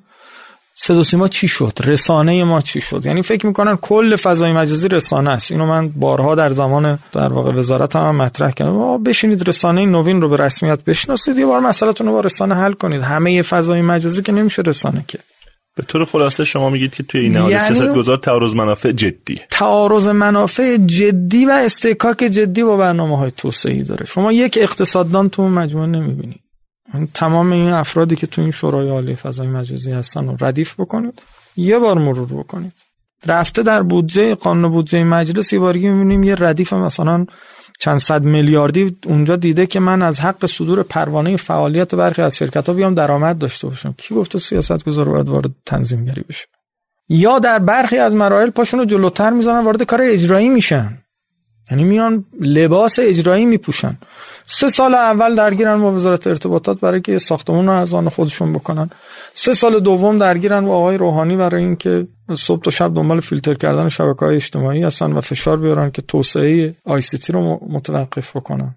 صدا 0.79 1.03
سیما 1.03 1.27
چی 1.27 1.47
شد؟ 1.47 1.73
رسانه 1.85 2.43
ما 2.43 2.61
چی 2.61 2.81
شد؟ 2.81 3.05
یعنی 3.05 3.21
فکر 3.21 3.45
می‌کنن 3.47 3.75
کل 3.75 4.15
فضای 4.15 4.53
مجازی 4.53 4.87
رسانه 4.87 5.29
است. 5.29 5.51
اینو 5.51 5.65
من 5.65 5.89
بارها 5.89 6.35
در 6.35 6.49
زمان 6.49 6.99
در 7.13 7.33
واقع 7.33 7.51
وزارت 7.51 7.95
هم 7.95 8.15
مطرح 8.15 8.51
کردم. 8.51 9.03
بشینید 9.03 9.49
رسانه 9.49 9.85
نوین 9.85 10.21
رو 10.21 10.29
به 10.29 10.37
رسمیت 10.37 10.83
بشناسید. 10.83 11.37
یه 11.37 11.45
بار 11.45 11.59
مسئلهتون 11.59 12.07
رو 12.07 12.13
با 12.13 12.19
رسانه 12.19 12.55
حل 12.55 12.73
کنید. 12.73 13.01
همه 13.01 13.41
فضای 13.41 13.81
مجازی 13.81 14.21
که 14.21 14.31
نمیشه 14.31 14.61
رسانه 14.61 15.05
که. 15.07 15.19
به 15.75 15.83
طور 15.83 16.05
خلاصه 16.05 16.43
شما 16.43 16.69
میگید 16.69 16.95
که 16.95 17.03
توی 17.03 17.21
این 17.21 17.37
حال 17.37 17.51
یعنی 17.51 17.75
سیاست 17.75 17.93
گذار 17.95 18.17
تعارض 18.17 18.53
منافع 18.53 18.91
جدی. 18.91 19.39
تعارض 19.49 20.07
منافع 20.07 20.77
جدی 20.77 21.45
و 21.45 21.49
استحکاک 21.49 22.17
جدی 22.17 22.63
با 22.63 22.77
برنامه 22.77 23.17
های 23.17 23.31
توسعه 23.37 23.83
داره. 23.83 24.05
شما 24.05 24.31
یک 24.31 24.57
اقتصاددان 24.61 25.29
تو 25.29 25.49
مجموعه 25.49 25.87
نمی‌بینید. 25.87 26.39
تمام 27.13 27.51
این 27.51 27.69
افرادی 27.69 28.15
که 28.15 28.27
تو 28.27 28.41
این 28.41 28.51
شورای 28.51 28.89
عالی 28.89 29.15
فضای 29.15 29.47
مجازی 29.47 29.91
هستن 29.91 30.27
رو 30.27 30.37
ردیف 30.39 30.79
بکنید. 30.79 31.21
یه 31.57 31.79
بار 31.79 31.97
مرور 31.97 32.27
بکنید. 32.27 32.73
رفته 33.25 33.63
در 33.63 33.83
بودجه 33.83 34.35
قانون 34.35 34.71
بودجه 34.71 35.03
مجلس 35.03 35.53
یه 35.53 35.59
بارگی 35.59 35.89
می‌بینیم 35.89 36.23
یه 36.23 36.35
ردیف 36.35 36.73
مثلا 36.73 37.25
چند 37.79 37.99
صد 37.99 38.23
میلیاردی 38.23 38.97
اونجا 39.05 39.35
دیده 39.35 39.65
که 39.65 39.79
من 39.79 40.01
از 40.01 40.19
حق 40.19 40.45
صدور 40.45 40.83
پروانه 40.83 41.37
فعالیت 41.37 41.95
برخی 41.95 42.21
از 42.21 42.37
شرکت 42.37 42.67
ها 42.67 42.73
بیام 42.73 42.93
درآمد 42.93 43.37
داشته 43.37 43.67
باشم. 43.67 43.93
کی 43.97 44.15
گفته 44.15 44.39
سیاست 44.39 44.85
گذار 44.85 45.09
باید 45.09 45.29
وارد 45.29 45.51
تنظیمگری 45.65 46.23
بشه؟ 46.29 46.45
یا 47.09 47.39
در 47.39 47.59
برخی 47.59 47.97
از 47.97 48.15
مراحل 48.15 48.49
پاشون 48.49 48.79
رو 48.79 48.85
جلوتر 48.85 49.29
می‌زنن 49.29 49.65
وارد 49.65 49.83
کار 49.83 50.01
اجرایی 50.01 50.49
میشن. 50.49 50.97
یعنی 51.71 51.83
میان 51.83 52.25
لباس 52.41 52.99
اجرایی 52.99 53.45
میپوشن. 53.45 53.97
سه 54.45 54.69
سال 54.69 54.95
اول 54.95 55.35
درگیرن 55.35 55.81
با 55.81 55.91
وزارت 55.91 56.27
ارتباطات 56.27 56.79
برای 56.79 57.01
که 57.01 57.17
ساختمون 57.17 57.67
رو 57.67 57.73
از 57.73 57.93
آن 57.93 58.09
خودشون 58.09 58.53
بکنن. 58.53 58.89
سه 59.33 59.53
سال 59.53 59.79
دوم 59.79 60.17
درگیرن 60.17 60.65
با 60.65 60.77
آقای 60.77 60.97
روحانی 60.97 61.35
برای 61.35 61.63
اینکه 61.63 62.07
صبح 62.37 62.61
تا 62.61 62.71
شب 62.71 62.93
دنبال 62.93 63.19
فیلتر 63.19 63.53
کردن 63.53 63.89
شبکه 63.89 64.25
های 64.25 64.35
اجتماعی 64.35 64.83
هستن 64.83 65.11
و 65.11 65.21
فشار 65.21 65.59
بیارن 65.59 65.91
که 65.91 66.01
توسعه 66.01 66.75
آی 66.85 67.01
سی 67.01 67.17
تی 67.17 67.33
رو 67.33 67.59
متوقف 67.69 68.35
بکنن. 68.35 68.75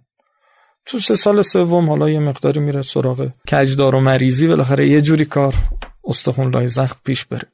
تو 0.86 0.98
سه 0.98 1.14
سال 1.14 1.42
سوم 1.42 1.88
حالا 1.88 2.10
یه 2.10 2.20
مقداری 2.20 2.60
میره 2.60 2.82
سراغ 2.82 3.28
کجدار 3.50 3.94
و 3.94 4.00
مریضی. 4.00 4.46
بالاخره 4.46 4.88
یه 4.88 5.00
جوری 5.00 5.24
کار 5.24 5.54
استخون 6.04 6.54
لای 6.54 6.68
زخم 6.68 6.96
پیش 7.04 7.24
بره. 7.24 7.48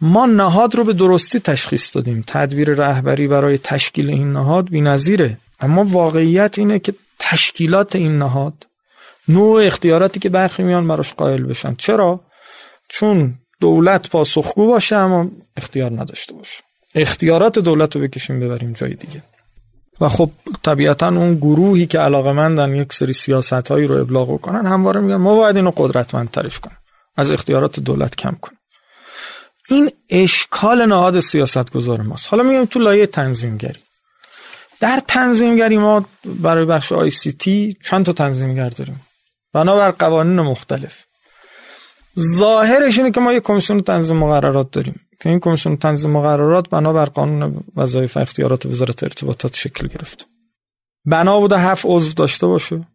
ما 0.00 0.26
نهاد 0.26 0.74
رو 0.74 0.84
به 0.84 0.92
درستی 0.92 1.40
تشخیص 1.40 1.96
دادیم. 1.96 2.24
تدبیر 2.26 2.70
رهبری 2.70 3.28
برای 3.28 3.58
تشکیل 3.58 4.10
این 4.10 4.32
نهاد 4.32 4.70
بی‌نظیره. 4.70 5.38
اما 5.60 5.84
واقعیت 5.84 6.58
اینه 6.58 6.78
که 6.78 6.94
تشکیلات 7.18 7.96
این 7.96 8.18
نهاد 8.18 8.66
نوع 9.28 9.66
اختیاراتی 9.66 10.20
که 10.20 10.28
برخی 10.28 10.62
میان 10.62 10.88
براش 10.88 11.14
قائل 11.14 11.42
بشن. 11.42 11.74
چرا؟ 11.74 12.20
چون 12.88 13.34
دولت 13.60 14.10
پاسخگو 14.10 14.66
باشه 14.66 14.96
اما 14.96 15.30
اختیار 15.56 15.90
نداشته 15.90 16.34
باشه. 16.34 16.62
اختیارات 16.94 17.58
دولت 17.58 17.96
رو 17.96 18.02
بکشیم 18.02 18.40
ببریم 18.40 18.72
جای 18.72 18.94
دیگه. 18.94 19.22
و 20.00 20.08
خب 20.08 20.30
طبیعتا 20.62 21.08
اون 21.08 21.34
گروهی 21.34 21.86
که 21.86 21.98
علاقه 21.98 22.32
مندن 22.32 22.74
یک 22.74 22.92
سری 22.92 23.12
سیاست 23.12 23.52
هایی 23.52 23.86
رو 23.86 24.00
ابلاغ 24.00 24.40
کنن 24.40 24.66
همواره 24.66 25.00
میگن 25.00 25.16
ما 25.16 25.36
باید 25.36 25.56
اینو 25.56 25.70
قدرتمندترش 25.76 26.60
کنیم. 26.60 26.76
از 27.16 27.30
اختیارات 27.30 27.80
دولت 27.80 28.16
کم 28.16 28.36
کنیم. 28.40 28.58
این 29.68 29.90
اشکال 30.10 30.86
نهاد 30.86 31.20
سیاست 31.20 31.72
گذار 31.72 32.00
ماست. 32.00 32.28
حالا 32.28 32.42
میگم 32.42 32.64
تو 32.64 32.78
لایه 32.78 33.06
تنظیمگری. 33.06 33.80
در 34.80 35.02
تنظیمگری 35.06 35.78
ما 35.78 36.04
برای 36.24 36.64
بخش 36.64 36.92
آی 36.92 37.10
سی 37.10 37.32
تی 37.32 37.76
چند 37.84 38.06
تا 38.06 38.12
تنظیمگر 38.12 38.68
داریم. 38.68 39.00
بنابر 39.52 39.90
قوانین 39.90 40.40
مختلف. 40.40 41.04
ظاهرش 42.20 42.98
اینه 42.98 43.10
که 43.10 43.20
ما 43.20 43.32
یک 43.32 43.42
کمیسیون 43.42 43.80
تنظیم 43.80 44.16
مقررات 44.16 44.70
داریم. 44.70 45.00
که 45.20 45.28
این 45.28 45.40
کمیسیون 45.40 45.76
تنظیم 45.76 46.10
مقررات 46.10 46.68
بنابر 46.68 47.04
قانون 47.04 47.64
وظایف 47.76 48.16
اختیارات 48.16 48.66
وزارت 48.66 49.02
ارتباطات 49.02 49.54
شکل 49.54 49.86
گرفت. 49.86 50.26
بنا 51.04 51.40
بوده 51.40 51.58
هفت 51.58 51.82
عضو 51.86 52.12
داشته 52.12 52.46
باشه. 52.46 52.86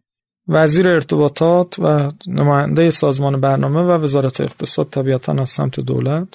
وزیر 0.48 0.90
ارتباطات 0.90 1.78
و 1.78 2.12
نماینده 2.26 2.90
سازمان 2.90 3.40
برنامه 3.40 3.80
و 3.80 3.90
وزارت 3.90 4.40
اقتصاد 4.40 4.88
طبیعتا 4.90 5.32
از 5.32 5.50
سمت 5.50 5.80
دولت. 5.80 6.28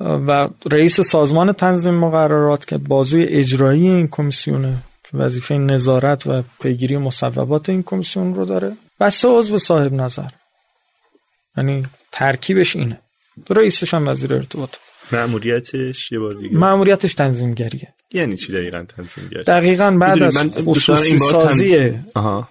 و 0.00 0.48
رئیس 0.70 1.00
سازمان 1.00 1.52
تنظیم 1.52 1.94
مقررات 1.94 2.66
که 2.66 2.78
بازوی 2.78 3.24
اجرایی 3.24 3.88
این 3.88 4.08
کمیسیونه 4.08 4.74
که 5.04 5.16
وظیفه 5.16 5.58
نظارت 5.58 6.26
و 6.26 6.42
پیگیری 6.60 6.96
مصوبات 6.96 7.68
این 7.68 7.82
کمیسیون 7.82 8.34
رو 8.34 8.44
داره 8.44 8.76
و 9.00 9.10
سه 9.10 9.28
عضو 9.28 9.58
صاحب 9.58 9.92
نظر. 9.92 10.28
یعنی 11.56 11.86
ترکیبش 12.12 12.76
اینه. 12.76 13.00
رئیسش 13.50 13.94
هم 13.94 14.08
وزیر 14.08 14.34
ارتباط. 14.34 14.70
معمولیتش 15.12 16.12
یه 16.12 16.18
بار 16.18 16.32
دیگه. 16.34 16.56
معمولیتش 16.56 17.14
تنظیمگریه. 17.14 17.94
یعنی 18.12 18.36
چی 18.36 18.52
دقیقا 18.52 18.84
تنظیمگر 18.96 19.42
دقیقا 19.42 19.90
بعد 19.90 20.22
از 20.22 20.36
خصوصی 20.36 21.18
سازی 21.18 21.92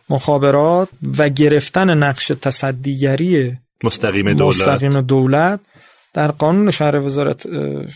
مخابرات 0.09 0.89
و 1.17 1.29
گرفتن 1.29 1.89
نقش 1.97 2.27
تصدیگری 2.27 3.57
مستقیم 3.83 4.33
دولت. 4.33 4.61
مستقیم 4.61 5.01
دولت 5.01 5.59
در 6.17 6.31
قانون 6.31 6.71
شهر 6.71 6.99
وزارت 6.99 7.45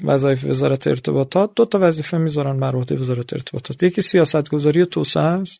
وظایف 0.04 0.46
وزارت 0.46 0.88
ارتباطات 0.88 1.50
دو 1.56 1.66
تا 1.66 1.80
وظیفه 1.82 2.18
می‌ذارن 2.18 2.60
بر 2.60 2.76
وزارت 2.76 3.34
ارتباطات. 3.34 3.84
یکی 3.84 4.02
سیاست 4.02 4.50
گذاری 4.50 4.86
توسعه 4.86 5.24
است 5.24 5.60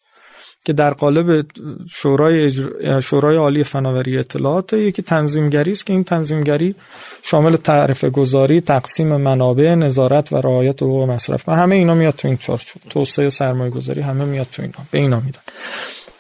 که 0.66 0.74
در 0.74 0.94
قالب 0.94 1.46
شورای 1.92 2.46
اجر... 2.46 3.00
شورای 3.02 3.36
عالی 3.36 3.64
فناوری 3.64 4.18
اطلاعات 4.18 4.74
یکی 4.74 5.02
تنظیمگری 5.02 5.72
است 5.72 5.86
که 5.86 5.94
این 5.94 6.04
تنظیمگری 6.04 6.76
شامل 7.24 7.56
تعرفه 7.56 8.10
گذاری 8.10 8.62
تقسیم 8.62 9.16
منابع 9.16 9.76
نظارت 9.76 10.34
و 10.34 10.36
رعایت 10.36 10.84
حقوق 10.84 11.10
مصرف. 11.10 11.50
و 11.50 11.56
همه 11.56 11.76
اینا 11.76 11.94
میاد 11.94 12.14
تو 12.14 12.28
این 12.28 12.38
چارچوب. 12.38 12.82
توسعه 12.90 13.30
سرمایه 13.30 13.72
گذاری 13.72 14.02
همه 14.02 14.26
میاد 14.26 14.48
تو 14.52 14.62
اینا 14.62 14.80
به 14.92 15.00
اینا 15.00 15.20
میدن. 15.20 15.42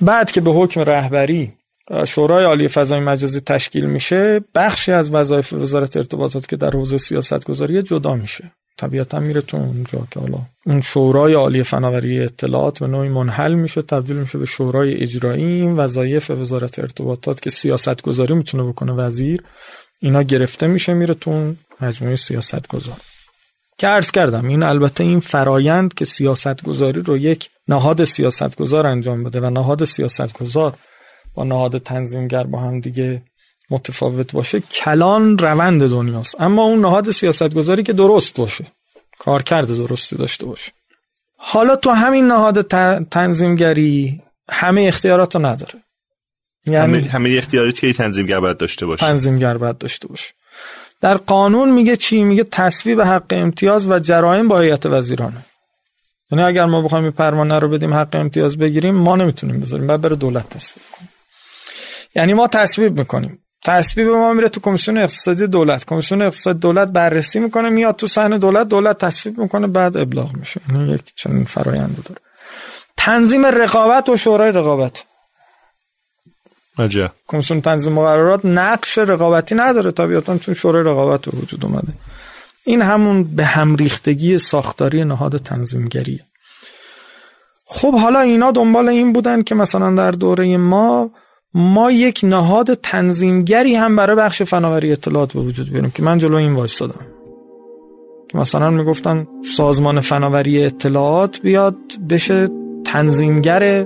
بعد 0.02 0.32
که 0.32 0.42
به 0.42 0.52
حکم 0.52 0.82
رهبری 0.82 1.54
شورای 2.08 2.46
عالی 2.46 2.68
فضای 2.68 3.00
مجازی 3.00 3.40
تشکیل 3.40 3.86
میشه. 3.86 4.42
بخشی 4.56 4.92
از 4.92 5.14
وظایف 5.14 5.54
وزارت 5.54 5.98
ارتباطات 5.98 6.48
که 6.48 6.56
در 6.56 6.70
حوزه 6.70 6.98
سیاست 6.98 7.46
گذاری 7.46 7.82
جدا 7.82 8.14
میشه. 8.14 8.52
طبیعتا 8.78 9.20
میره 9.20 9.42
تو 9.42 9.58
اونجا 9.58 10.08
که 10.12 10.20
حالا 10.20 10.38
اون 10.66 10.82
شورای 10.82 11.34
عالی 11.34 11.64
فناوری 11.64 12.20
اطلاعات 12.20 12.80
به 12.80 12.88
نوعی 12.88 13.10
منحل 13.10 13.54
میشه 13.54 13.82
تبدیل 13.82 14.16
میشه 14.16 14.38
به 14.38 14.46
شورای 14.46 14.94
اجرایی. 14.94 15.44
این 15.44 15.76
وظایف 15.76 16.32
وزارت 16.32 16.80
ارتباطات 16.80 17.42
که 17.42 17.50
سیاست 17.50 18.02
گذاری 18.02 18.34
می‌تونه 18.34 18.64
بکنه 18.64 18.94
وزیر 18.94 19.44
اینا 20.00 20.22
گرفته 20.22 20.68
میشه 20.68 20.94
میره 20.94 21.14
تو 21.14 21.32
اون 21.32 21.58
مجموعه 21.82 22.16
سیاست 22.16 22.68
گذار 22.68 22.98
که 23.78 23.88
عرض 23.88 24.12
کردم 24.12 24.48
این 24.48 24.64
البته 24.64 25.04
این 25.04 25.20
فرایند 25.20 25.94
که 25.94 26.06
سیاست 26.06 26.64
گذاری 26.64 27.02
رو 27.02 27.18
یک 27.18 27.50
نهاد 27.68 28.04
سیاست 28.04 28.56
گذار 28.56 28.88
انجام 28.88 29.24
بده 29.24 29.40
و 29.40 29.50
نهاد 29.50 29.84
سیاست 29.84 30.34
گذار 30.34 30.74
با 31.36 31.44
نهاد 31.44 31.78
تنظیمگر 31.78 32.44
با 32.44 32.60
هم 32.60 32.80
دیگه 32.80 33.22
متفاوت 33.70 34.32
باشه. 34.32 34.60
کلان 34.60 35.38
روند 35.38 35.90
دنیاست. 35.90 36.42
اما 36.42 36.64
اون 36.64 36.80
نهاد 36.80 37.12
سیاستگذاری 37.12 37.84
که 37.84 37.94
درست 37.94 38.36
باشه. 38.38 38.66
کارکرد 39.20 39.68
درستی 39.68 40.16
داشته 40.16 40.46
باشه. 40.46 40.72
حالا 41.38 41.76
تو 41.76 41.92
همین 41.92 42.28
نهاد 42.28 42.62
تنظیمگری 43.10 44.22
همه 44.50 44.82
اختیارات 44.82 45.36
رو 45.36 45.46
نداره. 45.46 45.74
یعنی 46.66 46.98
همه, 46.98 47.10
همه 47.10 47.36
اختیاراتی 47.38 47.88
که 47.88 47.94
تنظیمگر 47.94 48.40
باید 48.40 48.58
داشته 48.58 48.86
باشه؟ 48.86 49.06
تنظیمگر 49.06 49.58
باید 49.58 49.78
داشته 49.78 50.08
باشه. 50.08 50.34
در 51.02 51.18
قانون 51.18 51.70
میگه 51.70 51.96
چی؟ 51.96 52.24
میگه 52.24 52.44
تصویب 52.44 53.02
حق 53.02 53.26
امتیاز 53.30 53.90
و 53.90 54.00
جرایم 54.00 54.48
با 54.48 54.60
هیئت 54.60 54.86
وزیرانه. 54.86 55.46
یعنی 56.32 56.44
اگر 56.44 56.66
ما 56.66 56.82
بخوایم 56.82 57.04
این 57.04 57.14
پروانه 57.14 57.60
رو 57.60 57.70
بدیم 57.70 57.94
حق 57.94 58.16
امتیاز 58.16 58.58
بگیریم 58.58 58.96
ما 58.96 59.16
نمی‌تونیم 59.16 59.60
بذاریم. 59.60 59.88
بعد 59.88 60.02
بره 60.02 60.16
دولت 60.16 60.50
تصویب 60.50 60.86
کنیم 60.92 61.10
یعنی 62.16 62.34
ما 62.34 62.48
تصویب 62.48 63.00
می‌کنیم. 63.00 63.40
تصویب 63.64 64.08
ما 64.08 64.34
میره 64.34 64.50
تو 64.50 64.60
کمیسیون 64.60 64.98
اقتصادی 64.98 65.48
دولت. 65.48 65.86
کمیسیون 65.86 66.22
اقتصادی 66.22 66.60
دولت 66.60 66.88
بررسی 66.88 67.40
می‌کنه 67.40 67.70
میاد 67.70 67.96
تو 67.96 68.08
صحنه 68.08 68.38
دولت 68.38 68.68
دولت 68.68 68.98
تصویب 68.98 69.38
می‌کنه 69.38 69.68
بعد 69.68 69.98
ابلاغ 69.98 70.36
میشه. 70.36 70.62
این 70.70 70.90
یک 70.90 71.02
چنین 71.16 71.46
فرآیندی 71.46 72.02
داره. 72.02 72.22
تنظیم 72.98 73.46
رقابت 73.46 74.10
و 74.10 74.18
شورای 74.18 74.52
رقابت. 74.52 75.04
عجب. 76.80 77.12
کمیسیون 77.28 77.62
تنظیم 77.62 77.94
مقررات 77.94 78.46
نقش 78.46 78.98
رقابتی 78.98 79.56
نداره. 79.56 79.92
طبیعتا 79.92 80.38
چون 80.38 80.54
شورای 80.54 80.84
رقابت 80.84 81.22
به 81.22 81.38
وجود 81.38 81.66
اومده. 81.66 81.94
این 82.64 82.82
همون 82.82 83.24
به 83.24 83.46
هم 83.46 83.76
ریختگی 83.76 84.38
ساختاری 84.38 85.06
نهاد 85.06 85.38
تنظیمگریه. 85.38 86.26
خب 87.66 88.00
حالا 88.00 88.20
اینا 88.20 88.52
دنبال 88.52 88.90
این 88.90 89.14
بودن 89.14 89.44
که 89.44 89.56
مثلا 89.56 89.96
در 89.96 90.12
دوره 90.12 90.58
ما 90.58 91.12
ما 91.54 91.92
یک 91.92 92.20
نهاد 92.24 92.74
تنظیمگری 92.74 93.76
هم 93.76 93.96
برای 93.96 94.16
بخش 94.16 94.42
فناوری 94.42 94.92
اطلاعات 94.92 95.34
به 95.34 95.40
وجود 95.40 95.70
بیاریم 95.70 95.92
که 95.92 96.04
من 96.04 96.18
جلو 96.18 96.36
این 96.36 96.54
وایستادم 96.54 97.06
که 98.30 98.38
مثلا 98.38 98.70
می‌گفتن 98.70 99.28
سازمان 99.58 100.00
فناوری 100.00 100.66
اطلاعات 100.66 101.42
بیاد 101.42 101.76
بشه 102.10 102.50
تنظیمگر 102.86 103.86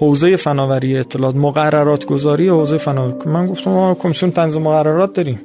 حوزه 0.00 0.36
فناوری 0.36 0.98
اطلاعات 0.98 1.36
مقررات 1.36 2.04
گذاری 2.06 2.48
حوزه 2.48 2.78
فناوری. 2.78 3.14
من 3.26 3.46
گفتم 3.46 3.70
ما 3.70 3.94
کمیسیون 3.94 4.32
تنظیم 4.32 4.62
مقررات 4.62 5.12
داریم. 5.12 5.40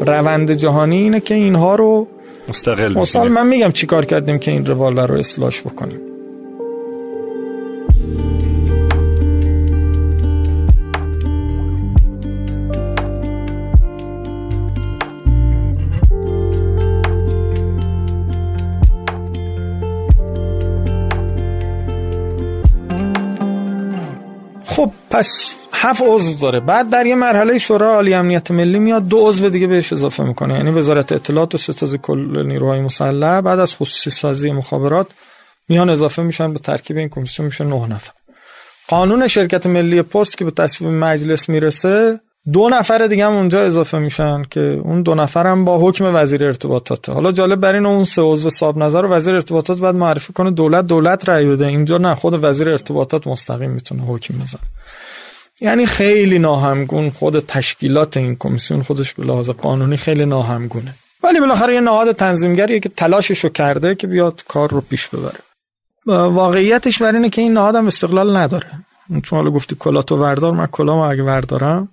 روند 0.00 0.52
جهانی 0.52 0.96
اینه 0.96 1.20
که 1.20 1.34
اینها 1.34 1.74
رو 1.74 2.06
مستقل 2.48 2.98
مثال 2.98 3.28
من 3.28 3.46
میگم 3.46 3.72
چیکار 3.72 4.04
کردیم 4.04 4.38
که 4.38 4.50
این 4.50 4.66
روال 4.66 4.98
رو 4.98 5.18
اصلاح 5.18 5.50
بکنیم. 5.64 6.07
پس 25.18 25.54
هفت 25.72 26.02
عضو 26.06 26.34
داره. 26.34 26.60
بعد 26.60 26.90
در 26.90 27.06
یه 27.06 27.14
مرحله 27.14 27.58
شورای 27.58 27.94
عالی 27.94 28.14
امنیت 28.14 28.50
ملی 28.50 28.78
میاد 28.78 29.08
دو 29.08 29.28
عضو 29.28 29.48
دیگه 29.48 29.66
بهش 29.66 29.92
اضافه 29.92 30.24
می‌کنه. 30.24 30.54
یعنی 30.54 30.70
وزارت 30.70 31.12
اطلاعات 31.12 31.54
و 31.54 31.58
ستاز 31.58 31.94
کل 31.94 32.46
نیروهای 32.46 32.80
مسلح 32.80 33.40
بعد 33.40 33.58
از 33.58 33.74
خصوصی 33.74 34.10
سازی 34.10 34.50
مخابرات 34.50 35.06
میان 35.68 35.90
اضافه 35.90 36.22
میشن 36.22 36.52
به 36.52 36.58
ترکیب 36.58 36.96
این 36.96 37.08
کمیسیون 37.08 37.46
میشه 37.46 37.64
نه 37.64 37.86
نفر. 37.86 38.12
قانون 38.88 39.26
شرکت 39.26 39.66
ملی 39.66 40.02
پست 40.02 40.38
که 40.38 40.44
به 40.44 40.50
تصویب 40.50 40.90
مجلس 40.90 41.48
می‌رسه 41.48 42.20
دو 42.52 42.68
نفر 42.68 43.06
دیگه 43.06 43.26
هم 43.26 43.32
اونجا 43.32 43.60
اضافه 43.60 43.98
میشن 43.98 44.42
که 44.50 44.60
اون 44.60 45.02
دو 45.02 45.14
نفر 45.14 45.46
هم 45.46 45.64
با 45.64 45.78
حکم 45.78 46.10
وزیر 46.14 46.44
ارتباطات 46.44 47.08
حالا 47.08 47.32
جالب 47.32 47.60
بر 47.60 47.74
این 47.74 47.86
اون 47.86 48.04
سه 48.04 48.22
عضو 48.22 48.50
صاحب 48.50 48.78
نظر 48.78 49.04
و 49.04 49.08
وزیر 49.08 49.34
ارتباطات 49.34 49.78
بعد 49.78 49.94
معرفی 49.94 50.32
کنه 50.32 50.50
دولت 50.50 50.86
دولت 50.86 51.28
رأی 51.28 51.46
بده. 51.46 51.66
اینجا 51.66 51.98
نه 51.98 52.14
خود 52.14 52.44
وزیر 52.44 52.70
ارتباطات 52.70 53.26
مستقیم 53.26 53.70
می‌تونه 53.70 54.02
حکم 54.02 54.34
بزنه. 54.34 54.62
یعنی 55.60 55.86
خیلی 55.86 56.38
ناهمگون 56.38 57.10
خود 57.10 57.38
تشکیلات 57.38 58.16
این 58.16 58.36
کمیسیون 58.36 58.82
خودش 58.82 59.14
به 59.14 59.24
لحاظ 59.24 59.50
قانونی 59.50 59.96
خیلی 59.96 60.24
ناهمگونه. 60.24 60.94
ولی 61.22 61.40
بالاخره 61.40 61.74
یه 61.74 61.80
نهاد 61.80 62.12
تنظیمگریه 62.12 62.80
که 62.80 62.88
تلاششو 62.88 63.48
کرده 63.48 63.94
که 63.94 64.06
بیاد 64.06 64.44
کار 64.48 64.70
رو 64.70 64.80
پیش 64.80 65.08
ببره. 65.08 65.38
واقعیتش 66.06 67.02
بر 67.02 67.14
اینه 67.14 67.30
که 67.30 67.42
این 67.42 67.52
نهاد 67.52 67.74
هم 67.74 67.86
استقلال 67.86 68.36
نداره. 68.36 68.70
چون 69.22 69.38
حالا 69.38 69.50
گفتی 69.50 69.76
کلاتو 69.78 70.16
وردار 70.16 70.52
من 70.52 70.66
کلامو 70.66 71.00
اگه 71.02 71.22
وردارم 71.22 71.88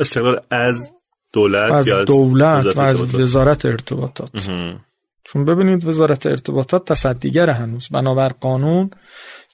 استقلال 0.00 0.40
از 0.50 0.92
دولت 1.32 1.72
از 1.72 1.88
دولت 2.06 2.78
و 2.78 2.80
از 2.80 3.14
وزارت 3.14 3.66
ارتباطات. 3.66 4.30
چون 5.24 5.44
ببینید 5.44 5.84
وزارت 5.84 6.26
ارتباطات 6.26 6.92
تصدیگر 6.92 7.50
هنوز. 7.50 7.88
بنابر 7.90 8.28
قانون 8.28 8.90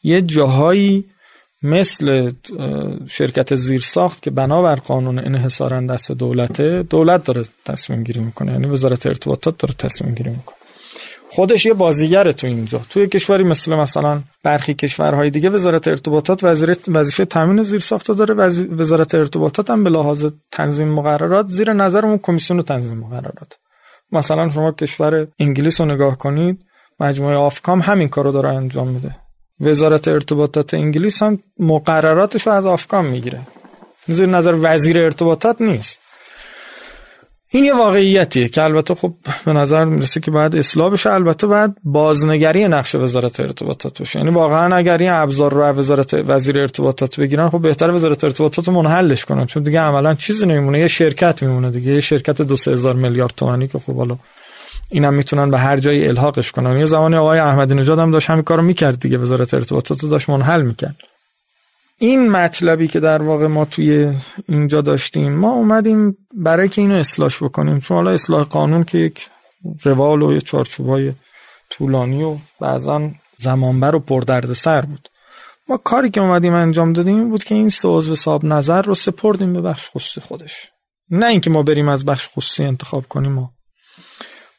یه 0.03 0.23
جاهایی 0.23 1.05
مثل 1.67 2.33
شرکت 3.09 3.55
زیرساخت 3.55 4.23
که 4.23 4.31
بنابر 4.31 4.77
قانون 4.77 5.19
انحصارا 5.19 5.81
دست 5.81 6.13
دولته 6.13 6.83
دولت 6.83 7.25
داره 7.25 7.45
تصمیم 7.65 8.03
گیری 8.03 8.21
می‌کنه. 8.21 8.53
یعنی 8.53 8.67
وزارت 8.67 9.07
ارتباطات 9.07 9.59
داره 9.59 9.75
تصمیم 9.75 10.15
گیری 10.15 10.31
می‌کنه. 10.31 10.57
خودش 11.31 11.67
یه 11.67 11.75
بازیگره 11.75 12.33
تو 12.33 12.47
اینجا. 12.47 12.81
توی 12.91 13.07
کشوری 13.07 13.45
مثل 13.45 13.75
مثلا 13.75 14.21
برخی 14.43 14.75
کشورهای 14.75 15.31
دیگه 15.31 15.51
وزارت 15.51 15.89
ارتباطات 15.89 16.45
وظیفه 16.89 17.25
تامین 17.25 17.63
زیر 17.63 17.81
ساخته 17.81 18.15
داره 18.15 18.35
وزارت 18.79 19.15
ارتباطات 19.15 19.71
هم 19.71 19.85
به 19.85 19.91
لحاظ 19.91 20.27
تنظیم 20.51 20.89
مقررات 20.89 21.49
زیر 21.49 21.73
نظر 21.73 22.07
اون 22.07 22.19
کمیسیون 22.19 22.63
تنظیم 22.63 22.99
مقررات. 22.99 23.59
مثلا 24.13 24.49
شما 24.49 24.73
کشور 24.73 25.27
انگلیس 25.39 25.81
رو 25.81 25.87
نگاه 25.87 26.19
کنید 26.19 26.65
مجموعه 27.01 27.37
آفکام 27.37 27.81
همین 27.81 28.09
کارو 28.09 28.33
داره 28.33 28.49
انجام 28.49 28.89
میده. 28.89 29.17
وزارت 29.61 30.09
ارتباطات 30.09 30.75
انگلیس 30.75 31.23
هم 31.23 31.39
مقرراتش 31.59 32.47
رو 32.47 32.53
از 32.53 32.67
آفکام 32.67 33.05
می‌گیره. 33.05 33.41
زیر 34.07 34.27
نظر 34.27 34.55
وزیر 34.63 35.01
ارتباطات 35.01 35.61
نیست. 35.61 36.01
این 37.51 37.65
یه 37.65 37.75
واقعیتیه 37.75 38.49
که 38.49 38.63
البته 38.63 38.95
خب 38.95 39.15
به 39.45 39.53
نظر 39.53 39.85
می‌رسه 39.85 40.21
که 40.21 40.31
بعد 40.31 40.57
اصلاح 40.57 40.93
بشه. 40.93 41.11
البته 41.11 41.47
بعد 41.47 41.77
بازنگری 41.85 42.69
نقش 42.69 42.95
وزارت 42.95 43.41
ارتباطات 43.41 44.03
بشه 44.03 44.19
یعنی 44.19 44.31
واقعا 44.31 44.77
اگر 44.77 44.99
این 44.99 45.11
ابزار 45.11 45.53
رو 45.53 45.63
وزارت 45.63 46.15
وزیر 46.15 46.61
ارتباطات 46.61 47.21
بگیرن 47.21 47.49
خب 47.49 47.63
بهتر 47.63 47.91
وزارت 47.91 48.25
ارتباطات 48.25 48.69
منحلش 48.69 49.25
کنن. 49.25 49.47
چون 49.47 49.63
دیگه 49.63 49.81
عملا 49.81 50.15
چیزی 50.15 50.47
نمیمونه. 50.47 50.79
یه 50.81 50.89
شرکت 50.89 51.43
میمونه 51.43 51.71
دیگه. 51.71 51.93
یه 51.93 52.01
شرکت 52.01 52.43
دو 52.43 52.57
سه 52.57 52.71
هزار 52.71 52.95
میلیارد 52.95 53.33
تومانی 53.37 53.69
که 53.69 53.79
خب 53.79 53.97
حالا 53.97 54.17
اینم 54.89 55.15
می‌تونن 55.15 55.51
به 55.51 55.59
هر 55.59 55.77
جایی 55.77 56.09
الحاقش 56.09 56.53
کنن. 56.53 56.79
یه 56.79 56.87
زمانی 56.87 57.17
آقای 57.17 57.39
احمدی 57.39 57.75
نژاد 57.75 57.99
هم 57.99 58.11
داشت 58.11 58.31
همین 58.31 58.43
کارو 58.43 58.63
می‌کرد 58.63 59.01
دیگه 59.01 59.19
وزارت 59.19 59.55
ارتباطات 59.55 60.05
داشت 60.05 60.31
منحل 60.31 60.63
می‌کرد. 60.63 60.97
این 61.99 62.31
مطلبی 62.31 62.89
که 62.89 63.01
در 63.01 63.23
واقع 63.23 63.47
ما 63.47 63.65
توی 63.65 64.13
اینجا 64.49 64.81
داشتیم 64.81 65.33
ما 65.33 65.53
اومدیم 65.53 66.17
برای 66.35 66.69
که 66.69 66.83
اینو 66.83 66.95
اصلاح 66.95 67.31
بکنیم. 67.41 67.81
چون 67.81 67.97
حالا 67.97 68.11
اصلاح 68.11 68.45
قانون 68.45 68.85
که 68.85 68.99
یک 68.99 69.29
روال 69.83 70.23
و 70.23 70.33
یک 70.33 70.45
چارچوبای 70.45 71.13
طولانی 71.71 72.23
و 72.23 72.37
بعضا 72.61 73.11
زمانبر 73.39 73.95
و 73.95 74.01
پردرد 74.01 74.53
سر 74.53 74.81
بود. 74.81 75.09
ما 75.69 75.77
کاری 75.77 76.11
که 76.11 76.21
اومدیم 76.21 76.53
انجام 76.53 76.93
دادیم 76.93 77.31
بود 77.31 77.45
که 77.45 77.55
این 77.55 77.69
سه 77.69 77.89
عضو 77.89 78.15
صاحب 78.15 78.45
نظر 78.45 78.83
رو 78.83 78.95
سپردیم 78.95 79.53
به 79.53 79.61
بخش 79.61 79.91
خصوصی 79.91 80.21
خودش. 80.21 80.69
نه 81.11 81.27
اینکه 81.27 81.51
ما 81.51 81.63
بریم 81.63 81.89
از 81.89 82.05
بخش 82.05 82.29
خصوصی 82.29 82.65
انتخاب 82.65 83.05
کنیم 83.09 83.33
ما 83.33 83.51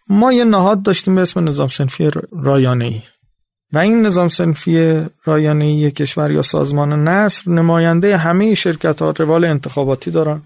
ما 0.10 0.34
یه 0.34 0.44
نهاد 0.44 0.84
داشتیم 0.84 1.16
به 1.16 1.22
اسم 1.22 1.50
نظام 1.50 1.68
سنفی 1.68 2.12
رایانه 2.32 2.86
ای 2.86 3.02
و 3.74 3.78
این 3.78 4.02
نظام 4.02 4.30
سنفی 4.30 5.06
رایانه 5.26 5.66
ای 5.66 5.92
کشور 5.92 6.32
یا 6.32 6.42
سازمان 6.42 7.08
نصر 7.08 7.52
نماینده 7.52 8.18
همه 8.18 8.56
شرکت 8.56 9.02
ها 9.02 9.12
روال 9.12 9.46
انتخاباتی 9.46 10.12
دارن 10.12 10.42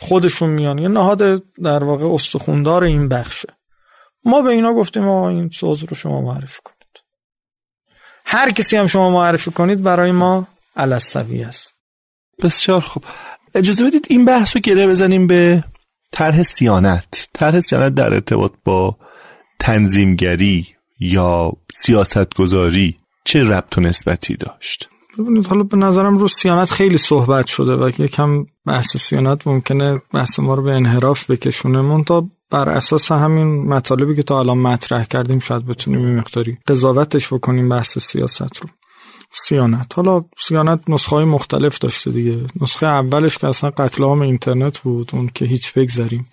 خودشون 0.00 0.50
میان. 0.50 0.78
یه 0.78 0.88
نهاد 0.88 1.42
در 1.62 1.84
واقع 1.84 2.14
استخوندار 2.14 2.84
این 2.84 3.08
بخشه. 3.08 3.48
ما 4.24 4.42
به 4.42 4.50
اینا 4.50 4.72
گفتیم 4.72 5.08
آقا 5.08 5.28
این 5.28 5.48
سوز 5.48 5.84
رو 5.84 5.96
شما 5.96 6.20
معرفی 6.20 6.60
کنید. 6.64 7.02
هر 8.24 8.50
کسی 8.50 8.76
هم 8.76 8.86
شما 8.86 9.10
معرفی 9.10 9.50
کنید 9.50 9.82
برای 9.82 10.12
ما 10.12 10.46
علصوی 10.76 11.44
است. 11.44 11.74
بسیار 12.42 12.80
خوب. 12.80 13.04
اجازه 13.54 13.84
بدید 13.84 14.06
این 14.10 14.24
بحث 14.24 14.56
رو 14.56 14.62
گره 14.62 14.86
بزنیم 14.86 15.26
به 15.26 15.64
طرح 16.14 16.42
سیانت 16.42 17.28
طرح 17.32 17.60
سیانت 17.60 17.94
در 17.94 18.14
ارتباط 18.14 18.52
با 18.64 18.96
تنظیمگری 19.58 20.66
یا 21.00 21.52
سیاستگذاری 21.74 22.96
چه 23.24 23.42
ربط 23.42 23.78
و 23.78 23.80
نسبتی 23.80 24.34
داشت؟ 24.34 24.88
ببینید 25.18 25.46
حالا 25.46 25.62
به 25.62 25.76
نظرم 25.76 26.18
رو 26.18 26.28
سیانت 26.28 26.70
خیلی 26.70 26.98
صحبت 26.98 27.46
شده 27.46 27.72
و 27.72 27.90
یکم 27.98 28.46
بحث 28.66 28.96
سیانت 28.96 29.46
ممکنه 29.46 30.02
بحث 30.12 30.38
ما 30.38 30.54
رو 30.54 30.62
به 30.62 30.72
انحراف 30.72 31.30
بکشونه. 31.30 31.80
منتها 31.80 32.28
بر 32.50 32.68
اساس 32.68 33.12
همین 33.12 33.68
مطالبی 33.68 34.16
که 34.16 34.22
تا 34.22 34.38
الان 34.38 34.58
مطرح 34.58 35.04
کردیم 35.04 35.38
شاید 35.38 35.66
بتونیم 35.66 36.06
این 36.06 36.16
مقداری 36.16 36.58
قضاوتش 36.68 37.32
بکنیم 37.32 37.68
بحث 37.68 37.98
سیاست 37.98 38.56
رو. 38.56 38.68
سیانت. 39.34 39.92
حالا 39.96 40.24
سیانت 40.38 40.80
نسخه 40.88 41.16
های 41.16 41.24
مختلف 41.24 41.78
داشته 41.78 42.10
دیگه. 42.10 42.46
نسخه 42.60 42.86
اولش 42.86 43.38
که 43.38 43.46
اصلا 43.46 43.70
قتل 43.70 44.04
عام 44.04 44.20
اینترنت 44.20 44.78
بود 44.78 45.10
اون 45.12 45.30
که 45.34 45.44
هیچ 45.44 45.72
بگذاریم 45.74 46.26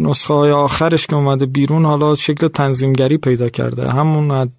نسخه 0.00 0.34
های 0.34 0.50
آخرش 0.50 1.06
که 1.06 1.16
اومده 1.16 1.46
بیرون 1.46 1.84
حالا 1.84 2.14
شکل 2.14 2.48
تنظیمگری 2.48 3.18
پیدا 3.18 3.48
کرده. 3.48 3.90
همون 3.90 4.50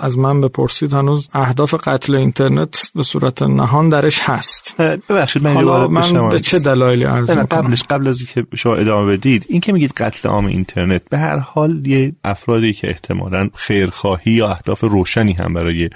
از 0.00 0.18
من 0.18 0.40
بپرسید 0.40 0.92
هنوز 0.92 1.28
اهداف 1.32 1.74
قتل 1.74 2.14
اینترنت 2.14 2.90
به 2.94 3.02
صورت 3.02 3.42
نهان 3.42 3.88
درش 3.88 4.20
هست. 4.22 4.80
ببخشید 4.80 5.42
من 5.42 5.54
حالا 5.54 5.88
من 5.88 6.28
به 6.28 6.40
چه 6.40 6.58
دلایلی 6.58 7.04
عرض 7.04 7.30
قبلش 7.30 7.82
قبل 7.82 8.08
از 8.08 8.18
اینکه 8.18 8.56
شما 8.56 8.74
ادامه 8.74 9.12
بدید 9.12 9.46
این 9.48 9.60
که 9.60 9.72
میگید 9.72 9.92
قتل 9.96 10.28
عام 10.28 10.46
اینترنت 10.46 11.02
به 11.10 11.18
هر 11.18 11.38
حال 11.38 11.86
یه 11.86 12.12
افرادی 12.24 12.72
که 12.72 12.88
احتمالا 12.88 13.48
خیرخواهی 13.54 14.32
یا 14.32 14.48
اهداف 14.48 14.80
روشنی 14.80 15.32
هم 15.32 15.54
برای 15.54 15.90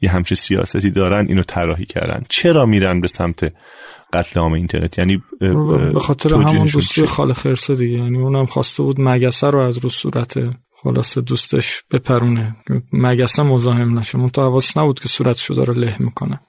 یه 0.00 0.10
همچه 0.10 0.34
سیاستی 0.34 0.90
دارن 0.90 1.26
اینو 1.28 1.42
طراحی 1.42 1.86
کردن. 1.86 2.24
چرا 2.28 2.66
میرن 2.66 3.00
به 3.00 3.08
سمت 3.08 3.52
قتل 4.12 4.40
عام 4.40 4.52
اینترنت؟ 4.52 4.98
یعنی 4.98 5.22
به 5.92 6.00
خاطر 6.00 6.34
همون 6.34 6.66
دوستی 6.66 7.06
خال 7.06 7.32
خرسه 7.32 7.74
دیگه. 7.74 7.98
یعنی 7.98 8.18
اونم 8.18 8.46
خواسته 8.46 8.82
بود 8.82 9.00
مگسه 9.00 9.50
رو 9.50 9.60
از 9.60 9.78
رو 9.78 9.90
صورت 9.90 10.38
خلاصه 10.84 11.20
دوستش 11.20 11.82
بپرونه. 11.90 12.56
مگسه 12.92 13.42
مزاحم 13.42 13.98
نشه؟ 13.98 14.18
منتها 14.18 14.44
حواسش 14.44 14.76
نبود 14.76 15.00
که 15.00 15.08
صورتشو 15.08 15.54
داره 15.54 15.74
له 15.74 15.96
می‌کنه. 15.98 16.40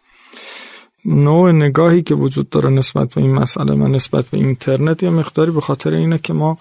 نوع 1.05 1.51
نگاهی 1.51 2.03
که 2.03 2.15
وجود 2.15 2.49
داره 2.49 2.69
نسبت 2.69 3.13
به 3.13 3.21
این 3.21 3.31
مسئله 3.31 3.73
و 3.73 3.87
نسبت 3.87 4.25
به 4.25 4.37
اینترنت 4.37 5.03
یه 5.03 5.09
مقداری 5.09 5.51
به 5.51 5.61
خاطر 5.61 5.95
اینه 5.95 6.17
که 6.17 6.33
ما 6.33 6.57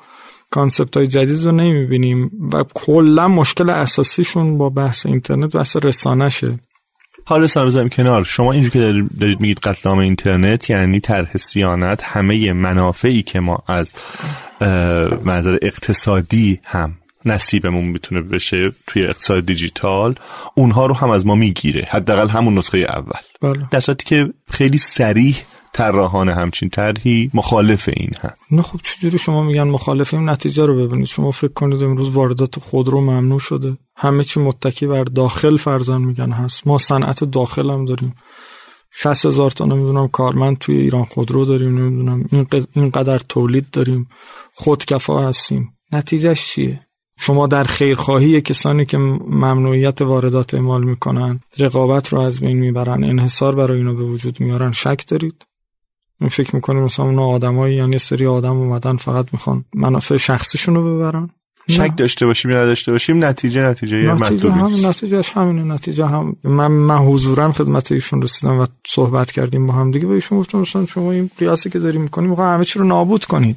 concept 0.51 0.97
های 0.97 1.07
جدید 1.07 1.45
رو 1.45 1.53
نمی‌بینیم 1.53 2.31
و 2.53 2.65
کلا 2.75 3.29
مشکل 3.29 3.71
اساسیشون 3.71 4.59
با 4.59 4.71
بحث 4.71 5.07
اینترنت 5.07 5.57
بحث 5.57 5.77
رسانشه 5.83 6.59
حالا 7.27 7.47
سر 7.47 7.89
کنار. 7.89 8.25
شما 8.25 8.53
اینجور 8.53 8.71
که 8.71 9.05
دارید 9.21 9.41
میگید 9.41 9.59
قتل 9.59 9.89
عام 9.89 9.99
اینترنت 9.99 10.71
یعنی 10.71 11.01
طرح 11.01 11.37
صیانت 11.37 12.03
همه 12.03 12.53
منافعی 12.53 13.23
که 13.23 13.41
ما 13.41 13.59
از 13.67 13.93
منظر 15.25 15.59
اقتصادی 15.63 16.61
هم 16.65 16.95
نصیبمون 17.27 17.85
می‌تونه 17.85 18.21
بشه 18.21 18.73
توی 18.87 19.05
اقتصاد 19.05 19.47
دیجیتال 19.47 20.15
اونها 20.55 20.87
رو 20.87 20.95
هم 20.95 21.11
از 21.11 21.27
ما 21.27 21.35
می‌گیره. 21.35 21.85
حداقل 21.91 22.29
همون 22.29 22.59
نسخه 22.59 22.79
اول. 22.79 23.21
بله. 23.43 23.69
در 23.71 23.81
صورتی 23.81 24.05
که 24.05 24.33
خیلی 24.51 24.79
سریح 24.79 25.37
طراحان 25.73 26.29
همچین 26.29 26.69
طرحی 26.69 27.31
مخالف 27.35 27.89
این 27.97 28.11
هم. 28.23 28.31
نه 28.51 28.63
خب 28.63 28.81
چجوری 28.83 29.19
شما 29.19 29.43
میگن 29.43 29.63
مخالف 29.63 30.15
این 30.15 30.29
نتیجه 30.29 30.67
رو 30.67 30.87
ببینید. 30.87 31.07
شما 31.07 31.31
فکر 31.31 31.53
کنید 31.53 31.83
امروز 31.83 32.11
واردات 32.11 32.59
خودرو 32.59 33.01
ممنوع 33.01 33.39
شده. 33.39 33.77
همه 33.97 34.25
چی 34.25 34.41
متکی 34.41 34.87
بر 34.87 35.05
داخل 35.05 35.57
فرزان 35.57 36.03
میگن 36.03 36.31
هست. 36.31 36.67
ما 36.67 36.79
صنعت 36.79 37.25
داخل 37.25 37.71
هم 37.71 37.85
داریم. 37.85 38.15
60 38.97 39.27
هزار 39.27 39.51
تا 39.51 39.65
نمی‌دونم 39.65 40.09
کارمند 40.09 40.59
توی 40.59 40.77
ایران 40.77 41.05
خودرو 41.05 41.45
داریم 41.45 41.79
نمی‌دونم 41.79 42.47
اینقدر 42.75 43.19
تولید 43.19 43.71
داریم. 43.71 44.09
خودکفا 44.53 45.29
هستیم. 45.29 45.73
نتیجهش 45.93 46.47
چیه؟ 46.47 46.81
شما 47.17 47.47
در 47.47 47.65
خیرخواهی 47.65 48.41
کسانی 48.41 48.85
که 48.87 48.99
ممنوعیت 48.99 50.03
واردات 50.03 50.55
اعمال 50.55 50.85
می‌کنن 50.85 51.41
رقابت 51.59 52.09
رو 52.09 52.21
از 52.21 52.41
بین 52.41 52.59
می‌برن 52.59 53.05
انحصار 53.05 53.55
برای 53.55 53.79
اینو 53.79 53.95
به 53.95 54.05
وجود 54.05 54.41
میارن 54.41 54.73
شک 54.73 55.05
دارید؟ 55.09 55.35
این 56.21 56.31
فکر 56.31 56.55
می‌کنیم 56.55 56.83
مثلا 56.83 57.05
اون 57.07 57.19
آدمایی 57.19 57.77
یعنی 57.77 57.99
سری 57.99 58.27
آدم 58.27 58.57
اومدن 58.57 58.97
فقط 58.97 59.27
می‌خوان 59.33 59.65
منافع 59.75 60.17
شخصیشون 60.17 60.75
رو 60.75 60.97
ببرن. 60.97 61.31
شک 61.69 61.97
داشته 61.97 62.27
باشیم 62.27 62.51
یا 62.51 62.57
نداشته 62.57 62.93
باشیم 62.93 63.25
نتیجه 63.25 63.63
نتیجه 63.63 63.97
نتیجه 63.97 64.51
هم 64.51 64.87
نتیجهش 64.87 65.31
همینه 65.31 65.75
نتیجه 65.75 66.07
هم 66.07 66.37
من 66.45 66.67
من 66.67 66.99
حضورا 66.99 67.53
خدمت 67.53 67.93
ایشون 67.93 68.23
رسیدم 68.23 68.61
و 68.61 68.67
صحبت 68.87 69.33
کردیم 69.33 69.67
با 69.67 69.73
هم 69.73 69.91
دیگه 69.91 70.07
به 70.07 70.15
ایشون 70.15 70.39
گفتم 70.39 70.59
مثلا 70.59 70.87
شما 70.87 71.13
این 71.13 71.31
قیاسی 71.39 71.71
که 71.71 71.79
داریم 71.79 72.01
می‌کنیم 72.01 72.31
می‌خوام 72.31 72.55
همه 72.55 72.65
چی 72.65 72.79
رو 72.79 72.85
نابود 72.85 73.25
کنید. 73.25 73.57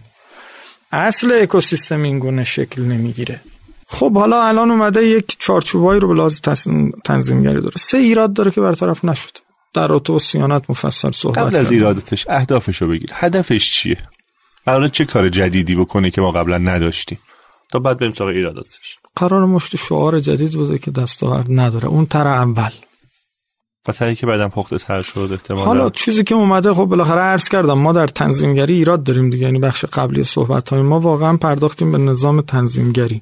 اصل 0.91 1.39
اکوسیستم 1.41 2.01
این 2.01 2.19
گونه 2.19 2.43
شکل 2.43 2.81
نمی‌گیره. 2.81 3.41
خب 3.87 4.13
حالا 4.13 4.43
الان 4.43 4.71
اومده 4.71 5.07
یک 5.07 5.35
چارچوبایی 5.39 5.99
رو 5.99 6.07
به 6.07 6.13
لحاظ 6.13 6.39
تنظیمگری 7.05 7.61
داره. 7.61 7.75
سه 7.77 7.97
ایراد 7.97 8.33
داره 8.33 8.51
که 8.51 8.61
برطرف 8.61 9.05
نشد. 9.05 9.37
در 9.73 9.87
رابطه 9.87 10.13
و 10.13 10.19
سیانت 10.19 10.69
مفصل 10.69 11.11
صحبت 11.11 11.37
قبل 11.37 11.55
از 11.55 11.71
ایرادتش 11.71 12.25
اهدافش 12.29 12.81
رو 12.81 12.87
بگیر. 12.87 13.09
هدفش 13.13 13.71
چیه؟ 13.71 13.97
قرار 14.65 14.87
چه 14.87 15.05
کار 15.05 15.29
جدیدی 15.29 15.75
بکنه 15.75 16.11
که 16.11 16.21
ما 16.21 16.31
قبلا 16.31 16.57
نداشتیم؟ 16.57 17.19
تا 17.69 17.79
بعد 17.79 17.99
بریم 17.99 18.13
سراغ 18.13 18.29
ایراداتش. 18.29 18.97
قرار 19.15 19.45
مشت 19.45 19.75
شعار 19.75 20.19
جدید 20.19 20.51
بوده 20.51 20.77
که 20.77 20.91
دستاورد 20.91 21.45
نداره. 21.49 21.87
اون 21.87 22.05
تر 22.05 22.27
اول. 22.27 22.71
و 23.87 24.13
که 24.13 24.25
بعدم 24.25 24.47
پخته 24.47 24.77
تر 24.77 25.01
شد 25.01 25.29
احتمالا. 25.31 25.65
حالا 25.65 25.89
چیزی 25.89 26.23
که 26.23 26.35
اومده 26.35 26.73
خب 26.73 26.85
بالاخره 26.85 27.21
عرض 27.21 27.49
کردم 27.49 27.73
ما 27.73 27.93
در 27.93 28.07
تنظیمگری 28.07 28.73
ایراد 28.73 29.03
داریم 29.03 29.29
دیگه. 29.29 29.45
یعنی 29.45 29.59
بخش 29.59 29.85
قبلی 29.85 30.23
صحبت 30.23 30.69
های 30.69 30.81
ما 30.81 30.99
واقعا 30.99 31.37
پرداختیم 31.37 31.91
به 31.91 31.97
نظام 31.97 32.41
تنظیمگری 32.41 33.21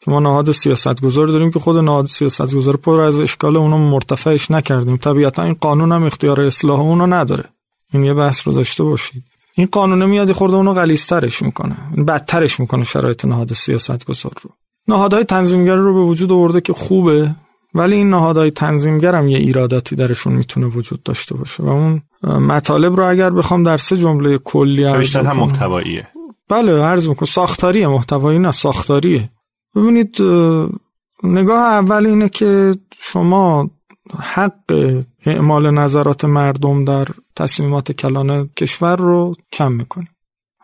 که 0.00 0.10
ما 0.10 0.20
نهاد 0.20 0.52
سیاستگذار 0.52 1.26
داریم 1.26 1.50
که 1.50 1.58
خود 1.58 1.78
نهاد 1.78 2.06
سیاستگذار 2.06 2.76
پر 2.76 3.00
از 3.00 3.20
اشکال 3.20 3.56
اونو 3.56 3.78
مرتفعش 3.78 4.50
نکردیم. 4.50 4.96
طبیعتا 4.96 5.42
این 5.42 5.56
قانون 5.60 5.92
هم 5.92 6.04
اختیار 6.04 6.40
اصلاح 6.40 6.80
اونو 6.80 7.06
نداره. 7.06 7.44
این 7.92 8.04
یه 8.04 8.14
بحث 8.14 8.48
رو 8.48 8.52
داشته 8.54 8.84
باشید. 8.84 9.22
این 9.54 9.68
قانون 9.72 10.06
میاد 10.06 10.32
خورده 10.32 10.56
اونو 10.56 10.74
غلیظترش 10.74 11.42
می‌کنه. 11.42 11.76
بدترش 12.08 12.60
می‌کنه 12.60 12.84
شرایط 12.84 13.24
نهاد 13.24 13.52
سیاستگذار 13.52 14.32
رو. 14.42 14.50
نهادهای 14.88 15.24
تنظیمگر 15.24 15.76
رو 15.76 15.94
به 15.94 16.00
وجود 16.00 16.32
آورده 16.32 16.60
که 16.60 16.72
خوبه. 16.72 17.34
ولی 17.76 17.96
این 17.96 18.10
نهادهای 18.10 18.50
تنظیمگر 18.50 19.14
هم 19.14 19.28
یه 19.28 19.38
ایراداتی 19.38 19.96
درشون 19.96 20.32
می‌تونه 20.32 20.66
وجود 20.66 21.02
داشته 21.02 21.34
باشه 21.34 21.62
و 21.62 21.68
اون 21.68 22.02
مطالب 22.22 22.96
رو 22.96 23.08
اگر 23.08 23.30
بخوام 23.30 23.62
در 23.62 23.76
سه 23.76 23.96
جمله 23.96 24.38
کلی 24.38 24.84
عرض 24.84 25.16
هم 25.16 25.36
محتواییه. 25.36 26.08
بله 26.48 26.82
عرض 26.82 27.08
می‌کنم. 27.08 27.26
ساختاریه 27.26 27.88
محتوایی 27.88 28.38
نه 28.38 28.50
ساختاریه. 28.50 29.30
ببینید 29.74 30.16
نگاه 31.22 31.60
اول 31.60 32.06
اینه 32.06 32.28
که 32.28 32.74
شما 33.00 33.70
حق 34.18 35.02
اعمال 35.26 35.70
نظرات 35.70 36.24
مردم 36.24 36.84
در 36.84 37.08
تصمیمات 37.36 37.92
کلان 37.92 38.50
کشور 38.56 38.96
رو 38.96 39.34
کم 39.52 39.72
می‌کنید. 39.72 40.15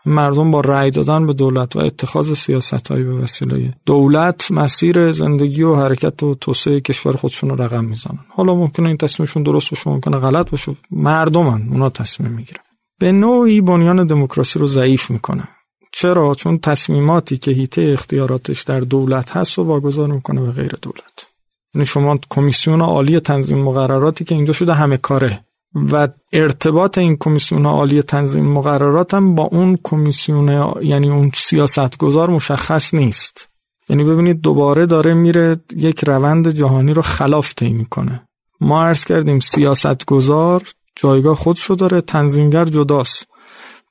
مردم 0.05 0.51
با 0.51 0.59
رأی 0.59 0.91
دادن 0.91 1.27
به 1.27 1.33
دولت 1.33 1.75
و 1.75 1.79
اتخاذ 1.79 2.33
سیاست 2.33 2.87
های 2.87 3.03
به 3.03 3.13
وسیله 3.13 3.73
دولت 3.85 4.51
مسیر 4.51 5.11
زندگی 5.11 5.63
و 5.63 5.75
حرکت 5.75 6.23
و 6.23 6.35
توسعه 6.35 6.79
کشور 6.79 7.15
خودشون 7.15 7.49
رو 7.49 7.63
رقم 7.63 7.85
می‌زنن. 7.85 8.19
حالا 8.29 8.55
ممکنه 8.55 8.87
این 8.87 8.97
تصمیمشون 8.97 9.43
درست 9.43 9.69
باشه 9.69 9.89
ممکنه 9.89 10.17
غلط 10.17 10.49
باشه. 10.49 10.75
مردمن 10.91 11.67
اونا 11.71 11.89
تصمیم 11.89 12.31
می‌گیرن. 12.31 12.61
به 12.99 13.11
نوعی 13.11 13.61
بنیان 13.61 14.05
دموکراسی 14.05 14.59
رو 14.59 14.67
ضعیف 14.67 15.11
می‌کنه. 15.11 15.47
چرا؟ 15.91 16.33
چون 16.33 16.57
تصمیماتی 16.57 17.37
که 17.37 17.51
هیته 17.51 17.81
اختیاراتش 17.81 18.61
در 18.61 18.79
دولت 18.79 19.37
هست 19.37 19.59
و 19.59 19.63
واگذار 19.63 20.07
می‌کنه 20.07 20.41
به 20.41 20.51
غیر 20.51 20.75
دولت. 20.81 21.27
یعنی 21.75 21.85
شما 21.85 22.19
کمیسیون 22.29 22.81
عالی 22.81 23.19
تنظیم 23.19 23.57
مقرراتی 23.57 24.25
که 24.25 24.35
اینجا 24.35 24.53
شده 24.53 24.73
همه 24.73 24.97
کاره. 24.97 25.45
و 25.75 26.07
ارتباط 26.33 26.97
این 26.97 27.17
کمیسیون 27.19 27.65
عالی 27.65 28.01
تنظیم 28.01 28.45
مقررات 28.45 29.13
هم 29.13 29.35
با 29.35 29.43
اون 29.43 29.77
کمیسیون 29.83 30.73
یعنی 30.81 31.09
اون 31.09 31.31
سیاستگزار 31.35 32.29
مشخص 32.29 32.93
نیست. 32.93 33.49
یعنی 33.89 34.03
ببینید 34.03 34.41
دوباره 34.41 34.85
داره 34.85 35.13
میره 35.13 35.57
یک 35.75 36.03
روند 36.03 36.49
جهانی 36.49 36.93
رو 36.93 37.01
خلاف 37.01 37.53
طی 37.53 37.69
می‌کنه. 37.69 38.27
ما 38.61 38.85
عرض 38.85 39.05
کردیم 39.05 39.39
سیاستگزار 39.39 40.63
جایگاه 40.95 41.35
خودشو 41.35 41.73
داره 41.73 42.01
تنظیمگر 42.01 42.65
جداست. 42.65 43.27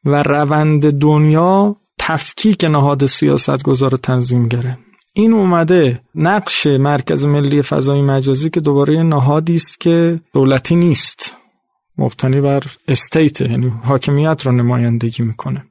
و 0.05 0.23
روند 0.23 0.91
دنیا 0.99 1.77
تفکیک 1.99 2.65
نهاد 2.65 3.07
سیاستگزار 3.07 3.91
تنظیمگره. 3.91 4.79
این 5.13 5.33
اومده 5.33 6.01
نقش 6.15 6.67
مرکز 6.67 7.25
ملی 7.25 7.63
فضای 7.63 8.03
مجازی 8.03 8.51
که 8.51 8.61
دوباره 8.61 9.03
نهادی 9.03 9.55
است 9.55 9.81
که 9.81 10.21
دولتی 10.33 10.77
نیست. 10.77 11.37
مبتنی 11.99 12.41
بر 12.41 12.63
استیت 12.89 13.41
یعنی 13.41 13.69
حاکمیت 13.69 14.47
را 14.47 14.53
نمایندگی 14.53 15.23
می‌کنه. 15.23 15.65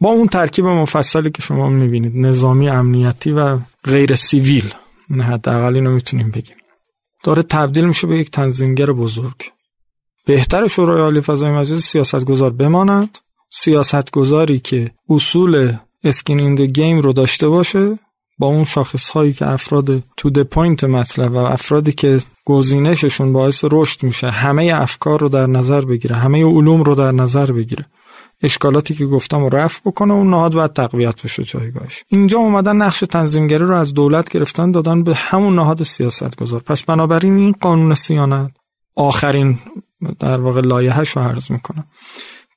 با 0.00 0.10
اون 0.10 0.26
ترکیب 0.26 0.66
مفصلی 0.66 1.30
که 1.30 1.42
شما 1.42 1.68
می‌بینید 1.68 2.12
نظامی 2.16 2.68
امنیتی 2.68 3.30
و 3.30 3.58
غیر 3.84 4.14
civil 4.14 4.74
نه 5.10 5.24
حداقل 5.24 5.74
اینو 5.74 5.90
می‌تونیم 5.90 6.30
بگیم. 6.30 6.56
داره 7.24 7.42
تبدیل 7.42 7.84
میشه 7.84 8.06
به 8.06 8.18
یک 8.18 8.30
تنظیمگر 8.30 8.86
بزرگ. 8.86 9.36
بهتر 10.26 10.66
شورای 10.66 11.00
عالی 11.00 11.20
فضای 11.20 11.50
مجازی 11.50 11.82
سیاستگزار 11.82 12.50
بماند. 12.50 13.18
سیاستگزاری 13.50 14.58
که 14.58 14.90
اصول 15.08 15.76
skin 16.04 16.40
in 16.40 16.54
the 16.54 16.73
game 16.73 16.98
رو 16.98 17.12
داشته 17.12 17.48
باشه 17.48 17.98
با 18.38 18.46
اون 18.46 18.64
شاخص 18.64 19.10
هایی 19.10 19.32
که 19.32 19.50
افراد 19.50 20.02
to 20.16 20.30
the 20.30 20.42
point 20.42 20.84
مطلب 20.84 21.32
و 21.32 21.36
افرادی 21.36 21.92
که 21.92 22.20
گزینششون 22.48 23.32
باعث 23.32 23.64
رشد 23.72 24.02
میشه. 24.02 24.30
همه 24.30 24.72
افکار 24.74 25.20
رو 25.20 25.28
در 25.28 25.46
نظر 25.46 25.80
بگیره. 25.80 26.16
همه 26.16 26.44
علوم 26.44 26.82
رو 26.82 26.94
در 26.94 27.12
نظر 27.12 27.52
بگیره. 27.52 27.86
اشکالاتی 28.42 28.94
که 28.94 29.06
گفتم 29.06 29.40
رو 29.40 29.48
رفع 29.48 29.80
بکنه 29.84 30.12
اون 30.12 30.30
نهاد 30.30 30.54
باید 30.54 30.72
تقویت 30.72 31.22
بشه 31.22 31.44
جایگاهش. 31.44 32.04
اینجا 32.08 32.38
اومدن 32.38 32.76
نقش 32.76 33.00
تنظیمگری 33.00 33.64
رو 33.64 33.74
از 33.74 33.94
دولت 33.94 34.28
گرفتن 34.28 34.70
دادن 34.70 35.02
به 35.02 35.14
همون 35.14 35.56
نهاد 35.56 35.82
سیاست 35.82 36.36
گذار 36.36 36.60
پس 36.60 36.84
بنابراین 36.84 37.36
این 37.36 37.54
قانون 37.60 37.94
صیانت 37.94 38.50
آخرین 38.96 39.58
در 40.18 40.40
واقع 40.40 40.60
لایحه‌ش 40.60 41.10
رو 41.10 41.22
عرض 41.22 41.50
می‌کنه 41.50 41.84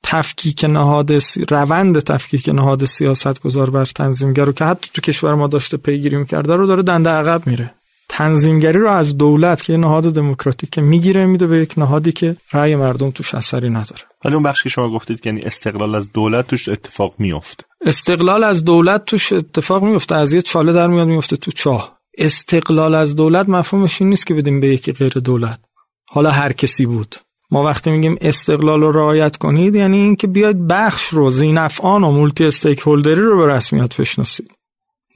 تفکیک 0.02 0.64
نهاد 0.64 1.18
سی... 1.18 1.44
روند 1.50 1.98
تفکیک 1.98 2.48
نهاد 2.48 2.84
سیاست 2.84 3.40
گذار 3.42 3.70
بر 3.70 3.84
تنظیمگر 3.84 4.44
رو 4.44 4.52
که 4.52 4.64
حتی 4.64 4.90
تو 4.94 5.00
کشور 5.02 5.34
ما 5.34 5.46
داشته 5.46 5.76
پیگیری 5.76 6.16
می‌کرده 6.16 6.56
رو 6.56 6.66
داره 6.66 6.82
دنده 6.82 7.10
عقب 7.10 7.46
میره. 7.46 7.74
تنظیمگری 8.12 8.78
رو 8.78 8.90
از 8.90 9.16
دولت 9.16 9.62
که 9.62 9.76
نهاد 9.76 10.14
دموکراتیک 10.14 10.78
می‌گیره 10.78 11.26
میده 11.26 11.46
به 11.46 11.58
یک 11.58 11.78
نهادی 11.78 12.12
که 12.12 12.36
رأی 12.52 12.76
مردم 12.76 13.10
توش 13.10 13.34
اثری 13.34 13.70
نداره. 13.70 14.02
ولی 14.24 14.34
اون 14.34 14.42
بخشی 14.42 14.62
که 14.62 14.68
شما 14.68 14.90
گفتید 14.90 15.20
که 15.20 15.30
یعنی 15.30 15.42
استقلال 15.42 15.94
از 15.94 16.12
دولت 16.12 16.46
توش 16.46 16.68
اتفاق 16.68 17.14
میفته 17.18 17.64
استقلال 17.86 18.44
از 18.44 18.64
دولت 18.64 19.04
توش 19.04 19.32
اتفاق 19.32 19.84
میفته 19.84 20.14
از 20.14 20.32
یه 20.32 20.42
چاله 20.42 20.72
در 20.72 20.86
میاد 20.86 21.08
میفته 21.08 21.36
تو 21.36 21.50
چاه. 21.52 21.98
استقلال 22.18 22.94
از 22.94 23.16
دولت 23.16 23.48
مفهومش 23.48 24.00
این 24.00 24.10
نیست 24.10 24.26
که 24.26 24.34
بدیم 24.34 24.60
به 24.60 24.68
یکی 24.68 24.92
غیر 24.92 25.12
دولت. 25.12 25.60
حالا 26.08 26.30
هر 26.30 26.52
کسی 26.52 26.86
بود. 26.86 27.16
ما 27.50 27.64
وقتی 27.64 27.90
میگیم 27.90 28.16
استقلال 28.20 28.80
رو 28.80 28.92
رعایت 28.92 29.36
کنید 29.36 29.74
یعنی 29.74 29.96
اینکه 29.96 30.26
بیاید 30.26 30.66
بخش 30.68 31.06
رو 31.06 31.30
ذینفعان 31.30 32.04
و 32.04 32.10
multi-stakeholder 32.10 32.80
ی 32.80 33.20
رو 33.20 33.46
به 33.46 33.52
رسمیت 33.52 33.96
بشناسید. 33.96 34.50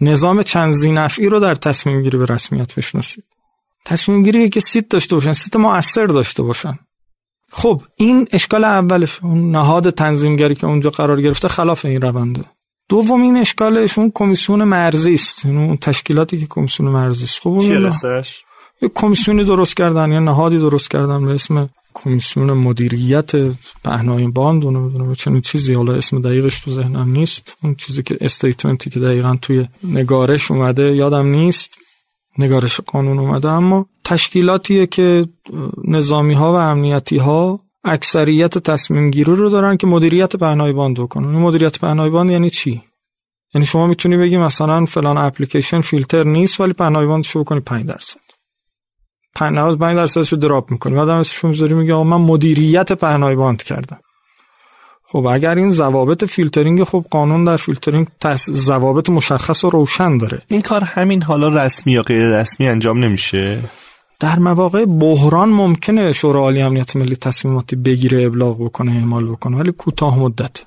نظام 0.01 0.43
چند 0.43 0.74
ذینفعی 0.74 1.26
رو 1.27 1.40
در 1.40 1.55
تصمیم 1.55 2.02
گیری 2.02 2.18
به 2.18 2.24
رسمیت 2.24 2.74
بشناسید. 2.74 3.24
تصمیم 3.85 4.23
گیری 4.23 4.48
که 4.48 4.60
seat 4.60 4.88
داشته 4.89 5.14
باشن 5.14 5.32
seat 5.32 5.56
مؤثر 5.56 6.06
داشته 6.06 6.43
باشن. 6.43 6.78
خب 7.52 7.82
این 7.97 8.28
اشکال 8.32 8.64
اولش 8.64 9.18
اون 9.23 9.51
نهاد 9.51 9.90
تنظیمگری 9.90 10.55
که 10.55 10.66
اونجا 10.66 10.90
قرار 10.90 11.23
گرفته 11.23 11.48
خلاف 11.48 11.85
این 11.85 12.01
رونده. 12.01 12.44
دوم 12.89 13.23
این 13.23 13.36
اشکالش 13.36 13.98
اون 13.98 14.12
کمیسیون 14.14 14.64
مرزی 14.64 15.14
است. 15.14 15.44
یعنی 15.44 15.64
اون 15.64 15.77
تشکیلاتی 15.77 16.39
که 16.39 16.47
کمیسیون 16.51 16.89
مرزی 16.89 17.24
است. 17.24 17.40
خب 17.40 17.48
اون 17.48 17.93
یه 18.82 18.89
کمیسیونی 18.94 19.44
درست 19.44 19.77
کردن 19.77 20.12
یا 20.12 20.18
نهادی 20.18 20.59
درست 20.59 20.90
کردن 20.90 21.27
به 21.27 21.35
اسم 21.35 21.68
کمیسیون 21.98 22.52
مدیریت 22.52 23.31
پهنای 23.85 24.27
باند 24.27 24.64
اونو 24.64 24.81
نمی‌دونم 24.81 25.14
چنین 25.14 25.40
چیزی. 25.40 25.74
حالا 25.74 25.93
اسم 25.93 26.20
دقیقش 26.20 26.60
تو 26.60 26.70
ذهنم 26.70 27.10
نیست. 27.10 27.56
اون 27.62 27.74
چیزی 27.74 28.02
که 28.02 28.18
statement 28.20 28.83
ی 28.83 28.90
که 28.90 29.01
دقیقا 29.01 29.36
توی 29.43 29.66
نگارش 29.85 30.51
اومده 30.51 30.82
یادم 30.82 31.27
نیست. 31.27 31.78
نگارش 32.39 32.81
قانون 32.81 33.18
اومده 33.18 33.48
اما 33.48 33.86
تشکیلاتیه 34.05 34.86
که 34.86 35.27
نظامی 35.85 36.35
ها 36.35 36.52
و 36.52 36.56
امنیتی 36.56 37.16
ها 37.16 37.60
اکثریت 37.85 38.59
تصمیم 38.59 39.10
گیری 39.10 39.35
رو 39.35 39.51
دارن 39.51 39.77
که 39.77 39.86
مدیریت 39.86 40.36
پهنای 40.36 40.73
باند 40.73 41.01
بکنن. 41.01 41.27
مدیریت 41.27 41.78
پهنای 41.78 42.10
باند 42.10 42.31
یعنی 42.31 42.51
چی؟ 42.51 42.82
یعنی 43.55 43.66
شما 43.66 43.86
می‌تونی 43.86 44.16
بگی 44.16 44.36
مثلا 44.36 44.85
فلان 44.85 45.18
اپلیکیشن 45.18 45.81
فیلتر 45.81 46.24
نیست 46.24 46.60
ولی 46.60 46.73
پهنای 46.73 47.06
باند 47.06 47.24
شو 47.24 47.44
کنی 47.44 47.60
5 47.60 47.86
درصد. 47.86 48.25
95 49.42 49.96
درصدش 49.96 50.32
رو 50.32 50.38
drop 50.38 50.70
می‌کنی 50.70 50.94
بعد 50.94 51.08
اسمش 51.08 51.44
می‌ذاری 51.44 51.74
میگه 51.74 51.94
آقا 51.94 52.04
من 52.04 52.16
مدیریت 52.16 52.92
پهنای 52.92 53.36
باند 53.36 53.62
کردم. 53.62 53.98
خب 55.08 55.26
اگر 55.26 55.54
این 55.54 55.70
ضوابط 55.70 56.24
فیلترینگ 56.24 56.84
خب 56.84 57.04
قانون 57.10 57.44
در 57.44 57.56
فیلترینگ 57.56 58.06
ضوابط 58.50 59.10
مشخص 59.10 59.64
و 59.64 59.70
روشن 59.70 60.18
داره. 60.18 60.42
این 60.48 60.60
کار 60.60 60.84
همین 60.84 61.22
حالا 61.22 61.48
رسمی 61.48 61.92
یا 61.92 62.02
غیر 62.02 62.26
رسمی 62.26 62.68
انجام 62.68 62.98
نمیشه؟ 62.98 63.58
در 64.20 64.38
مواقع 64.38 64.84
بحران 64.84 65.48
ممکنه 65.48 66.12
شورای 66.12 66.42
عالی 66.42 66.62
امنیت 66.62 66.96
ملی 66.96 67.16
تصمیماتی 67.16 67.76
بگیره 67.76 68.24
ابلاغ 68.24 68.64
بکنه 68.64 68.92
اعمال 68.92 69.26
بکنه 69.26 69.56
ولی 69.56 69.72
کوتاه 69.72 70.18
مدت. 70.18 70.64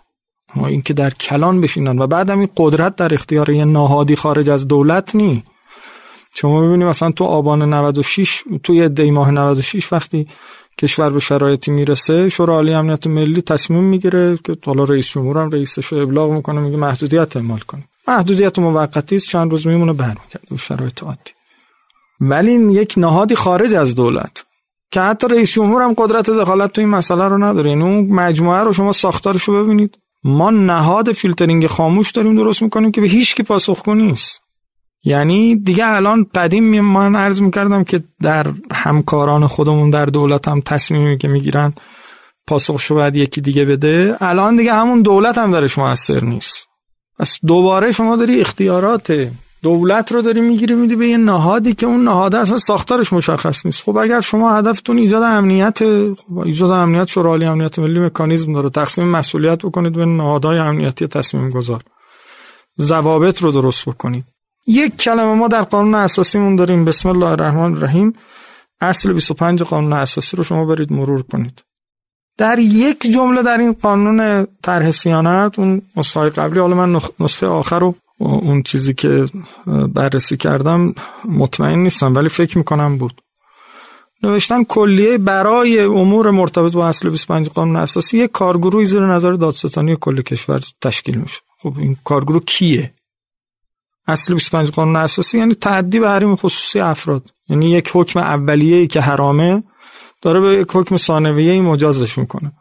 ما 0.56 0.68
اینکه 0.68 0.94
در 0.94 1.10
کلان 1.10 1.62
بشینن 1.62 2.00
و 2.00 2.08
بعدم 2.08 2.40
این 2.40 2.50
قدرت 2.58 2.96
در 2.96 3.14
اختیار 3.14 3.50
یه 3.50 3.66
نهادی 3.66 4.16
خارج 4.16 4.50
از 4.50 4.68
دولت 4.68 5.16
نی 5.16 5.44
شما 6.36 6.62
ببینید 6.62 6.88
مثلا 6.88 7.12
تو 7.12 7.24
آبان 7.24 7.74
96 7.74 8.44
توی 8.64 8.90
دی 8.90 9.12
ماه 9.12 9.32
96 9.32 9.94
وقتی 9.94 10.28
کشور 10.80 11.10
به 11.10 11.20
شرایطی 11.20 11.72
می‌رسه 11.72 12.30
شورای 12.30 12.56
عالی 12.56 12.74
امنیت 12.74 13.08
ملی 13.08 13.42
تصمیم 13.42 13.84
می‌گیره 13.84 14.38
که 14.44 14.58
حالا 14.66 14.84
رئیس 14.84 15.08
جمهور 15.08 15.38
هم 15.38 15.50
رئیسش 15.50 15.86
رو 15.86 16.02
ابلاغ 16.02 16.32
می‌کنه 16.32 16.62
میگه 16.62 16.78
محدودیت 16.78 17.38
اعمال 17.38 17.60
کنه 17.60 17.84
محدودیت 18.08 18.60
موقتی 18.60 19.16
است 19.16 19.28
چند 19.28 19.52
روز 19.52 19.68
میمونه 19.68 19.94
برمیگرده 19.94 20.48
به 20.52 20.58
شرایط 20.58 21.04
عادی. 21.04 21.32
ولی 22.22 22.52
این 22.52 22.70
یک 22.70 22.94
نهادی 22.98 23.36
خارج 23.36 23.74
از 23.74 23.96
دولت 23.96 24.46
که 24.92 25.02
حتی 25.02 25.28
رئیس 25.28 25.52
جمهور 25.52 25.82
هم 25.82 25.94
قدرت 25.94 26.30
دخالت 26.30 26.74
تو 26.74 26.82
این 26.82 26.90
مسئله 26.90 27.28
رو 27.28 27.38
نداره. 27.38 27.70
یعنی 27.70 27.84
اون 27.84 28.08
مجموعه 28.08 28.60
رو 28.60 28.74
شما 28.74 28.92
ساختارش 28.92 29.44
رو 29.44 29.64
ببینید. 29.64 29.98
ما 30.24 30.50
نهاد 30.50 31.12
فیلترینگ 31.12 31.68
خاموش 31.68 32.12
داریم 32.12 32.36
درست 32.36 32.62
می‌کنیم 32.62 32.92
که 32.92 33.02
به 33.02 33.08
هیچ 33.08 33.36
کی 33.36 33.44
پاسخگو 33.44 33.94
نیست. 33.94 34.42
یعنی 35.04 35.56
دیگه 35.56 35.86
الان 35.88 36.26
قدیم 36.36 36.82
من 36.82 37.16
عرض 37.16 37.42
می‌کردم 37.42 37.84
که 37.84 38.04
در 38.22 38.54
همکاران 38.72 39.48
خودمون 39.48 39.90
در 39.90 40.06
دولت 40.06 40.48
هم 40.48 40.62
تصمیمی 40.62 41.18
که 41.18 41.28
می‌گیرن 41.28 41.74
پاسخشو 42.48 42.96
باید 42.96 43.16
یکی 43.16 43.42
دیگه 43.42 43.66
بده. 43.66 44.16
الان 44.20 44.56
دیگه 44.56 44.74
همون 44.74 45.02
دولت 45.02 45.38
هم 45.38 45.52
درش 45.52 45.78
موثر 45.78 46.24
نیست. 46.24 46.68
پس 47.20 47.40
دوباره 47.48 47.92
شما 47.92 48.16
داری 48.16 48.42
اختیارات 48.42 49.30
دولت 49.62 50.12
رو 50.12 50.22
داری 50.22 50.42
می‌گیری 50.42 50.74
میدی 50.74 50.96
به 50.96 51.08
یه 51.08 51.18
نهادی 51.18 51.74
که 51.74 51.86
اون 51.86 52.04
نهاد 52.04 52.36
اصلا 52.36 52.58
ساختارش 52.58 53.14
مشخص 53.14 53.66
نیست. 53.66 53.84
خب 53.84 53.98
اگر 53.98 54.22
شما 54.22 54.56
هدفتون 54.58 54.98
ایجاد 54.98 55.24
امنیت 55.24 55.80
خب 56.14 56.38
ایجاد 56.38 56.72
امنیت 56.72 57.08
شورای 57.08 57.46
امنیت 57.46 57.80
ملی 57.80 58.00
مکانیزم 58.00 58.54
داره. 58.54 58.70
تقسیم 58.70 59.08
مسئولیت 59.08 59.66
بکنید 59.66 59.94
به 59.94 60.06
نهادهای 60.06 60.58
امنیتی 60.58 61.08
تصمیم 61.08 61.50
گذار 61.50 61.82
ضوابط 62.82 63.42
رو 63.42 63.52
درست 63.52 63.86
بکنید. 63.86 64.26
یک 64.70 64.98
کلمه 64.98 65.34
ما 65.34 65.48
در 65.48 65.62
قانون 65.62 65.96
اساسیمون 65.96 66.56
داریم. 66.56 66.86
بسم 66.86 67.10
الله 67.10 67.26
الرحمن 67.26 67.76
الرحیم. 67.76 68.14
اصل 68.82 69.14
25 69.14 69.64
قانون 69.64 69.94
اساسی 69.94 70.38
رو 70.38 70.44
شما 70.44 70.66
برید 70.66 70.94
مرور 70.94 71.22
کنید. 71.22 71.64
در 72.38 72.60
یک 72.60 73.02
جمله 73.14 73.44
در 73.44 73.58
این 73.58 73.74
قانون 73.74 74.48
طرح 74.64 74.92
سیانت 74.92 75.60
اون 75.60 75.82
نسخه 75.98 76.30
قبلی 76.30 76.60
حالا 76.60 76.76
من 76.76 77.02
نسخه 77.20 77.48
آخر 77.48 77.80
رو 77.80 77.96
اون 78.18 78.64
چیزی 78.64 78.94
که 78.94 79.26
بررسی 79.94 80.38
کردم 80.38 80.94
مطمئن 81.26 81.80
نیستم 81.80 82.16
ولی 82.16 82.30
فکر 82.30 82.58
می‌کنم 82.58 82.98
بود. 82.98 83.22
نوشتن 84.24 84.64
کلیه 84.64 85.18
برای 85.18 85.80
امور 85.80 86.30
مرتبط 86.30 86.74
با 86.74 86.88
اصل 86.88 87.10
25 87.10 87.50
قانون 87.50 87.76
اساسی 87.76 88.18
یک 88.18 88.32
کارگروهی 88.32 88.86
زیر 88.86 89.06
نظر 89.06 89.32
دادستانی 89.32 89.98
کل 90.00 90.22
کشور 90.22 90.62
تشکیل 90.82 91.16
میشه. 91.16 91.40
خب 91.62 91.74
این 91.80 91.98
کارگروه 92.04 92.44
کیه؟ 92.46 92.94
اصل 94.10 94.34
25 94.34 94.70
قانون 94.72 94.96
اساسی 94.96 95.38
یعنی 95.38 95.54
تعدی 95.54 96.00
به 96.00 96.10
حریم 96.10 96.36
خصوصی 96.36 96.80
افراد. 96.80 97.24
یعنی 97.50 97.72
یک 97.72 97.92
حکم 97.94 98.20
اولیه‌ای 98.20 98.88
که 98.88 99.02
حرامه 99.02 99.64
داره 100.22 100.40
به 100.40 100.54
یک 100.54 100.68
حکم 100.74 100.98
ثانویه‌ای 100.98 101.62
مجازش 101.62 102.18
می‌کنه. 102.18 102.52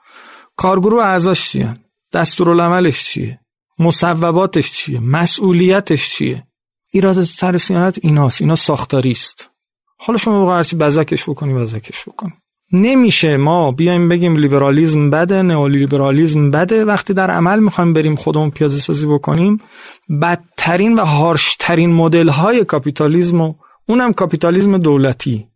کارگروه 0.56 1.04
اعضاش 1.04 1.50
چیه؟ 1.50 1.74
دستورالعملش 2.12 3.04
چیه؟ 3.04 3.40
مصوباتش 3.78 4.72
چیه؟ 4.72 5.00
مسئولیتش 5.00 6.10
چیه؟ 6.14 6.46
ایراد 6.92 7.24
سر 7.24 7.58
سیانت 7.58 7.98
ایناست. 8.02 8.40
اینا 8.40 8.54
ساختاری 8.54 9.10
است 9.10 9.50
حالا 9.98 10.18
شما 10.18 10.40
واقعا 10.40 10.56
هرچی 10.56 10.76
بزکش 10.76 11.28
بکنی 11.28 11.54
بزکش 11.54 12.08
بکنی 12.08 12.32
نمیشه 12.72 13.36
ما 13.36 13.72
بیایم 13.72 14.08
بگیم 14.08 14.36
لیبرالیزم 14.36 15.10
بده 15.10 15.42
نئولیبرالیزم 15.42 16.50
بده. 16.50 16.84
وقتی 16.84 17.14
در 17.14 17.30
عمل 17.30 17.58
می‌خوایم 17.58 17.92
بریم 17.92 18.16
خودمون 18.16 18.50
پیاده 18.50 18.74
سازی 18.74 19.06
بکنیم 19.06 19.60
بدترین 20.22 20.94
و 20.94 21.04
harsh 21.04 21.52
ترین 21.52 21.90
مدل 21.90 22.28
های 22.28 22.64
کاپیتالیزم 22.64 23.40
و 23.40 23.54
اونم 23.88 24.12
کاپیتالیزم 24.12 24.78
دولتی 24.78 25.46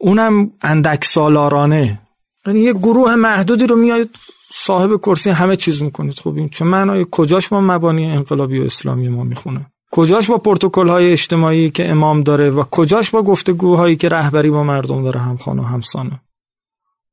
اونم 0.00 0.50
اندک 0.62 1.04
سالارانه 1.04 2.00
یعنی 2.46 2.60
یه 2.60 2.72
گروه 2.72 3.14
محدودی 3.14 3.66
رو 3.66 3.76
میاید 3.76 4.10
صاحب 4.54 4.96
کرسی 4.96 5.30
همه 5.30 5.56
چیز 5.56 5.82
می‌کنید. 5.82 6.14
خب 6.14 6.36
این 6.36 6.48
چه 6.48 6.64
معنای 6.64 7.06
کجاش 7.10 7.48
با 7.48 7.60
مبانی 7.60 8.06
انقلابی 8.06 8.58
و 8.58 8.64
اسلامی 8.64 9.08
ما 9.08 9.24
می‌خونه؟ 9.24 9.66
کجاش 9.90 10.30
با 10.30 10.38
پروتکل 10.38 10.88
های 10.88 11.12
اجتماعی 11.12 11.70
که 11.70 11.90
امام 11.90 12.22
داره 12.22 12.50
و 12.50 12.62
کجاش 12.62 13.10
با 13.10 13.22
گفتگوهایی 13.22 13.96
که 13.96 14.08
رهبری 14.08 14.50
با 14.50 14.62
مردم 14.62 15.02
داره 15.02 15.20
همخوان 15.20 15.58
و 15.58 15.62
همسانه؟ 15.62 16.20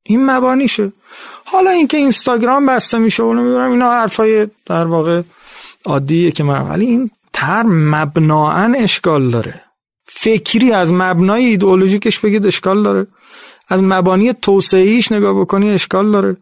این 0.09 0.25
مبانیشه. 0.25 0.91
حالا 1.45 1.69
اینکه 1.69 1.97
اینستاگرام 1.97 2.65
بسته 2.65 2.97
میشه 2.97 3.23
و 3.23 3.33
نمی‌دونم 3.33 3.71
اینا 3.71 3.91
حرفای 3.91 4.47
در 4.65 4.85
واقع 4.85 5.21
عادیه 5.85 6.31
که 6.31 6.43
من 6.43 6.69
ولی 6.69 6.85
این 6.85 7.11
تر 7.33 7.63
مبناعا 7.65 8.73
اشکال 8.77 9.29
داره. 9.29 9.61
فکری 10.07 10.71
از 10.71 10.93
مبنای 10.93 11.45
ایدئولوژیکش 11.45 12.19
بگید 12.19 12.45
اشکال 12.45 12.83
داره. 12.83 13.07
از 13.67 13.83
مبانی 13.83 14.33
توسعهیش 14.33 15.11
نگاه 15.11 15.41
بکنی 15.41 15.69
اشکال 15.69 16.11
داره. 16.11 16.37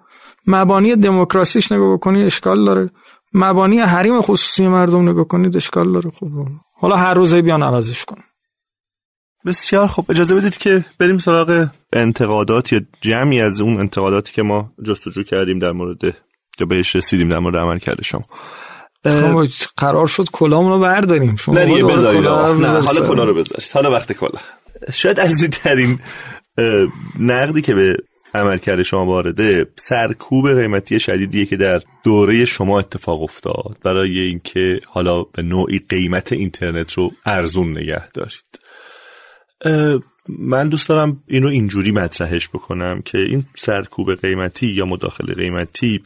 مبانی 0.48 0.96
دموکراسیش 0.96 1.72
نگاه 1.72 1.94
بکنی 1.94 2.24
اشکال 2.24 2.66
داره. 2.66 2.90
مبانی 3.34 3.80
حریم 3.80 4.22
خصوصی 4.22 4.68
مردم 4.68 5.10
نگاه 5.10 5.28
کنید 5.28 5.58
اشکال 5.58 5.92
داره. 5.94 6.12
خب 6.20 6.28
حالا 6.80 6.96
هر 6.96 7.14
روزه 7.14 7.42
بیان 7.42 7.64
عوضش 7.64 8.06
کن. 8.06 8.18
بسیار 9.46 9.88
خب 9.88 10.06
اجازه 10.10 10.36
بدید 10.36 10.58
که 10.58 10.86
بریم 11.00 11.18
سراغ 11.18 11.68
انتقادات 11.94 12.74
یا 12.74 12.82
جمعی 13.02 13.42
از 13.42 13.62
اون 13.62 13.80
انتقاداتی 13.80 14.34
که 14.34 14.44
ما 14.44 14.74
جستجو 14.84 15.24
کردیم 15.24 15.60
در 15.60 15.72
مورد 15.72 16.04
یا 16.60 16.66
بهش 16.70 16.96
رسیدیم 16.96 17.30
در 17.30 17.40
مورد 17.40 17.56
عمل 17.56 17.80
کرده 17.80 18.04
شما. 18.04 18.24
خب 19.04 19.46
قرار 19.78 20.08
شد 20.08 20.26
کلامون 20.32 20.72
رو 20.72 20.80
برداریم. 20.80 21.36
شما 21.36 21.56
نه 21.56 21.66
نه 21.66 22.68
حالا 22.68 23.08
کلا 23.08 23.24
رو 23.24 23.34
بذارید. 23.34 23.72
حالا 23.74 23.92
وقت 23.92 24.14
کلا 24.14 24.40
شاید 24.94 25.20
از 25.20 25.50
ترین 25.52 26.00
نقدی 27.20 27.62
که 27.62 27.76
به 27.76 27.98
عملکرد 28.34 28.82
شما 28.82 29.06
وارده 29.06 29.66
سرکوب 29.76 30.54
قیمتی 30.54 31.00
شدیدیه 31.00 31.46
که 31.46 31.58
در 31.58 31.82
دوره 32.04 32.46
شما 32.46 32.80
اتفاق 32.80 33.24
افتاد. 33.24 33.78
برای 33.84 34.20
اینکه 34.20 34.80
حالا 34.86 35.24
به 35.24 35.42
نوعی 35.42 35.80
قیمت 35.90 36.34
اینترنت 36.34 36.94
رو 36.94 37.12
ارزون 37.26 37.78
نگه 37.78 38.04
دارید. 38.12 38.60
من 40.30 40.70
دوست 40.70 40.90
دارم 40.90 41.24
اینو 41.28 41.48
اینجوری 41.48 41.92
مطرحش 41.92 42.50
بکنم 42.50 43.02
که 43.02 43.18
این 43.18 43.46
سرکوب 43.56 44.16
قیمتی 44.16 44.68
یا 44.68 44.86
مداخله 44.86 45.34
قیمتی 45.34 46.02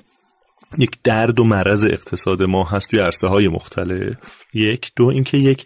یک 0.78 0.98
درد 1.04 1.40
و 1.40 1.44
مرض 1.44 1.84
اقتصاد 1.84 2.44
ما 2.44 2.64
هست 2.64 2.90
توی 2.90 3.00
عرصه 3.00 3.28
های 3.28 3.48
مختلف. 3.48 4.18
یک. 4.54 4.92
دو 4.96 5.06
اینکه 5.06 5.38
یک 5.38 5.66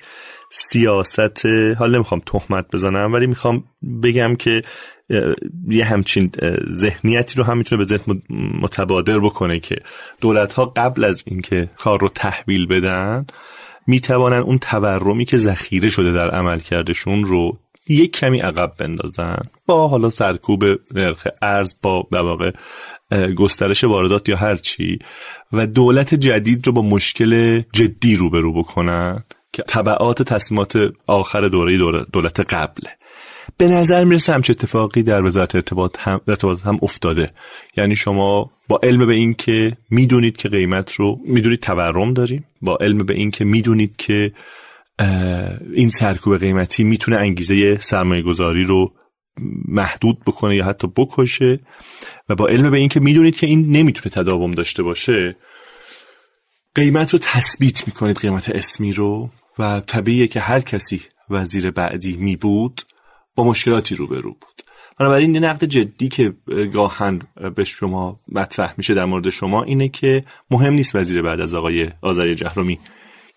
سیاست 0.51 1.45
حالا 1.79 1.95
نمی‌خوام 1.95 2.21
تهمت 2.25 2.65
بزنم 2.73 3.13
ولی 3.13 3.27
می‌خوام 3.27 3.63
بگم 4.03 4.35
که 4.35 4.61
یه 5.67 5.85
همچین 5.85 6.31
ذهنیتی 6.69 7.37
رو 7.37 7.43
هم 7.43 7.57
می‌تونه 7.57 7.83
به 7.83 7.97
ذهن 7.97 8.21
متبادر 8.61 9.19
بکنه 9.19 9.59
که 9.59 9.75
دولت 10.21 10.53
ها 10.53 10.65
قبل 10.65 11.03
از 11.03 11.23
اینکه 11.27 11.69
کار 11.77 11.99
رو 11.99 12.09
تحویل 12.09 12.65
بدن 12.65 13.25
می‌توانن 13.87 14.37
اون 14.37 14.57
تورمی 14.57 15.25
که 15.25 15.37
ذخیره 15.37 15.89
شده 15.89 16.11
در 16.11 16.29
عمل 16.29 16.59
کردشون 16.59 17.25
رو 17.25 17.59
یک 17.89 18.11
کمی 18.11 18.39
عقب 18.39 18.73
بندازن. 18.77 19.37
با 19.65 19.87
حالا 19.87 20.09
سرکوب 20.09 20.63
نرخ 20.93 21.27
ارز 21.41 21.75
با 21.81 22.07
در 22.11 22.19
واقع 22.19 22.51
گسترش 23.35 23.83
واردات 23.83 24.29
یا 24.29 24.35
هر 24.37 24.55
چی. 24.55 24.99
و 25.53 25.67
دولت 25.67 26.15
جدید 26.15 26.67
رو 26.67 26.73
با 26.73 26.81
مشکل 26.81 27.61
جدی 27.73 28.15
روبرو 28.15 28.53
بکنن 28.53 29.23
که 29.53 29.63
طبعات 29.63 30.21
تصمیمات 30.21 30.77
آخر 31.07 31.47
دوره 31.47 32.05
دولت 32.13 32.53
قبله. 32.53 32.89
به 33.57 33.67
نظر 33.67 34.03
می‌رسه 34.03 34.33
همچه 34.33 34.51
اتفاقی 34.51 35.03
در 35.03 35.23
وزارت 35.23 35.55
ارتباط 35.55 35.97
هم, 35.99 36.21
هم 36.65 36.79
افتاده. 36.81 37.31
یعنی 37.77 37.95
شما 37.95 38.51
با 38.67 38.79
علم 38.83 39.07
به 39.07 39.13
این 39.13 39.33
که 39.33 39.77
می‌دونید 39.89 40.37
که 40.37 40.49
قیمت 40.49 40.93
رو 40.93 41.19
می‌دونید 41.25 41.59
تورم 41.59 42.13
داریم. 42.13 42.45
با 42.61 42.77
علم 42.81 42.97
به 42.97 43.13
این 43.13 43.31
که 43.31 43.45
می‌دونید 43.45 43.95
که 43.97 44.31
این 45.73 45.89
سرکوب 45.89 46.37
قیمتی 46.37 46.83
می‌تونه 46.83 47.17
انگیزه 47.17 47.77
سرمایه 47.77 48.21
گذاری 48.21 48.63
رو 48.63 48.93
محدود 49.67 50.19
بکنه 50.25 50.55
یا 50.55 50.65
حتی 50.65 50.87
بکشه 50.87 51.59
و 52.29 52.35
با 52.35 52.47
علم 52.47 52.71
به 52.71 52.77
این 52.77 52.89
که 52.89 52.99
می‌دونید 52.99 53.37
که 53.37 53.47
این 53.47 53.71
نمی‌تونه 53.71 54.09
تداوم 54.09 54.51
داشته 54.51 54.83
باشه 54.83 55.35
قیمت 56.75 57.13
رو 57.13 57.19
تثبیت 57.21 57.87
می‌کنید 57.87 58.17
قیمت 58.17 58.49
اسمی 58.49 58.91
رو 58.91 59.29
و 59.59 59.79
طبیعیه 59.79 60.27
که 60.27 60.39
هر 60.39 60.59
کسی 60.59 61.01
وزیر 61.29 61.71
بعدی 61.71 62.17
می 62.17 62.35
بود 62.35 62.81
با 63.35 63.43
مشکلاتی 63.43 63.95
روبرو 63.95 64.31
بود. 64.31 64.61
بنابراین 64.99 65.35
یه 65.35 65.39
نقد 65.39 65.65
جدی 65.65 66.09
که 66.09 66.33
گاهن 66.73 67.21
به 67.55 67.63
شما 67.63 68.19
مطرح 68.31 68.73
میشه 68.77 68.93
در 68.93 69.05
مورد 69.05 69.29
شما 69.29 69.63
اینه 69.63 69.89
که 69.89 70.23
مهم 70.51 70.73
نیست 70.73 70.95
وزیر 70.95 71.21
بعد 71.21 71.41
از 71.41 71.53
آقای 71.53 71.89
آذری 72.01 72.35
جهرومی 72.35 72.79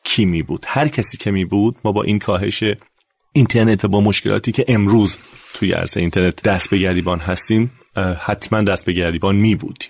کی 0.09 0.24
می 0.24 0.43
بود؟ 0.43 0.64
هر 0.68 0.89
کسی 0.89 1.16
که 1.16 1.30
می 1.30 1.44
بود 1.44 1.76
ما 1.85 1.93
با 1.93 2.02
این 2.02 2.18
کاهش 2.18 2.64
اینترنت 3.32 3.86
با 3.86 4.01
مشکلاتی 4.01 4.52
که 4.52 4.64
امروز 4.68 5.16
توی 5.55 5.72
عرصه 5.72 6.01
اینترنت 6.01 6.43
دست 6.43 6.70
به 6.70 6.78
گریبان 6.78 7.18
هستیم 7.18 7.70
حتما 8.20 8.62
دست 8.62 8.86
به 8.86 8.93
گریبان 8.93 9.36
می 9.36 9.55
بودیم. 9.55 9.89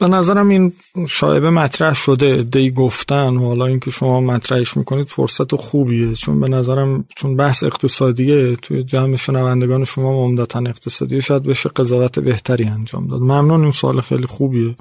به 0.00 0.08
نظرم 0.08 0.48
این 0.48 0.72
شایبه 1.08 1.50
مطرح 1.50 1.94
شده 1.94 2.42
دی 2.42 2.70
گفتن 2.70 3.36
حالا 3.36 3.66
اینکه 3.66 3.90
شما 3.90 4.20
مطرحش 4.20 4.76
می‌کنید 4.76 5.08
فرصت 5.08 5.54
خوبیه. 5.54 6.14
چون 6.14 6.40
به 6.40 6.48
نظرم 6.48 7.04
چون 7.16 7.36
بحث 7.36 7.64
اقتصادیه 7.64 8.56
توی 8.56 8.82
جمع 8.82 9.16
شنوندگان 9.16 9.84
شما 9.84 10.24
عمدتا 10.24 10.58
اقتصادیه 10.66 11.20
شاید 11.20 11.42
بشه 11.42 11.68
قضاوت 11.68 12.18
بهتری 12.18 12.64
انجام 12.64 13.06
داد. 13.06 13.20
ممنون 13.20 13.62
این 13.62 13.72
سوال 13.72 14.00
خیلی 14.00 14.26
خوبیه. 14.26 14.76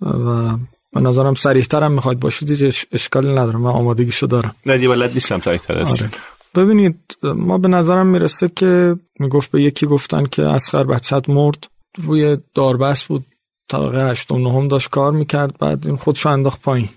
و 0.00 0.56
به 0.92 1.00
نظرم 1.00 1.34
سریحتر 1.34 1.82
هم 1.82 1.92
می‌خواید 1.92 2.20
باشید 2.20 2.74
اشکالی 2.92 3.32
نداره 3.32 3.56
من 3.56 3.70
آمادگیشو 3.70 4.26
دارم. 4.26 4.54
نه 4.66 4.76
دیگه 4.76 4.88
بلد 4.88 5.14
نیستم 5.14 5.40
سریحتر 5.40 5.82
آره. 5.82 6.10
ببینید 6.54 7.16
ما 7.22 7.58
به 7.58 7.68
نظرم 7.68 8.06
می‌رسه 8.06 8.48
که 8.48 8.96
می‌گفت 9.18 9.50
به 9.50 9.62
یکی 9.62 9.86
گفتن 9.86 10.26
که 10.26 10.42
اسخر 10.42 10.84
بچت 10.84 11.28
مرد. 11.28 11.66
روی 12.02 12.38
داربست 12.54 13.04
بود. 13.04 13.24
طبقه 13.68 14.10
هشتم 14.10 14.36
نهم 14.36 14.68
داشت 14.68 14.90
کار 14.90 15.12
می‌کرد. 15.12 15.58
بعد 15.58 15.86
این 15.86 15.96
خودش 15.96 16.26
انداخت 16.26 16.62
پایین. 16.62 16.88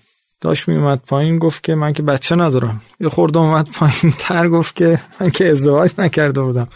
داشت 0.42 0.68
میومد 0.68 1.02
پایین 1.08 1.40
گفت 1.40 1.64
که 1.64 1.76
من 1.76 1.94
که 1.94 2.04
بچه 2.04 2.36
ندارم. 2.36 2.82
یه 3.00 3.10
خورده 3.10 3.40
اومد 3.40 3.70
پایین 3.70 4.14
تر 4.18 4.48
گفت 4.48 4.76
که 4.76 5.00
من 5.20 5.30
که 5.30 5.50
ازدواج 5.50 5.92
نکرده 5.98 6.42
بودم. 6.42 6.68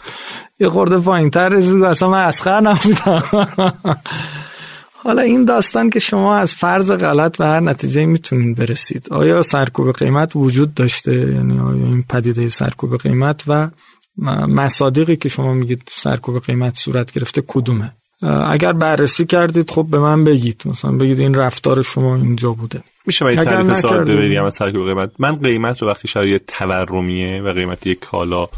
یه 0.60 0.68
خورده 0.68 0.98
پایین 0.98 1.30
تر 1.30 1.48
رسید 1.48 1.82
اصلا 1.82 2.08
من 2.10 2.24
اسخر 2.24 2.60
نبودم. 2.60 3.22
حالا 5.06 5.22
این 5.22 5.44
داستان 5.44 5.90
که 5.90 5.98
شما 5.98 6.36
از 6.36 6.54
فرض 6.54 6.90
غلط 6.90 7.40
و 7.40 7.44
هر 7.44 7.60
نتیجه 7.60 8.06
می‌تونین 8.06 8.54
برسید. 8.54 9.06
آیا 9.10 9.42
سرکوب 9.42 9.92
قیمت 9.92 10.36
وجود 10.36 10.74
داشته؟ 10.74 11.12
یعنی 11.12 11.58
آیا 11.58 11.84
این 11.84 12.04
پدیده 12.08 12.48
سرکوب 12.48 12.96
قیمت 12.96 13.42
و 13.46 13.68
مصادیقی 14.48 15.16
که 15.16 15.28
شما 15.28 15.52
میگید 15.52 15.82
سرکوب 15.90 16.42
قیمت 16.42 16.78
صورت 16.78 17.12
گرفته 17.12 17.42
کدومه؟ 17.46 17.92
اگر 18.46 18.72
بررسی 18.72 19.26
کردید 19.26 19.70
خب 19.70 19.86
به 19.90 19.98
من 19.98 20.24
بگید. 20.24 20.62
مثلا 20.66 20.92
بگید 20.92 21.20
این 21.20 21.34
رفتار 21.34 21.82
شما 21.82 22.16
اینجا 22.16 22.52
بوده. 22.52 22.82
میشه 23.06 23.24
من 23.24 23.34
تعریف 23.34 23.80
ساده 23.80 24.16
بریم 24.16 24.44
از 24.44 24.54
سرکوب 24.54 24.86
قیمت. 24.86 25.10
من 25.18 25.36
قیمت 25.36 25.82
رو 25.82 25.88
وقتی 25.88 26.08
شرایط 26.08 26.42
تورمیه 26.46 27.42
و 27.42 27.52
قیمت 27.52 27.86
یک 27.86 28.00
کالا 28.00 28.48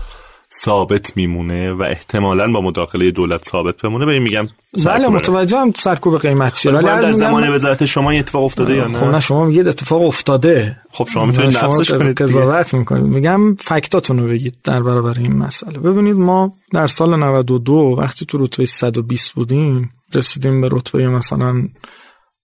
ثابت 0.55 1.17
میمونه 1.17 1.73
و 1.73 1.83
احتمالا 1.83 2.53
با 2.53 2.61
مداخله 2.61 3.11
دولت 3.11 3.49
ثابت 3.49 3.83
بمونه. 3.83 4.07
بریم 4.07 4.23
میگم 4.23 4.49
بله 4.85 5.09
متوجه 5.09 5.59
هم 5.59 5.73
سرکوب 5.77 6.19
قیمت 6.19 6.55
چیه. 6.55 6.73
ولی 6.73 6.85
در 6.85 7.13
زمان 7.13 7.49
وزارت 7.49 7.87
شما 7.87 8.11
این 8.11 8.21
اتفاق 8.21 8.45
افتاده 8.45 8.77
یا 8.77 8.89
نه؟ 8.89 8.99
خب 8.99 9.07
نه 9.07 9.21
شما 9.21 9.45
میگید 9.45 9.69
اتفاق 9.69 10.03
افتاده. 10.03 10.77
خب 10.91 11.09
شما 11.09 11.27
می‌تونید 11.27 11.57
نقصش 11.57 11.91
کنید 11.91 12.23
قضاوت 12.23 12.75
می‌کنید. 12.75 13.05
میگم 13.05 13.55
فکتاتون 13.55 14.19
رو 14.19 14.29
بگید 14.29 14.55
در 14.65 14.83
برابر 14.83 15.19
این 15.19 15.37
مسئله. 15.37 15.79
ببینید 15.79 16.17
ما 16.17 16.53
در 16.73 16.87
سال 16.87 17.19
92 17.19 17.97
وقتی 17.99 18.27
تو 18.27 18.45
رتبه 18.45 18.67
120 18.67 19.33
بودیم 19.33 19.91
رسیدیم 20.15 20.61
به 20.61 20.69
رتبه 20.73 21.09
مثلا 21.09 21.69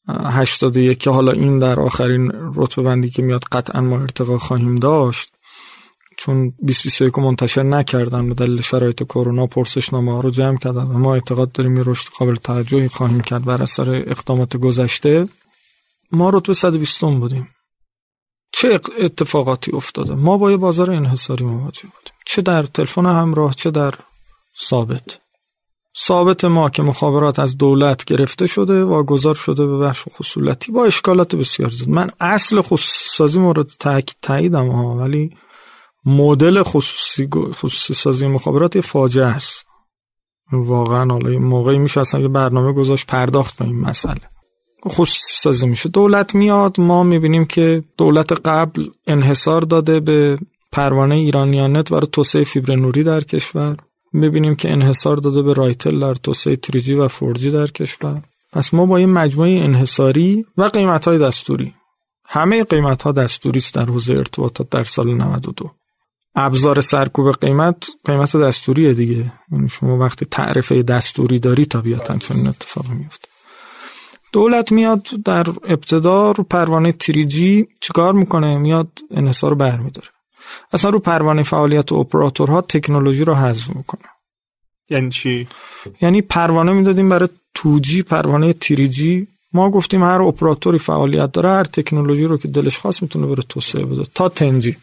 81 0.09 0.99
که 0.99 1.11
حالا 1.11 1.33
این 1.33 1.59
در 1.59 1.81
آخرین 1.81 2.33
رتبه 2.55 2.83
بندی 2.83 3.11
که 3.11 3.23
میاد 3.23 3.45
قطعا 3.53 3.81
ما 3.81 4.01
ارتقا 4.01 4.39
خواهیم 4.39 4.75
داشت. 4.75 5.34
چون 6.25 6.49
2021 6.49 7.19
منتشر 7.19 7.63
نکردن 7.63 8.29
به 8.29 8.35
دلیل 8.35 8.61
شرایط 8.61 9.03
کرونا 9.03 9.47
پرسشنامه 9.47 10.13
ها 10.13 10.21
رو 10.21 10.31
جمع 10.31 10.59
کردن. 10.59 10.83
و 10.83 10.99
ما 10.99 11.15
اعتقاد 11.15 11.53
داریم 11.53 11.77
یه 11.77 11.83
رشد 11.87 12.09
قابل 12.19 12.35
توجهی 12.35 12.89
خواهیم 12.89 13.21
کرد 13.21 13.45
بر 13.45 13.63
اثر 13.63 13.91
اقدامات 13.91 14.57
گذشته. 14.57 15.29
ما 16.13 16.31
رتبه 16.31 16.55
120 16.55 17.01
بودیم. 17.01 17.49
چه 18.53 18.81
اتفاقاتی 19.01 19.73
افتاده؟ 19.73 20.15
ما 20.15 20.39
با 20.39 20.51
یه 20.51 20.57
بازار 20.57 20.91
انحصاری 20.91 21.45
مواجه 21.45 21.83
بودیم. 21.83 22.15
چه 22.27 22.43
در 22.43 22.63
تلفن 22.63 23.07
همراه 23.07 23.55
چه 23.55 23.71
در 23.71 23.95
ثابت. 24.69 25.19
ثابت 26.07 26.45
ما 26.45 26.71
که 26.71 26.83
مخابرات 26.83 27.39
از 27.39 27.57
دولت 27.57 28.05
گرفته 28.05 28.47
شده 28.47 28.85
و 28.85 29.03
گذار 29.03 29.35
شده 29.35 29.67
به 29.67 29.79
بخش 29.79 30.05
خصولتی 30.19 30.73
با 30.73 30.85
اشکالات 30.85 31.37
بسیار 31.37 31.71
زیاد. 31.71 31.89
من 31.89 32.11
اصل 32.21 32.61
خصوصی 32.61 33.09
سازی 33.09 33.39
مورد 33.39 33.71
تاییدم 34.23 34.69
ها 34.69 34.97
ولی 34.97 35.37
مدل 36.07 36.63
خصوصی, 36.63 37.29
خصوصی 37.33 37.95
سازی 37.95 38.27
مخابرات 38.27 38.77
یه 38.77 38.83
فاجعه 38.83 39.27
است. 39.27 39.65
واقعا 40.53 41.13
حالا 41.13 41.39
موقعی 41.39 41.79
میشه 41.79 42.01
اصلا 42.01 42.21
یه 42.21 42.29
برنامه 42.29 42.73
گذاشت 42.73 43.07
پرداخت 43.07 43.59
به 43.59 43.65
این 43.65 43.81
مسئله. 43.81 44.21
خصوصی 44.89 45.35
سازی 45.37 45.67
میشه. 45.67 45.89
دولت 45.89 46.35
میاد 46.35 46.81
ما 46.81 47.03
می‌بینیم 47.03 47.45
که 47.45 47.85
دولت 47.99 48.33
قبل 48.33 48.89
انحصار 49.07 49.61
داده 49.61 50.01
به 50.01 50.39
پروانه 50.73 51.15
ایرانیانت 51.15 51.93
برای 51.93 52.07
توسعه 52.13 52.45
فیبر 52.45 52.75
نوری 52.75 53.03
در 53.03 53.21
کشور. 53.21 53.77
می‌بینیم 54.13 54.57
که 54.57 54.73
انحصار 54.73 55.17
داده 55.17 55.43
به 55.43 55.53
رایتل 55.53 56.01
در 56.01 56.15
توسعه 56.15 56.57
تریجی 56.57 56.95
و 56.95 57.09
فورجی 57.09 57.51
در 57.51 57.67
کشور. 57.67 58.23
پس 58.53 58.75
ما 58.75 58.87
با 58.87 58.97
این 58.97 59.13
مجموعه 59.13 59.65
انحصاری 59.65 60.47
و 60.57 60.63
قیمت 60.63 61.05
های 61.05 61.19
دستوری. 61.19 61.75
همه 62.27 62.65
قیمت 62.65 63.03
ها 63.03 63.13
دستوری 63.13 63.59
است 63.59 63.75
در 63.75 63.85
حوزه 63.85 64.15
ارتباطات 64.15 64.71
در 64.71 64.83
سال 64.83 65.15
92 65.15 65.71
ابزار 66.35 66.81
سرکوب 66.81 67.33
قیمت 67.33 67.87
قیمت 68.05 68.37
دستوریه 68.37 68.95
دیگه. 68.95 69.33
یعنی 69.53 69.69
شما 69.69 69.99
وقتی 69.99 70.27
تعرفه 70.31 70.83
دستوری 70.83 71.39
داری 71.39 71.65
طبیعتا 71.65 72.17
چون 72.17 72.47
اتفاق 72.47 72.89
میفته. 72.89 73.29
دولت 74.33 74.73
میاد 74.73 75.07
در 75.25 75.47
ابتدا 75.69 76.31
رو 76.31 76.45
پروانه 76.45 76.93
تریجی 76.93 77.67
چیکار 77.81 78.13
می‌کنه؟ 78.13 78.59
میاد 78.59 78.89
انحصار 79.11 79.51
رو 79.51 79.57
برمیداره. 79.57 80.09
اصلا 80.73 80.91
رو 80.91 80.99
پروانه 80.99 81.43
فعالیت 81.43 81.93
اپراتورها 81.93 82.61
تکنولوژی 82.61 83.25
رو 83.25 83.35
حذف 83.35 83.77
می‌کنه. 83.77 84.03
یعنی 84.91 85.11
چی؟ 85.11 85.49
یعنی 86.01 86.23
پروانه 86.23 86.73
می‌دادیم 86.73 87.09
برای 87.09 87.29
توجی 87.55 88.03
پروانه 88.03 88.53
تریجی. 88.53 89.29
ما 89.53 89.71
گفتیم 89.71 90.03
هر 90.03 90.23
اپراتوری 90.23 90.79
فعالیت 90.79 91.33
داره 91.33 91.49
هر 91.49 91.65
تکنولوژی 91.65 92.25
رو 92.25 92.39
که 92.39 92.49
دلش 92.49 92.79
خواست 92.79 93.03
می‌تونه 93.03 93.27
بره 93.27 93.43
توسعه 93.49 93.85
بده. 93.85 94.03
تا 94.15 94.29
تنجی. 94.29 94.77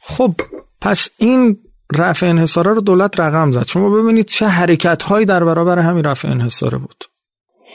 خب 0.00 0.34
پس 0.80 1.08
این 1.16 1.58
رفع 1.96 2.26
انحصاره 2.26 2.72
رو 2.72 2.80
دولت 2.80 3.20
رقم 3.20 3.52
زد. 3.52 3.66
شما 3.66 3.90
ببینید 3.90 4.26
چه 4.26 4.46
حرکت 4.46 5.02
هایی 5.02 5.26
در 5.26 5.44
برابر 5.44 5.78
همین 5.78 6.04
رفع 6.04 6.28
انحصاره 6.28 6.78
بود. 6.78 7.04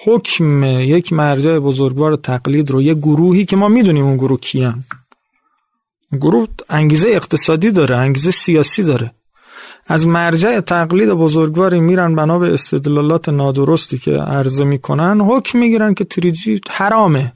حکم 0.05 0.63
یک 0.63 1.13
مرجع 1.13 1.59
بزرگوار 1.59 2.15
تقلید 2.15 2.71
رو 2.71 2.81
یه 2.81 2.93
گروهی 2.93 3.45
که 3.45 3.55
ما 3.55 3.67
می‌دونیم 3.67 4.05
اون 4.05 4.17
گروه 4.17 4.39
کیان 4.39 4.83
گروه 6.21 6.47
انگیزه 6.69 7.09
اقتصادی 7.09 7.71
داره 7.71 7.97
انگیزه 7.97 8.31
سیاسی 8.31 8.83
داره. 8.83 9.11
از 9.87 10.07
مرجع 10.07 10.59
تقلید 10.59 11.09
بزرگواری 11.09 11.79
میرن 11.79 12.15
بنا 12.15 12.39
به 12.39 12.53
استدلالات 12.53 13.29
نادرستی 13.29 13.97
که 13.97 14.11
عرضه 14.11 14.63
می‌کنن. 14.63 15.21
حکم 15.21 15.59
می‌گیرن 15.59 15.93
که 15.93 16.03
تریجی 16.03 16.61
حرامه. 16.69 17.33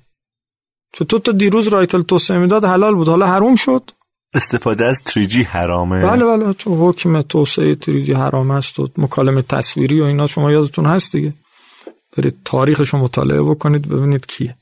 تو 0.94 1.20
تا 1.20 1.32
دیروز 1.32 1.68
رایتل 1.68 2.02
توسعه 2.02 2.38
می‌داد 2.38 2.66
حلال 2.66 2.96
بود. 2.96 3.08
حالا 3.08 3.28
حروم 3.28 3.56
شد. 3.56 3.92
استفاده 4.34 4.86
از 4.86 5.02
تریجی 5.06 5.44
حرامه؟ 5.44 6.06
بله 6.06 6.26
بله 6.26 6.54
تو 6.54 6.90
حکم 6.90 7.22
توسعه 7.22 7.76
تریجی 7.76 8.14
حرام 8.14 8.52
است 8.52 8.80
و 8.80 8.88
مکالمه 8.98 9.42
تصویری 9.42 10.02
و 10.02 10.04
اینا 10.04 10.28
شما 10.28 10.52
یادتون 10.52 10.86
هست 10.86 11.12
دیگه. 11.12 11.34
برید 12.18 12.36
تاریخش 12.46 12.90
رو 12.90 13.00
مطالعه 13.00 13.42
بکنید 13.42 13.88
ببینید 13.88 14.26
کیه. 14.26 14.56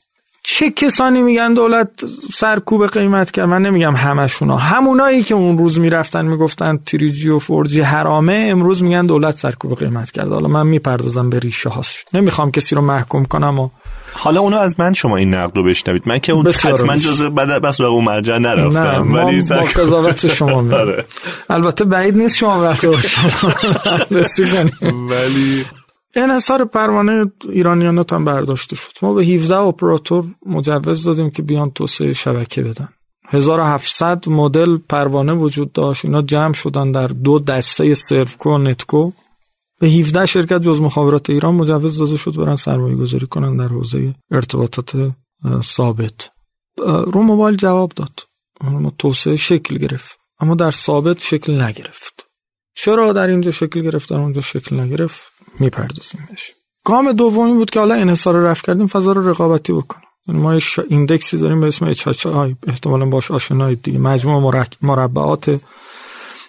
چه 0.46 0.70
کسانی 0.70 1.22
میگن 1.22 1.54
دولت 1.54 1.88
سرکوب 2.34 2.86
قیمت 2.86 3.30
کرد؟ 3.30 3.48
من 3.48 3.62
نمیگم 3.62 3.96
همشونا. 3.96 4.56
همونایی 4.56 5.22
که 5.22 5.34
اون 5.34 5.58
روز 5.58 5.78
می‌رفتن 5.78 6.26
می‌گفتن 6.26 6.76
تریجی 6.76 7.28
و 7.28 7.38
فورجی 7.38 7.80
حرامه 7.80 8.46
امروز 8.50 8.82
میگن 8.82 9.06
دولت 9.06 9.36
سرکوب 9.36 9.74
قیمت 9.78 10.10
کرد. 10.10 10.28
حالا 10.28 10.48
من 10.48 10.66
می‌پردازم 10.66 11.30
به 11.30 11.38
ریشه 11.38 11.68
هاش 11.68 12.04
نمی‌خوام 12.12 12.50
کسی 12.50 12.74
رو 12.74 12.82
محکوم 12.82 13.24
کنم 13.24 13.60
و 13.60 13.68
حالا 14.16 14.40
اونو 14.40 14.56
از 14.56 14.80
من 14.80 14.92
شما 14.92 15.16
این 15.16 15.34
نقد 15.34 15.56
رو 15.56 15.64
بشنوید. 15.64 16.02
من 16.06 16.18
که 16.18 16.32
اون 16.32 16.46
حتما 16.46 16.96
جزء 16.96 17.30
بعد 17.30 17.62
بس 17.62 17.80
رو 17.80 18.00
مرجع 18.00 18.38
نرفتم. 18.38 19.14
ولی 19.14 19.42
با 19.48 19.56
قضاوت 19.56 20.34
شما 20.34 20.76
آره. 20.80 21.04
البته 21.50 21.84
بعید 21.84 22.16
نیست 22.16 22.36
شما 22.36 22.62
وقتی 22.62 22.86
ولی 25.10 25.64
انحصار 26.16 26.64
پروانه 26.64 27.32
ایرانیانات 27.48 28.12
هم 28.12 28.24
برداشته 28.24 28.76
شد. 28.76 28.92
ما 29.02 29.14
به 29.14 29.24
17 29.24 29.56
اپراتور 29.56 30.24
مجوز 30.46 31.04
دادیم 31.04 31.30
که 31.30 31.42
بیان 31.42 31.70
توسعه 31.70 32.12
شبکه 32.12 32.62
بدن. 32.62 32.88
1700 33.28 34.28
مدل 34.28 34.76
پروانه 34.88 35.32
وجود 35.32 35.72
داشت. 35.72 36.04
اینا 36.04 36.22
جمع 36.22 36.52
شدن 36.52 36.92
در 36.92 37.06
دو 37.06 37.38
دسته 37.38 37.94
سرفکو 37.94 38.50
و 38.50 38.58
نتکو. 38.58 39.10
به 39.84 39.90
17 39.90 40.26
شرکت 40.26 40.62
جز 40.62 40.80
مخابرات 40.80 41.30
ایران 41.30 41.54
مجوز 41.54 41.98
داده 41.98 42.16
شد 42.16 42.36
برن 42.36 42.56
سرمایه 42.56 42.96
گذاری 42.96 43.26
کنن 43.26 43.56
در 43.56 43.68
حوزه 43.68 44.14
ارتباطات 44.30 45.12
ثابت. 45.62 46.30
رو 46.86 47.22
موبایل 47.22 47.56
جواب 47.56 47.92
داد. 47.96 48.20
ما 48.60 48.92
توسعه 48.98 49.36
شکل 49.36 49.78
گرفت 49.78 50.18
اما 50.40 50.54
در 50.54 50.70
ثابت 50.70 51.20
شکل 51.20 51.60
نگرفت. 51.60 52.26
چرا 52.74 53.12
در 53.12 53.26
اینجا 53.26 53.50
شکل 53.50 53.80
گرفت؟ 53.80 54.10
در 54.10 54.16
اونجا 54.16 54.40
شکل 54.40 54.80
نگرفت 54.80 55.22
می‌پردازیم 55.60 56.28
بهش. 56.30 56.52
گام 56.84 57.12
دومی 57.12 57.52
بود 57.52 57.70
که 57.70 57.78
حالا 57.80 57.94
انحصار 57.94 58.36
رفت 58.36 58.64
کردیم 58.64 58.86
فضا 58.86 59.12
رو 59.12 59.30
رقابتی 59.30 59.72
بکنیم. 59.72 60.04
یعنی 60.28 60.40
ما 60.40 60.58
ایندکسی 60.90 61.38
داریم 61.38 61.60
به 61.60 61.66
اسم 61.66 62.28
آی 62.28 62.56
احتمالا 62.66 63.06
باش 63.06 63.30
آشنایید 63.30 63.82
دیگه. 63.82 63.98
مجموع 63.98 64.66
مربعات 64.82 65.60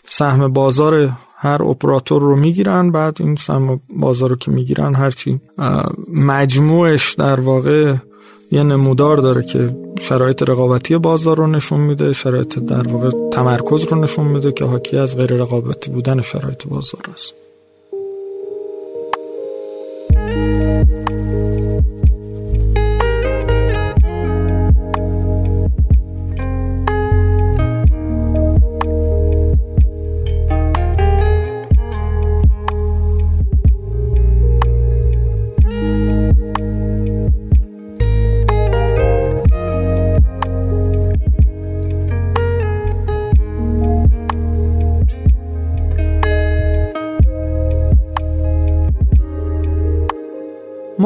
سهم 0.07 0.53
بازار 0.53 1.17
هر 1.45 1.63
اپراتور 1.63 2.21
رو 2.21 2.35
می‌گیرن 2.35 2.91
بعد 2.91 3.17
این 3.19 3.35
سهم 3.35 3.79
بازار 3.89 4.29
رو 4.29 4.35
که 4.35 4.51
می‌گیرن 4.51 4.95
هرچی 4.95 5.39
مجموعش 6.13 7.13
در 7.13 7.39
واقع 7.39 7.95
یه 8.51 8.63
نمودار 8.63 9.17
داره 9.17 9.43
که 9.43 9.77
شرایط 10.01 10.43
رقابتی 10.43 10.97
بازار 10.97 11.37
رو 11.37 11.47
نشون 11.47 11.79
میده 11.79 12.13
شرایط 12.13 12.59
در 12.59 12.87
واقع 12.87 13.09
تمرکز 13.31 13.83
رو 13.83 13.97
نشون 13.97 14.27
میده 14.27 14.51
که 14.51 14.65
حاکی 14.65 14.97
از 14.97 15.17
غیر 15.17 15.33
رقابتی 15.33 15.91
بودن 15.91 16.21
شرایط 16.21 16.67
بازار 16.67 17.01
است. 17.13 17.33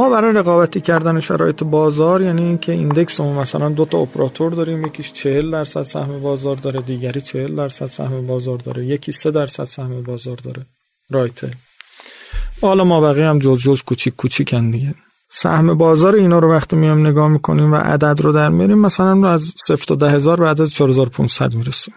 برای 0.10 0.34
رقابتی 0.34 0.82
کردن 0.82 1.20
شرایط 1.20 1.64
بازار 1.64 2.22
یعنی 2.22 2.44
اینکه 2.44 2.72
index 2.72 3.20
ما 3.20 3.42
مثلا 3.42 3.70
دو 3.70 3.86
تا 3.86 3.98
اپراتور 3.98 4.52
داریم 4.52 4.86
یکیش 4.86 5.12
40 5.12 5.52
درصد 5.52 5.82
سهم 5.82 6.20
بازار 6.20 6.56
داره 6.56 6.82
دیگری 6.82 7.22
40 7.22 7.56
درصد 7.56 7.88
سهم 7.88 8.28
بازار 8.28 8.58
داره 8.58 8.86
یکی 8.86 9.12
3 9.12 9.32
درصد 9.32 9.64
سهم 9.64 10.02
بازار 10.02 10.36
داره. 10.36 10.66
رایتل 11.10 11.52
حالا 12.62 12.84
ما 12.84 13.02
بقیه 13.02 13.26
هم 13.26 13.40
جز 13.40 13.60
جز 13.60 13.82
کوچیک 13.82 14.16
کوچیکن 14.16 14.72
دیگه. 14.72 14.96
سهم 15.32 15.78
بازار 15.78 16.16
اینا 16.16 16.40
رو 16.40 16.52
وقتی 16.52 16.76
میام 16.76 17.08
نگاه 17.08 17.28
می‌کنیم 17.28 17.74
و 17.74 17.76
عدد 17.76 18.22
رو 18.22 18.32
در 18.32 18.50
میاریم 18.50 18.78
مثلا 18.78 19.30
از 19.30 19.54
0 19.68 19.84
تا 19.84 19.96
10000 19.96 20.16
هزار 20.16 20.40
به 20.40 20.48
عدد 20.48 20.66
4500 20.66 21.54
می‌رسیم. 21.54 21.94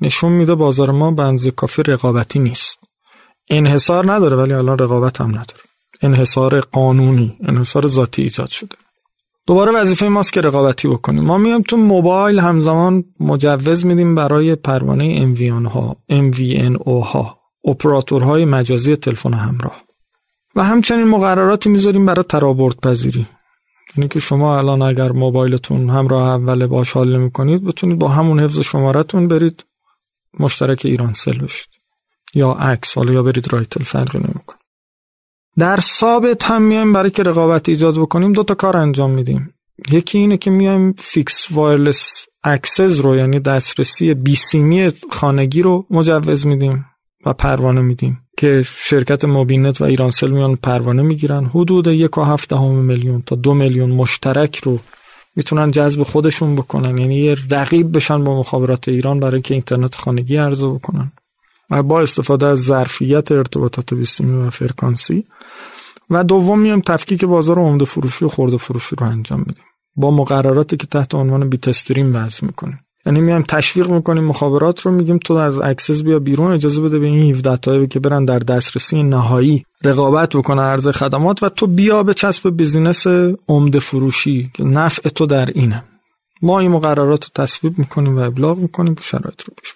نشون 0.00 0.32
میده 0.32 0.54
بازار 0.54 0.90
ما 0.90 1.10
بنز 1.10 1.48
کافی 1.48 1.82
رقابتی 1.82 2.38
نیست. 2.38 2.78
انحصار 3.50 4.12
نداره 4.12 4.36
ولی 4.36 4.52
الان 4.52 4.78
رقابت 4.78 5.20
هم 5.20 5.28
نداره. 5.28 5.67
انحصار 6.02 6.60
قانونی 6.60 7.36
انحصار 7.42 7.86
ذاتی 7.86 8.22
ایجاد 8.22 8.48
شده. 8.48 8.76
دوباره 9.46 9.72
وظیفه 9.72 10.08
ماست 10.08 10.32
که 10.32 10.40
رقابتی 10.40 10.88
بکنیم. 10.88 11.24
ما 11.24 11.38
میام 11.38 11.62
تو 11.62 11.76
موبایل 11.76 12.38
همزمان 12.38 13.04
مجوز 13.20 13.86
میدیم 13.86 14.14
برای 14.14 14.54
پروانه 14.54 15.34
MVN 15.34 15.66
ها 15.66 15.96
MVNO 16.10 17.04
ها 17.04 17.38
اپراتورهای 17.64 18.44
مجازی 18.44 18.96
تلفن 18.96 19.34
همراه. 19.34 19.82
و 20.56 20.64
همچنین 20.64 21.08
مقرراتی 21.08 21.70
می‌ذاریم 21.70 22.06
برای 22.06 22.24
ترابرد 22.28 22.80
پذیری 22.80 23.26
یعنی 23.96 24.08
که 24.08 24.20
شما 24.20 24.58
الان 24.58 24.82
اگر 24.82 25.12
موبایلتون 25.12 25.90
همراه 25.90 26.28
اول 26.28 26.66
باش 26.66 26.92
حال 26.92 27.16
نمی 27.16 27.58
بتونید 27.58 27.98
با 27.98 28.08
همون 28.08 28.40
حفظ 28.40 28.58
شمارتون 28.58 29.28
برید 29.28 29.64
مشترک 30.40 30.82
ایرانسل 30.84 31.38
بشید. 31.38 31.68
یا 32.34 32.52
عکس 32.52 32.98
حالا 32.98 33.12
یا 33.12 33.22
برید 33.22 33.52
رایتل 33.52 33.84
فرقی 33.84 34.18
نمی‌کنه. 34.18 34.57
در 35.58 35.80
ثابت 35.80 36.44
هم 36.44 36.62
میایم 36.62 36.92
برای 36.92 37.10
که 37.10 37.22
رقابت 37.22 37.68
ایجاد 37.68 37.94
بکنیم 37.98 38.32
دو 38.32 38.42
تا 38.42 38.54
کار 38.54 38.76
انجام 38.76 39.10
میدیم. 39.10 39.54
یکی 39.92 40.18
اینه 40.18 40.36
که 40.36 40.50
میایم 40.50 40.94
fixed 40.98 41.48
wireless 41.50 42.26
access 42.44 43.00
رو 43.00 43.16
یعنی 43.16 43.40
دسترسی 43.40 44.14
بیسیمی 44.14 44.90
خانگی 45.10 45.62
رو 45.62 45.86
مجوز 45.90 46.46
میدیم 46.46 46.84
و 47.26 47.32
پروانه 47.32 47.80
میدیم 47.80 48.20
که 48.36 48.62
شرکت 48.64 49.24
مبین‌نت 49.24 49.80
و 49.80 49.84
ایرانسل 49.84 50.30
میان 50.30 50.56
پروانه 50.56 51.02
می‌گیرن. 51.02 51.44
حدود 51.44 51.86
یک 51.86 52.18
و 52.18 52.22
هفت 52.22 52.52
میلیون 52.52 53.22
تا 53.26 53.36
دو 53.36 53.54
میلیون 53.54 53.90
مشترک 53.90 54.56
رو 54.56 54.78
می‌تونن 55.36 55.70
جذب 55.70 56.02
خودشون 56.02 56.56
بکنن. 56.56 56.98
یعنی 56.98 57.16
یه 57.16 57.36
رقیب 57.50 57.96
بشن 57.96 58.24
با 58.24 58.40
مخابرات 58.40 58.88
ایران 58.88 59.20
برای 59.20 59.40
که 59.40 59.54
اینترنت 59.54 59.94
خانگی 59.94 60.36
عرضه 60.36 60.68
بکنن. 60.68 61.12
و 61.70 61.82
با 61.82 62.00
استفاده 62.00 62.46
از 62.46 62.58
ظرفیت 62.58 63.32
ارتباطات 63.32 63.94
بی‌سیمی 63.94 64.46
و 64.46 64.50
فرکانسی. 64.50 65.24
و 66.10 66.24
دوم 66.24 66.60
میایم 66.60 66.80
تفکیک 66.80 67.24
بازار 67.24 67.58
عمده 67.58 67.84
فروشی 67.84 68.24
و 68.24 68.28
خرده 68.28 68.56
فروشی 68.56 68.96
رو 68.96 69.06
انجام 69.06 69.42
بدیم 69.42 69.64
با 69.96 70.10
مقرراتی 70.10 70.76
که 70.76 70.86
تحت 70.86 71.14
عنوان 71.14 71.48
bitstream 71.48 72.16
وضع 72.16 72.46
می‌کنیم. 72.46 72.80
یعنی 73.06 73.20
میایم 73.20 73.42
تشویق 73.42 73.90
می‌کنیم 73.90 74.24
مخابرات 74.24 74.80
رو 74.80 74.90
میگیم 74.92 75.18
تو 75.18 75.34
از 75.34 75.58
access 75.58 76.02
بیا 76.02 76.18
بیرون 76.18 76.52
اجازه 76.52 76.82
بده 76.82 76.98
به 76.98 77.06
این 77.06 77.30
17 77.30 77.56
تا 77.56 77.86
که 77.86 78.00
برن 78.00 78.24
در 78.24 78.38
دسترسی 78.38 79.02
نهایی 79.02 79.64
رقابت 79.84 80.36
بکنن 80.36 80.62
عرضه 80.62 80.88
خدمات 80.88 81.42
و 81.42 81.48
تو 81.48 81.66
بیا 81.66 82.02
به 82.02 82.14
چسب 82.14 82.56
business 82.56 83.06
عمده 83.48 83.78
فروشی 83.78 84.50
که 84.54 84.64
نفع 84.64 85.08
تو 85.08 85.26
در 85.26 85.48
اینه. 85.54 85.84
ما 86.42 86.60
این 86.60 86.70
مقررات 86.70 87.24
رو 87.24 87.44
تصویب 87.44 87.78
می‌کنیم 87.78 88.16
و 88.16 88.20
ابلاغ 88.20 88.58
می‌کنیم 88.58 88.94
که 88.94 89.02
شرایط 89.02 89.42
رو 89.42 89.54
پیش 89.62 89.74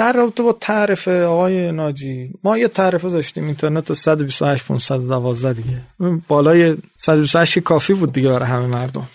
در 0.00 0.12
رابطه 0.12 0.42
با 0.42 0.52
تعرفه 0.52 1.24
آقای 1.24 1.72
ناجی 1.72 2.30
ما 2.44 2.58
یه 2.58 2.68
تعرفه 2.68 3.08
داشتیم 3.08 3.44
اینترنت 3.44 3.92
128 3.92 4.64
512 4.64 5.52
دیگه. 5.52 5.82
بالای 6.28 6.76
128 6.96 7.58
کافی 7.58 7.94
بود 7.94 8.12
دیگه 8.12 8.28
برای 8.28 8.48
همه 8.48 8.66
مردم. 8.66 9.08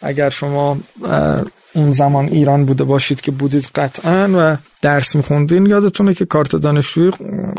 اگر 0.00 0.30
شما 0.30 0.78
اون 1.72 1.92
زمان 1.92 2.24
ایران 2.24 2.64
بوده 2.64 2.84
باشید 2.84 3.20
که 3.20 3.30
بودید 3.30 3.68
قطعا 3.74 4.28
و 4.34 4.56
درس 4.82 5.16
میخوندین 5.16 5.66
یادتونه 5.66 6.14
که 6.14 6.24
کارت 6.24 6.56
دانشجویی 6.56 7.10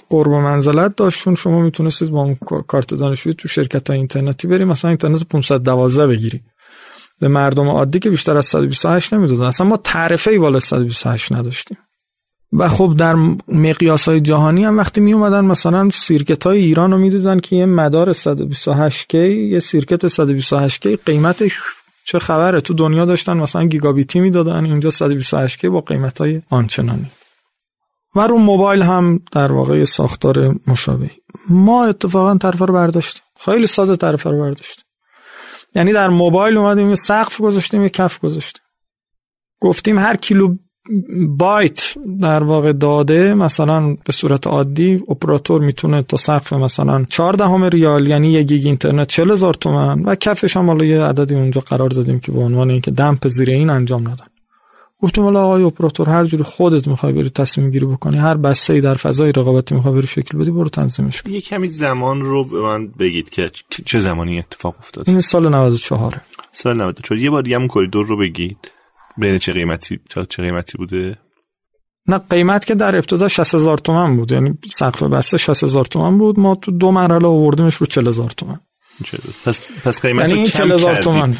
قرب 0.09 0.31
منزلت 0.31 0.95
داشتون 0.95 1.35
شما 1.35 1.61
می‌تونستید 1.61 2.09
با 2.09 2.21
اون 2.21 2.35
کارت 2.67 2.93
دانشجویی 2.93 3.35
تو 3.35 3.47
شرکت 3.47 3.89
های 3.89 3.97
اینترنتی 3.97 4.47
بریم 4.47 4.67
مثلا 4.67 4.89
اینترنت 4.89 5.23
512 5.23 6.07
بگیری. 6.07 6.41
به 7.19 7.27
مردم 7.27 7.67
عادی 7.69 7.99
که 7.99 8.09
بیشتر 8.09 8.37
از 8.37 8.45
128 8.45 9.13
نمی‌دادن. 9.13 9.43
اصلا 9.43 9.67
ما 9.67 9.77
تعرفه 9.77 10.31
ای 10.31 10.37
بالا 10.37 10.59
128 10.59 11.31
نداشتیم. 11.31 11.77
و 12.53 12.69
خب 12.69 12.95
در 12.97 13.15
مقیاس 13.47 14.09
های 14.09 14.21
جهانی 14.21 14.65
هم 14.65 14.77
وقتی 14.77 15.01
می 15.01 15.13
اومدن 15.13 15.45
مثلا 15.45 15.89
circuit 15.89 16.43
های 16.43 16.59
ایران 16.59 16.91
رو 16.91 16.97
می‌دیدن 16.97 17.39
که 17.39 17.55
یه 17.55 17.65
مدار 17.65 18.13
128K 18.13 19.13
یه 19.13 19.59
circuit 19.59 20.07
128K 20.07 20.97
قیمتش 21.05 21.59
چه 22.05 22.19
خبره؟ 22.19 22.61
تو 22.61 22.73
دنیا 22.73 23.05
داشتن 23.05 23.37
مثلا 23.37 23.65
گیگابیتی 23.65 24.19
می‌دادن 24.19 24.65
اینجا 24.65 24.89
128K 24.89 25.65
با 25.65 25.81
قیمت 25.81 26.17
های 26.17 26.41
آنچنانی. 26.49 27.11
و 28.15 28.27
رو 28.27 28.37
موبایل 28.37 28.81
هم 28.81 29.19
در 29.31 29.51
واقع 29.51 29.83
ساختار 29.83 30.55
مشابهی. 30.67 31.11
ما 31.49 31.85
اتفاقا 31.85 32.37
تعرفه 32.37 32.59
رو 32.59 32.73
برداشتیم. 32.73 33.23
خیلی 33.39 33.67
ساده 33.67 33.95
تعرفه 33.95 34.23
رو 34.23 34.39
برداشتیم. 34.39 34.85
یعنی 35.75 35.93
در 35.93 36.09
موبایل 36.09 36.57
اومدیم 36.57 36.89
یه 36.89 36.95
سقف 36.95 37.41
گذاشتیم 37.41 37.83
یه 37.83 37.89
کف 37.89 38.19
گذاشتیم. 38.19 38.61
گفتیم 39.61 39.99
هر 39.99 40.15
کیلو 40.15 40.55
بایت 41.27 41.95
در 42.21 42.43
واقع 42.43 42.71
داده 42.71 43.33
مثلا 43.33 43.97
به 44.05 44.13
صورت 44.13 44.47
عادی 44.47 45.03
اپراتور 45.09 45.61
می‌تونه 45.61 46.01
تا 46.01 46.17
سقف 46.17 46.53
مثلا 46.53 47.05
14 47.09 47.69
ریال 47.69 48.07
یعنی 48.07 48.31
یک 48.31 48.47
گیگ 48.47 48.67
اینترنت 48.67 49.07
40 49.07 49.31
هزار 49.31 49.53
تومن 49.53 50.01
و 50.03 50.15
کفش 50.15 50.57
هم 50.57 50.67
حالا 50.67 50.85
یه 50.85 51.01
عددی 51.01 51.35
اونجا 51.35 51.61
قرار 51.61 51.89
دادیم 51.89 52.19
که 52.19 52.31
به 52.31 52.39
عنوان 52.39 52.69
اینکه 52.69 52.91
دمپ 52.91 53.27
زیر 53.27 53.49
این 53.49 53.69
انجام 53.69 54.01
ندن. 54.01 54.25
گفتیم 55.01 55.23
حالا 55.23 55.43
آقای 55.43 55.63
اپراتور 55.63 56.09
هر 56.09 56.25
جوری 56.25 56.43
خودت 56.43 56.87
می‌خوای 56.87 57.13
بری 57.13 57.29
تصمیم 57.29 57.69
گیری 57.71 57.85
بکنی 57.85 58.17
هر 58.17 58.33
بسته 58.33 58.73
ای 58.73 58.81
در 58.81 58.93
فضای 58.93 59.31
رقابتی 59.31 59.75
می‌خوای 59.75 59.93
بری 59.93 60.07
شکل 60.07 60.37
بدی 60.37 60.51
برو 60.51 60.69
تنظیمش 60.69 61.21
کن. 61.21 61.31
یه 61.31 61.41
کمی 61.41 61.67
زمان 61.67 62.21
رو 62.21 62.43
به 62.43 62.61
من 62.61 62.87
بگید 62.87 63.29
که 63.29 63.51
چه 63.85 63.99
زمانی 63.99 64.39
اتفاق 64.39 64.75
افتاد؟ 64.79 65.09
این 65.09 65.21
سال 65.21 65.49
94 65.49 66.21
سال 66.51 66.77
94 66.77 67.19
یه 67.19 67.29
بار 67.29 67.41
دیگه 67.41 67.55
همون 67.55 67.67
کریدور 67.67 68.05
رو 68.05 68.17
بگید. 68.17 68.57
بین 69.17 69.37
چه 69.37 69.53
قیمتی 69.53 69.99
تا 70.09 70.25
چه 70.25 70.43
قیمتی 70.43 70.77
بوده؟ 70.77 71.17
نه 72.07 72.17
قیمت 72.17 72.65
که 72.65 72.75
در 72.75 72.95
ابتدا 72.95 73.27
60 73.27 73.55
هزار 73.55 73.77
تومن 73.77 74.17
بود. 74.17 74.31
یعنی 74.31 74.57
سقف 74.73 75.03
بسته 75.03 75.37
60 75.37 75.63
هزار 75.63 75.85
تومن 75.85 76.17
بود. 76.17 76.39
ما 76.39 76.55
تو 76.55 76.71
دو 76.71 76.91
مرحله 76.91 77.27
آوردیمش 77.27 77.75
رو 77.75 77.85
40 77.85 78.07
هزار 78.07 78.29
تومن. 78.29 78.59
پس 79.45 79.59
پس 79.83 80.01
قیمت 80.01 80.29
یعنی 80.29 80.41
رو 80.41 80.47
کم 80.47 80.71
هزار 80.71 80.95
تومن. 80.95 81.33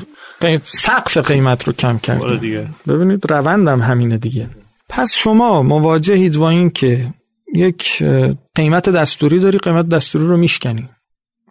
سقف 0.64 1.18
قیمت 1.18 1.64
رو 1.64 1.74
کم 1.74 1.98
کردیم. 1.98 2.38
دیگه. 2.38 2.68
ببینید 2.88 3.32
روندم 3.32 3.82
همینه 3.82 4.18
دیگه. 4.18 4.50
پس 4.90 5.14
شما 5.16 5.64
مواجهید 5.64 6.38
با 6.38 6.50
این 6.50 6.70
که 6.70 7.14
یک 7.56 8.04
قیمت 8.56 8.90
دستوری 8.90 9.40
داری 9.40 9.58
قیمت 9.58 9.90
دستوری 9.90 10.26
رو 10.26 10.38
میشکنی. 10.38 10.90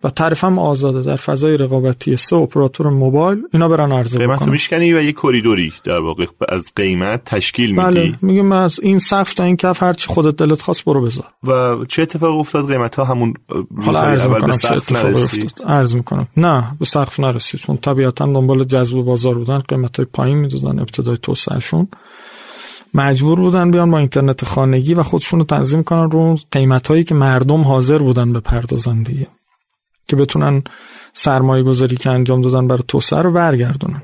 و 0.05 0.11
تعریف 0.11 0.45
هم 0.45 0.59
آزاده 0.59 1.03
در 1.03 1.17
فضای 1.17 1.57
رقابتی 1.57 2.17
سه 2.17 2.37
اپراتور 2.37 2.91
موبایل 2.91 3.43
اینا 3.53 3.69
برن 3.69 3.93
عرضه 3.93 4.19
قیمت 4.19 4.43
رو 4.43 4.53
میشکنی 4.53 4.93
و 4.93 5.03
یه 5.03 5.13
کریدوری 5.13 5.73
در 5.85 5.99
واقع 5.99 6.27
از 6.49 6.73
قیمت 6.77 7.25
تشکیل 7.25 7.71
میدی؟ 7.71 7.83
بله 7.83 8.15
میگم 8.23 8.53
از 8.53 8.81
این 8.81 8.99
سقف 8.99 9.35
تا 9.35 9.45
این 9.45 9.57
کف 9.57 9.83
هر 9.83 9.93
چی 9.93 10.09
خودت 10.09 10.37
دلت 10.37 10.63
خواست 10.63 10.85
برو 10.85 11.03
بذار. 11.03 11.25
و 11.45 11.85
چه 11.85 12.03
اتفاق 12.03 12.39
افتاد؟ 12.39 12.73
قیمت 12.73 12.95
ها 12.95 13.05
همون 13.05 13.35
حالا 13.83 14.01
عرض 14.01 14.27
می‌کنم 14.27 14.57
چه 14.57 14.75
اتفاق 14.75 15.13
افتاد. 15.13 15.69
عرض 15.69 15.95
می‌کنم. 15.95 16.27
نه 16.37 16.65
به 16.79 16.85
سقف 16.85 17.21
نرسید 17.21 17.61
چون 17.61 17.77
طبیعتا 17.77 18.27
دنبال 18.27 18.65
جذب 18.65 18.97
بازار 18.97 19.35
بودن 19.35 19.59
قیمت 19.59 19.97
های 19.97 20.07
پایین 20.13 20.39
می‌دادن 20.39 20.79
ابتدای 20.79 21.17
توسعهشون. 21.23 21.89
مجبور 22.95 23.41
بودن 23.41 23.71
بیان 23.71 23.91
با 23.91 23.99
اینترنت 23.99 24.45
خانگی 24.45 24.95
و 24.95 25.03
خودشون 25.03 25.39
رو 25.39 25.45
تنظیم 25.45 25.83
کنن 25.83 26.11
رو 26.11 26.37
قیمت 26.53 26.89
هایی 26.89 27.05
که 27.05 27.15
مردم 27.15 27.61
حاضر 27.61 27.99
بودن 27.99 28.33
بپردازن 28.33 29.03
دیگه. 29.03 29.27
که 30.09 30.17
بتونن 30.17 30.63
سرمایه 31.13 31.63
گذاری 31.63 31.97
که 31.97 32.11
انجام 32.11 32.43
دادن 32.43 32.67
برای 32.67 32.83
توسعه 32.89 33.23
رو 33.23 33.33
برگردونن. 33.33 34.03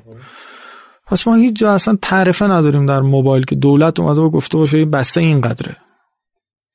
پس 1.07 1.29
ما 1.29 1.35
هیچ 1.35 1.57
جا 1.57 1.73
اصلا 1.73 1.99
تعرفه 2.03 2.47
نداریم 2.47 2.87
در 2.87 3.01
موبایل 3.01 3.45
که 3.45 3.55
دولت 3.55 4.01
اومده 4.01 4.21
و 4.21 4.31
گفته 4.31 4.59
باشه 4.59 4.79
این 4.79 4.91
بسته 4.91 5.21
این 5.21 5.41
قدره. 5.41 5.77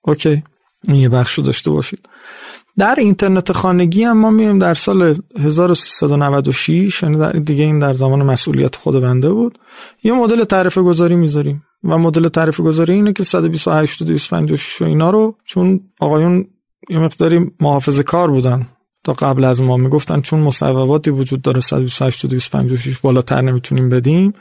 اوکی. 0.02 0.44
این 0.84 0.96
یه 0.96 1.10
بخش 1.10 1.40
داشته 1.40 1.72
باشید. 1.72 2.10
در 2.78 2.96
اینترنت 2.98 3.52
خانگی 3.52 4.04
هم 4.04 4.18
ما 4.18 4.30
میایم 4.30 4.60
در 4.60 4.74
سال 4.74 5.16
1396 5.40 7.04
یعنی 7.04 7.40
دیگه 7.40 7.64
این 7.64 7.80
در 7.80 7.94
زمان 7.94 8.24
مسئولیت 8.24 8.76
خود 8.76 9.02
بنده 9.02 9.30
بود. 9.32 9.60
یه 10.04 10.14
مدل 10.14 10.44
تعرفه 10.44 10.82
گذاری 10.82 11.16
می‌ذاریم 11.16 11.64
و 11.84 11.98
مدل 11.98 12.28
تعرفه 12.28 12.64
گذاری 12.64 12.94
اینه 12.94 13.14
که 13.14 13.24
128 13.24 14.02
و 14.02 14.06
256 14.06 14.82
و 14.82 14.86
اینا 14.86 15.10
رو 15.10 15.36
چون 15.46 15.80
آقایون 16.00 16.46
یه 16.90 17.00
مقداری 17.00 17.52
محافظ 17.60 18.02
کار 18.02 18.32
بودن. 18.32 18.68
تا 19.04 19.14
قبل 19.14 19.44
از 19.44 19.62
ما 19.62 19.78
می‌گفتن 19.78 20.22
چون 20.22 20.40
مصوباتی 20.40 21.10
وجود 21.10 21.42
داره 21.42 21.60
128 21.62 22.26
و 22.26 22.28
256 22.28 22.98
بالاتر 23.00 23.42
نمی‌تونیم 23.42 23.90
بدیم 23.90 24.34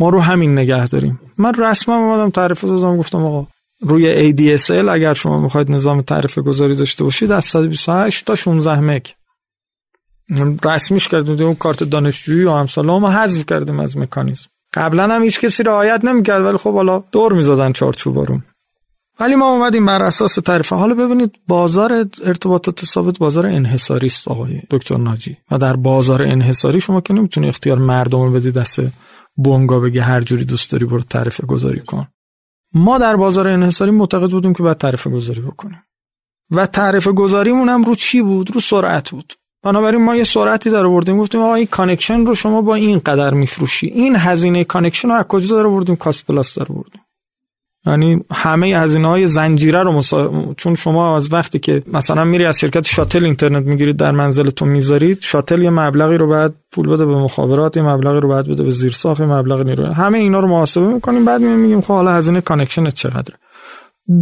ما 0.00 0.08
رو 0.08 0.20
همین 0.20 0.58
نگه 0.58 0.86
داریم. 0.86 1.20
من 1.38 1.54
رسما 1.54 1.96
اومدم 1.96 2.30
تعریف 2.30 2.64
دادم 2.64 2.96
گفتم 2.96 3.24
آقا 3.24 3.46
روی 3.80 4.32
ADSL 4.32 4.70
اگر 4.70 5.14
شما 5.14 5.40
می‌خواید 5.40 5.70
نظام 5.70 6.00
تعریف 6.00 6.38
گذاری 6.38 6.76
داشته 6.76 7.04
باشید 7.04 7.32
از 7.32 7.44
128 7.44 8.24
تا 8.24 8.34
16 8.34 8.80
مگ. 8.80 9.06
رسمیش 10.64 11.08
کردیم 11.08 11.46
اون 11.46 11.54
کارت 11.54 11.84
دانشجویی 11.84 12.44
و 12.44 12.52
همسالا 12.52 12.98
ما 12.98 13.10
حذف 13.10 13.46
کردیم 13.46 13.80
از 13.80 13.98
مکانیزم. 13.98 14.46
قبلا 14.74 15.14
هم 15.14 15.22
هیچ 15.22 15.40
کسی 15.40 15.62
رعایت 15.62 16.04
نمی‌کرد 16.04 16.44
ولی 16.44 16.56
خب 16.56 16.74
حالا 16.74 17.04
دور 17.12 17.32
می‌زدن 17.32 17.72
چارچوبا 17.72 18.22
رو. 18.22 18.40
ولی 19.20 19.34
ما 19.34 19.52
اومدیم 19.52 19.86
بر 19.86 20.02
اساس 20.02 20.34
تعرفه. 20.34 20.72
حالا 20.72 20.94
ببینید 20.94 21.34
بازار 21.48 21.92
ارتباطات 22.24 22.84
ثابت 22.84 23.18
بازار 23.18 23.46
انحصاری 23.46 24.06
است 24.06 24.28
آقای 24.28 24.60
دکتر 24.70 24.96
ناجی. 24.96 25.36
و 25.50 25.58
در 25.58 25.76
بازار 25.76 26.22
انحصاری 26.22 26.80
شما 26.80 27.00
که 27.00 27.14
نمی‌تونی 27.14 27.48
اختیار 27.48 27.78
مردم 27.78 28.22
رو 28.22 28.32
بدی 28.32 28.50
دست 28.50 28.80
بنگاه 29.36 29.80
بگه 29.80 30.02
هر 30.02 30.20
جوری 30.20 30.44
دوست 30.44 30.72
داری 30.72 30.84
برو 30.84 31.02
تعرفه 31.02 31.40
گذاری 31.40 31.80
کن. 31.80 32.06
ما 32.74 32.98
در 32.98 33.16
بازار 33.16 33.48
انحصاری 33.48 33.90
معتقد 33.90 34.30
بودیم 34.30 34.54
که 34.54 34.62
باید 34.62 34.78
تعرفه 34.78 35.06
گذاری 35.06 35.40
بکنیم. 35.40 35.82
و 36.50 36.66
تعرفه 36.66 37.08
گذاریمون 37.08 37.68
هم 37.68 37.84
رو 37.84 37.94
چی 37.94 38.22
بود؟ 38.22 38.54
رو 38.54 38.60
سرعت 38.60 39.10
بود. 39.10 39.34
بنابراین 39.62 40.04
ما 40.04 40.16
یه 40.16 40.24
سرعتی 40.24 40.70
در 40.70 40.86
آوردیم 40.86 41.18
گفتیم 41.18 41.40
آقا 41.40 41.54
این 41.54 41.66
connection 41.66 42.26
رو 42.26 42.34
شما 42.34 42.62
با 42.62 42.74
این 42.74 42.98
قدر 42.98 43.34
میفروشی. 43.34 43.86
این 43.86 44.16
هزینه 44.16 44.64
connection 44.64 45.08
رو 45.08 45.14
از 45.14 45.24
کجا 45.24 45.56
در 45.56 45.66
آوردیم؟ 45.66 45.96
cost 45.96 46.26
plus 46.26 46.58
در 46.58 46.66
آوردیم. 46.70 47.00
یعنی 47.86 48.24
همه 48.32 48.66
هزینه 48.66 49.08
های 49.08 49.26
زنجیره 49.26 49.82
رو 49.82 49.92
مسا... 49.92 50.54
چون 50.56 50.74
شما 50.74 51.16
از 51.16 51.32
وقتی 51.32 51.58
که 51.58 51.82
مثلا 51.92 52.24
میری 52.24 52.44
از 52.44 52.60
شرکت 52.60 52.86
شاتل 52.86 53.24
اینترنت 53.24 53.64
می‌گیرید 53.64 53.96
در 53.96 54.10
منزلتون 54.10 54.68
می‌ذارید 54.68 55.18
شاتل 55.20 55.62
یه 55.62 55.70
مبلغی 55.70 56.18
رو 56.18 56.28
بعد 56.28 56.54
پول 56.72 56.88
بده 56.88 57.06
به 57.06 57.14
مخابرات 57.14 57.76
یه 57.76 57.82
مبلغی 57.82 58.20
رو 58.20 58.28
بعد 58.28 58.48
بده 58.48 58.62
به 58.62 58.70
زیرساخت 58.70 59.20
یه 59.20 59.26
مبلغ 59.26 59.62
نیرو. 59.62 59.86
همه 59.86 60.18
اینا 60.18 60.38
رو 60.38 60.48
محاسبه 60.48 60.86
می‌کنیم 60.86 61.24
بعد 61.24 61.40
میگیم 61.40 61.80
خب 61.80 61.94
حالا 61.94 62.12
هزینه 62.12 62.40
connection 62.40 62.90
چقدره. 62.90 63.36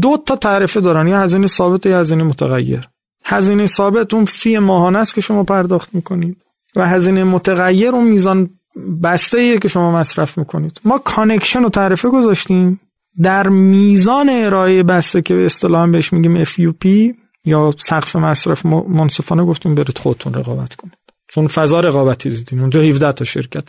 دو 0.00 0.22
تا 0.26 0.36
تعرفه 0.36 0.80
دارن 0.80 1.08
یا 1.08 1.20
هزینه 1.20 1.46
ثابت 1.46 1.86
یا 1.86 2.00
هزینه 2.00 2.22
متغیر. 2.22 2.88
هزینه 3.24 3.66
ثابت 3.66 4.14
اون 4.14 4.24
fee 4.24 4.58
ماهانه 4.58 4.98
است 4.98 5.14
که 5.14 5.20
شما 5.20 5.44
پرداخت 5.44 5.94
می‌کنید. 5.94 6.36
و 6.76 6.88
هزینه 6.88 7.24
متغیر 7.24 7.90
اون 7.90 8.08
میزان 8.08 8.50
بسته 9.02 9.38
ایه 9.38 9.58
که 9.58 9.68
شما 9.68 9.92
مصرف 9.92 10.38
می‌کنید. 10.38 10.80
ما 10.84 10.98
connection 10.98 11.62
رو 11.62 11.68
تعرفه 11.68 12.08
گذاشتیم. 12.08 12.80
در 13.22 13.48
میزان 13.48 14.28
ارائه 14.28 14.82
بسته 14.82 15.22
که 15.22 15.34
به 15.34 15.46
اصطلاح 15.46 15.90
بهش 15.90 16.12
میگیم 16.12 16.44
FUP 16.44 17.14
یا 17.44 17.74
سقف 17.78 18.16
مصرف 18.16 18.66
منصفانه 18.66 19.44
گفتیم 19.44 19.74
برید 19.74 19.98
خودتون 19.98 20.34
رقابت 20.34 20.74
کنید. 20.74 20.94
چون 21.28 21.46
فضا 21.46 21.80
رقابتی 21.80 22.30
دیدیم 22.30 22.60
اونجا 22.60 22.80
17 22.80 23.12
تا 23.12 23.24
شرکت 23.24 23.68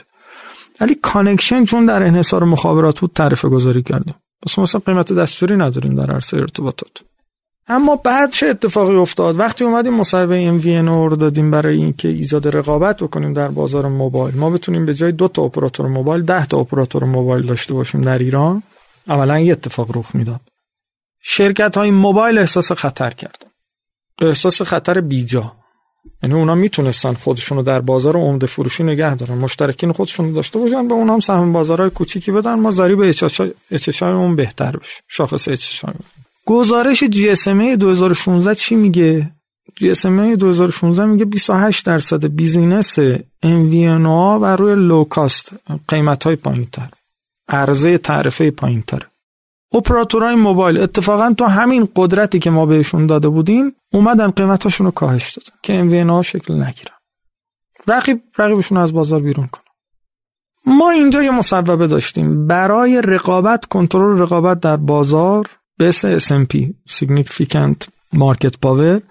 ولی 0.82 0.96
connection 0.96 1.66
چون 1.66 1.86
در 1.86 2.04
انحصار 2.04 2.44
مخابرات 2.44 3.00
بود 3.00 3.12
تعرفه 3.16 3.50
گذاری 3.50 3.84
کردیم. 3.84 4.16
پس 4.46 4.60
مثلا 4.60 4.82
قیمت 4.86 5.14
دستوری 5.14 5.56
نداریم 5.56 5.96
در 5.96 6.12
عرصه 6.12 6.38
ارتباطات. 6.38 6.92
اما 7.68 7.96
بعد 7.96 8.32
چه 8.32 8.48
اتفاقی 8.48 8.96
افتاد؟ 8.96 9.40
وقتی 9.40 9.64
اومدیم 9.64 9.94
مصوبه 9.94 10.60
MVNO 10.60 11.10
رو 11.10 11.16
دادیم 11.16 11.52
برای 11.52 11.78
اینکه 11.78 12.08
ایجاد 12.08 12.48
رقابت 12.48 13.04
بکنیم 13.04 13.34
در 13.34 13.48
بازار 13.48 13.88
موبایل. 13.88 14.36
ما 14.36 14.50
بتونیم 14.50 14.86
به 14.86 14.94
جای 14.94 15.12
دو 15.12 15.28
تا 15.28 15.42
اپراتور 15.42 15.88
موبایل 15.88 16.22
ده 16.22 16.46
تا 16.46 16.58
اپراتور 16.60 17.04
موبایل 17.04 17.46
داشته 17.46 17.74
باشیم 17.74 18.02
در 18.02 18.18
ایران. 18.18 18.64
اولا 19.10 19.40
یه 19.40 19.52
اتفاق 19.52 19.98
رخ 19.98 20.16
می‌داد. 20.16 20.42
شرکت 21.22 21.78
های 21.78 21.92
موبایل 21.92 22.38
احساس 22.38 22.72
خطر 22.72 23.10
کردن 23.10 23.50
احساس 24.22 24.62
خطر 24.62 25.02
بیجا. 25.02 25.52
یعنی 26.24 26.36
اونا 26.36 26.56
می‌تونستن 26.56 27.14
خودشون 27.14 27.64
در 27.64 27.82
بازار 27.82 28.18
عمده 28.18 28.48
فروشی 28.48 28.84
نگه 28.84 29.16
دارن. 29.16 29.38
مشترکین 29.38 29.92
خودشون 29.92 30.34
داشته 30.34 30.60
باشن 30.60 30.88
به 30.88 30.96
هم 30.96 31.20
سهم 31.20 31.54
بازارهای 31.54 31.90
کوچیکی 31.90 32.32
بدن. 32.32 32.54
ما 32.54 32.72
ضریب 32.72 33.02
HHI 33.72 34.04
مون 34.04 34.36
بهتر 34.36 34.78
بشه. 34.78 35.02
شاخص 35.08 35.48
HHI 35.48 35.94
گزارش 36.46 37.04
GSM 37.04 37.76
2016 37.76 38.56
چی 38.56 38.76
میگه؟ 38.76 39.32
GSM 39.76 40.36
2016 40.36 41.06
میگه 41.06 41.26
28 41.26 41.86
درصد 41.86 42.28
business 42.28 43.00
MV 43.44 43.88
بر 44.42 44.56
روی 44.56 44.76
لو 44.76 45.04
کاست 45.04 45.54
قیمت 45.88 46.24
های 46.24 46.36
پایین 46.36 46.68
عرضه 47.50 47.98
تعرفه 47.98 48.52
پایین 48.52 48.82
تر 48.82 49.08
اپراتورهای 49.74 50.36
موبایل 50.36 50.78
اتفاقا 50.78 51.34
تو 51.38 51.46
همین 51.46 51.88
قدرتی 51.96 52.40
که 52.40 52.50
ما 52.50 52.66
بهشون 52.66 53.06
داده 53.06 53.30
بودیم 53.30 53.76
اومدن 53.94 54.32
قیمتاشون 54.32 54.86
رو 54.86 54.92
کاهش 54.92 55.38
دادن 55.38 55.58
که 55.64 56.02
ام 56.02 56.22
شکل 56.22 56.54
نگیرن. 56.54 56.96
رقیب 57.88 58.22
رقیبشون 58.38 58.78
از 58.78 58.94
بازار 58.94 59.20
بیرون 59.20 59.48
کنن 59.48 59.64
ما 60.66 60.90
اینجا 60.90 61.24
یه 61.24 61.32
مصوبه 61.32 61.88
داشتیم. 61.88 62.48
برای 62.48 63.02
رقابت 63.02 63.66
کنترل 63.66 64.20
رقابت 64.20 64.60
در 64.60 64.78
بازار 64.78 65.50
به 65.78 65.92
SMP 65.92 66.56
Significant 66.90 67.88
Market 68.16 68.54
Power 68.66 69.02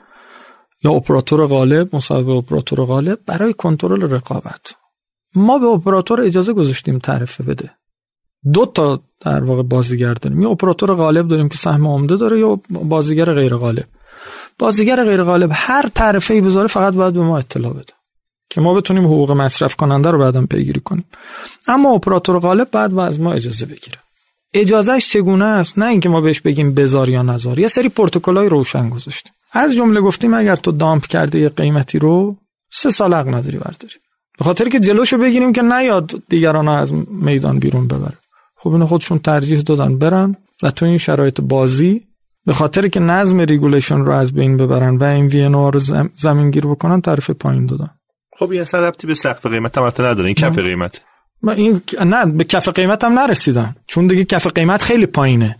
یا 0.84 0.90
اپراتور 0.90 1.46
غالب 1.46 1.96
مصوبه 1.96 2.32
اپراتور 2.32 2.84
غالب 2.84 3.18
برای 3.26 3.54
کنترل 3.54 4.10
رقابت. 4.10 4.76
ما 5.34 5.58
به 5.58 5.66
اپراتور 5.66 6.20
اجازه 6.20 6.52
گذاشتیم 6.52 6.98
تعرفه 6.98 7.42
بده. 7.42 7.70
دو 8.52 8.66
تا 8.66 9.00
در 9.20 9.44
واقع 9.44 9.62
بازیگر 9.62 10.14
داریم. 10.14 10.42
یه 10.42 10.48
اپراتور 10.48 10.94
غالب 10.94 11.28
داریم 11.28 11.48
که 11.48 11.58
سهم 11.58 11.86
عمده 11.86 12.16
داره 12.16 12.40
یا 12.40 12.60
بازیگر 12.70 13.34
غیر 13.34 13.54
غالب. 13.54 13.84
بازیگر 14.58 15.04
غیر 15.04 15.22
غالب 15.22 15.50
هر 15.52 15.88
تعرفه 15.94 16.34
ای 16.34 16.40
بذاره 16.40 16.66
فقط 16.66 16.94
باید 16.94 17.14
به 17.14 17.20
ما 17.20 17.38
اطلاع 17.38 17.72
بده 17.72 17.92
که 18.50 18.60
ما 18.60 18.74
بتونیم 18.74 19.04
حقوق 19.04 19.30
مصرف 19.30 19.76
کننده 19.76 20.10
رو 20.10 20.18
بعدم 20.18 20.46
پیگیری 20.46 20.80
کنیم. 20.80 21.04
اما 21.66 21.90
اپراتور 21.90 22.38
غالب 22.38 22.70
بعد 22.70 22.98
از 22.98 23.20
ما 23.20 23.32
اجازه 23.32 23.66
بگیره. 23.66 23.98
اجازهش 24.54 25.12
چگونه 25.12 25.44
است؟ 25.44 25.78
نه 25.78 25.86
اینکه 25.86 26.08
ما 26.08 26.20
بهش 26.20 26.40
بگیم 26.40 26.74
بزار 26.74 27.08
یا 27.08 27.22
نزار. 27.22 27.58
یه 27.58 27.68
سری 27.68 27.88
پروتکلای 27.88 28.48
روشن 28.48 28.90
گذاشتیم. 28.90 29.32
از 29.52 29.74
جمله 29.74 30.00
گفتیم 30.00 30.34
اگر 30.34 30.56
تو 30.56 30.72
دامپ 30.72 31.06
کرده 31.06 31.38
یه 31.38 31.48
قیمتی 31.48 31.98
رو 31.98 32.36
سه 32.72 32.90
سال 32.90 33.14
حق 33.14 33.28
نداری 33.28 33.58
برداری. 33.58 33.94
به 34.38 34.44
خاطر 34.44 34.68
که 34.68 34.80
جلوشو 34.80 35.18
بگیریم 35.18 35.52
که 35.52 35.62
نیاد 35.62 36.22
دیگران 36.28 36.68
از 36.68 36.92
میدان 37.10 37.58
بیرون 37.58 37.88
ببره. 37.88 38.18
خب 38.58 38.70
اینا 38.70 38.86
خودشون 38.86 39.18
ترجیح 39.18 39.60
دادن 39.60 39.98
برن 39.98 40.36
و 40.62 40.70
تو 40.70 40.86
این 40.86 40.98
شرایط 40.98 41.40
بازی 41.40 42.02
به 42.46 42.52
خاطر 42.52 42.88
که 42.88 43.00
نظم 43.00 43.40
regulation 43.40 43.98
رو 43.98 44.12
از 44.12 44.32
بین 44.32 44.56
ببرن 44.56 44.96
و 44.96 45.04
MVNO 45.04 45.44
رو 45.44 45.80
زمین 46.14 46.50
گیر 46.50 46.66
بکنن 46.66 47.00
تعرفه 47.00 47.32
پایین 47.32 47.66
دادن. 47.66 47.90
خب 48.38 48.50
این 48.50 48.60
اصلا 48.60 48.88
ربطی 48.88 49.06
به 49.06 49.14
سقف 49.14 49.46
قیمت 49.46 49.78
هم 49.78 49.84
نداره 49.84 50.24
این 50.24 50.34
کف 50.34 50.58
قیمت. 50.58 51.00
این 51.56 51.80
نه 52.04 52.26
به 52.26 52.44
کف 52.44 52.68
قیمت 52.68 53.04
هم 53.04 53.18
نرسیدن. 53.18 53.76
چون 53.86 54.06
دیگه 54.06 54.24
کف 54.24 54.46
قیمت 54.46 54.82
خیلی 54.82 55.06
پایینه. 55.06 55.58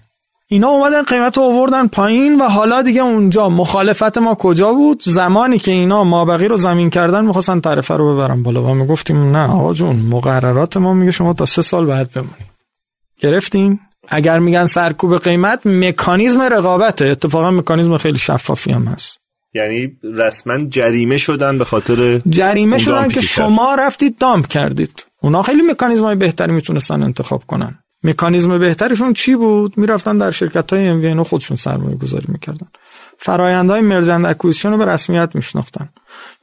اینا 0.51 0.69
اومدن 0.69 1.03
قیمت 1.03 1.37
رو 1.37 1.43
آوردن 1.43 1.87
پایین 1.87 2.41
و 2.41 2.45
حالا 2.45 2.83
دیگه 2.83 3.03
اونجا 3.03 3.49
مخالفت 3.49 4.19
ما 4.19 4.35
کجا 4.35 4.73
بود؟ 4.73 5.03
زمانی 5.03 5.59
که 5.59 5.73
اینا 5.73 6.05
مابقی 6.05 6.49
رو 6.49 6.57
زمین 6.57 6.91
کردن 6.91 7.25
می‌خواستن 7.25 7.61
تعرفه 7.61 7.97
رو 7.97 8.15
ببرن 8.15 8.43
بالا. 8.43 8.62
و 8.62 8.75
ما 8.75 8.87
گفتیم 8.87 9.37
نه 9.37 9.51
آقا 9.51 9.73
جون 9.73 9.97
مقررات 9.97 10.77
ما 10.77 10.95
میگه 10.95 11.11
شما 11.11 11.33
تا 11.33 11.47
سه 11.47 11.62
سال 11.62 11.87
بعد 11.87 12.11
بمونید. 12.12 12.48
گرفتیم. 13.19 13.81
اگر 14.09 14.39
میگن 14.39 14.66
سرکوب 14.66 15.19
قیمت 15.19 15.66
مکانیزم 15.66 16.43
رقابته. 16.43 17.05
اتفاقا 17.05 17.51
مکانیزم 17.51 17.97
خیلی 17.97 18.19
شفافی 18.19 18.73
هم 18.73 18.85
هست. 18.85 19.19
یعنی 19.55 19.93
رسما 20.03 20.65
جریمه 20.69 21.16
شدن 21.16 21.59
به 21.59 21.65
خاطر 21.65 22.19
جریمه 22.19 22.78
شدن 22.78 23.09
که 23.09 23.20
شما 23.20 23.74
رفتید 23.74 24.19
dump 24.19 24.47
کردید. 24.47 25.07
اونا 25.23 25.43
خیلی 25.43 25.62
مکانیزم 25.62 26.05
های 26.05 26.16
بهتری 26.16 26.53
می‌تونستن 26.53 27.03
انتخاب 27.03 27.43
کنن. 27.47 27.78
مکانیزم 28.03 28.59
بهتریشون 28.59 29.12
چی 29.12 29.35
بود؟ 29.35 29.78
می‌رفتن 29.78 30.19
در 30.19 30.31
شرکت 30.31 30.73
های 30.73 30.89
MVNO 30.89 31.23
خودشون 31.23 31.57
سرمایه 31.57 31.97
گذاری 31.97 32.27
می‌کردن. 32.28 32.66
فرایندهای 33.19 33.81
merge 33.81 34.09
and 34.09 34.27
acquisition 34.27 34.70
رو 34.70 34.77
به 34.77 34.85
رسمیت 34.85 35.31
میشناختن. 35.35 35.89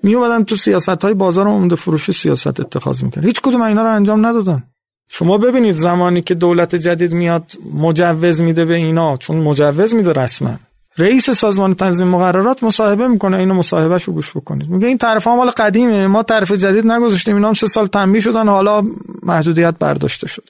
می 0.04 0.16
تو 0.48 0.56
سیاست 0.56 1.04
های 1.04 1.14
بازار 1.14 1.48
عمده 1.48 1.76
فروشی 1.76 2.12
سیاست 2.12 2.60
اتخاذ 2.60 3.04
می‌کردن. 3.04 3.28
هیچ 3.28 3.42
کدوم 3.42 3.62
اینا 3.62 3.82
رو 3.82 3.96
انجام 3.96 4.26
ندادن. 4.26 4.64
شما 5.10 5.38
ببینید 5.38 5.76
زمانی 5.76 6.22
که 6.22 6.36
دولت 6.36 6.76
جدید 6.76 7.14
میاد 7.14 7.52
مجوز 7.74 8.42
میده 8.42 8.66
به 8.66 8.74
اینا 8.74 9.18
چون 9.18 9.38
مجوز 9.38 9.96
میده 9.96 10.14
رسما. 10.14 10.56
رئیس 10.98 11.30
سازمان 11.30 11.74
تنظیم 11.74 12.08
مقررات 12.08 12.64
مصاحبه 12.64 13.08
می‌کنه 13.08 13.38
اینو 13.38 13.54
مصاحبهش 13.54 14.04
رو 14.04 14.14
گوش 14.14 14.38
بکنید. 14.38 14.70
میگه 14.70 14.88
این 14.88 14.98
طرف 14.98 15.28
مال 15.28 15.50
قدیمه 15.50 16.08
ما 16.08 16.24
طرف 16.24 16.52
جدید 16.52 16.88
نگذاشتیم 16.88 17.36
اینا 17.36 17.48
هم 17.48 17.54
سه 17.54 17.68
سال 17.68 17.88
تنبیه 17.88 18.22
شدن 18.22 18.48
حالا 18.48 18.84
محدودیت 19.24 19.76
برداشته 19.80 20.28
شد. 20.28 20.44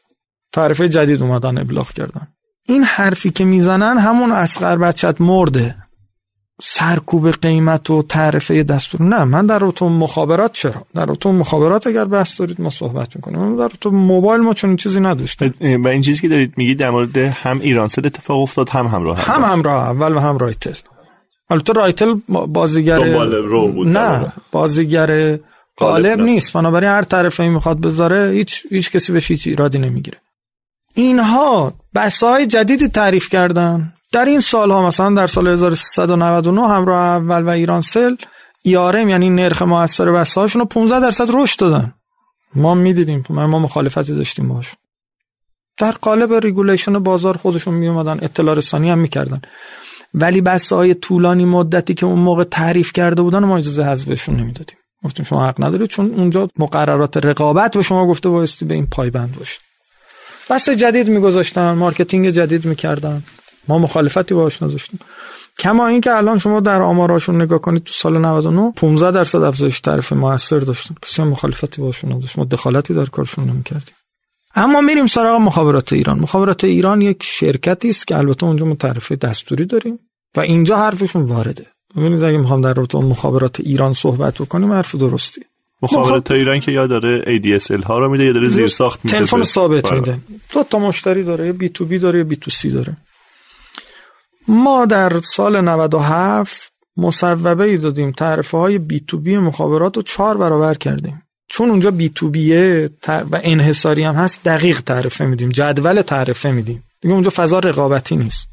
تعرف 0.54 0.82
جدید 0.82 1.22
اومدن 1.22 1.58
ابلاغ 1.58 1.92
کردن. 1.92 2.28
این 2.68 2.84
حرفی 2.84 3.32
که 3.32 3.46
می‌زنن 3.46 3.98
همون 3.98 4.32
اسقر 4.32 4.76
بچت 4.76 5.22
مرده. 5.22 5.76
سرکوب 6.62 7.32
قیمت 7.32 7.90
و 7.90 8.02
تعرفه 8.02 8.64
دستور. 8.64 9.02
نه 9.02 9.24
من 9.24 9.46
در 9.46 9.60
تو 9.60 9.90
مخابرات 9.90 10.54
چرا؟ 10.54 10.86
در 10.96 11.06
تو 11.06 11.32
مخابرات 11.32 11.88
اگر 11.88 12.06
بحث 12.06 12.40
دارید 12.40 12.62
ما 12.62 12.70
صحبت 12.70 13.16
می‌کنیم. 13.16 13.58
در 13.58 13.72
تو 13.82 13.92
موبایل 13.92 14.42
ما 14.42 14.54
چون 14.54 14.76
چیزی 14.76 15.00
نداشتیم. 15.00 15.54
و 15.84 15.88
این 15.88 16.02
چیزی 16.02 16.22
که 16.22 16.28
دارید 16.28 16.54
میگید 16.58 16.80
در 16.80 16.90
مورد 16.90 17.18
هم 17.18 17.60
ایرانسل 17.60 18.06
اتفاق 18.06 18.42
افتاد 18.42 18.70
هم 18.70 18.88
همراه 18.88 19.20
هم 19.20 19.44
همراه 19.44 19.90
اول 19.90 20.16
و 20.16 20.20
هم 20.20 20.38
رایتل. 20.38 20.74
البته 21.50 21.74
رایتل 21.74 22.14
بازیگر 22.48 23.00
رو 23.00 23.68
بود. 23.68 23.88
نه 23.88 24.32
بازیگر 24.52 25.40
غالب 25.78 26.22
نیست. 26.22 26.54
بنابراین 26.54 26.90
هر 26.90 27.04
طرفی 27.04 27.50
می‌خواد 27.50 27.82
بذاره 27.82 28.32
هیچ 28.32 28.64
هیچ 28.70 28.92
کسی 28.92 29.14
بهش 29.14 29.32
هیچ 29.32 29.48
ایرادی 29.48 29.80
نمی‌گیره. 29.80 30.18
اینها 30.94 31.74
بسته 31.96 32.30
های 32.30 32.48
جدیدی 32.48 32.88
تعریف 32.88 33.30
کردن. 33.30 33.94
در 34.16 34.26
این 34.26 34.40
سالها 34.40 34.88
مثلا 34.88 35.16
در 35.16 35.28
سال 35.28 35.48
1399 35.48 36.62
همراه 36.62 37.00
اول 37.00 37.44
و 37.44 37.50
ایران 37.50 37.82
سل 37.82 38.16
ERM 38.64 39.10
یعنی 39.10 39.30
نرخ 39.30 39.62
موثر 39.62 40.12
بسته 40.12 40.42
هاشون 40.42 40.62
رو 40.62 40.66
15 40.66 41.00
درصد 41.00 41.28
رشد 41.34 41.60
دادن. 41.60 41.94
ما 42.56 42.74
می‌دیدیم 42.76 43.24
ما 43.30 43.60
مخالفتی 43.60 44.16
داشتیم 44.16 44.48
باش 44.48 44.74
در 45.78 45.92
قالب 45.92 46.34
regulation 46.34 47.00
بازار 47.00 47.38
خودشون 47.38 47.74
می 47.74 47.88
اومدن 47.88 48.20
اطلاع 48.22 48.56
رسانی 48.56 48.90
هم 48.90 48.98
می‌کردن. 48.98 49.42
ولی 50.14 50.42
بسته 50.42 50.76
های 50.76 50.94
طولانی 50.94 51.46
مدتی 51.46 51.94
که 51.94 52.06
اون 52.06 52.20
موقع 52.20 52.44
تعریف 52.44 52.94
کرده 52.94 53.22
بودن 53.22 53.40
ما 53.40 53.58
اجازه 53.58 53.84
حذفشون 53.84 54.36
نمی‌دادیم. 54.36 54.78
گفتیم 55.04 55.26
شما 55.26 55.48
حق 55.48 55.64
ندارید 55.64 55.90
چون 55.90 56.14
اونجا 56.14 56.50
مقررات 56.58 57.18
رقابت 57.18 57.78
به 57.78 57.84
شما 57.84 58.08
گفته 58.08 58.30
بایستی 58.30 58.66
به 58.66 58.74
این 58.74 58.88
پایبند 58.88 59.36
باشید. 59.40 59.62
بسته 60.50 60.70
جدید 60.70 61.10
میگذاشتن 61.10 61.72
marketing 61.72 62.30
جدید 62.30 62.66
می‌کردن. 62.66 63.24
ما 63.68 63.80
مخالفتی 63.80 64.34
باهاش 64.34 64.64
نداشتیم. 64.64 65.00
کما 65.60 65.88
اینکه 65.88 66.16
الان 66.16 66.38
شما 66.38 66.60
در 66.60 66.82
آماراشون 66.82 67.42
نگاه 67.42 67.60
کنید 67.62 67.84
تو 67.84 67.94
سال 67.94 68.18
99 68.18 68.74
15 68.76 69.12
درصد 69.12 69.42
افزایش 69.42 69.80
تعرفه 69.80 70.16
موثر 70.16 70.60
داشتن 70.60 70.96
کسی 71.02 71.22
هم 71.22 71.28
مخالفتی 71.28 71.82
باهاشون 71.82 72.12
نداشت. 72.14 72.38
ما 72.38 72.46
دخالتی 72.46 72.94
در 72.94 73.06
کارشون 73.06 73.46
نمی‌کردیم. 73.50 73.96
اما 74.56 74.82
میریم 74.82 75.08
سراغ 75.08 75.42
مخابرات 75.42 75.94
ایران. 75.94 76.20
مخابرات 76.20 76.64
ایران 76.64 77.02
یک 77.02 77.24
شرکتی 77.24 77.90
است 77.90 78.08
که 78.08 78.18
البته 78.18 78.46
اونجا 78.46 78.66
ما 78.66 78.76
تعرفه 78.76 79.16
دستوری 79.16 79.66
داریم 79.66 80.00
و 80.38 80.40
اینجا 80.40 80.78
حرفشون 80.78 81.22
وارده. 81.22 81.66
ببینید 81.98 82.24
اگه 82.24 82.38
می‌خوام 82.38 82.62
در 82.62 82.74
رابطه 82.74 82.98
مخابرات 82.98 83.60
ایران 83.60 83.94
صحبت 83.94 84.34
بکنیم 84.34 84.72
حرف 84.72 84.96
درستی. 84.96 85.42
مخابرات 85.82 86.32
ایران 86.32 86.60
که 86.60 86.72
یا 86.72 86.88
داره 86.88 87.40
ADSL 87.40 87.84
ها 87.84 88.00
رو 88.00 88.12
میده 88.12 88.24
یا 88.24 88.34
داره 88.34 88.48
زیر 88.48 88.68
ساخت 88.68 89.00
میده 89.06 89.18
تلفن 89.18 89.44
ثابت. 89.44 89.92
میده. 89.94 90.18
دو 90.54 90.64
تا 90.64 90.80
مشتری 90.80 91.24
داره 91.24 91.52
بی 91.52 91.70
تو 91.70 91.86
بی 91.86 92.00
داره 92.00 92.24
بی 92.24 92.36
تو 92.36 92.52
سی 92.52 92.70
داره. 92.70 92.98
ما 94.48 94.86
در 94.86 95.22
سال 95.22 95.62
97 95.62 96.72
مصوبه 96.98 97.64
ای 97.64 97.78
دادیم 97.78 98.12
تعرفه 98.12 98.58
های 98.58 98.78
بی 98.78 99.00
تو 99.00 99.18
بی 99.18 99.38
مخابرات 99.38 99.96
رو 99.96 100.02
چهار 100.02 100.38
برابر 100.38 100.74
کردیم. 100.74 101.22
چون 101.48 101.70
اونجا 101.70 101.92
بی 101.92 102.10
تو 102.10 102.30
بیه 102.30 102.90
و 103.08 103.40
انحصاری 103.44 104.04
هم 104.04 104.16
هست 104.16 104.44
دقیق 104.44 104.82
تعرفه 104.82 105.26
میدیم 105.26 105.50
جدول 105.50 106.02
تعرفه 106.02 106.52
میدیم. 106.52 106.84
دیگه 107.02 107.14
اونجا 107.14 107.32
فضا 107.36 107.60
رقابتی 107.60 108.16
نیست. 108.16 108.48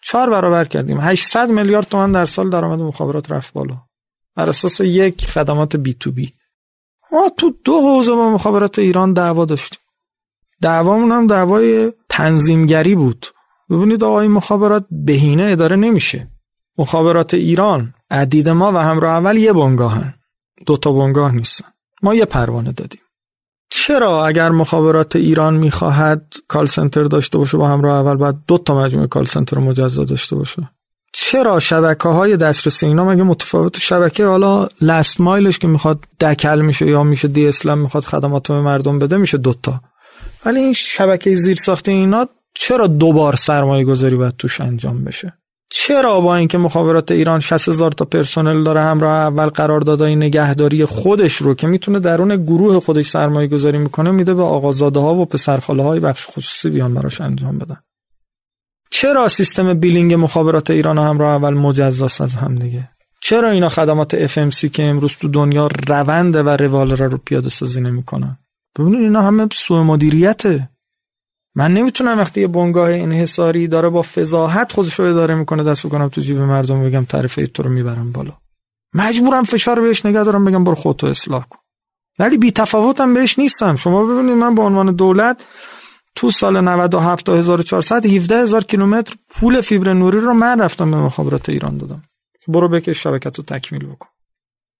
چهار 0.00 0.30
برابر 0.30 0.64
کردیم. 0.64 1.00
800 1.00 1.50
میلیارد 1.50 1.88
تومان 1.88 2.12
در 2.12 2.26
سال 2.26 2.50
درآمد 2.50 2.80
مخابرات 2.80 3.32
رفت 3.32 3.52
بالا. 3.52 3.76
بر 4.36 4.48
اساس 4.48 4.80
یک 4.80 5.26
خدمات 5.26 5.76
بی 5.76 5.94
تو 5.94 6.12
بی 6.12 6.32
ما 7.12 7.30
تو 7.36 7.54
دو 7.64 7.80
حوزه 7.80 8.12
با 8.14 8.30
مخابرات 8.30 8.78
ایران 8.78 9.12
دعوا 9.12 9.44
داشتیم. 9.44 9.78
دعوامون 10.62 11.12
هم 11.12 11.26
دعوای 11.26 11.92
تنظیمگری 12.08 12.94
بود. 12.94 13.26
ببینید 13.70 14.04
آقای 14.04 14.28
مخابرات 14.28 14.86
بهینه 14.90 15.42
اداره 15.42 15.76
نمیشه. 15.76 16.28
مخابرات 16.78 17.34
ایران 17.34 17.94
عدید 18.10 18.48
ما 18.48 18.72
و 18.72 18.76
همراه 18.76 19.12
اول 19.16 19.36
یه 19.36 19.52
بنگاهن. 19.52 20.14
دو 20.66 20.76
تا 20.76 20.92
بنگاه 20.92 21.34
نیستن. 21.34 21.68
ما 22.02 22.14
یه 22.14 22.24
پروانه 22.24 22.72
دادیم. 22.72 23.00
چرا 23.70 24.26
اگر 24.26 24.50
مخابرات 24.50 25.16
ایران 25.16 25.56
می‌خواهد 25.56 26.34
کال 26.48 26.66
سنتر 26.66 27.02
داشته 27.02 27.38
باشه 27.38 27.58
با 27.58 27.68
همراه 27.68 27.96
اول 27.96 28.16
باید 28.16 28.36
دو 28.48 28.58
تا 28.58 28.78
مجموعه 28.78 29.06
کال 29.06 29.24
سنتر 29.24 29.58
مجزا 29.58 30.04
داشته 30.04 30.36
باشه؟ 30.36 30.70
چرا 31.12 31.58
شبکه 31.58 32.08
های 32.08 32.36
دسترسی 32.36 32.86
اینا 32.86 33.04
مگه 33.04 33.22
متفاوت؟ 33.22 33.78
شبکه 33.78 34.26
حالا 34.26 34.68
لست 34.80 35.20
مایلش 35.20 35.58
که 35.58 35.68
می‌خواد 35.68 36.04
دکل 36.20 36.60
میشه 36.60 36.86
یا 36.86 37.02
میشه 37.02 37.28
دی 37.28 37.48
اسلام 37.48 37.78
می‌خواد 37.78 38.04
خدمات 38.04 38.48
به 38.48 38.60
مردم 38.60 38.98
بده 38.98 39.16
میشه 39.16 39.38
دوتا 39.38 39.80
ولی 40.46 40.60
این 40.60 40.72
شبکه 40.72 41.36
زیر 41.36 41.56
ساخته 41.56 41.92
اینا 41.92 42.28
چرا 42.54 42.86
دوبار 42.86 43.36
سرمایه 43.36 43.84
گذاری 43.84 44.16
باید 44.16 44.36
توش 44.36 44.60
انجام 44.60 45.04
بشه؟ 45.04 45.40
چرا 45.72 46.20
با 46.20 46.36
اینکه 46.36 46.58
مخابرات 46.58 47.10
ایران 47.10 47.40
60 47.40 47.68
هزار 47.68 47.92
تا 47.92 48.04
پرسنل 48.04 48.64
داره 48.64 48.80
همراه 48.80 49.12
اول 49.12 49.46
قراردادهای 49.46 50.16
نگهداری 50.16 50.84
خودش 50.84 51.34
رو 51.34 51.54
که 51.54 51.66
می‌تونه 51.66 51.98
درون 51.98 52.36
گروه 52.44 52.80
خودش 52.80 53.08
سرمایه 53.08 53.48
گذاری 53.48 53.78
می‌کنه 53.78 54.10
میده 54.10 54.34
به 54.34 54.42
آقازاده 54.42 55.00
ها 55.00 55.14
و 55.14 55.26
پسرخاله 55.26 55.82
های 55.82 56.00
بخش 56.00 56.26
خصوصی 56.26 56.70
بیان 56.70 56.94
براش 56.94 57.20
انجام 57.20 57.58
بدن. 57.58 57.76
چرا 58.90 59.28
سیستم 59.28 59.74
بیلینگ 59.74 60.14
مخابرات 60.14 60.70
ایران 60.70 60.98
و 60.98 61.02
همراه 61.02 61.34
اول 61.34 61.54
مجزاست 61.54 62.20
از 62.20 62.34
هم 62.34 62.54
دیگه؟ 62.54 62.88
چرا 63.20 63.50
اینا 63.50 63.68
خدمات 63.68 64.26
FMC 64.26 64.70
که 64.70 64.82
امروز 64.82 65.12
تو 65.12 65.28
دنیا 65.28 65.68
روند 65.88 66.36
و 66.36 66.48
روال 66.48 66.96
رو 66.96 67.18
پیاده 67.18 67.48
سازی 67.48 67.80
نمی‌کنن؟ 67.80 68.38
ببینید 68.78 69.00
اینا 69.00 69.22
همه 69.22 69.48
سوء 69.52 69.82
مدیریته. 69.82 70.68
من 71.54 71.74
نمی‌تونم 71.74 72.18
وقتی 72.18 72.40
یه 72.40 72.46
بنگاه 72.46 72.92
انحصاری 72.92 73.68
داره 73.68 73.88
با 73.88 74.02
فضاحت 74.02 74.72
خودش 74.72 74.94
رو 74.94 75.04
اداره 75.04 75.34
می‌کنه 75.34 75.64
دست 75.64 75.86
بکنم 75.86 76.08
تو 76.08 76.20
جیب 76.20 76.38
مردم 76.38 76.84
بگم 76.84 77.04
تعرفه 77.04 77.46
تو 77.46 77.62
رو 77.62 77.70
می‌برم 77.70 78.12
بالا. 78.12 78.32
مجبورم 78.94 79.44
فشار 79.44 79.80
بهش 79.80 80.06
نگه 80.06 80.24
دارم 80.24 80.44
بگم 80.44 80.64
برو 80.64 80.74
خودتو 80.74 81.06
اصلاح 81.06 81.44
کن. 81.50 81.58
ولی 82.18 82.38
بی 82.38 82.52
تفاوتم 82.52 83.14
بهش 83.14 83.38
نیستم. 83.38 83.76
شما 83.76 84.04
ببینید 84.04 84.34
من 84.34 84.54
به 84.54 84.62
عنوان 84.62 84.94
دولت 84.94 85.44
تو 86.14 86.30
سال 86.30 86.60
97 86.60 87.26
تا 87.26 87.36
1400 87.36 88.06
17 88.06 88.42
هزار 88.42 88.64
کیلومتر 88.64 89.14
پول 89.28 89.60
فیبر 89.60 89.92
نوری 89.92 90.18
رو 90.18 90.34
من 90.34 90.60
رفتم 90.60 90.90
به 90.90 90.96
مخابرات 90.96 91.48
ایران 91.48 91.78
دادم. 91.78 92.02
برو 92.48 92.68
بکش 92.68 93.02
شبکت 93.02 93.38
رو 93.38 93.44
تکمیل 93.44 93.86
بکن. 93.86 94.08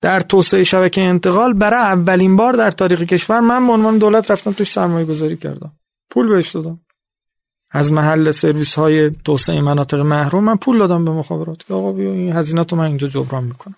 در 0.01 0.21
توسعه 0.21 0.65
شبکه 0.65 1.01
انتقال 1.01 1.53
برای 1.53 1.81
اولین 1.81 2.37
بار 2.37 2.53
در 2.53 2.71
تاریخ 2.71 3.03
کشور 3.03 3.41
من 3.41 3.67
به 3.67 3.73
عنوان 3.73 3.99
دولت 3.99 4.31
رفتم 4.31 4.53
توش 4.53 4.73
سرمایه 4.73 5.07
گذاری 5.07 5.37
کردم. 5.37 5.73
پول 6.11 6.29
بهش 6.29 6.51
دادم. 6.51 6.81
از 7.71 7.93
محل 7.93 8.31
سرویس 8.31 8.75
های 8.75 9.11
توسعه 9.11 9.61
مناطق 9.61 10.01
محروم 10.01 10.45
من 10.45 10.57
پول 10.57 10.79
دادم 10.79 11.05
به 11.05 11.11
مخابرات. 11.11 11.71
آقا 11.71 11.93
بیا 11.93 12.13
این 12.13 12.33
هزینات 12.33 12.73
رو 12.73 12.79
من 12.79 12.85
اینجا 12.85 13.09
جبران 13.09 13.45
می‌کنم. 13.45 13.75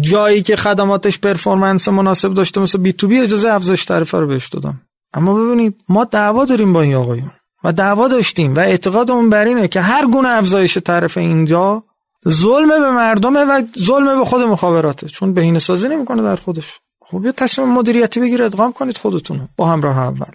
جایی 0.00 0.42
که 0.42 0.56
خدماتش 0.56 1.18
پرفورمنس 1.18 1.88
مناسب 1.88 2.34
داشته 2.34 2.60
مثل 2.60 2.78
بی 2.78 2.92
تو 2.92 3.08
بی 3.08 3.18
اجازه 3.18 3.48
افزایش 3.48 3.84
تعرفه 3.84 4.18
رو 4.18 4.26
بهش 4.26 4.48
دادم. 4.48 4.80
اما 5.14 5.34
ببینید 5.34 5.74
ما 5.88 6.04
دعوا 6.04 6.44
داریم 6.44 6.72
با 6.72 6.80
این 6.80 6.94
آقایون 6.94 7.30
و 7.64 7.72
دعوا 7.72 8.08
داشتیم 8.08 8.54
و 8.54 8.58
اعتقادمون 8.58 9.30
بر 9.30 9.44
اینه 9.44 9.68
که 9.68 9.80
هر 9.80 10.06
گونه 10.06 10.28
افزایش 10.28 10.74
تعرفه 10.74 11.20
اینجا 11.20 11.84
ظلم 12.28 12.68
به 12.68 12.90
مردمه 12.90 13.40
و 13.40 13.62
ظلم 13.78 14.18
به 14.18 14.24
خود 14.24 14.40
مخابراته. 14.40 15.08
چون 15.08 15.34
بهینه 15.34 15.58
سازی 15.58 15.88
نمی‌کنه 15.88 16.22
در 16.22 16.36
خودش. 16.36 16.80
خب 17.04 17.24
یه 17.24 17.32
تصمیم 17.32 17.68
مدیریتی 17.68 18.20
بگیر 18.20 18.42
ادغام 18.42 18.72
کنید 18.72 18.98
خودتون 18.98 19.48
با 19.56 19.68
همراه 19.68 19.98
اول. 19.98 20.32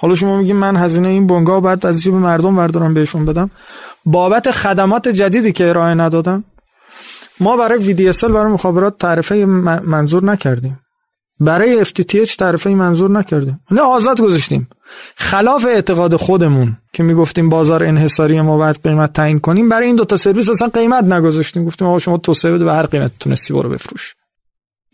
حالا 0.00 0.14
شما 0.14 0.38
میگین 0.38 0.56
من 0.56 0.76
هزینه 0.76 1.08
این 1.08 1.26
بنگاه 1.26 1.60
بعد 1.60 1.86
از 1.86 2.02
جیب 2.02 2.14
مردم 2.14 2.56
بردارم 2.56 2.94
بهشون 2.94 3.24
بدم. 3.24 3.50
بابت 4.04 4.50
خدمات 4.50 5.08
جدیدی 5.08 5.52
که 5.52 5.68
ارائه 5.68 5.94
ندادم 5.94 6.44
ما 7.40 7.56
برای 7.56 8.12
VDSL 8.12 8.24
برای 8.24 8.52
مخابرات 8.52 8.98
تعرفه 8.98 9.44
منظور 9.84 10.24
نکردیم. 10.24 10.80
برای 11.40 11.84
FTTH 11.84 12.36
تعرفه 12.36 12.70
منظور 12.70 13.10
نکردیم. 13.10 13.60
نه 13.70 13.80
آزاد 13.80 14.20
گذاشتیم. 14.20 14.68
خلاف 15.16 15.66
اعتقاد 15.66 16.16
خودمون 16.16 16.76
که 16.92 17.02
می‌گفتیم 17.02 17.48
بازار 17.48 17.84
انحصاری 17.84 18.40
ما 18.40 18.56
باید 18.56 18.80
قیمت 18.84 19.12
تعیین 19.12 19.40
کنیم 19.40 19.68
برای 19.68 19.86
این 19.86 19.96
دوتا 19.96 20.16
سرویس 20.16 20.48
اصلا 20.48 20.68
قیمت 20.68 21.04
نگذاشتیم. 21.04 21.64
گفتیم 21.64 21.88
آقا 21.88 21.98
شما 21.98 22.18
توسعه 22.18 22.52
بده 22.52 22.64
به 22.64 22.72
هر 22.72 22.86
قیمت 22.86 23.10
تونستی 23.20 23.54
برو 23.54 23.68
بفروش. 23.68 24.14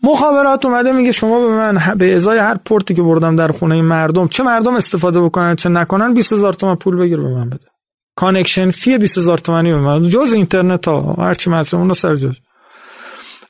مخابرات 0.03 0.65
اومده 0.65 0.91
میگه 0.91 1.11
شما 1.11 1.47
به 1.47 1.55
من 1.55 1.95
به 1.97 2.15
ازای 2.15 2.37
هر 2.37 2.57
پورتی 2.65 2.93
که 2.93 3.01
بردم 3.01 3.35
در 3.35 3.51
خونه 3.51 3.81
مردم 3.81 4.27
چه 4.27 4.43
مردم 4.43 4.75
استفاده 4.75 5.21
بکنن 5.21 5.55
چه 5.55 5.69
نکنن 5.69 6.13
20000 6.13 6.53
تومان 6.53 6.75
پول 6.75 6.95
بگیر 6.95 7.21
به 7.21 7.29
من 7.29 7.49
بده. 7.49 7.65
کانکشن 8.15 8.71
فی 8.71 8.97
20000 8.97 9.37
تومانی 9.37 9.71
به 9.71 9.79
من 9.79 10.07
جز 10.07 10.33
اینترنت 10.33 10.87
ها 10.87 11.13
هر 11.13 11.33
چی 11.33 11.49
مثلا 11.49 11.79
اون 11.79 11.93
سر 11.93 12.15
جز 12.15 12.35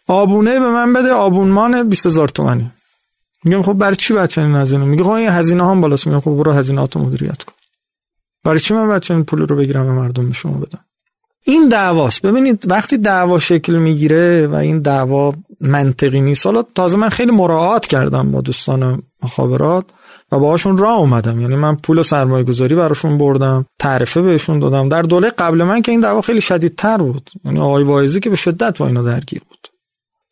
آبونه 0.08 0.60
به 0.60 0.68
من 0.68 0.94
بده 0.94 1.12
آبونمان 1.12 1.90
20000 1.90 2.28
تومانی. 2.28 2.72
میگم 3.44 3.62
خب 3.62 3.74
برای 3.74 3.96
چی 3.96 4.14
بچه 4.14 4.42
این 4.42 4.56
هزینه؟ 4.56 4.86
میگه 4.86 5.04
خب 5.04 5.10
این 5.10 5.30
هزینه 5.30 5.68
هم 5.68 5.82
بالاست. 5.82 6.08
میگم 6.08 6.20
خب 6.20 6.32
برو 6.32 6.52
هزینه‌هاتو 6.52 7.00
مدیریت 7.00 7.44
کن. 7.44 7.54
برای 8.44 8.60
چی 8.60 8.74
من 8.74 8.90
بچه 8.90 9.14
این 9.14 9.24
پول 9.24 9.40
رو 9.40 9.56
بگیرم 9.56 9.86
به 9.86 9.92
مردم 9.92 10.28
به 10.28 10.34
شما 10.34 10.58
بدم 10.58 10.86
این 11.44 11.70
دعواست. 11.70 12.22
ببینید 12.22 12.72
وقتی 12.72 12.98
دعوا 12.98 13.40
شکل 13.40 13.76
می‌گیره 13.76 14.48
و 14.48 14.56
این 14.56 14.80
دعوا 14.80 15.34
منطقی 15.62 16.22
نیست. 16.22 16.46
حالا 16.46 16.64
تازه 16.76 16.98
من 16.98 17.10
خیلی 17.10 17.32
مراعات 17.32 17.88
کردم 17.88 18.32
با 18.32 18.42
دوستان 18.42 19.04
مخابرات 19.24 19.86
و 20.32 20.40
باهاشون 20.40 20.78
راه 20.78 20.98
اومدم. 20.98 21.42
یعنی 21.42 21.56
من 21.56 21.76
پول 21.76 22.02
سرمایه 22.02 22.44
گذاری 22.44 22.76
براشون 22.76 23.18
بردم 23.18 23.66
تعرفه 23.80 24.22
بهشون 24.22 24.60
دادم. 24.60 24.90
در 24.90 25.02
دوره 25.02 25.30
قبل 25.30 25.64
من 25.64 25.82
که 25.82 25.92
این 25.92 26.02
دعوا 26.02 26.22
خیلی 26.22 26.42
شدیدتر 26.42 26.98
بود. 26.98 27.30
یعنی 27.46 27.60
آقای 27.60 27.84
وایزی 27.84 28.20
که 28.20 28.30
به 28.30 28.36
شدت 28.36 28.78
با 28.78 28.88
اینا 28.88 29.02
درگیر 29.02 29.42
بود. 29.50 29.68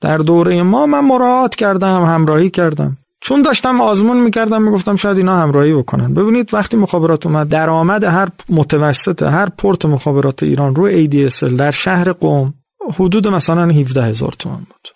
در 0.02 0.18
دوره 0.18 0.64
ما 0.64 0.86
من 0.86 1.06
مراعات 1.06 1.56
کردم 1.56 2.04
همراهی 2.04 2.50
کردم. 2.50 2.98
چون 3.26 3.42
داشتم 3.42 3.82
آزمون 3.82 4.18
می‌کردم 4.18 4.62
می‌گفتم 4.62 4.96
شاید 4.96 5.18
اینا 5.18 5.38
همراهی 5.38 5.74
بکنن. 5.74 6.14
ببینید 6.14 6.54
وقتی 6.54 6.78
مخابرات 6.78 7.26
اومد 7.26 7.50
درآمد 7.50 8.04
هر 8.04 8.30
متوسط 8.50 9.24
هر 9.24 9.50
پورت 9.50 9.86
مخابرات 9.86 10.44
ایران 10.44 10.76
روی 10.76 11.10
ADSL 11.10 11.58
در 11.58 11.72
شهر 11.72 12.12
قوم 12.12 12.54
حدود 13.00 13.28
مثلا 13.28 13.70
17 13.70 14.04
هزار 14.04 14.34
تومان 14.40 14.60
بود. 14.60 14.88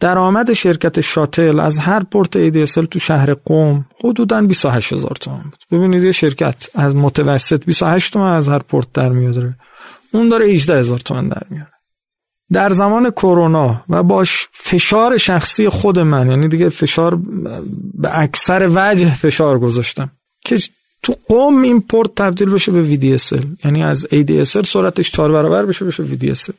درآمد 0.00 0.52
شرکت 0.52 1.00
شاتل 1.00 1.60
از 1.60 1.78
هر 1.78 2.02
پورت 2.02 2.50
ADSL 2.50 2.88
تو 2.90 2.98
شهر 2.98 3.34
قوم 3.34 3.84
حدودا 4.04 4.42
28 4.42 4.92
هزار 4.92 5.16
تومان 5.20 5.42
بود. 5.42 5.64
ببینید 5.70 6.02
یه 6.02 6.12
شرکت 6.12 6.68
از 6.74 6.96
متوسط 6.96 7.64
28 7.64 8.12
تومان 8.12 8.32
از 8.32 8.48
هر 8.48 8.58
پورت 8.58 8.86
در 8.94 9.08
میاد 9.08 9.54
اون 10.12 10.28
داره 10.28 10.46
18 10.46 10.78
هزار 10.78 10.98
تومان 10.98 11.28
در 11.28 11.42
میاد 11.50 11.73
در 12.52 12.72
زمان 12.72 13.10
کرونا 13.10 13.84
و 13.88 14.02
باش 14.02 14.48
فشار 14.52 15.16
شخصی 15.16 15.68
خود 15.68 15.98
من 15.98 16.30
یعنی 16.30 16.48
دیگه 16.48 16.68
فشار 16.68 17.18
به 17.94 18.18
اکثر 18.18 18.70
وجه 18.74 19.14
فشار 19.14 19.58
گذاشتم 19.58 20.10
که 20.44 20.58
تو 21.02 21.16
قوم 21.28 21.62
این 21.62 21.80
پورت 21.80 22.14
تبدیل 22.14 22.50
بشه 22.50 22.72
به 22.72 22.96
VDSL 22.96 23.44
یعنی 23.64 23.84
از 23.84 24.06
ADSL 24.06 24.66
سرعتش 24.66 25.10
چهار 25.10 25.32
برابر 25.32 25.64
بشه 25.64 25.84
بشه 25.84 26.04
VDSL 26.04 26.52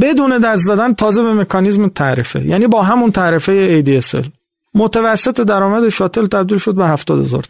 بدون 0.00 0.38
دست 0.38 0.62
زدن 0.62 0.94
تازه 0.94 1.22
به 1.22 1.32
مکانیزم 1.32 1.88
تعرفه. 1.88 2.44
یعنی 2.44 2.66
با 2.66 2.82
همون 2.82 3.10
تعرفه 3.10 3.82
ADSL 3.82 4.26
متوسط 4.74 5.40
درآمد 5.40 5.88
شاتل 5.88 6.26
تبدیل 6.26 6.58
شد 6.58 6.74
به 6.74 6.88
70 6.88 7.20
هزار 7.20 7.42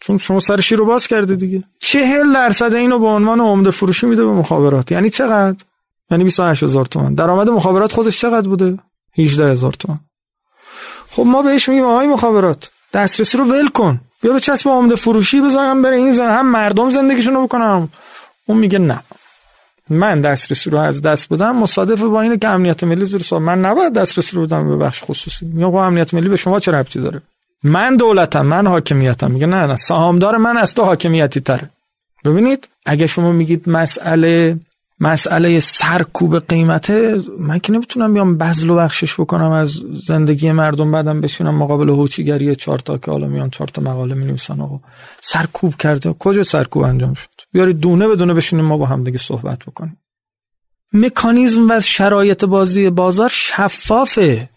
چون 0.00 0.18
شما 0.18 0.38
سرشی 0.38 0.76
رو 0.76 0.84
باز 0.84 1.06
کرده 1.06 1.36
دیگه. 1.36 1.64
چهل 1.78 2.32
درصد 2.32 2.74
اینو 2.74 2.98
به 2.98 3.06
عنوان 3.06 3.40
عمده 3.40 3.70
فروشی 3.70 4.06
میده 4.06 4.24
به 4.24 4.30
مخابرات. 4.30 4.92
یعنی 4.92 5.10
چقدر؟ 5.10 5.56
یعنی 6.10 6.24
28 6.24 6.62
هزار 6.62 6.86
تومن 6.86 7.14
درآمد 7.14 7.48
مخابرات 7.48 7.92
خودش 7.92 8.20
چقدر 8.20 8.48
بوده؟ 8.48 8.78
18 9.18 9.50
هزار 9.50 9.72
تومن 9.72 10.00
خب 11.10 11.22
ما 11.22 11.42
بهش 11.42 11.68
میگیم 11.68 11.84
آقای 11.84 12.06
مخابرات 12.06 12.70
دسترسی 12.92 13.38
رو 13.38 13.44
ول 13.44 13.68
کن. 13.68 14.00
بیا 14.22 14.32
به 14.32 14.40
چسب 14.40 14.68
عمده 14.68 14.96
فروشی 14.96 15.40
بزنم 15.40 15.82
بره 15.82 15.96
این 15.96 16.12
زن 16.12 16.30
هم 16.30 16.46
مردم 16.46 16.90
زندگیشون 16.90 17.34
رو 17.34 17.46
بکنم. 17.46 17.88
اون 18.46 18.58
میگه 18.58 18.78
نه. 18.78 19.00
من 19.90 20.20
دسترسی 20.20 20.70
رو 20.70 20.78
از 20.78 21.02
دست 21.02 21.28
بدم 21.28 21.56
مصادف 21.56 22.02
با 22.02 22.20
اینه 22.20 22.38
که 22.38 22.48
امنیت 22.48 22.84
ملی 22.84 23.04
زیر 23.04 23.22
سوال. 23.22 23.42
من 23.42 23.64
نباید 23.64 23.92
دسترسی 23.92 24.36
رو 24.36 24.46
بدم 24.46 24.68
به 24.68 24.76
بخش 24.76 25.02
خصوصی. 25.04 25.46
میگم 25.46 25.74
امنیت 25.74 26.14
ملی 26.14 26.28
به 26.28 26.36
شما 26.36 26.60
چه 26.60 26.72
ربطی 26.72 27.00
داره؟ 27.00 27.22
من 27.64 27.96
دولتم 27.96 28.46
من 28.46 28.66
حاکمیتم. 28.66 29.30
میگه 29.30 29.46
نه 29.46 29.66
نه 29.66 29.76
سهامدار 29.76 30.36
من 30.36 30.56
از 30.56 30.74
تو 30.74 30.82
حاکمیتی 30.82 31.40
تره. 31.40 31.70
ببینید 32.24 32.68
اگه 32.86 33.06
شما 33.06 33.32
میگید 33.32 33.68
مسئله 33.68 34.58
مسئله 35.00 35.60
سرکوب 35.60 36.38
قیمته 36.38 37.20
من 37.38 37.58
که 37.58 37.72
نمی‌تونم 37.72 38.14
بیام 38.14 38.38
بذل 38.38 38.70
و 38.70 38.76
بخشش 38.76 39.20
بکنم 39.20 39.50
از 39.50 39.72
زندگی 40.06 40.52
مردم 40.52 40.92
بعدم 40.92 41.20
بشینم 41.20 41.54
مقابل 41.54 41.88
هوچیگری 41.88 42.56
چهار 42.56 42.78
تا 42.78 42.98
که 42.98 43.10
حالا 43.10 43.26
میان 43.26 43.50
چهار 43.50 43.68
تا 43.68 43.82
مقاله 43.82 44.14
می 44.14 44.24
نویسن 44.24 44.60
آقا. 44.60 44.80
سرکوب 45.22 45.76
کرده. 45.76 46.12
کجا 46.12 46.42
سرکوب 46.42 46.82
انجام 46.82 47.14
شد؟ 47.14 47.28
بیارید 47.52 47.80
دونه 47.80 48.08
به 48.08 48.16
دونه 48.16 48.34
بشینیم 48.34 48.64
ما 48.64 48.76
با 48.76 48.86
هم 48.86 49.04
دیگه 49.04 49.18
صحبت 49.18 49.58
بکنیم. 49.58 49.96
مکانیزم 50.92 51.70
و 51.70 51.80
شرایط 51.80 52.44
بازی 52.44 52.90
بازار 52.90 53.30
شفافه. 53.32 54.48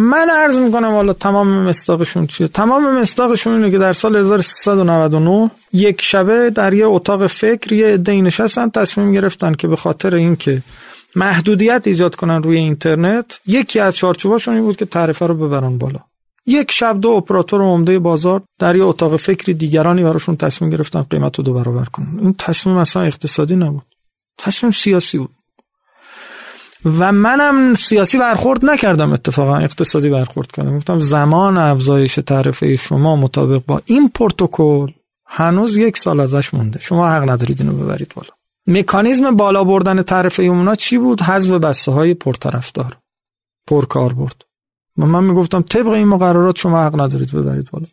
من 0.00 0.30
عرض 0.30 0.56
می‌کنم 0.56 0.90
حالا 0.90 1.12
تمام 1.12 1.48
مستاقشون 1.48 2.26
چیه؟ 2.26 2.48
تمام 2.48 3.00
مستاقشون 3.00 3.54
اینه 3.54 3.70
که 3.70 3.78
در 3.78 3.92
سال 3.92 4.16
1399 4.16 5.50
یک 5.72 6.02
شبه 6.02 6.50
در 6.50 6.74
یه 6.74 6.86
اتاق 6.86 7.26
فکر 7.26 7.72
یه 7.72 7.86
عده 7.86 8.20
نشستن 8.20 8.70
تصمیم 8.70 9.12
گرفتن 9.12 9.54
که 9.54 9.68
به 9.68 9.76
خاطر 9.76 10.14
اینکه 10.14 10.62
محدودیت 11.16 11.82
ایجاد 11.86 12.14
کنن 12.14 12.42
روی 12.42 12.56
اینترنت 12.56 13.40
یکی 13.46 13.80
از 13.80 13.96
چارچوباشون 13.96 14.54
این 14.54 14.64
بود 14.64 14.76
که 14.76 14.84
تعرفه 14.84 15.26
رو 15.26 15.34
ببرن 15.34 15.78
بالا. 15.78 16.00
یک 16.46 16.70
شب 16.70 17.00
دو 17.00 17.08
اپراتور 17.08 17.62
عمده 17.62 17.98
بازار 17.98 18.42
در 18.58 18.76
یه 18.76 18.84
اتاق 18.84 19.16
فکری 19.16 19.54
دیگرانی 19.54 20.02
براشون 20.02 20.36
تصمیم 20.36 20.70
گرفتن 20.70 21.02
قیمت 21.02 21.38
رو 21.38 21.44
دو 21.44 21.52
برابر 21.54 21.84
کنن. 21.84 22.18
این 22.18 22.34
تصمیم 22.38 22.76
اصلا 22.76 23.02
اقتصادی 23.02 23.56
نبود. 23.56 23.86
تصمیم 24.38 24.72
سیاسی 24.72 25.18
بود. 25.18 25.30
و 26.84 27.12
منم 27.12 27.74
سیاسی 27.74 28.18
برخورد 28.18 28.64
نکردم 28.64 29.12
اتفاقا 29.12 29.56
اقتصادی 29.56 30.08
برخورد 30.08 30.52
کردم. 30.52 30.76
گفتم 30.76 30.98
زمان 30.98 31.58
افزایش 31.58 32.14
تعرفه 32.14 32.76
شما 32.76 33.16
مطابق 33.16 33.62
با 33.66 33.82
این 33.84 34.08
پروتکل 34.08 34.92
هنوز 35.26 35.76
یک 35.76 35.98
سال 35.98 36.20
ازش 36.20 36.54
مونده. 36.54 36.80
شما 36.80 37.08
حق 37.08 37.30
ندارید 37.30 37.60
اینو 37.60 37.72
ببرید 37.72 38.12
بالا. 38.16 38.30
مکانیزم 38.66 39.36
بالا 39.36 39.64
بردن 39.64 40.02
تعرفه 40.02 40.42
اونا 40.42 40.74
چی 40.74 40.98
بود؟ 40.98 41.22
حذف 41.22 41.50
بسته 41.50 41.92
های 41.92 42.14
پرطرفدار 42.14 42.96
پرکار 43.66 44.12
برد 44.12 44.44
و 44.98 45.06
من 45.06 45.24
می‌گفتم 45.24 45.62
طبق 45.62 45.88
این 45.88 46.08
مقررات 46.08 46.56
شما 46.56 46.84
حق 46.84 47.00
ندارید 47.00 47.32
ببرید 47.32 47.70
بالا. 47.70 47.86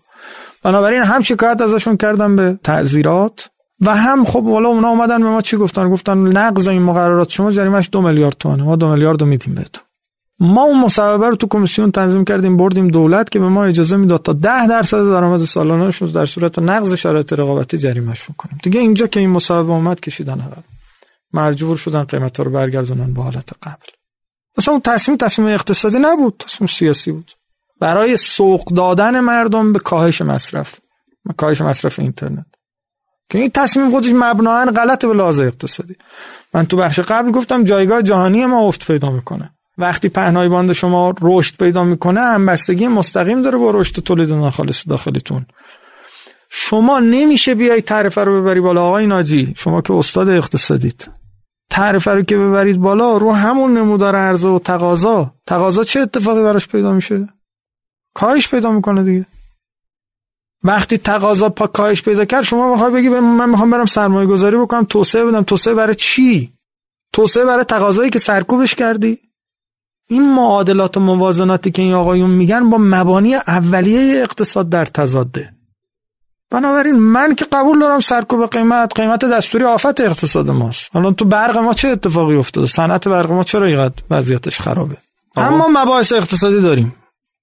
بنابراین 0.64 1.02
هم 1.04 1.22
شکایت 1.22 1.62
ازشون 1.62 1.98
کردم 1.98 2.36
به 2.36 2.60
تعذیرات 2.64 3.50
و 3.82 3.96
هم 3.96 4.26
خب 4.26 4.44
والا 4.44 4.70
اونا 4.70 4.88
اومدن 4.88 5.20
به 5.20 5.30
ما 5.30 5.42
چی 5.42 5.58
گفتن؟ 5.58 5.90
گفتن 5.90 6.18
نقض 6.18 6.68
این 6.68 6.82
مقررات 6.82 7.30
شما 7.30 7.52
جریمش 7.52 7.90
دو 7.92 8.02
میلیارد 8.02 8.36
تومنه. 8.40 8.64
ما 8.64 8.76
دو 8.76 8.92
میلیارد 8.92 9.22
رو 9.22 9.28
میدیم 9.28 9.56
بهتون. 9.56 9.84
ما 10.40 10.64
اون 10.64 10.80
مصوبه 10.80 11.30
رو 11.30 11.36
تو 11.36 11.48
کمیسیون 11.48 11.92
تنظیم 11.92 12.26
کردیم 12.26 12.58
بردیم 12.58 12.88
دولت 12.88 13.30
که 13.30 13.40
به 13.40 13.48
ما 13.48 13.66
اجازه 13.66 13.98
می‌داد 13.98 14.22
تا 14.22 14.34
ده 14.34 14.68
درصد 14.68 14.98
درآمد 14.98 15.46
سالانه‌اش 15.46 16.04
در 16.04 16.26
صورت 16.26 16.60
نقض 16.60 16.94
شرایط 16.94 17.34
رقابتی 17.34 17.78
جریمهش 17.78 18.28
کنیم. 18.38 18.58
دیگه 18.64 18.80
اینجا 18.80 19.08
که 19.08 19.20
این 19.20 19.30
مصوبه 19.30 19.72
اومد 19.72 20.00
کشیدن 20.00 20.40
عقب. 20.40 20.64
مجبور 21.34 21.78
شدن 21.78 22.04
قیمتا 22.04 22.44
رو 22.44 22.52
برگردونن 22.52 23.14
به 23.14 23.24
حالت 23.24 23.50
قبل. 23.64 23.88
اصلا 24.58 24.72
اون 24.72 24.82
تصمیم 24.82 25.18
تصمیم 25.18 25.48
اقتصادی 25.48 26.00
نبود. 26.00 26.44
تصمیم 26.48 26.68
سیاسی 26.68 27.12
بود. 27.12 27.32
برای 27.80 28.18
سوق 28.18 28.74
دادن 28.74 29.20
مردم 29.20 29.74
به 29.74 29.80
کاهش 29.80 30.22
مصرف. 30.22 30.80
کاهش 31.38 31.62
مصرف 31.62 32.00
اینترنت. 32.00 32.46
که 33.30 33.38
این 33.38 33.50
تصمیم 33.50 33.90
خودش 33.90 34.12
مبناا 34.14 34.66
غلط 34.66 35.06
به 35.06 35.14
لحاظ 35.14 35.40
اقتصادی. 35.40 35.96
من 36.54 36.66
تو 36.66 36.78
بخش 36.78 37.00
قبل 37.00 37.32
گفتم 37.32 37.64
جایگاه 37.64 38.02
جهانی 38.02 38.46
ما 38.46 38.60
افت 38.60 38.88
پیدا 38.88 39.12
می‌کنه. 39.12 39.52
وقتی 39.78 40.10
پهنای 40.10 40.48
باند 40.48 40.72
شما 40.72 41.14
رشد 41.22 41.58
پیدا 41.58 41.84
می‌کنه 41.84 42.22
همبستگی 42.22 42.88
مستقیم 42.88 43.42
داره 43.42 43.58
با 43.58 43.72
رشد 43.72 44.04
تولید 44.04 44.34
ناخالص 44.34 44.84
داخلیتون. 44.88 45.46
شما 46.50 47.00
نمیشه 47.00 47.56
بیای 47.56 47.82
تعرفه 47.82 48.24
رو 48.24 48.42
ببری 48.42 48.60
بالا. 48.60 48.84
آقای 48.84 49.08
ناجی 49.08 49.54
شما 49.58 49.82
که 49.82 49.94
استاد 49.94 50.30
اقتصادید 50.30 51.12
تعرفه 51.70 52.12
رو 52.12 52.22
که 52.22 52.38
ببرید 52.38 52.78
بالا 52.78 53.18
رو 53.18 53.32
همون 53.32 53.78
نمودار 53.78 54.16
عرضه 54.16 54.48
و 54.48 54.60
تقاضا. 54.60 55.34
تقاضا 55.48 55.84
چه 55.84 56.00
اتفاقی 56.00 56.42
براش 56.42 56.68
پیدا 56.68 56.94
میشه؟ 56.94 57.30
کاهش 58.14 58.48
پیدا 58.48 58.72
می‌کنه 58.72 59.04
دیگه. 59.04 59.26
وقتی 60.64 60.98
تقاضا 60.98 61.50
پا 61.50 61.68
کاهش 61.68 62.02
پیدا 62.02 62.26
کرد 62.26 62.44
شما 62.44 62.72
می‌خوای 62.72 62.92
بگی 62.92 63.10
من 63.10 63.50
می‌خوام 63.50 63.70
برم 63.70 63.86
سرمایه 63.86 64.28
گذاری 64.28 64.58
بکنم 64.58 64.84
توسعه 64.84 65.26
بدم. 65.26 65.44
توسعه 65.44 65.74
برای 65.74 65.96
چی؟ 65.96 66.54
توسعه 67.14 67.46
برای 67.46 67.64
تقاضایی 67.64 68.10
که 68.10 68.20
سرکوبش 68.20 68.76
کردی. 68.76 69.20
این 70.10 70.34
معادلات 70.34 70.98
و 70.98 71.00
موازناتی 71.00 71.72
که 71.72 71.82
این 71.82 71.94
آقایون 71.94 72.30
میگن 72.30 72.70
با 72.70 72.78
مبانی 72.78 73.36
اولیه 73.36 74.22
اقتصاد 74.22 74.70
در 74.70 74.86
تضاده. 74.86 75.54
بنابراین 76.52 76.96
من 76.96 77.36
که 77.36 77.46
قبول 77.52 77.80
دارم 77.80 78.00
سرکوب 78.00 78.46
قیمت 78.46 79.00
قیمت 79.00 79.26
دستوری 79.26 79.64
آفت 79.64 80.02
اقتصاد 80.02 80.50
ماست. 80.50 80.96
الان 80.96 81.16
تو 81.16 81.26
برق 81.26 81.58
ما 81.58 81.74
چه 81.74 81.88
اتفاقی 81.88 82.36
افتاده؟ 82.36 82.68
صنعت 82.68 83.08
برق 83.08 83.32
ما 83.32 83.44
چرا 83.44 83.66
اینقدر 83.66 84.04
وضعیتش 84.10 84.62
خرابه؟ 84.62 84.98
اما 85.36 85.68
مباحث 85.68 86.14
اقتصادی 86.14 86.62
داریم. 86.62 86.96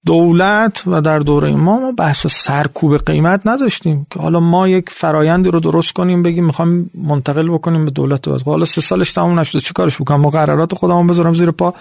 دولت 0.05 0.83
و 0.87 1.01
در 1.01 1.19
دوره 1.19 1.55
ما 1.55 1.79
ما 1.79 1.91
بحث 1.91 2.27
سرکوب 2.27 2.97
قیمت 2.97 3.41
نداشتیم 3.45 4.07
که 4.11 4.19
حالا 4.19 4.39
ما 4.39 4.67
یک 4.67 4.89
فرایندی 4.89 5.51
رو 5.51 5.59
درست 5.59 5.93
کنیم 5.93 6.23
بگیم 6.23 6.45
می‌خوام 6.45 6.89
منتقل 6.93 7.49
بکنیم 7.49 7.85
به 7.85 7.91
دولت 7.91 8.27
و 8.27 8.37
حالا 8.45 8.65
سه 8.65 8.81
سالش 8.81 9.13
تموم 9.13 9.39
نشده 9.39 9.61
چی 9.61 9.73
کارش 9.73 10.01
بکنم؟ 10.01 10.21
مقررات 10.21 10.75
خودم 10.75 11.07
بذارم 11.07 11.33
زیر 11.33 11.51
پا. 11.51 11.73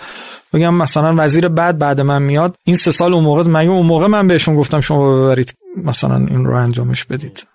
بگم 0.53 0.75
مثلا 0.75 1.15
وزیر 1.19 1.49
بعد 1.49 1.79
بعد 1.79 2.01
من 2.01 2.23
میاد. 2.23 2.57
این 2.65 2.77
سه 2.77 2.91
سال 2.91 3.15
اون 3.15 3.25
موقع 3.25 3.43
مگه 3.43 3.71
اون 3.71 3.87
موقع 3.87 4.07
من 4.07 4.27
بهشون 4.27 4.57
گفتم 4.57 4.81
شما 4.81 5.17
ببرید 5.17 5.55
مثلا 5.77 6.17
این 6.17 6.45
رو 6.45 6.57
انجامش 6.57 7.05
بدید. 7.05 7.47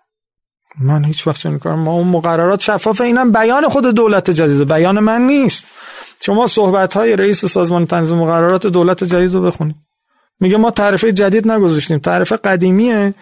من 0.81 1.03
هیچ 1.03 1.27
وقت 1.27 1.45
این 1.45 1.59
کارم 1.59 1.79
ما 1.79 1.91
اون 1.91 2.07
مقررات 2.07 2.59
شفاف 2.59 3.01
اینم 3.01 3.31
بیان 3.31 3.69
خود 3.69 3.85
دولت 3.85 4.29
جدیده 4.29 4.65
بیان 4.65 4.99
من 4.99 5.21
نیست. 5.21 5.65
شما 6.21 6.47
صحبت 6.47 6.93
های 6.93 7.15
رئیس 7.15 7.45
سازمان 7.45 7.85
تنظیم 7.85 8.17
مقررات 8.17 8.67
دولت 8.67 9.03
جدید 9.03 9.33
رو 9.33 9.41
بخونید. 9.41 9.88
میگه 10.39 10.57
ما 10.57 10.71
تعرفه 10.71 11.11
جدید 11.11 11.51
نگذاشتیم. 11.51 11.99
تعرفه 11.99 12.37
قدیمیه. 12.37 13.13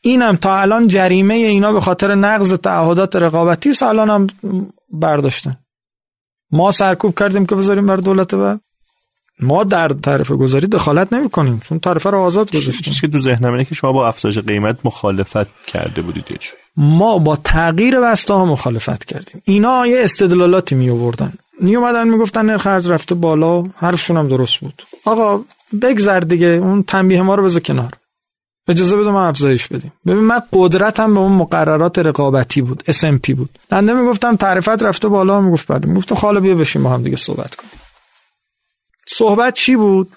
اینم 0.00 0.36
تا 0.36 0.60
الان 0.60 0.86
جریمه 0.86 1.34
اینا 1.34 1.72
به 1.72 1.80
خاطر 1.80 2.14
نقض 2.14 2.52
تعهدات 2.52 3.16
رقابتی 3.16 3.72
الان 3.82 4.10
هم 4.10 4.26
برداشتن. 4.92 5.56
ما 6.50 6.70
سرکوب 6.70 7.18
کردیم 7.18 7.46
که 7.46 7.54
بذاریم 7.54 7.86
بر 7.86 7.96
دولت 7.96 8.34
بعد 8.34 8.60
ما 9.40 9.64
در 9.64 9.88
تعرفه 9.88 10.36
گذاری 10.36 10.66
دخالت 10.66 11.12
نمی 11.12 11.30
کنیم 11.30 11.60
چون 11.68 11.78
تعرفه 11.78 12.10
رو 12.10 12.18
آزاد 12.18 12.50
گذاشتیم. 12.50 12.82
چیزی 12.82 13.00
که 13.00 13.08
تو 13.08 13.20
ذهنم 13.20 13.52
اینه 13.52 13.64
که 13.64 13.74
شما 13.74 13.92
با 13.92 14.08
افزایش 14.08 14.38
قیمت 14.38 14.78
مخالفت 14.84 15.66
کرده 15.66 16.02
بودید 16.02 16.30
یه 16.30 16.38
ما 16.76 17.18
با 17.18 17.36
تغییر 17.36 18.00
بسته 18.00 18.34
ها 18.34 18.44
مخالفت 18.44 19.04
کردیم. 19.04 19.42
اینا 19.44 19.86
یه 19.86 20.04
استدلالاتی 20.04 20.74
می 20.74 20.90
آوردن 20.90 21.32
می 21.60 21.76
اومدن 21.76 22.08
می‌گفتن 22.08 22.46
نرخ 22.46 22.66
ارز 22.66 22.86
رفته 22.86 23.14
بالا 23.14 23.64
حرفشون 23.76 24.16
هم 24.16 24.28
درست 24.28 24.58
بود. 24.58 24.82
آقا 25.04 25.44
بگذر 25.82 26.20
دیگه 26.20 26.46
اون 26.46 26.82
تنبیه 26.82 27.22
ما 27.22 27.34
رو 27.34 27.44
بذار 27.44 27.60
کنار. 27.60 27.92
اجازه 28.68 28.96
بده 28.96 29.10
ما 29.10 29.28
افزایش 29.28 29.66
بدیم. 29.66 29.92
ببین 30.06 30.22
من 30.22 30.42
قدرتم 30.52 31.14
به 31.14 31.20
اون 31.20 31.32
مقررات 31.32 31.98
رقابتی 31.98 32.60
بود 32.62 32.82
SMP 32.90 33.34
بود. 33.34 33.50
من 33.70 34.02
می‌گفتم 34.02 34.36
تعریفت 34.36 34.82
رفته 34.82 35.08
بالا 35.08 35.40
می‌گفت 35.40 35.72
بله 35.72 35.86
می‌گفت 35.86 36.14
خاله 36.14 36.40
بیا 36.40 36.54
بشیم 36.54 36.82
ما 36.82 36.94
هم 36.94 37.02
دیگه 37.02 37.16
صحبت 37.16 37.54
کنیم. 37.54 37.70
صحبت 39.08 39.54
چی 39.54 39.76
بود؟ 39.76 40.08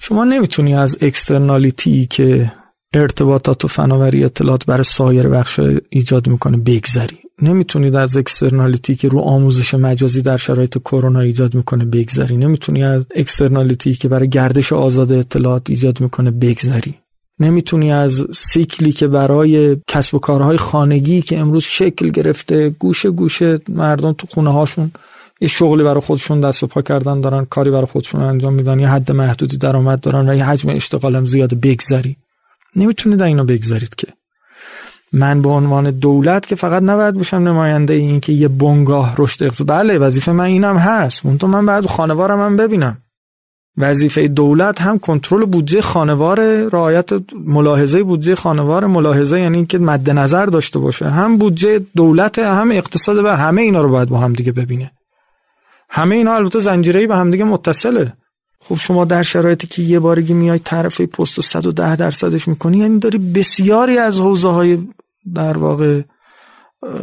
شما 0.00 0.24
نمی‌تونی 0.24 0.74
از 0.74 0.98
externality 1.00 2.06
که 2.06 2.52
ارتباطات 2.94 3.64
و 3.64 3.68
فناوری 3.68 4.24
اطلاعات 4.24 4.66
برای 4.66 4.84
سایر 4.84 5.28
بخش 5.28 5.60
ایجاد 5.90 6.28
می‌کنه 6.28 6.56
بگذری. 6.56 7.18
نمی‌تونید 7.42 7.96
از 7.96 8.16
externality 8.16 8.94
که 8.94 9.08
رو 9.08 9.18
آموزش 9.18 9.74
مجازی 9.74 10.22
در 10.22 10.36
شرایط 10.36 10.78
کرونا 10.78 11.20
ایجاد 11.20 11.54
می‌کنه 11.54 11.84
بگذری. 11.84 12.36
نمی‌تونی 12.36 12.84
از 12.84 13.06
externality 13.14 13.94
که 13.94 14.08
برای 14.08 14.28
گردش 14.28 14.72
آزاد 14.72 15.12
اطلاعات 15.12 15.70
ایجاد 15.70 16.00
می‌کنه 16.00 16.30
بگذری. 16.30 16.94
نمی‌تونی 17.38 17.92
از 17.92 18.26
سیکلی 18.34 18.92
که 18.92 19.06
برای 19.06 19.76
کسب 19.88 20.14
و 20.14 20.18
کارهای 20.18 20.56
خانگی 20.56 21.22
که 21.22 21.38
امروز 21.38 21.64
شکل 21.64 22.08
گرفته 22.08 22.70
گوشه 22.70 23.10
گوشه 23.10 23.58
مردم 23.68 24.12
تو 24.12 24.26
خونه 24.26 24.52
هاشون 24.52 24.90
یه 25.40 25.48
شغلی 25.48 25.82
برای 25.82 26.00
خودشون 26.00 26.40
دست 26.40 26.62
و 26.62 26.66
پا 26.66 26.82
کردن 26.82 27.20
دارن 27.20 27.44
کاری 27.44 27.70
برای 27.70 27.86
خودشون 27.86 28.22
انجام 28.22 28.54
میدن 28.54 28.80
یه 28.80 28.88
حد 28.88 29.12
محدودی 29.12 29.56
درآمد 29.56 30.00
دارن 30.00 30.28
و 30.28 30.34
یه 30.34 30.44
حجم 30.44 30.68
اشتغالم 30.68 31.26
زیاد 31.26 31.54
بگذری. 31.54 32.16
نمی‌تونید 32.76 33.22
اینو 33.22 33.44
بگذارید 33.44 33.94
که. 33.94 34.06
من 35.12 35.42
به 35.42 35.48
عنوان 35.48 35.90
دولت 35.90 36.46
که 36.46 36.54
فقط 36.56 36.82
نباید 36.82 37.14
باشم 37.14 37.36
نماینده 37.36 37.94
این 37.94 38.20
که 38.20 38.32
یه 38.32 38.48
بنگاه 38.48 39.14
رشد 39.18 39.44
اقتصاد 39.44 39.68
بله 39.68 39.98
وظیفه 39.98 40.32
من 40.32 40.44
اینم 40.44 40.76
هست. 40.76 41.26
اون 41.26 41.38
تو 41.38 41.46
من 41.46 41.66
بعد 41.66 41.86
خانوارم 41.86 42.40
هم 42.40 42.56
ببینم. 42.56 42.98
وظیفه 43.76 44.28
دولت 44.28 44.80
هم 44.80 44.98
کنترل 44.98 45.44
بودجه 45.44 45.80
خانوار 45.80 46.40
رعایت 46.68 47.10
ملاحظه 47.44 48.02
بودجه 48.02 48.34
خانوار 48.34 48.86
ملاحظه 48.86 49.40
یعنی 49.40 49.66
که 49.66 49.78
مد 49.78 50.10
نظر 50.10 50.46
داشته 50.46 50.78
باشه. 50.78 51.10
هم 51.10 51.36
بودجه 51.36 51.80
دولت 51.96 52.38
هم 52.38 52.70
اقتصاد 52.70 53.16
و 53.24 53.28
همه 53.28 53.62
اینا 53.62 53.80
رو 53.80 53.90
باید 53.90 54.08
با 54.08 54.18
هم 54.18 54.32
دیگه 54.32 54.52
ببینه. 54.52 54.90
همه 55.90 56.16
اینا 56.16 56.34
البته 56.34 56.58
زنجیره‌ای 56.58 57.06
به 57.06 57.16
هم 57.16 57.30
دیگه 57.30 57.44
متصله. 57.44 58.12
خب 58.60 58.74
شما 58.74 59.04
در 59.04 59.22
شرایطی 59.22 59.66
که 59.66 59.82
یه 59.82 59.98
بارگی 59.98 60.32
میای 60.32 60.58
طرف 60.58 61.00
پست 61.00 61.38
و 61.38 61.42
110 61.42 61.96
درصدش 61.96 62.48
می‌کنی 62.48 62.78
یعنی 62.78 62.98
داری 62.98 63.18
بسیاری 63.18 63.98
از 63.98 64.18
حوزه 64.18 64.48
های 64.48 64.78
در 65.34 65.58
واقع 65.58 66.02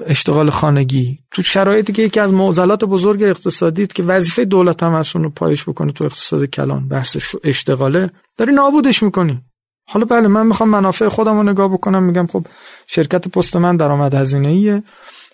اشتغال 0.06 0.50
خانگی. 0.50 1.20
تو 1.32 1.42
شرایطی 1.42 1.94
که 1.94 2.02
یکی 2.02 2.20
از 2.20 2.34
معضلات 2.34 2.86
بزرگ 2.86 3.24
اقتصادی 3.24 3.88
که 3.88 4.04
وظیفه 4.04 4.46
دولت 4.46 4.84
هم 4.84 4.94
از 4.94 5.16
رو 5.16 5.30
پایش 5.30 5.64
بکنه 5.70 5.92
تو 5.92 6.04
اقتصاد 6.04 6.46
کلان 6.46 6.88
بحث 6.88 7.18
اشتغاله 7.44 8.10
داری 8.38 8.52
نابودش 8.52 9.04
می‌کنی. 9.04 9.42
حالا 9.88 10.06
بله 10.06 10.28
من 10.28 10.48
می‌خوام 10.48 10.70
منافع 10.70 11.08
خودم 11.08 11.38
رو 11.38 11.44
نگاه 11.44 11.70
بکنم 11.74 12.04
میگم 12.04 12.28
خب 12.28 12.46
شرکت 12.88 13.28
پست 13.28 13.56
من 13.56 13.78
درآمد 13.78 14.16
هزینه 14.16 14.48
ایه 14.48 14.84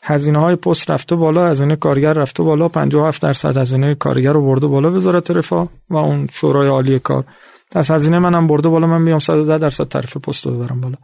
هزینه 0.04 0.40
های 0.40 0.56
پست 0.56 0.92
رفته 0.92 1.16
بالا 1.16 1.48
هزینه 1.48 1.76
کارگر 1.76 2.14
رفته 2.14 2.44
بالا 2.44 2.68
57 2.68 3.22
درصد 3.22 3.58
هزینه 3.58 3.96
کارگر 3.96 4.34
رو 4.34 4.42
برده 4.42 4.68
بالا 4.68 4.92
وزارت 4.92 5.32
رفاه 5.32 5.70
و 5.90 5.96
اون 5.96 6.28
شورای 6.32 6.68
عالی 6.68 7.00
کار. 7.00 7.24
پس 7.72 7.92
هزینه 7.92 8.20
منم 8.20 8.48
برده 8.48 8.70
بالا 8.70 8.88
من 8.88 9.06
بیام 9.06 9.20
110 9.20 9.58
درصد 9.58 9.88
تعرفه 9.88 10.20
پست 10.20 10.48
رو 10.48 10.52
ببرم 10.52 10.82
بالا. 10.82 10.96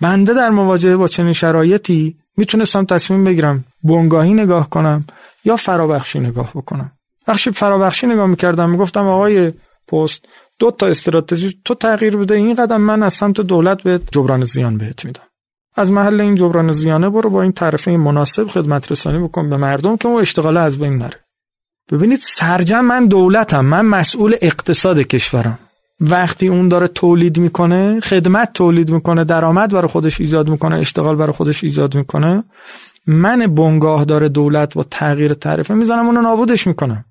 بنده 0.00 0.34
در 0.34 0.50
مواجهه 0.50 0.96
با 0.96 1.08
چنین 1.08 1.32
شرایطی 1.32 2.16
می‌تونستم 2.36 2.84
تصمیم 2.84 3.24
بگیرم 3.24 3.64
بنگاهی 3.82 4.34
نگاه 4.34 4.70
کنم 4.70 5.04
یا 5.44 5.56
فرابخشی 5.56 6.20
نگاه 6.20 6.50
بکنم. 6.54 6.90
بخشی 7.26 7.50
فرابخشی 7.50 8.06
نگاه 8.06 8.26
می‌کردم 8.26 8.70
می‌گفتم 8.70 9.06
آقای 9.06 9.52
پست 9.88 10.24
دو 10.58 10.70
تا 10.70 10.86
استراتژی 10.86 11.60
تو 11.64 11.74
تغییر 11.74 12.16
بده 12.16 12.34
این 12.34 12.54
قدم 12.54 12.80
من 12.80 13.02
از 13.02 13.14
سمت 13.14 13.40
دولت 13.40 13.82
به 13.82 14.00
جبران 14.12 14.44
زیان 14.44 14.78
بهت 14.78 15.04
میدم. 15.04 15.22
از 15.76 15.92
محل 15.92 16.20
این 16.20 16.34
جبران 16.34 16.72
زیانه 16.72 17.10
برو 17.10 17.30
با 17.30 17.42
این 17.42 17.52
تعرفه 17.52 17.90
مناسب 17.90 18.48
خدمت 18.48 18.92
رسانی 18.92 19.18
بکن 19.18 19.50
به 19.50 19.56
مردم 19.56 19.96
که 19.96 20.08
اون 20.08 20.20
اشتغاله 20.20 20.60
از 20.60 20.78
بین 20.78 20.96
نره. 20.96 21.24
ببینید 21.92 22.18
سرجم 22.22 22.80
من 22.80 23.06
دولتم 23.06 23.64
من 23.64 23.84
مسئول 23.84 24.36
اقتصاد 24.42 24.98
کشورم. 24.98 25.58
وقتی 26.00 26.48
اون 26.48 26.68
داره 26.68 26.88
تولید 26.88 27.38
می‌کنه 27.38 28.00
خدمت 28.00 28.52
تولید 28.52 28.90
می‌کنه 28.90 29.24
درآمد 29.24 29.72
برای 29.72 29.88
خودش 29.88 30.20
ایجاد 30.20 30.48
می‌کنه 30.48 30.76
اشتغال 30.76 31.16
برای 31.16 31.32
خودش 31.32 31.64
ایجاد 31.64 31.94
می‌کنه 31.94 32.44
من 33.06 33.46
بنگاه 33.46 34.04
داره 34.04 34.28
دولت 34.28 34.74
با 34.74 34.84
تغییر 34.90 35.34
تعرفه 35.34 35.74
می‌زنم 35.74 36.06
اونو 36.06 36.22
نابودش 36.22 36.66
می‌کنم. 36.66 37.04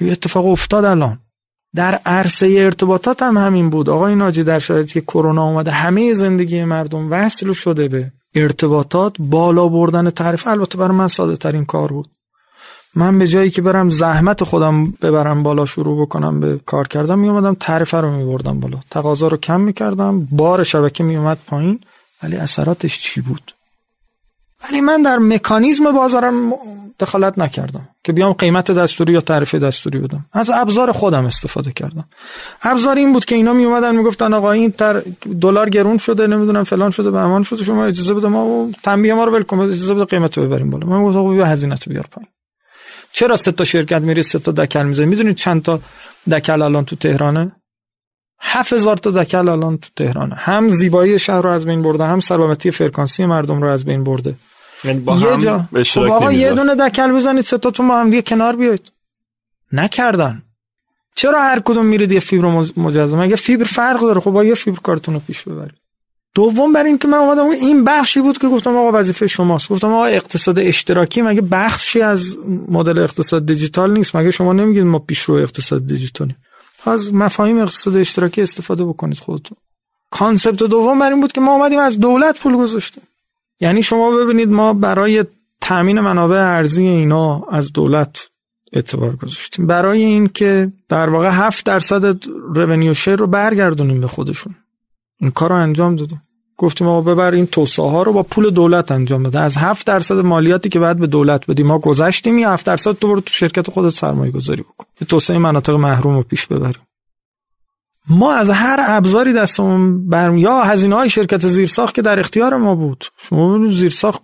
یه 0.00 0.12
اتفاق 0.12 0.46
افتاد 0.46 0.84
الان. 0.84 1.18
در 1.74 1.94
عرصه 2.06 2.54
ارتباطات 2.58 3.22
هم 3.22 3.38
همین 3.38 3.70
بود. 3.70 3.90
آقای 3.90 4.14
ناجی 4.14 4.44
در 4.44 4.58
شرایطی 4.58 4.92
که 4.92 5.00
کرونا 5.00 5.44
اومده 5.44 5.70
همه 5.70 6.14
زندگی 6.14 6.64
مردم 6.64 7.10
وصل 7.10 7.52
شده 7.52 7.88
به 7.88 8.12
ارتباطات 8.34 9.16
بالا 9.18 9.68
بردن 9.68 10.10
تعرفه 10.10 10.50
البته 10.50 10.78
برای 10.78 10.96
من 10.96 11.08
ساده 11.08 11.36
ترین 11.36 11.64
کار 11.64 11.88
بود. 11.88 12.08
من 12.94 13.18
به 13.18 13.26
جایی 13.26 13.50
که 13.50 13.62
برم 13.62 13.88
زحمت 13.88 14.44
خودم 14.44 14.84
ببرم 14.84 15.42
بالا 15.42 15.66
شروع 15.66 16.02
بکنم 16.02 16.40
به 16.40 16.60
کار 16.66 16.88
کردم 16.88 17.18
می 17.18 17.28
اومدم 17.28 17.56
تعرفه 17.60 17.98
رو 18.00 18.10
می 18.10 18.24
بردم 18.24 18.60
بالا. 18.60 18.78
تقاضا 18.90 19.28
رو 19.28 19.36
کم 19.36 19.60
می 19.60 19.72
کردم 19.72 20.28
بار 20.30 20.64
شبکه 20.64 21.04
می 21.04 21.16
اومد 21.16 21.38
پایین. 21.46 21.80
ولی 22.22 22.36
اثراتش 22.36 22.98
چی 22.98 23.20
بود؟ 23.20 23.54
ولی 24.64 24.80
من 24.80 25.02
در 25.02 25.18
مکانیزم 25.18 25.92
بازارم 25.92 26.52
دخالت 27.00 27.38
نکردم 27.38 27.88
که 28.04 28.12
بیام 28.12 28.32
قیمت 28.32 28.70
دستوری 28.70 29.12
یا 29.12 29.20
تعرفه 29.20 29.58
دستوری 29.58 29.98
بدم. 29.98 30.26
از 30.32 30.50
ابزار 30.50 30.92
خودم 30.92 31.26
استفاده 31.26 31.72
کردم. 31.72 32.04
ابزار 32.62 32.96
این 32.96 33.12
بود 33.12 33.24
که 33.24 33.34
اینا 33.34 33.52
می 33.52 33.64
اومدن 33.64 33.96
می‌گفتن 33.96 34.34
آقا 34.34 34.52
این 34.52 34.70
تر 34.70 35.02
دلار 35.40 35.68
گرون 35.68 35.98
شده 35.98 36.26
نمی‌دونم 36.26 36.64
فلان 36.64 36.90
شده 36.90 37.10
به 37.10 37.18
امان 37.18 37.42
شده 37.42 37.64
شما 37.64 37.84
اجازه 37.84 38.14
بده 38.14 38.28
ما 38.28 38.70
تنبیه 38.82 39.14
ما 39.14 39.24
رو 39.24 39.32
ول 39.32 39.60
اجازه 39.60 39.94
بده 39.94 40.04
قیمت 40.04 40.38
رو 40.38 40.44
ببریم 40.44 40.70
بالا. 40.70 40.86
من 40.86 41.04
گفتم 41.04 41.18
آقا 41.18 41.30
بیا 41.30 41.46
هزینه 41.46 41.76
تو 41.76 41.90
بیار 41.90 42.06
پایین. 42.10 42.28
چرا 43.12 43.36
سه 43.36 43.52
تا 43.52 43.64
شرکت 43.64 44.02
میری 44.02 44.22
سه 44.22 44.38
تا 44.38 44.52
دکل 44.52 44.82
می‌زنی 44.82 45.06
می‌دونید 45.06 45.36
چند 45.36 45.62
تا 45.62 45.80
دکل 46.30 46.62
الان 46.62 46.84
تو 46.84 46.96
تهرانه؟ 46.96 47.52
7000 48.40 48.96
تا 48.96 49.10
دکل 49.10 49.48
الان 49.48 49.78
تو 49.78 49.88
تهرانه. 49.96 50.34
هم 50.34 50.70
زیبایی 50.70 51.18
شهر 51.18 51.40
رو 51.40 51.50
از 51.50 51.66
بین 51.66 51.82
برده 51.82 52.04
هم 52.04 52.20
سلامتی 52.20 52.70
فرکانسی 52.70 53.24
مردم 53.24 53.62
رو 53.62 53.68
از 53.68 53.84
بین 53.84 54.04
برده. 54.04 54.34
یعنی 54.84 55.00
با 55.00 55.16
یه 55.16 55.32
هم 55.32 55.40
جا 55.40 55.68
خب 55.84 56.00
آقا 56.00 56.32
یه 56.32 56.54
دونه 56.54 56.74
دکل 56.74 57.12
بزنید 57.12 57.44
سه 57.44 57.58
تا 57.58 57.70
تو 57.70 57.88
با 57.88 58.00
هم 58.00 58.10
دیگه 58.10 58.22
کنار 58.22 58.56
بیاید 58.56 58.92
نکردن. 59.72 60.42
چرا 61.16 61.42
هر 61.42 61.60
کدوم 61.60 61.86
میرید 61.86 62.12
یه 62.12 62.20
فیبر 62.20 62.48
مجزا؟ 62.76 63.16
مگه 63.16 63.36
فیبر 63.36 63.64
فرق 63.64 64.00
داره؟ 64.00 64.20
خب 64.20 64.30
با 64.30 64.44
یه 64.44 64.54
فیبر 64.54 64.78
کارتون 64.80 65.14
رو 65.14 65.20
پیش 65.20 65.42
ببرید. 65.42 65.79
دوم 66.34 66.72
بر 66.72 66.84
این 66.84 66.98
که 66.98 67.08
من 67.08 67.18
اومدم 67.18 67.50
این 67.50 67.84
بخشی 67.84 68.20
بود 68.20 68.38
که 68.38 68.48
گفتم 68.48 68.76
آقا 68.76 68.98
وظیفه 68.98 69.26
شماست. 69.26 69.68
گفتم 69.68 69.92
آقا 69.92 70.04
اقتصاد 70.04 70.58
اشتراکی 70.58 71.22
مگه 71.22 71.40
بخشی 71.40 72.00
از 72.00 72.36
مدل 72.68 72.98
اقتصاد 72.98 73.46
دیجیتال 73.46 73.92
نیست؟ 73.92 74.16
مگه 74.16 74.30
شما 74.30 74.52
نمیگید 74.52 74.84
ما 74.84 74.98
پیشرو 74.98 75.34
اقتصاد 75.34 75.86
دیجیتالی 75.86 76.34
از 76.86 77.14
مفاهیم 77.14 77.58
اقتصاد 77.58 77.96
اشتراکی 77.96 78.42
استفاده 78.42 78.84
بکنید 78.84 79.18
خودتون. 79.18 79.56
concept 80.10 80.58
دوم 80.58 80.98
بر 80.98 81.10
این 81.10 81.20
بود 81.20 81.32
که 81.32 81.40
ما 81.40 81.52
اومدیم 81.52 81.78
از 81.78 81.98
دولت 81.98 82.38
پول 82.38 82.56
گذاشتیم. 82.56 83.02
یعنی 83.60 83.82
شما 83.82 84.10
ببینید 84.10 84.48
ما 84.48 84.74
برای 84.74 85.24
تامین 85.60 86.00
منابع 86.00 86.36
ارزی 86.36 86.82
اینا 86.82 87.42
از 87.50 87.72
دولت 87.72 88.28
اعتبار 88.72 89.16
گذاشتیم. 89.16 89.66
برای 89.66 90.02
این 90.02 90.28
که 90.28 90.72
در 90.88 91.08
واقع 91.08 91.30
7 91.30 91.66
درصد 91.66 92.24
revenue 92.54 92.94
share 92.94 93.16
رو 93.16 93.26
برگردونیم 93.26 94.00
به 94.00 94.06
خودشون. 94.06 94.54
این 95.20 95.30
کار 95.30 95.50
رو 95.50 95.56
انجام 95.56 95.96
دادیم. 95.96 96.22
گفتیم 96.56 96.86
ما 96.86 97.00
ببر 97.00 97.30
این 97.30 97.46
توسعه 97.46 97.90
ها 97.90 98.02
رو 98.02 98.12
با 98.12 98.22
پول 98.22 98.50
دولت 98.50 98.92
انجام 98.92 99.22
بده. 99.22 99.38
از 99.38 99.56
7 99.56 99.86
درصد 99.86 100.18
مالیاتی 100.18 100.68
که 100.68 100.78
بعد 100.78 100.98
به 100.98 101.06
دولت 101.06 101.46
بدیم. 101.50 101.66
ما 101.66 101.78
گذشتیم 101.78 102.38
یا 102.38 102.50
7 102.52 102.66
درصد 102.66 102.92
تو 102.92 103.08
برو 103.08 103.20
تو 103.20 103.34
شرکت 103.34 103.70
خودت 103.70 103.94
سرمایه 103.94 104.32
گذاری 104.32 104.62
بکن 104.62 104.86
توسعه 105.08 105.38
مناطق 105.38 105.74
محروم 105.74 106.14
رو 106.14 106.22
پیش 106.22 106.46
ببریم. 106.46 106.82
ما 108.08 108.32
از 108.32 108.50
هر 108.50 108.84
ابزاری 108.88 109.32
دستمون 109.32 110.08
برم 110.08 110.38
یا 110.38 110.62
هزینه 110.62 110.96
های 110.96 111.08
شرکت 111.08 111.48
زیرساخت 111.48 111.94
که 111.94 112.02
در 112.02 112.20
اختیار 112.20 112.56
ما 112.56 112.74
بود. 112.74 113.04
شما 113.16 113.68
زیرساخت 113.72 114.22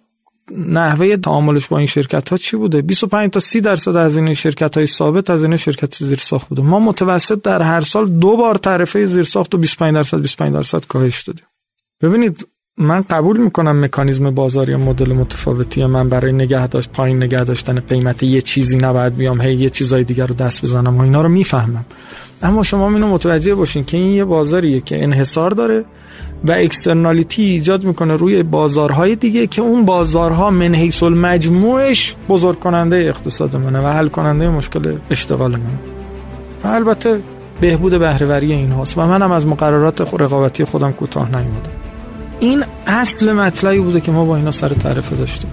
نحوه 0.53 1.17
تعاملش 1.17 1.67
با 1.67 1.79
این 1.79 1.87
شرکت 1.87 2.29
ها 2.29 2.37
چی 2.37 2.57
بوده؟ 2.57 2.83
25 2.83 3.31
تا 3.31 3.41
30 3.41 3.61
درصد 3.61 3.97
هزینه 3.97 4.35
شرکت 4.35 4.77
های 4.77 4.87
ثابت 4.87 5.31
هزینه 5.31 5.57
شرکت 5.57 5.95
زیرساخت 5.95 6.49
بوده. 6.49 6.63
ما 6.63 6.81
متوسط 6.81 7.43
در 7.43 7.63
هر 7.63 7.81
سال 7.81 8.09
دو 8.09 8.37
بار 8.37 8.55
تعرفه 8.55 9.07
زیرساخت 9.07 9.55
و 9.55 9.59
25 9.59 9.95
درصد 9.95 10.21
25 10.21 10.55
درصد 10.55 10.87
کاهش 10.87 11.23
دادیم. 11.23 11.45
ببینید 12.03 12.47
من 12.79 13.03
قبول 13.03 13.37
می‌کنم 13.37 13.85
مکانیزم 13.85 14.31
بازاری 14.31 14.75
و 14.75 14.79
مدل 14.79 15.13
متفاوتی 15.13 15.87
من 15.87 16.09
برای 16.09 16.33
نگه 16.33 16.67
داشت 16.67 16.91
پایین 16.91 17.17
نگه 17.17 17.45
داشتن 17.45 17.81
قیمت 17.81 18.23
یه 18.23 18.41
چیزی 18.41 18.79
نباید 18.79 19.17
بیام 19.17 19.41
هی 19.41 19.55
یه 19.55 19.71
چیزای 19.71 20.05
دیگر 20.05 20.27
رو 20.27 20.35
دست 20.35 20.63
بزنم 20.63 20.97
و 20.97 21.01
اینا 21.01 21.23
رو 21.23 21.29
می‌فهمم. 21.29 21.85
اما 22.43 22.63
شما 22.63 22.89
اینو 22.89 23.09
متوجه 23.09 23.55
باشین 23.55 23.85
که 23.85 23.97
این 23.97 24.13
یه 24.13 24.25
بازاریه 24.25 24.81
که 24.81 25.03
انحصار 25.03 25.51
داره 25.51 25.85
و 26.45 26.53
اکسترنالیتی 26.53 27.43
ایجاد 27.43 27.85
می‌کنه 27.85 28.17
روی 28.17 28.43
بازارهای 28.43 29.17
دیگه 29.17 29.47
که 29.47 29.63
اون 29.63 29.85
بازارها 29.85 30.51
من 30.51 30.75
حیث 30.75 31.03
المجموعش 31.03 32.15
بزرگ 32.29 32.59
کننده 32.59 32.97
اقتصاد 32.97 33.57
منه 33.57 33.81
و 33.81 33.87
حل 33.87 34.09
کننده 34.09 34.49
مشکل 34.49 34.97
اشتغال 35.11 35.51
من 35.51 35.79
و 36.65 36.69
البته 36.69 37.21
بهبود 37.61 37.99
بهرهوری 37.99 38.53
این 38.53 38.73
هاست 38.73 38.99
و 38.99 39.07
منم 39.07 39.33
از 39.33 39.47
مقررات 39.47 40.01
رقابتی 40.01 40.65
خودم 40.65 40.93
کوتاه 40.93 41.27
نیومدم. 41.29 41.71
این 42.41 42.65
اصل 42.87 43.33
مطلعی 43.33 43.81
بوده 43.81 44.01
که 44.01 44.13
ما 44.13 44.25
با 44.25 44.37
اینا 44.37 44.51
سر 44.51 44.69
تعرفه 44.69 45.17
داشتیم. 45.17 45.51